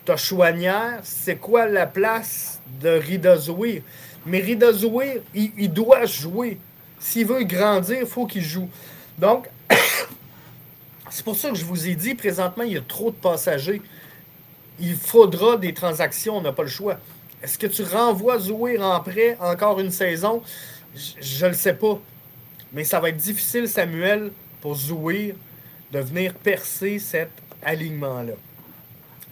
tu 0.05 0.13
as 0.13 1.01
c'est 1.03 1.37
quoi 1.37 1.67
la 1.67 1.87
place 1.87 2.61
de 2.81 2.91
Rida 2.91 3.37
Zouir? 3.37 3.83
Mais 4.25 4.41
Rida 4.41 4.73
Zouir, 4.73 5.21
il, 5.35 5.73
doit 5.73 6.07
jouer. 6.07 6.59
S'il 6.99 7.27
veut 7.27 7.45
grandir, 7.45 7.99
il 8.01 8.07
faut 8.07 8.27
qu'il 8.27 8.43
joue. 8.43 8.69
Donc, 9.19 9.49
c'est 11.11 11.25
pour 11.25 11.37
ça 11.37 11.51
que 11.51 11.57
je 11.57 11.65
vous 11.65 11.89
ai 11.89 11.95
dit, 11.95 12.15
présentement, 12.15 12.65
il 12.65 12.73
y 12.73 12.77
a 12.77 12.83
trop 12.83 13.11
de 13.11 13.17
passagers. 13.17 13.83
Il 14.81 14.97
faudra 14.97 15.57
des 15.57 15.73
transactions, 15.73 16.37
on 16.37 16.43
n'a 16.43 16.53
pas 16.53 16.65
le 16.65 16.69
choix. 16.69 16.99
Est-ce 17.43 17.59
que 17.59 17.67
tu 17.67 17.83
renvoies 17.83 18.39
Zouir 18.39 18.83
en 18.83 19.01
prêt 19.01 19.37
encore 19.41 19.79
une 19.81 19.91
saison? 19.91 20.43
Je 20.95 21.45
ne 21.45 21.51
le 21.51 21.57
sais 21.57 21.75
pas. 21.75 22.01
Mais 22.73 22.85
ça 22.85 22.99
va 22.99 23.11
être 23.11 23.17
difficile, 23.17 23.69
Samuel, 23.69 24.33
pour 24.75 25.13
de 25.93 26.01
venir 26.01 26.35
percer 26.35 26.99
cet 26.99 27.31
alignement-là. 27.65 28.33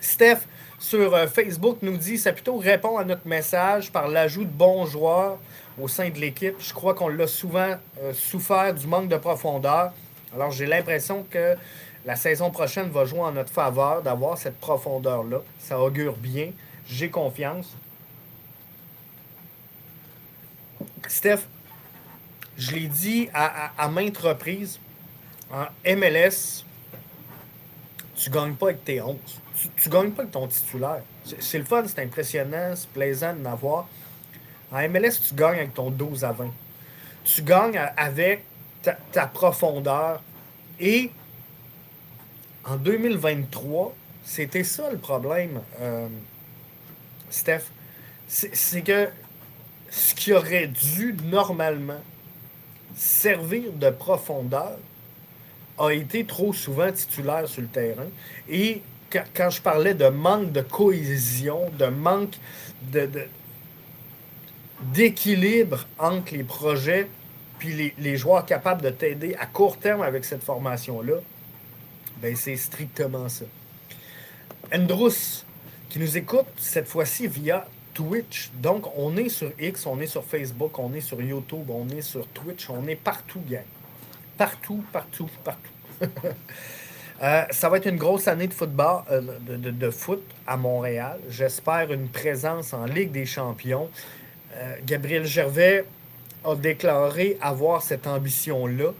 Steph, 0.01 0.43
sur 0.79 1.13
euh, 1.13 1.27
Facebook, 1.27 1.79
nous 1.83 1.97
dit 1.97 2.19
ça 2.19 2.33
plutôt 2.33 2.57
répond 2.59 2.99
à 2.99 3.05
notre 3.05 3.27
message 3.27 3.91
par 3.91 4.07
l'ajout 4.07 4.45
de 4.45 4.51
bons 4.51 4.87
joueurs 4.87 5.39
au 5.81 5.89
sein 5.89 6.11
de 6.11 6.19
l'équipe. 6.21 6.55
Je 6.61 6.73
crois 6.73 6.95
qu'on 6.95 7.09
l'a 7.09 7.27
souvent 7.27 7.75
euh, 8.01 8.13
souffert 8.13 8.73
du 8.75 8.87
manque 8.87 9.09
de 9.09 9.17
profondeur. 9.17 9.93
Alors, 10.33 10.53
j'ai 10.53 10.67
l'impression 10.67 11.27
que 11.29 11.57
la 12.05 12.15
saison 12.15 12.53
prochaine 12.53 12.91
va 12.91 13.05
jouer 13.05 13.21
en 13.21 13.33
notre 13.33 13.51
faveur 13.51 14.03
d'avoir 14.03 14.39
cette 14.39 14.61
profondeur-là. 14.61 15.39
Ça 15.59 15.81
augure 15.81 16.17
bien. 16.17 16.53
J'ai 16.87 17.11
confiance. 17.11 17.75
Steph, 21.09 21.41
je 22.57 22.71
l'ai 22.73 22.87
dit 22.87 23.29
à 23.33 23.89
maintes 23.89 24.19
reprises, 24.19 24.79
en 25.55 25.67
MLS, 25.97 26.65
tu 28.17 28.31
gagnes 28.31 28.55
pas 28.55 28.67
avec 28.67 28.85
tes 28.85 29.01
11. 29.01 29.17
Tu, 29.77 29.89
ne 29.89 29.93
gagnes 29.93 30.11
pas 30.11 30.23
avec 30.23 30.33
ton 30.33 30.49
titulaire. 30.49 31.03
C'est 31.39 31.59
le 31.59 31.65
fun, 31.65 31.85
c'est 31.87 32.03
impressionnant, 32.03 32.75
c'est 32.75 32.89
plaisant 32.91 33.35
de 33.35 33.45
l'avoir. 33.45 33.89
En 34.73 34.89
MLS, 34.89 35.21
tu 35.29 35.35
gagnes 35.35 35.59
avec 35.59 35.75
ton 35.75 35.91
12 35.91 36.25
à 36.25 36.33
20. 36.33 36.53
Tu 37.25 37.43
gagnes 37.43 37.79
avec 37.97 38.45
ta, 39.13 39.27
profondeur. 39.29 40.21
Et 40.81 41.13
en 42.65 42.77
2023, 42.77 43.95
c'était 44.25 44.65
ça 44.65 44.91
le 44.91 44.99
problème, 44.99 45.61
euh, 45.81 46.09
Steph. 47.31 47.63
C'est 48.27 48.83
que 48.83 49.09
ce 49.91 50.15
qui 50.15 50.33
aurait 50.33 50.67
dû 50.67 51.15
normalement 51.25 52.01
servir 52.97 53.73
de 53.73 53.91
profondeur 53.91 54.79
a 55.79 55.91
été 55.91 56.25
trop 56.25 56.53
souvent 56.53 56.91
titulaire 56.93 57.49
sur 57.49 57.63
le 57.63 57.69
terrain. 57.69 58.07
Et 58.49 58.83
quand, 59.35 59.51
je 59.51 59.61
parlais 59.61 59.95
de 59.95 60.07
manque 60.09 60.53
de 60.53 60.61
cohésion, 60.61 61.71
de 61.79 61.87
manque 61.87 62.37
de, 62.93 63.09
d'équilibre 64.93 65.87
entre 65.99 66.35
les 66.35 66.45
projets 66.45 67.09
puis 67.59 67.95
les, 67.97 68.17
joueurs 68.17 68.45
capables 68.45 68.83
de 68.83 68.91
t'aider 68.91 69.35
à 69.39 69.47
court 69.47 69.79
terme 69.79 70.03
avec 70.03 70.25
cette 70.25 70.43
formation-là, 70.43 71.15
ben 72.21 72.37
c'est 72.37 72.57
strictement 72.57 73.29
ça. 73.29 73.47
Andrus, 74.75 75.47
qui 75.89 75.99
nous 75.99 76.17
écoute 76.19 76.47
cette 76.59 76.89
fois-ci 76.89 77.27
via 77.27 77.67
Twitch. 77.95 78.51
Donc, 78.61 78.87
on 78.99 79.17
est 79.17 79.29
sur 79.29 79.53
X, 79.59 79.87
on 79.87 80.01
est 80.01 80.07
sur 80.07 80.25
Facebook, 80.25 80.79
on 80.79 80.93
est 80.93 81.01
sur 81.01 81.23
YouTube, 81.23 81.71
on 81.71 81.89
est 81.89 82.03
sur 82.03 82.27
Twitch, 82.29 82.69
on 82.69 82.87
est 82.89 82.97
partout, 82.97 83.41
gang. 83.49 83.63
Partout, 84.37 84.85
partout, 84.93 85.31
partout. 85.45 85.71
Euh, 87.23 87.45
ça 87.53 87.69
va 87.69 87.77
être 87.77 87.87
une 87.87 87.97
grosse 87.97 88.27
année 88.27 88.49
de 88.49 88.53
football, 88.53 89.03
euh, 89.11 89.21
de, 89.49 89.91
foot 89.91 90.21
à 90.49 90.57
Montréal. 90.57 91.21
J'espère 91.31 91.93
une 91.93 92.09
présence 92.09 92.73
en 92.73 92.87
Ligue 92.87 93.13
des 93.13 93.25
Champions. 93.25 93.89
Euh, 94.57 94.75
Gabriel 94.85 95.25
Gervais 95.25 95.85
a 96.45 96.57
déclaré 96.57 97.39
avoir 97.41 97.83
cette 97.83 98.09
ambition-là. 98.09 98.91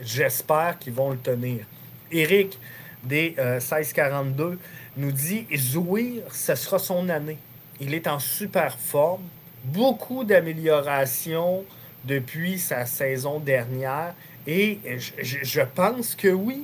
J'espère 0.00 0.78
qu'ils 0.78 0.92
vont 0.92 1.10
le 1.10 1.18
tenir. 1.18 1.66
Eric 2.12 2.56
des 3.02 3.34
1642 3.36 4.56
nous 4.96 5.12
dit 5.12 5.44
Zouir, 5.56 6.22
ce 6.32 6.54
sera 6.54 6.78
son 6.78 7.08
année. 7.08 7.38
Il 7.80 7.94
est 7.94 8.06
en 8.06 8.20
super 8.20 8.78
forme. 8.78 9.24
Beaucoup 9.64 10.22
d'améliorations 10.22 11.64
depuis 12.04 12.58
sa 12.58 12.86
saison 12.86 13.40
dernière. 13.40 14.14
Et 14.50 14.78
je, 14.98 15.60
pense 15.60 16.14
que 16.14 16.28
oui. 16.28 16.62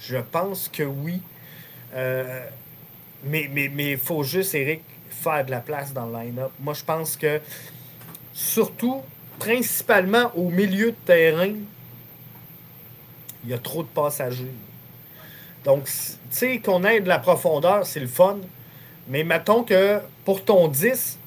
Je 0.00 0.16
pense 0.16 0.70
que 0.72 0.82
oui. 0.82 1.20
Euh, 1.94 2.42
mais 3.24 3.50
il 3.54 3.70
mais 3.70 3.98
faut 3.98 4.22
juste, 4.22 4.54
Eric, 4.54 4.80
faire 5.10 5.44
de 5.44 5.50
la 5.50 5.60
place 5.60 5.92
dans 5.92 6.06
le 6.06 6.18
line-up. 6.18 6.50
Moi, 6.58 6.72
je 6.72 6.82
pense 6.82 7.18
que, 7.18 7.38
surtout, 8.32 9.02
principalement 9.38 10.32
au 10.36 10.48
milieu 10.48 10.92
de 10.92 10.96
terrain, 11.04 11.52
il 13.44 13.50
y 13.50 13.52
a 13.52 13.58
trop 13.58 13.82
de 13.82 13.88
passagers. 13.88 14.54
Donc, 15.64 15.84
tu 15.84 15.90
sais, 16.30 16.60
qu'on 16.60 16.82
ait 16.84 17.00
de 17.00 17.08
la 17.08 17.18
profondeur, 17.18 17.84
c'est 17.86 18.00
le 18.00 18.06
fun. 18.06 18.38
Mais 19.06 19.22
mettons 19.22 19.64
que 19.64 20.00
pour 20.24 20.42
ton 20.42 20.66
10, 20.68 21.18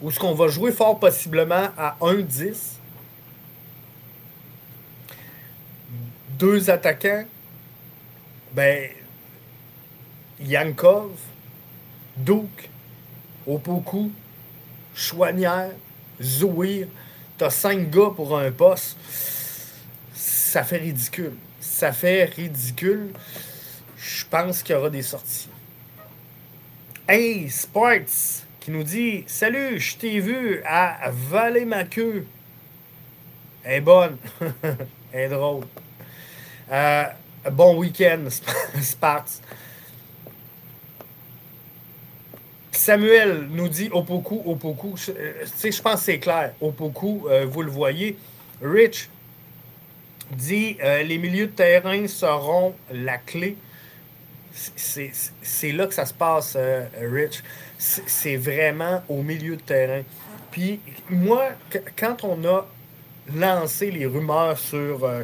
où 0.00 0.12
ce 0.12 0.20
qu'on 0.20 0.34
va 0.34 0.46
jouer 0.46 0.70
fort 0.70 1.00
possiblement 1.00 1.70
à 1.76 1.96
1-10, 2.00 2.79
deux 6.40 6.70
attaquants, 6.70 7.26
ben, 8.52 8.88
Yankov, 10.40 11.10
Duke, 12.16 12.70
Opoku, 13.46 14.10
Chouanière, 14.94 15.72
Zouir, 16.20 16.88
t'as 17.36 17.50
cinq 17.50 17.90
gars 17.90 18.10
pour 18.16 18.38
un 18.38 18.50
poste. 18.50 18.96
Ça 20.14 20.64
fait 20.64 20.78
ridicule. 20.78 21.34
Ça 21.60 21.92
fait 21.92 22.24
ridicule. 22.24 23.12
Je 23.98 24.24
pense 24.24 24.62
qu'il 24.62 24.74
y 24.74 24.78
aura 24.78 24.88
des 24.88 25.02
sorties. 25.02 25.50
Hey, 27.06 27.50
Sports, 27.50 28.44
qui 28.60 28.70
nous 28.70 28.82
dit 28.82 29.24
Salut, 29.26 29.78
je 29.78 29.96
t'ai 29.96 30.20
vu 30.20 30.62
à 30.64 31.10
valer 31.10 31.66
ma. 31.66 31.82
Elle 31.82 32.24
est 33.64 33.80
bonne. 33.80 34.16
Elle 35.12 35.20
est 35.20 35.28
drôle. 35.28 35.66
Euh, 36.70 37.04
bon 37.50 37.76
week-end, 37.76 38.24
Sparks. 38.80 39.40
Samuel 42.72 43.46
nous 43.50 43.68
dit 43.68 43.90
Opoku, 43.92 44.42
Opoku. 44.44 44.94
Euh, 45.10 45.32
je 45.62 45.82
pense 45.82 46.00
que 46.00 46.04
c'est 46.04 46.18
clair. 46.18 46.54
Opoku, 46.60 47.26
euh, 47.28 47.44
vous 47.46 47.62
le 47.62 47.70
voyez. 47.70 48.16
Rich 48.62 49.08
dit 50.30 50.76
Les 50.80 51.18
milieux 51.18 51.46
de 51.46 51.52
terrain 51.52 52.06
seront 52.06 52.74
la 52.92 53.18
clé 53.18 53.56
c'est 54.52 55.72
là 55.72 55.86
que 55.86 55.94
ça 55.94 56.06
se 56.06 56.14
passe, 56.14 56.54
euh, 56.56 56.86
Rich. 57.00 57.42
C'est 57.78 58.36
vraiment 58.36 59.02
au 59.08 59.22
milieu 59.22 59.56
de 59.56 59.62
terrain. 59.62 60.02
Puis 60.50 60.80
moi, 61.08 61.50
quand 61.98 62.24
on 62.24 62.44
a 62.44 62.66
lancé 63.34 63.90
les 63.90 64.06
rumeurs 64.06 64.58
sur 64.58 65.04
euh, 65.04 65.22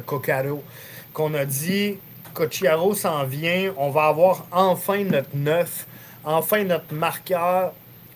qu'on 1.17 1.33
a 1.33 1.45
dit 1.45 1.97
Cochiaro 2.35 2.93
s'en 2.93 3.23
vient, 3.23 3.73
on 3.75 3.89
va 3.89 4.05
avoir 4.05 4.45
enfin 4.51 5.03
notre 5.03 5.35
neuf, 5.35 5.87
enfin 6.23 6.63
notre 6.63 6.93
marqueur, 6.93 7.73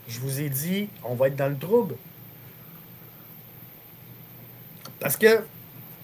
je 0.08 0.20
vous 0.20 0.40
ai 0.40 0.50
dit, 0.50 0.88
on 1.04 1.16
va 1.16 1.30
être 1.30 1.36
dans 1.36 1.50
le 1.50 1.58
trouble. 1.58 1.96
Parce 5.00 5.18
que, 5.18 5.44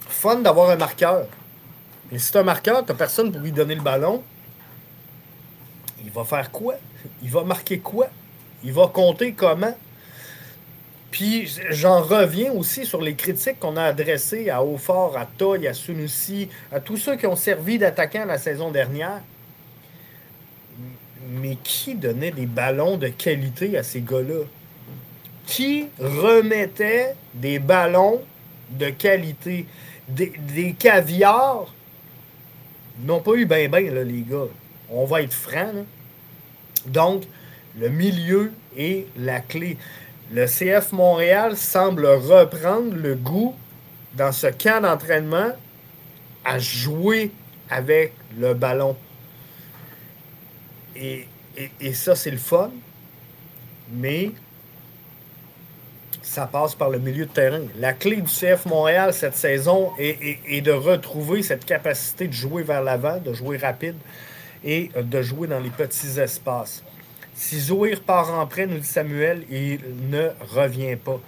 fun 0.09 0.37
d'avoir 0.37 0.71
un 0.71 0.75
marqueur. 0.75 1.27
Mais 2.11 2.17
si 2.17 2.31
tu 2.31 2.39
un 2.39 2.43
marqueur, 2.43 2.83
tu 2.83 2.95
personne 2.95 3.31
pour 3.31 3.41
lui 3.41 3.51
donner 3.51 3.75
le 3.75 3.83
ballon 3.83 4.23
il 6.03 6.09
va 6.11 6.23
faire 6.23 6.49
quoi? 6.49 6.75
Il 7.21 7.29
va 7.29 7.43
marquer 7.43 7.79
quoi? 7.79 8.07
Il 8.63 8.73
va 8.73 8.87
compter 8.87 9.33
comment? 9.33 9.75
Puis 11.11 11.57
j'en 11.69 12.01
reviens 12.01 12.51
aussi 12.51 12.85
sur 12.85 13.01
les 13.01 13.15
critiques 13.15 13.59
qu'on 13.59 13.77
a 13.77 13.83
adressées 13.83 14.49
à 14.49 14.63
Hautfort, 14.63 15.17
à 15.17 15.25
Toy, 15.25 15.67
à 15.67 15.73
Sunusi, 15.73 16.49
à 16.71 16.79
tous 16.79 16.97
ceux 16.97 17.15
qui 17.15 17.25
ont 17.25 17.35
servi 17.35 17.77
d'attaquants 17.77 18.25
la 18.25 18.37
saison 18.37 18.71
dernière. 18.71 19.21
Mais 21.29 21.57
qui 21.63 21.95
donnait 21.95 22.31
des 22.31 22.45
ballons 22.45 22.97
de 22.97 23.07
qualité 23.07 23.77
à 23.77 23.83
ces 23.83 24.01
gars-là? 24.01 24.43
Qui 25.45 25.87
remettait 25.99 27.15
des 27.33 27.59
ballons 27.59 28.21
de 28.69 28.89
qualité? 28.89 29.65
Des, 30.07 30.33
des 30.53 30.73
caviars? 30.73 31.73
N'ont 32.99 33.19
pas 33.21 33.33
eu 33.33 33.45
ben 33.45 33.69
ben, 33.69 33.93
là, 33.93 34.03
les 34.03 34.21
gars. 34.21 34.47
On 34.89 35.05
va 35.05 35.21
être 35.21 35.33
francs. 35.33 35.85
Donc, 36.85 37.23
le 37.77 37.89
milieu 37.89 38.51
est 38.77 39.05
la 39.17 39.39
clé. 39.39 39.77
Le 40.31 40.45
CF 40.45 40.91
Montréal 40.91 41.55
semble 41.55 42.05
reprendre 42.05 42.93
le 42.95 43.15
goût 43.15 43.55
dans 44.15 44.31
ce 44.31 44.47
camp 44.47 44.81
d'entraînement 44.81 45.51
à 46.43 46.59
jouer 46.59 47.31
avec 47.69 48.13
le 48.37 48.53
ballon. 48.53 48.95
Et, 50.95 51.27
ça, 51.93 52.15
c'est 52.15 52.31
le 52.31 52.37
fun, 52.37 52.71
mais 53.91 54.31
ça 56.21 56.45
passe 56.45 56.75
par 56.75 56.89
le 56.89 56.99
milieu 56.99 57.25
de 57.25 57.31
terrain. 57.31 57.61
La 57.79 57.93
clé 57.93 58.17
du 58.17 58.29
CF 58.29 58.65
Montréal 58.65 59.13
cette 59.13 59.35
saison 59.35 59.91
est, 59.97 60.39
est 60.45 60.61
de 60.61 60.71
retrouver 60.71 61.41
cette 61.41 61.65
capacité 61.65 62.27
de 62.27 62.33
jouer 62.33 62.63
vers 62.63 62.83
l'avant, 62.83 63.17
de 63.19 63.33
jouer 63.33 63.57
rapide, 63.57 63.95
et 64.63 64.89
de 64.95 65.21
jouer 65.21 65.47
dans 65.47 65.59
les 65.59 65.69
petits 65.69 66.19
espaces. 66.19 66.83
Si 67.37 67.59
Zoïr 67.59 68.01
part 68.01 68.33
en 68.33 68.47
prêt, 68.47 68.65
nous 68.65 68.79
dit 68.79 68.87
Samuel, 68.87 69.43
il 69.51 69.79
ne 70.09 70.29
revient 70.49 70.95
pas. 70.95 71.21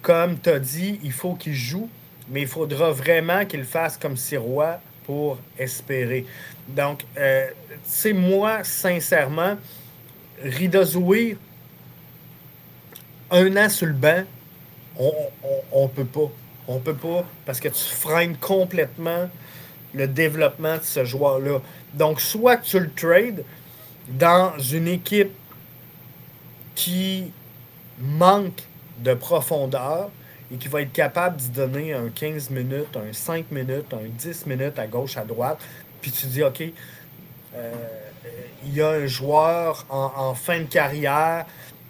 Comme 0.00 0.40
tu 0.40 0.48
as 0.48 0.58
dit, 0.58 0.98
il 1.02 1.12
faut 1.12 1.34
qu'il 1.34 1.54
joue, 1.54 1.90
mais 2.30 2.40
il 2.40 2.46
faudra 2.46 2.92
vraiment 2.92 3.44
qu'il 3.44 3.64
fasse 3.64 3.98
comme 3.98 4.16
Sirois 4.16 4.80
pour 5.04 5.36
espérer. 5.58 6.24
Donc, 6.66 7.04
euh, 7.18 7.46
c'est 7.84 8.14
moi, 8.14 8.64
sincèrement, 8.64 9.58
Rida 10.42 10.82
Zouir, 10.82 11.36
un 13.30 13.54
an 13.58 13.68
sur 13.68 13.86
le 13.86 13.92
banc, 13.92 14.24
on 14.98 15.82
ne 15.82 15.88
peut 15.88 16.06
pas. 16.06 16.32
On 16.68 16.78
peut 16.78 16.94
pas 16.94 17.26
parce 17.44 17.60
que 17.60 17.68
tu 17.68 17.84
freines 17.84 18.36
complètement 18.38 19.28
le 19.92 20.08
développement 20.08 20.78
de 20.78 20.82
ce 20.84 21.04
joueur-là. 21.04 21.58
Donc, 21.92 22.18
soit 22.22 22.56
tu 22.56 22.80
le 22.80 22.90
trades 22.90 23.44
dans 24.08 24.58
une 24.58 24.88
équipe 24.88 25.32
qui 26.80 27.30
manque 28.00 28.62
de 29.00 29.12
profondeur 29.12 30.08
et 30.50 30.56
qui 30.56 30.68
va 30.68 30.80
être 30.80 30.92
capable 30.92 31.36
d'y 31.36 31.50
donner 31.50 31.92
un 31.92 32.08
15 32.08 32.48
minutes, 32.48 32.96
un 32.96 33.12
5 33.12 33.50
minutes, 33.50 33.92
un 33.92 34.08
10 34.08 34.46
minutes 34.46 34.78
à 34.78 34.86
gauche, 34.86 35.18
à 35.18 35.24
droite, 35.24 35.58
puis 36.00 36.10
tu 36.10 36.26
dis, 36.26 36.42
OK, 36.42 36.62
euh, 37.54 37.72
il 38.64 38.74
y 38.74 38.80
a 38.80 38.88
un 38.88 39.06
joueur 39.06 39.84
en, 39.90 40.34
fin 40.34 40.60
de 40.60 40.64
carrière, 40.64 41.44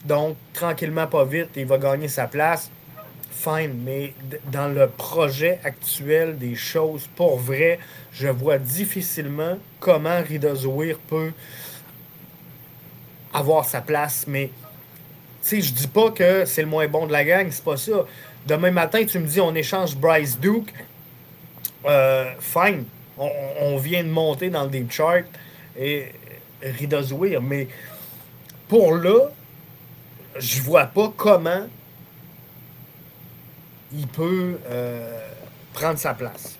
donc 0.04 0.36
tranquillement, 0.52 1.06
pas 1.06 1.24
vite, 1.24 1.50
il 1.54 1.66
va 1.66 1.78
gagner 1.78 2.08
sa 2.08 2.26
place. 2.26 2.68
Fine, 3.30 3.80
mais 3.84 4.12
dans 4.50 4.68
le 4.68 4.88
projet 4.88 5.60
actuel 5.62 6.36
des 6.36 6.56
choses, 6.56 7.08
pour 7.14 7.38
vrai, 7.38 7.78
je 8.12 8.26
vois 8.26 8.58
difficilement 8.58 9.56
comment 9.78 10.20
Rida 10.20 10.52
Zouir 10.56 10.98
peut 10.98 11.30
avoir 13.32 13.64
sa 13.64 13.80
place, 13.80 14.24
mais 14.26 14.50
sais, 15.40 15.60
je 15.60 15.72
dis 15.72 15.86
pas 15.86 16.10
que 16.10 16.44
c'est 16.44 16.62
le 16.62 16.68
moins 16.68 16.86
bon 16.88 17.06
de 17.06 17.12
la 17.12 17.24
gang, 17.24 17.48
c'est 17.50 17.64
pas 17.64 17.76
ça. 17.76 18.04
Demain 18.46 18.70
matin, 18.70 19.04
tu 19.04 19.18
me 19.18 19.26
dis 19.26 19.40
on 19.40 19.54
échange 19.54 19.96
Bryce 19.96 20.38
Duke. 20.38 20.72
Euh, 21.86 22.32
fine. 22.40 22.84
On, 23.18 23.76
vient 23.76 24.02
de 24.02 24.08
monter 24.08 24.48
dans 24.48 24.64
le 24.64 24.70
deep 24.70 24.90
chart 24.90 25.24
et 25.78 26.06
Rida 26.62 27.02
Zouir, 27.02 27.42
mais 27.42 27.68
pour 28.66 28.94
là, 28.94 29.28
je 30.38 30.62
vois 30.62 30.86
pas 30.86 31.12
comment 31.14 31.66
il 33.92 34.06
peut 34.06 34.56
prendre 35.74 35.98
sa 35.98 36.14
place. 36.14 36.58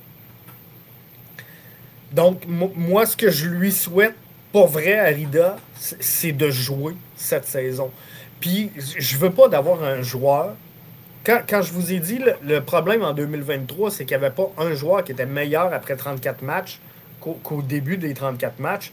Donc, 2.12 2.42
moi, 2.46 3.06
ce 3.06 3.16
que 3.16 3.30
je 3.30 3.46
lui 3.46 3.72
souhaite, 3.72 4.14
pour 4.52 4.66
vrai, 4.66 4.98
à 4.98 5.06
Rida, 5.06 5.56
c'est 5.78 6.32
de 6.32 6.50
jouer 6.50 6.94
cette 7.16 7.46
saison. 7.46 7.90
Puis, 8.40 8.70
je 8.76 9.16
veux 9.18 9.30
pas 9.30 9.48
d'avoir 9.48 9.84
un 9.84 10.02
joueur. 10.02 10.54
Quand, 11.24 11.62
je 11.62 11.72
vous 11.72 11.92
ai 11.92 12.00
dit, 12.00 12.18
le, 12.42 12.60
problème 12.60 13.02
en 13.02 13.12
2023, 13.12 13.90
c'est 13.90 14.06
qu'il 14.06 14.16
n'y 14.16 14.24
avait 14.24 14.34
pas 14.34 14.50
un 14.56 14.74
joueur 14.74 15.04
qui 15.04 15.12
était 15.12 15.26
meilleur 15.26 15.72
après 15.72 15.94
34 15.94 16.42
matchs 16.42 16.80
qu'au 17.20 17.60
début 17.60 17.98
des 17.98 18.14
34 18.14 18.58
matchs. 18.58 18.92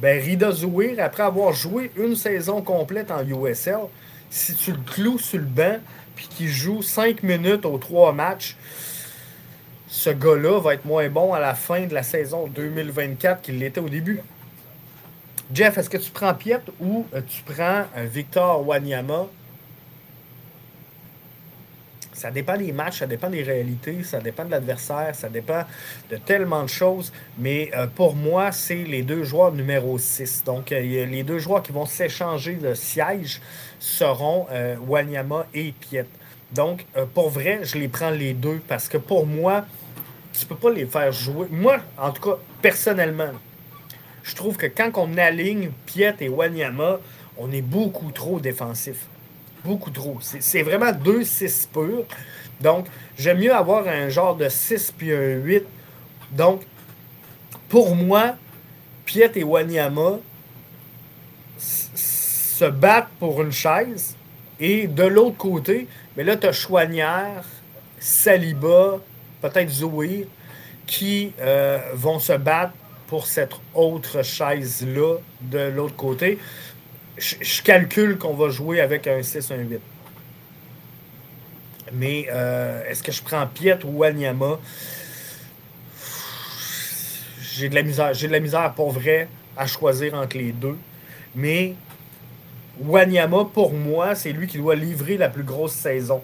Ben, 0.00 0.20
Rida 0.20 0.50
Zouir, 0.50 0.96
après 0.98 1.22
avoir 1.22 1.52
joué 1.52 1.92
une 1.96 2.16
saison 2.16 2.60
complète 2.62 3.12
en 3.12 3.24
USL, 3.24 3.78
si 4.28 4.56
tu 4.56 4.72
le 4.72 4.78
cloues 4.78 5.18
sur 5.18 5.38
le 5.38 5.44
banc, 5.44 5.78
puis 6.16 6.26
qu'il 6.26 6.48
joue 6.48 6.82
5 6.82 7.22
minutes 7.22 7.64
aux 7.64 7.78
3 7.78 8.12
matchs, 8.12 8.56
ce 9.86 10.10
gars-là 10.10 10.58
va 10.60 10.74
être 10.74 10.84
moins 10.84 11.08
bon 11.08 11.32
à 11.32 11.38
la 11.38 11.54
fin 11.54 11.86
de 11.86 11.94
la 11.94 12.02
saison 12.02 12.48
2024 12.48 13.42
qu'il 13.42 13.60
l'était 13.60 13.80
au 13.80 13.88
début. 13.88 14.20
Jeff, 15.52 15.76
est-ce 15.76 15.90
que 15.90 15.98
tu 15.98 16.10
prends 16.10 16.34
Piet 16.34 16.60
ou 16.80 17.06
euh, 17.14 17.20
tu 17.26 17.42
prends 17.42 17.84
euh, 17.96 18.06
Victor 18.10 18.66
Wanyama? 18.66 19.26
Ça 22.14 22.30
dépend 22.30 22.56
des 22.56 22.72
matchs, 22.72 23.00
ça 23.00 23.06
dépend 23.06 23.28
des 23.28 23.42
réalités, 23.42 24.02
ça 24.04 24.20
dépend 24.20 24.46
de 24.46 24.52
l'adversaire, 24.52 25.14
ça 25.14 25.28
dépend 25.28 25.64
de 26.10 26.16
tellement 26.16 26.62
de 26.62 26.68
choses. 26.68 27.12
Mais 27.36 27.70
euh, 27.76 27.86
pour 27.88 28.14
moi, 28.14 28.52
c'est 28.52 28.84
les 28.84 29.02
deux 29.02 29.24
joueurs 29.24 29.52
numéro 29.52 29.98
6. 29.98 30.44
Donc, 30.44 30.70
les 30.70 31.22
deux 31.24 31.38
joueurs 31.38 31.62
qui 31.62 31.72
vont 31.72 31.86
s'échanger 31.86 32.54
de 32.54 32.72
siège 32.72 33.42
seront 33.78 34.46
Wanyama 34.86 35.46
et 35.52 35.72
Piet. 35.72 36.06
Donc, 36.52 36.86
pour 37.12 37.28
vrai, 37.30 37.60
je 37.64 37.76
les 37.76 37.88
prends 37.88 38.10
les 38.10 38.32
deux 38.32 38.62
parce 38.66 38.88
que 38.88 38.96
pour 38.96 39.26
moi, 39.26 39.66
tu 40.32 40.46
peux 40.46 40.54
pas 40.54 40.70
les 40.70 40.86
faire 40.86 41.12
jouer. 41.12 41.48
Moi, 41.50 41.78
en 41.98 42.12
tout 42.12 42.22
cas, 42.22 42.38
personnellement, 42.62 43.32
je 44.24 44.34
trouve 44.34 44.56
que 44.56 44.66
quand 44.66 44.90
on 44.96 45.16
aligne 45.18 45.70
Piet 45.86 46.16
et 46.20 46.28
Wanyama, 46.28 46.98
on 47.36 47.52
est 47.52 47.62
beaucoup 47.62 48.10
trop 48.10 48.40
défensif. 48.40 49.06
Beaucoup 49.64 49.90
trop. 49.90 50.18
C'est 50.20 50.62
vraiment 50.62 50.92
deux 50.92 51.24
6 51.24 51.68
purs. 51.72 52.04
Donc, 52.60 52.86
j'aime 53.18 53.38
mieux 53.38 53.54
avoir 53.54 53.86
un 53.86 54.08
genre 54.08 54.34
de 54.34 54.48
6 54.48 54.94
puis 54.96 55.12
un 55.12 55.36
8. 55.36 55.64
Donc, 56.32 56.62
pour 57.68 57.94
moi, 57.94 58.36
Piet 59.04 59.30
et 59.34 59.44
Wanyama 59.44 60.18
se 61.58 62.64
battent 62.64 63.08
pour 63.18 63.42
une 63.42 63.52
chaise. 63.52 64.16
Et 64.58 64.86
de 64.86 65.04
l'autre 65.04 65.36
côté, 65.36 65.86
mais 66.16 66.24
là, 66.24 66.36
tu 66.36 66.46
as 66.46 66.52
Chouanière, 66.52 67.44
Saliba, 67.98 69.00
peut-être 69.42 69.68
Zoé, 69.68 70.28
qui 70.86 71.32
euh, 71.40 71.80
vont 71.94 72.18
se 72.18 72.32
battre 72.34 72.72
pour 73.06 73.26
cette 73.26 73.52
autre 73.74 74.22
chaise-là 74.22 75.18
de 75.40 75.70
l'autre 75.70 75.96
côté. 75.96 76.38
Je, 77.16 77.62
calcule 77.62 78.18
qu'on 78.18 78.34
va 78.34 78.48
jouer 78.48 78.80
avec 78.80 79.06
un 79.06 79.22
6, 79.22 79.50
un 79.52 79.56
8. 79.56 79.80
Mais 81.92 82.26
euh, 82.30 82.82
est-ce 82.88 83.02
que 83.02 83.12
je 83.12 83.22
prends 83.22 83.46
Piet 83.46 83.78
ou 83.84 83.98
Wanyama? 83.98 84.58
J'ai 87.40 87.68
de 87.68 87.74
la 87.74 87.82
misère. 87.82 88.14
J'ai 88.14 88.26
de 88.26 88.32
la 88.32 88.40
misère 88.40 88.72
pour 88.74 88.90
vrai 88.90 89.28
à 89.56 89.66
choisir 89.66 90.14
entre 90.14 90.36
les 90.36 90.50
deux. 90.50 90.76
Mais 91.36 91.74
Wanyama, 92.80 93.44
pour 93.52 93.72
moi, 93.72 94.14
c'est 94.14 94.32
lui 94.32 94.48
qui 94.48 94.58
doit 94.58 94.74
livrer 94.74 95.16
la 95.16 95.28
plus 95.28 95.44
grosse 95.44 95.74
saison. 95.74 96.20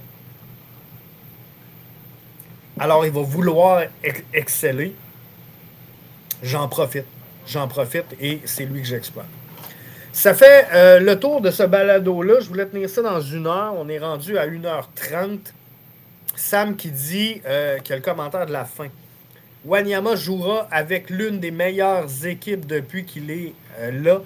Alors, 2.78 3.04
il 3.04 3.12
va 3.12 3.20
vouloir 3.20 3.82
exceller. 4.32 4.94
J'en 6.42 6.68
profite. 6.68 7.06
J'en 7.46 7.68
profite 7.68 8.06
et 8.20 8.40
c'est 8.44 8.64
lui 8.64 8.80
que 8.82 8.86
j'exploite. 8.86 9.26
Ça 10.12 10.34
fait 10.34 10.66
euh, 10.72 11.00
le 11.00 11.18
tour 11.18 11.40
de 11.40 11.50
ce 11.50 11.62
balado-là. 11.62 12.40
Je 12.40 12.48
voulais 12.48 12.66
tenir 12.66 12.88
ça 12.88 13.02
dans 13.02 13.20
une 13.20 13.46
heure. 13.46 13.74
On 13.76 13.88
est 13.88 13.98
rendu 13.98 14.38
à 14.38 14.46
1h30. 14.46 15.38
Sam 16.36 16.76
qui 16.76 16.90
dit 16.90 17.40
euh, 17.46 17.78
qu'il 17.78 17.92
a 17.92 17.96
le 17.96 18.02
commentaire 18.02 18.46
de 18.46 18.52
la 18.52 18.64
fin. 18.64 18.88
Wanyama 19.64 20.16
jouera 20.16 20.66
avec 20.70 21.10
l'une 21.10 21.38
des 21.38 21.50
meilleures 21.50 22.08
équipes 22.24 22.66
depuis 22.66 23.04
qu'il 23.04 23.30
est 23.30 23.52
euh, 23.78 23.90
là. 24.02 24.20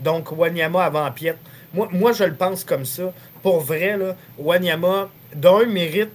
Donc, 0.00 0.32
Wanyama 0.32 0.84
avant 0.84 1.10
Piet. 1.10 1.36
Moi, 1.74 1.88
moi, 1.92 2.12
je 2.12 2.24
le 2.24 2.34
pense 2.34 2.64
comme 2.64 2.86
ça. 2.86 3.12
Pour 3.42 3.60
vrai, 3.60 3.96
là, 3.96 4.16
Wanyama, 4.38 5.10
d'un, 5.34 5.66
mérite 5.66 6.10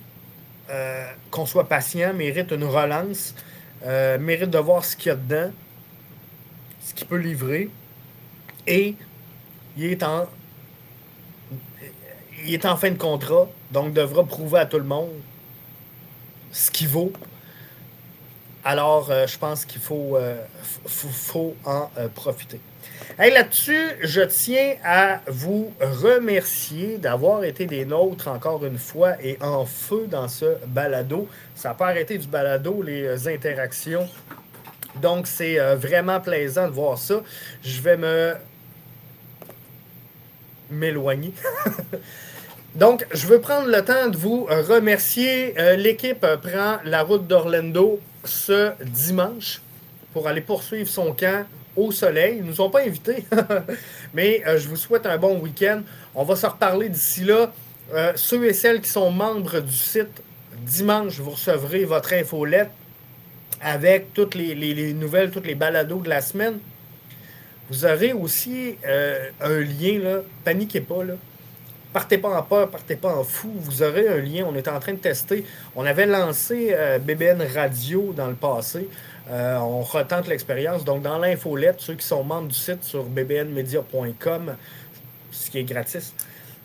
euh, 0.70 1.06
qu'on 1.30 1.46
soit 1.46 1.68
patient, 1.68 2.14
mérite 2.14 2.52
une 2.52 2.64
relance, 2.64 3.36
euh, 3.86 4.18
mérite 4.18 4.50
de 4.50 4.58
voir 4.58 4.84
ce 4.84 4.96
qu'il 4.96 5.10
y 5.10 5.12
a 5.12 5.16
dedans, 5.16 5.52
ce 6.82 6.94
qu'il 6.94 7.08
peut 7.08 7.18
livrer. 7.18 7.70
Et 8.68 8.96
il 9.78 9.86
est 9.86 10.04
en. 10.04 10.28
Il 12.46 12.54
est 12.54 12.66
en 12.66 12.76
fin 12.76 12.92
de 12.92 12.98
contrat, 12.98 13.48
donc 13.72 13.94
devra 13.94 14.26
prouver 14.26 14.60
à 14.60 14.66
tout 14.66 14.78
le 14.78 14.84
monde 14.84 15.12
ce 16.52 16.70
qu'il 16.70 16.90
vaut. 16.90 17.14
Alors, 18.66 19.10
euh, 19.10 19.28
je 19.28 19.38
pense 19.38 19.66
qu'il 19.66 19.82
faut, 19.82 20.18
faut, 20.86 21.56
en 21.66 21.90
profiter. 22.14 22.60
Hey, 23.20 23.32
Là-dessus, 23.32 23.92
je 24.02 24.22
tiens 24.22 24.76
à 24.84 25.22
vous 25.28 25.72
remercier 25.80 26.98
d'avoir 26.98 27.44
été 27.44 27.66
des 27.66 27.86
nôtres 27.86 28.28
encore 28.28 28.66
une 28.66 28.80
fois 28.80 29.22
et 29.22 29.38
en 29.40 29.66
feu 29.66 30.08
dans 30.10 30.28
ce 30.28 30.58
balado. 30.68 31.28
Ça 31.54 31.70
n'a 31.70 31.76
pas 31.76 31.88
arrêté 31.88 32.18
du 32.18 32.28
balado, 32.28 32.82
les 32.82 33.28
interactions. 33.28 34.10
Donc, 35.02 35.28
c'est 35.28 35.60
euh, 35.60 35.76
vraiment 35.76 36.20
plaisant 36.20 36.68
de 36.68 36.74
voir 36.74 36.98
ça. 36.98 37.22
Je 37.64 37.82
vais 37.82 37.98
me 37.98 38.34
m'éloigner. 40.72 41.34
Donc, 42.76 43.06
je 43.14 43.28
veux 43.28 43.40
prendre 43.40 43.68
le 43.68 43.84
temps 43.86 44.10
de 44.10 44.18
vous 44.18 44.46
remercier. 44.46 45.54
Euh, 45.60 45.76
l'équipe 45.76 46.26
prend 46.42 46.78
la 46.84 47.04
route 47.04 47.28
d'Orlando 47.28 48.00
ce 48.24 48.72
dimanche 48.82 49.62
pour 50.14 50.28
aller 50.28 50.42
poursuivre 50.42 50.90
son 50.90 51.14
camp 51.14 51.46
au 51.76 51.92
soleil. 51.92 52.38
Ils 52.38 52.44
ne 52.44 52.50
nous 52.50 52.62
ont 52.62 52.70
pas 52.70 52.82
invités, 52.82 53.26
mais 54.14 54.44
euh, 54.46 54.58
je 54.58 54.68
vous 54.68 54.76
souhaite 54.76 55.06
un 55.06 55.18
bon 55.18 55.40
week-end. 55.40 55.82
On 56.16 56.24
va 56.24 56.36
se 56.36 56.46
reparler 56.46 56.90
d'ici 56.90 57.24
là. 57.24 57.52
Euh, 57.94 58.14
ceux 58.16 58.46
et 58.46 58.54
celles 58.54 58.82
qui 58.82 58.90
sont 58.90 59.12
membres 59.12 59.60
du 59.60 59.74
site, 59.74 60.24
dimanche, 60.58 61.20
vous 61.20 61.32
recevrez 61.32 61.86
votre 61.86 62.14
infolette 62.14 62.72
avec 63.62 64.14
toutes 64.14 64.36
les, 64.36 64.94
nouvelles, 64.94 65.32
toutes 65.32 65.48
les 65.48 65.56
balados 65.56 66.02
de 66.02 66.10
la 66.10 66.22
semaine. 66.22 66.60
Vous 67.70 67.86
aurez 67.86 68.14
aussi 68.14 68.76
euh, 68.86 69.30
un 69.42 69.60
lien, 69.60 70.00
là. 70.00 70.22
paniquez 70.44 70.82
pas, 70.82 71.04
là. 71.04 71.14
Partez 71.94 72.18
pas 72.18 72.40
en 72.40 72.42
peur, 72.42 72.70
partez 72.70 72.96
pas 72.96 73.16
en 73.16 73.24
fou. 73.24 73.52
Vous 73.56 73.84
aurez 73.84 74.08
un 74.08 74.18
lien. 74.18 74.46
On 74.50 74.56
est 74.56 74.68
en 74.68 74.80
train 74.80 74.94
de 74.94 74.98
tester. 74.98 75.46
On 75.76 75.86
avait 75.86 76.08
lancé 76.08 76.76
BBN 77.06 77.44
Radio 77.54 78.14
dans 78.18 78.26
le 78.26 78.34
passé. 78.34 78.90
Euh, 79.30 79.58
on 79.58 79.82
retente 79.82 80.28
l'expérience. 80.28 80.84
Donc, 80.84 81.02
dans 81.02 81.18
l'infolette, 81.18 81.80
ceux 81.80 81.96
qui 81.96 82.06
sont 82.06 82.24
membres 82.24 82.50
du 82.50 82.56
site 82.56 82.84
sur 82.84 83.04
bbnmedia.com, 83.04 84.56
ce 85.32 85.50
qui 85.50 85.60
est 85.60 85.64
gratis, 85.64 86.14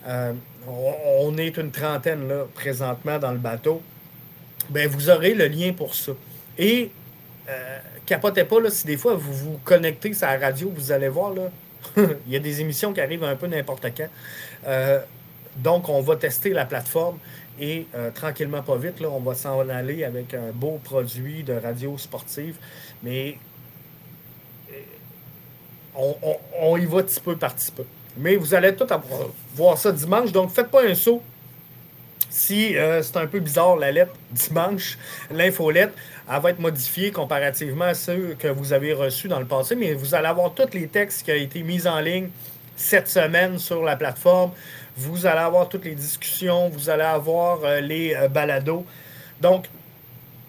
euh, 0.07 0.33
on, 0.67 1.37
est 1.39 1.57
une 1.57 1.71
trentaine 1.71 2.29
là, 2.29 2.45
présentement 2.55 3.19
dans 3.19 3.31
le 3.31 3.39
bateau. 3.39 3.81
Ben, 4.71 4.89
vous 4.89 5.09
aurez 5.09 5.35
le 5.35 5.47
lien 5.47 5.73
pour 5.73 5.95
ça. 5.95 6.13
Et 6.59 6.91
euh, 7.49 7.79
capotez 8.05 8.45
pas 8.45 8.61
là, 8.61 8.71
si 8.71 8.87
des 8.87 8.97
fois 8.97 9.15
vous 9.15 9.33
vous 9.33 9.61
connectez 9.65 10.13
sur 10.13 10.27
la 10.27 10.39
radio, 10.39 10.73
vous 10.75 10.93
allez 10.93 11.09
voir 11.09 11.33
là, 11.33 11.51
il 12.27 12.33
y 12.33 12.37
a 12.37 12.41
des 12.41 12.61
émissions 12.61 12.93
qui 12.93 13.01
arrivent 13.01 13.25
un 13.25 13.37
peu 13.37 13.47
n'importe 13.47 13.87
quand. 13.97 14.09
Donc, 15.57 15.89
on 15.89 16.01
va 16.01 16.17
tester 16.17 16.51
la 16.51 16.65
plateforme. 16.65 17.19
Et 17.61 17.87
euh, 17.95 18.11
tranquillement, 18.11 18.63
pas 18.63 18.77
vite, 18.77 19.01
là, 19.01 19.09
on 19.11 19.21
va 19.21 19.35
s'en 19.35 19.69
aller 19.69 20.05
avec 20.05 20.35
un 20.35 20.53
beau 20.53 20.81
produit 20.83 21.43
de 21.43 21.55
radio 21.55 21.99
sportive. 21.99 22.57
Mais 23.03 23.37
euh, 24.71 26.13
on, 26.61 26.77
y 26.77 26.87
va 26.87 27.03
petit 27.03 27.21
peu 27.21 27.37
par 27.37 27.55
petit 27.55 27.73
peu. 27.73 27.85
Mais 28.17 28.37
vous 28.37 28.55
allez 28.55 28.75
tout 28.75 28.87
voir 29.55 29.77
ça 29.79 29.93
dimanche. 29.93 30.33
Donc, 30.33 30.51
faites 30.51 30.71
pas 30.71 30.85
un 30.85 30.95
saut. 30.95 31.23
Si 32.31 32.77
euh, 32.77 33.03
c'est 33.03 33.17
un 33.17 33.27
peu 33.27 33.41
bizarre 33.41 33.77
la 33.77 33.91
lettre 33.91 34.13
dimanche, 34.31 34.99
l'infolette, 35.31 35.93
elle 36.31 36.41
va 36.41 36.51
être 36.51 36.61
modifiée 36.61 37.11
comparativement 37.11 37.87
à 37.87 37.95
ceux 37.95 38.37
que 38.39 38.49
vous 38.49 38.73
avez 38.73 38.93
reçus 38.93 39.29
dans 39.29 39.41
le 39.41 39.47
passé, 39.47 39.75
mais 39.75 39.95
vous 39.95 40.15
allez 40.15 40.27
avoir 40.27 40.53
tous 40.53 40.75
les 40.75 40.89
textes 40.89 41.25
qui 41.25 41.33
ont 41.33 41.37
été 41.37 41.63
mis 41.63 41.87
en 41.87 42.01
ligne 42.01 42.29
cette 42.77 43.09
semaine 43.09 43.59
sur 43.59 43.83
la 43.83 43.97
plateforme. 43.97 44.53
Vous 44.99 45.27
allez 45.27 45.39
avoir 45.39 45.69
toutes 45.69 45.85
les 45.85 45.95
discussions, 45.95 46.70
vous 46.70 46.91
allez 46.91 47.05
avoir 47.05 47.61
euh, 47.62 47.81
les 47.81 48.16
euh, 48.16 48.27
balados. 48.27 48.85
Donc, 49.41 49.66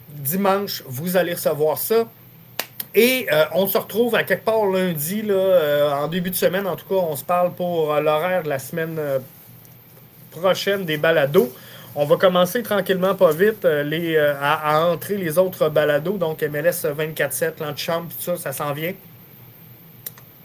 dimanche, 0.09 0.81
vous 0.87 1.17
allez 1.17 1.35
recevoir 1.35 1.77
ça. 1.77 2.07
Et 2.95 3.27
euh, 3.31 3.45
on 3.53 3.67
se 3.67 3.77
retrouve 3.77 4.15
à 4.15 4.23
quelque 4.23 4.43
part 4.45 4.65
lundi, 4.65 5.21
là, 5.21 5.99
en 6.01 6.07
début 6.07 6.31
de 6.31 6.35
semaine. 6.35 6.65
En 6.65 6.75
tout 6.75 6.87
cas, 6.87 6.95
on 6.95 7.15
se 7.15 7.23
parle 7.23 7.53
pour 7.53 7.93
l'horaire 7.93 8.41
de 8.41 8.49
la 8.49 8.57
semaine 8.57 8.99
prochaine 10.31 10.83
des 10.83 10.97
balados. 10.97 11.53
On 11.93 12.05
va 12.05 12.17
commencer 12.17 12.63
tranquillement, 12.63 13.13
pas 13.13 13.31
vite, 13.31 13.65
les, 13.65 14.17
à, 14.17 14.83
entrer 14.87 15.17
les 15.17 15.37
autres 15.37 15.69
balados. 15.69 16.17
Donc, 16.17 16.41
MLS 16.41 16.87
24-7, 16.87 17.59
l'antichambre, 17.59 18.07
tout 18.07 18.23
ça, 18.23 18.37
ça 18.37 18.51
s'en 18.51 18.73
vient. 18.73 18.93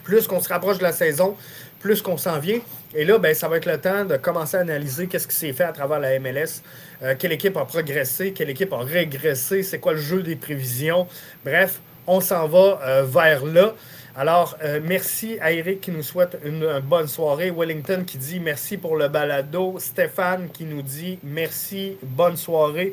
Plus 0.03 0.27
qu'on 0.27 0.41
se 0.41 0.51
rapproche 0.51 0.77
de 0.77 0.83
la 0.83 0.93
saison, 0.93 1.35
plus 1.81 2.03
qu'on 2.03 2.19
s'en 2.19 2.39
vient. 2.39 2.61
Et 2.97 3.05
là, 3.05 3.19
ben, 3.19 3.35
ça 3.35 3.49
va 3.49 3.57
être 3.57 3.67
le 3.67 3.79
temps 3.79 4.05
de 4.05 4.17
commencer 4.17 4.57
à 4.57 4.61
analyser 4.61 5.09
qu'est-ce 5.09 5.27
qui 5.27 5.35
s'est 5.35 5.53
fait 5.53 5.65
à 5.65 5.73
travers 5.73 5.99
la 5.99 6.17
MLS, 6.21 6.63
euh, 7.03 7.17
quelle 7.19 7.33
équipe 7.33 7.57
a 7.57 7.65
progressé, 7.65 8.33
quelle 8.33 8.51
équipe 8.51 8.73
a 8.73 8.79
régressé, 8.79 9.65
c'est 9.65 9.81
quoi 9.81 9.95
le 9.95 9.99
jeu 9.99 10.23
des 10.23 10.37
prévisions. 10.37 11.09
Bref, 11.45 11.81
on 12.07 12.21
s'en 12.21 12.47
va 12.47 12.81
euh, 12.85 13.03
vers 13.03 13.45
là. 13.45 13.75
Alors, 14.15 14.57
euh, 14.63 14.79
merci 14.81 15.39
à 15.41 15.51
Eric 15.51 15.81
qui 15.81 15.91
nous 15.91 16.05
souhaite 16.05 16.39
une, 16.45 16.79
bonne 16.85 17.09
soirée. 17.09 17.51
Wellington 17.51 18.05
qui 18.07 18.17
dit 18.17 18.39
merci 18.39 18.77
pour 18.77 18.97
le 18.97 19.09
balado. 19.09 19.75
Stéphane 19.81 20.49
qui 20.51 20.63
nous 20.63 20.83
dit 20.83 21.19
merci, 21.25 21.97
bonne 22.01 22.37
soirée. 22.37 22.93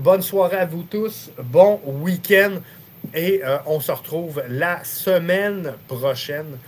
bonne 0.00 0.20
soirée 0.20 0.58
à 0.58 0.66
vous 0.66 0.82
tous. 0.82 1.30
Bon 1.42 1.80
week-end. 1.86 2.56
Et 3.14 3.40
on 3.64 3.80
se 3.80 3.92
retrouve 3.92 4.42
la 4.50 4.84
semaine 4.84 5.72
prochaine 5.88 6.58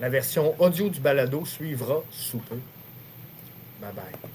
la 0.00 0.08
version 0.08 0.54
audio 0.58 0.88
du 0.88 1.00
balado 1.00 1.44
suivra 1.44 2.02
sous 2.10 2.38
peu. 2.38 2.58
Bye 3.80 3.92
bye. 3.94 4.25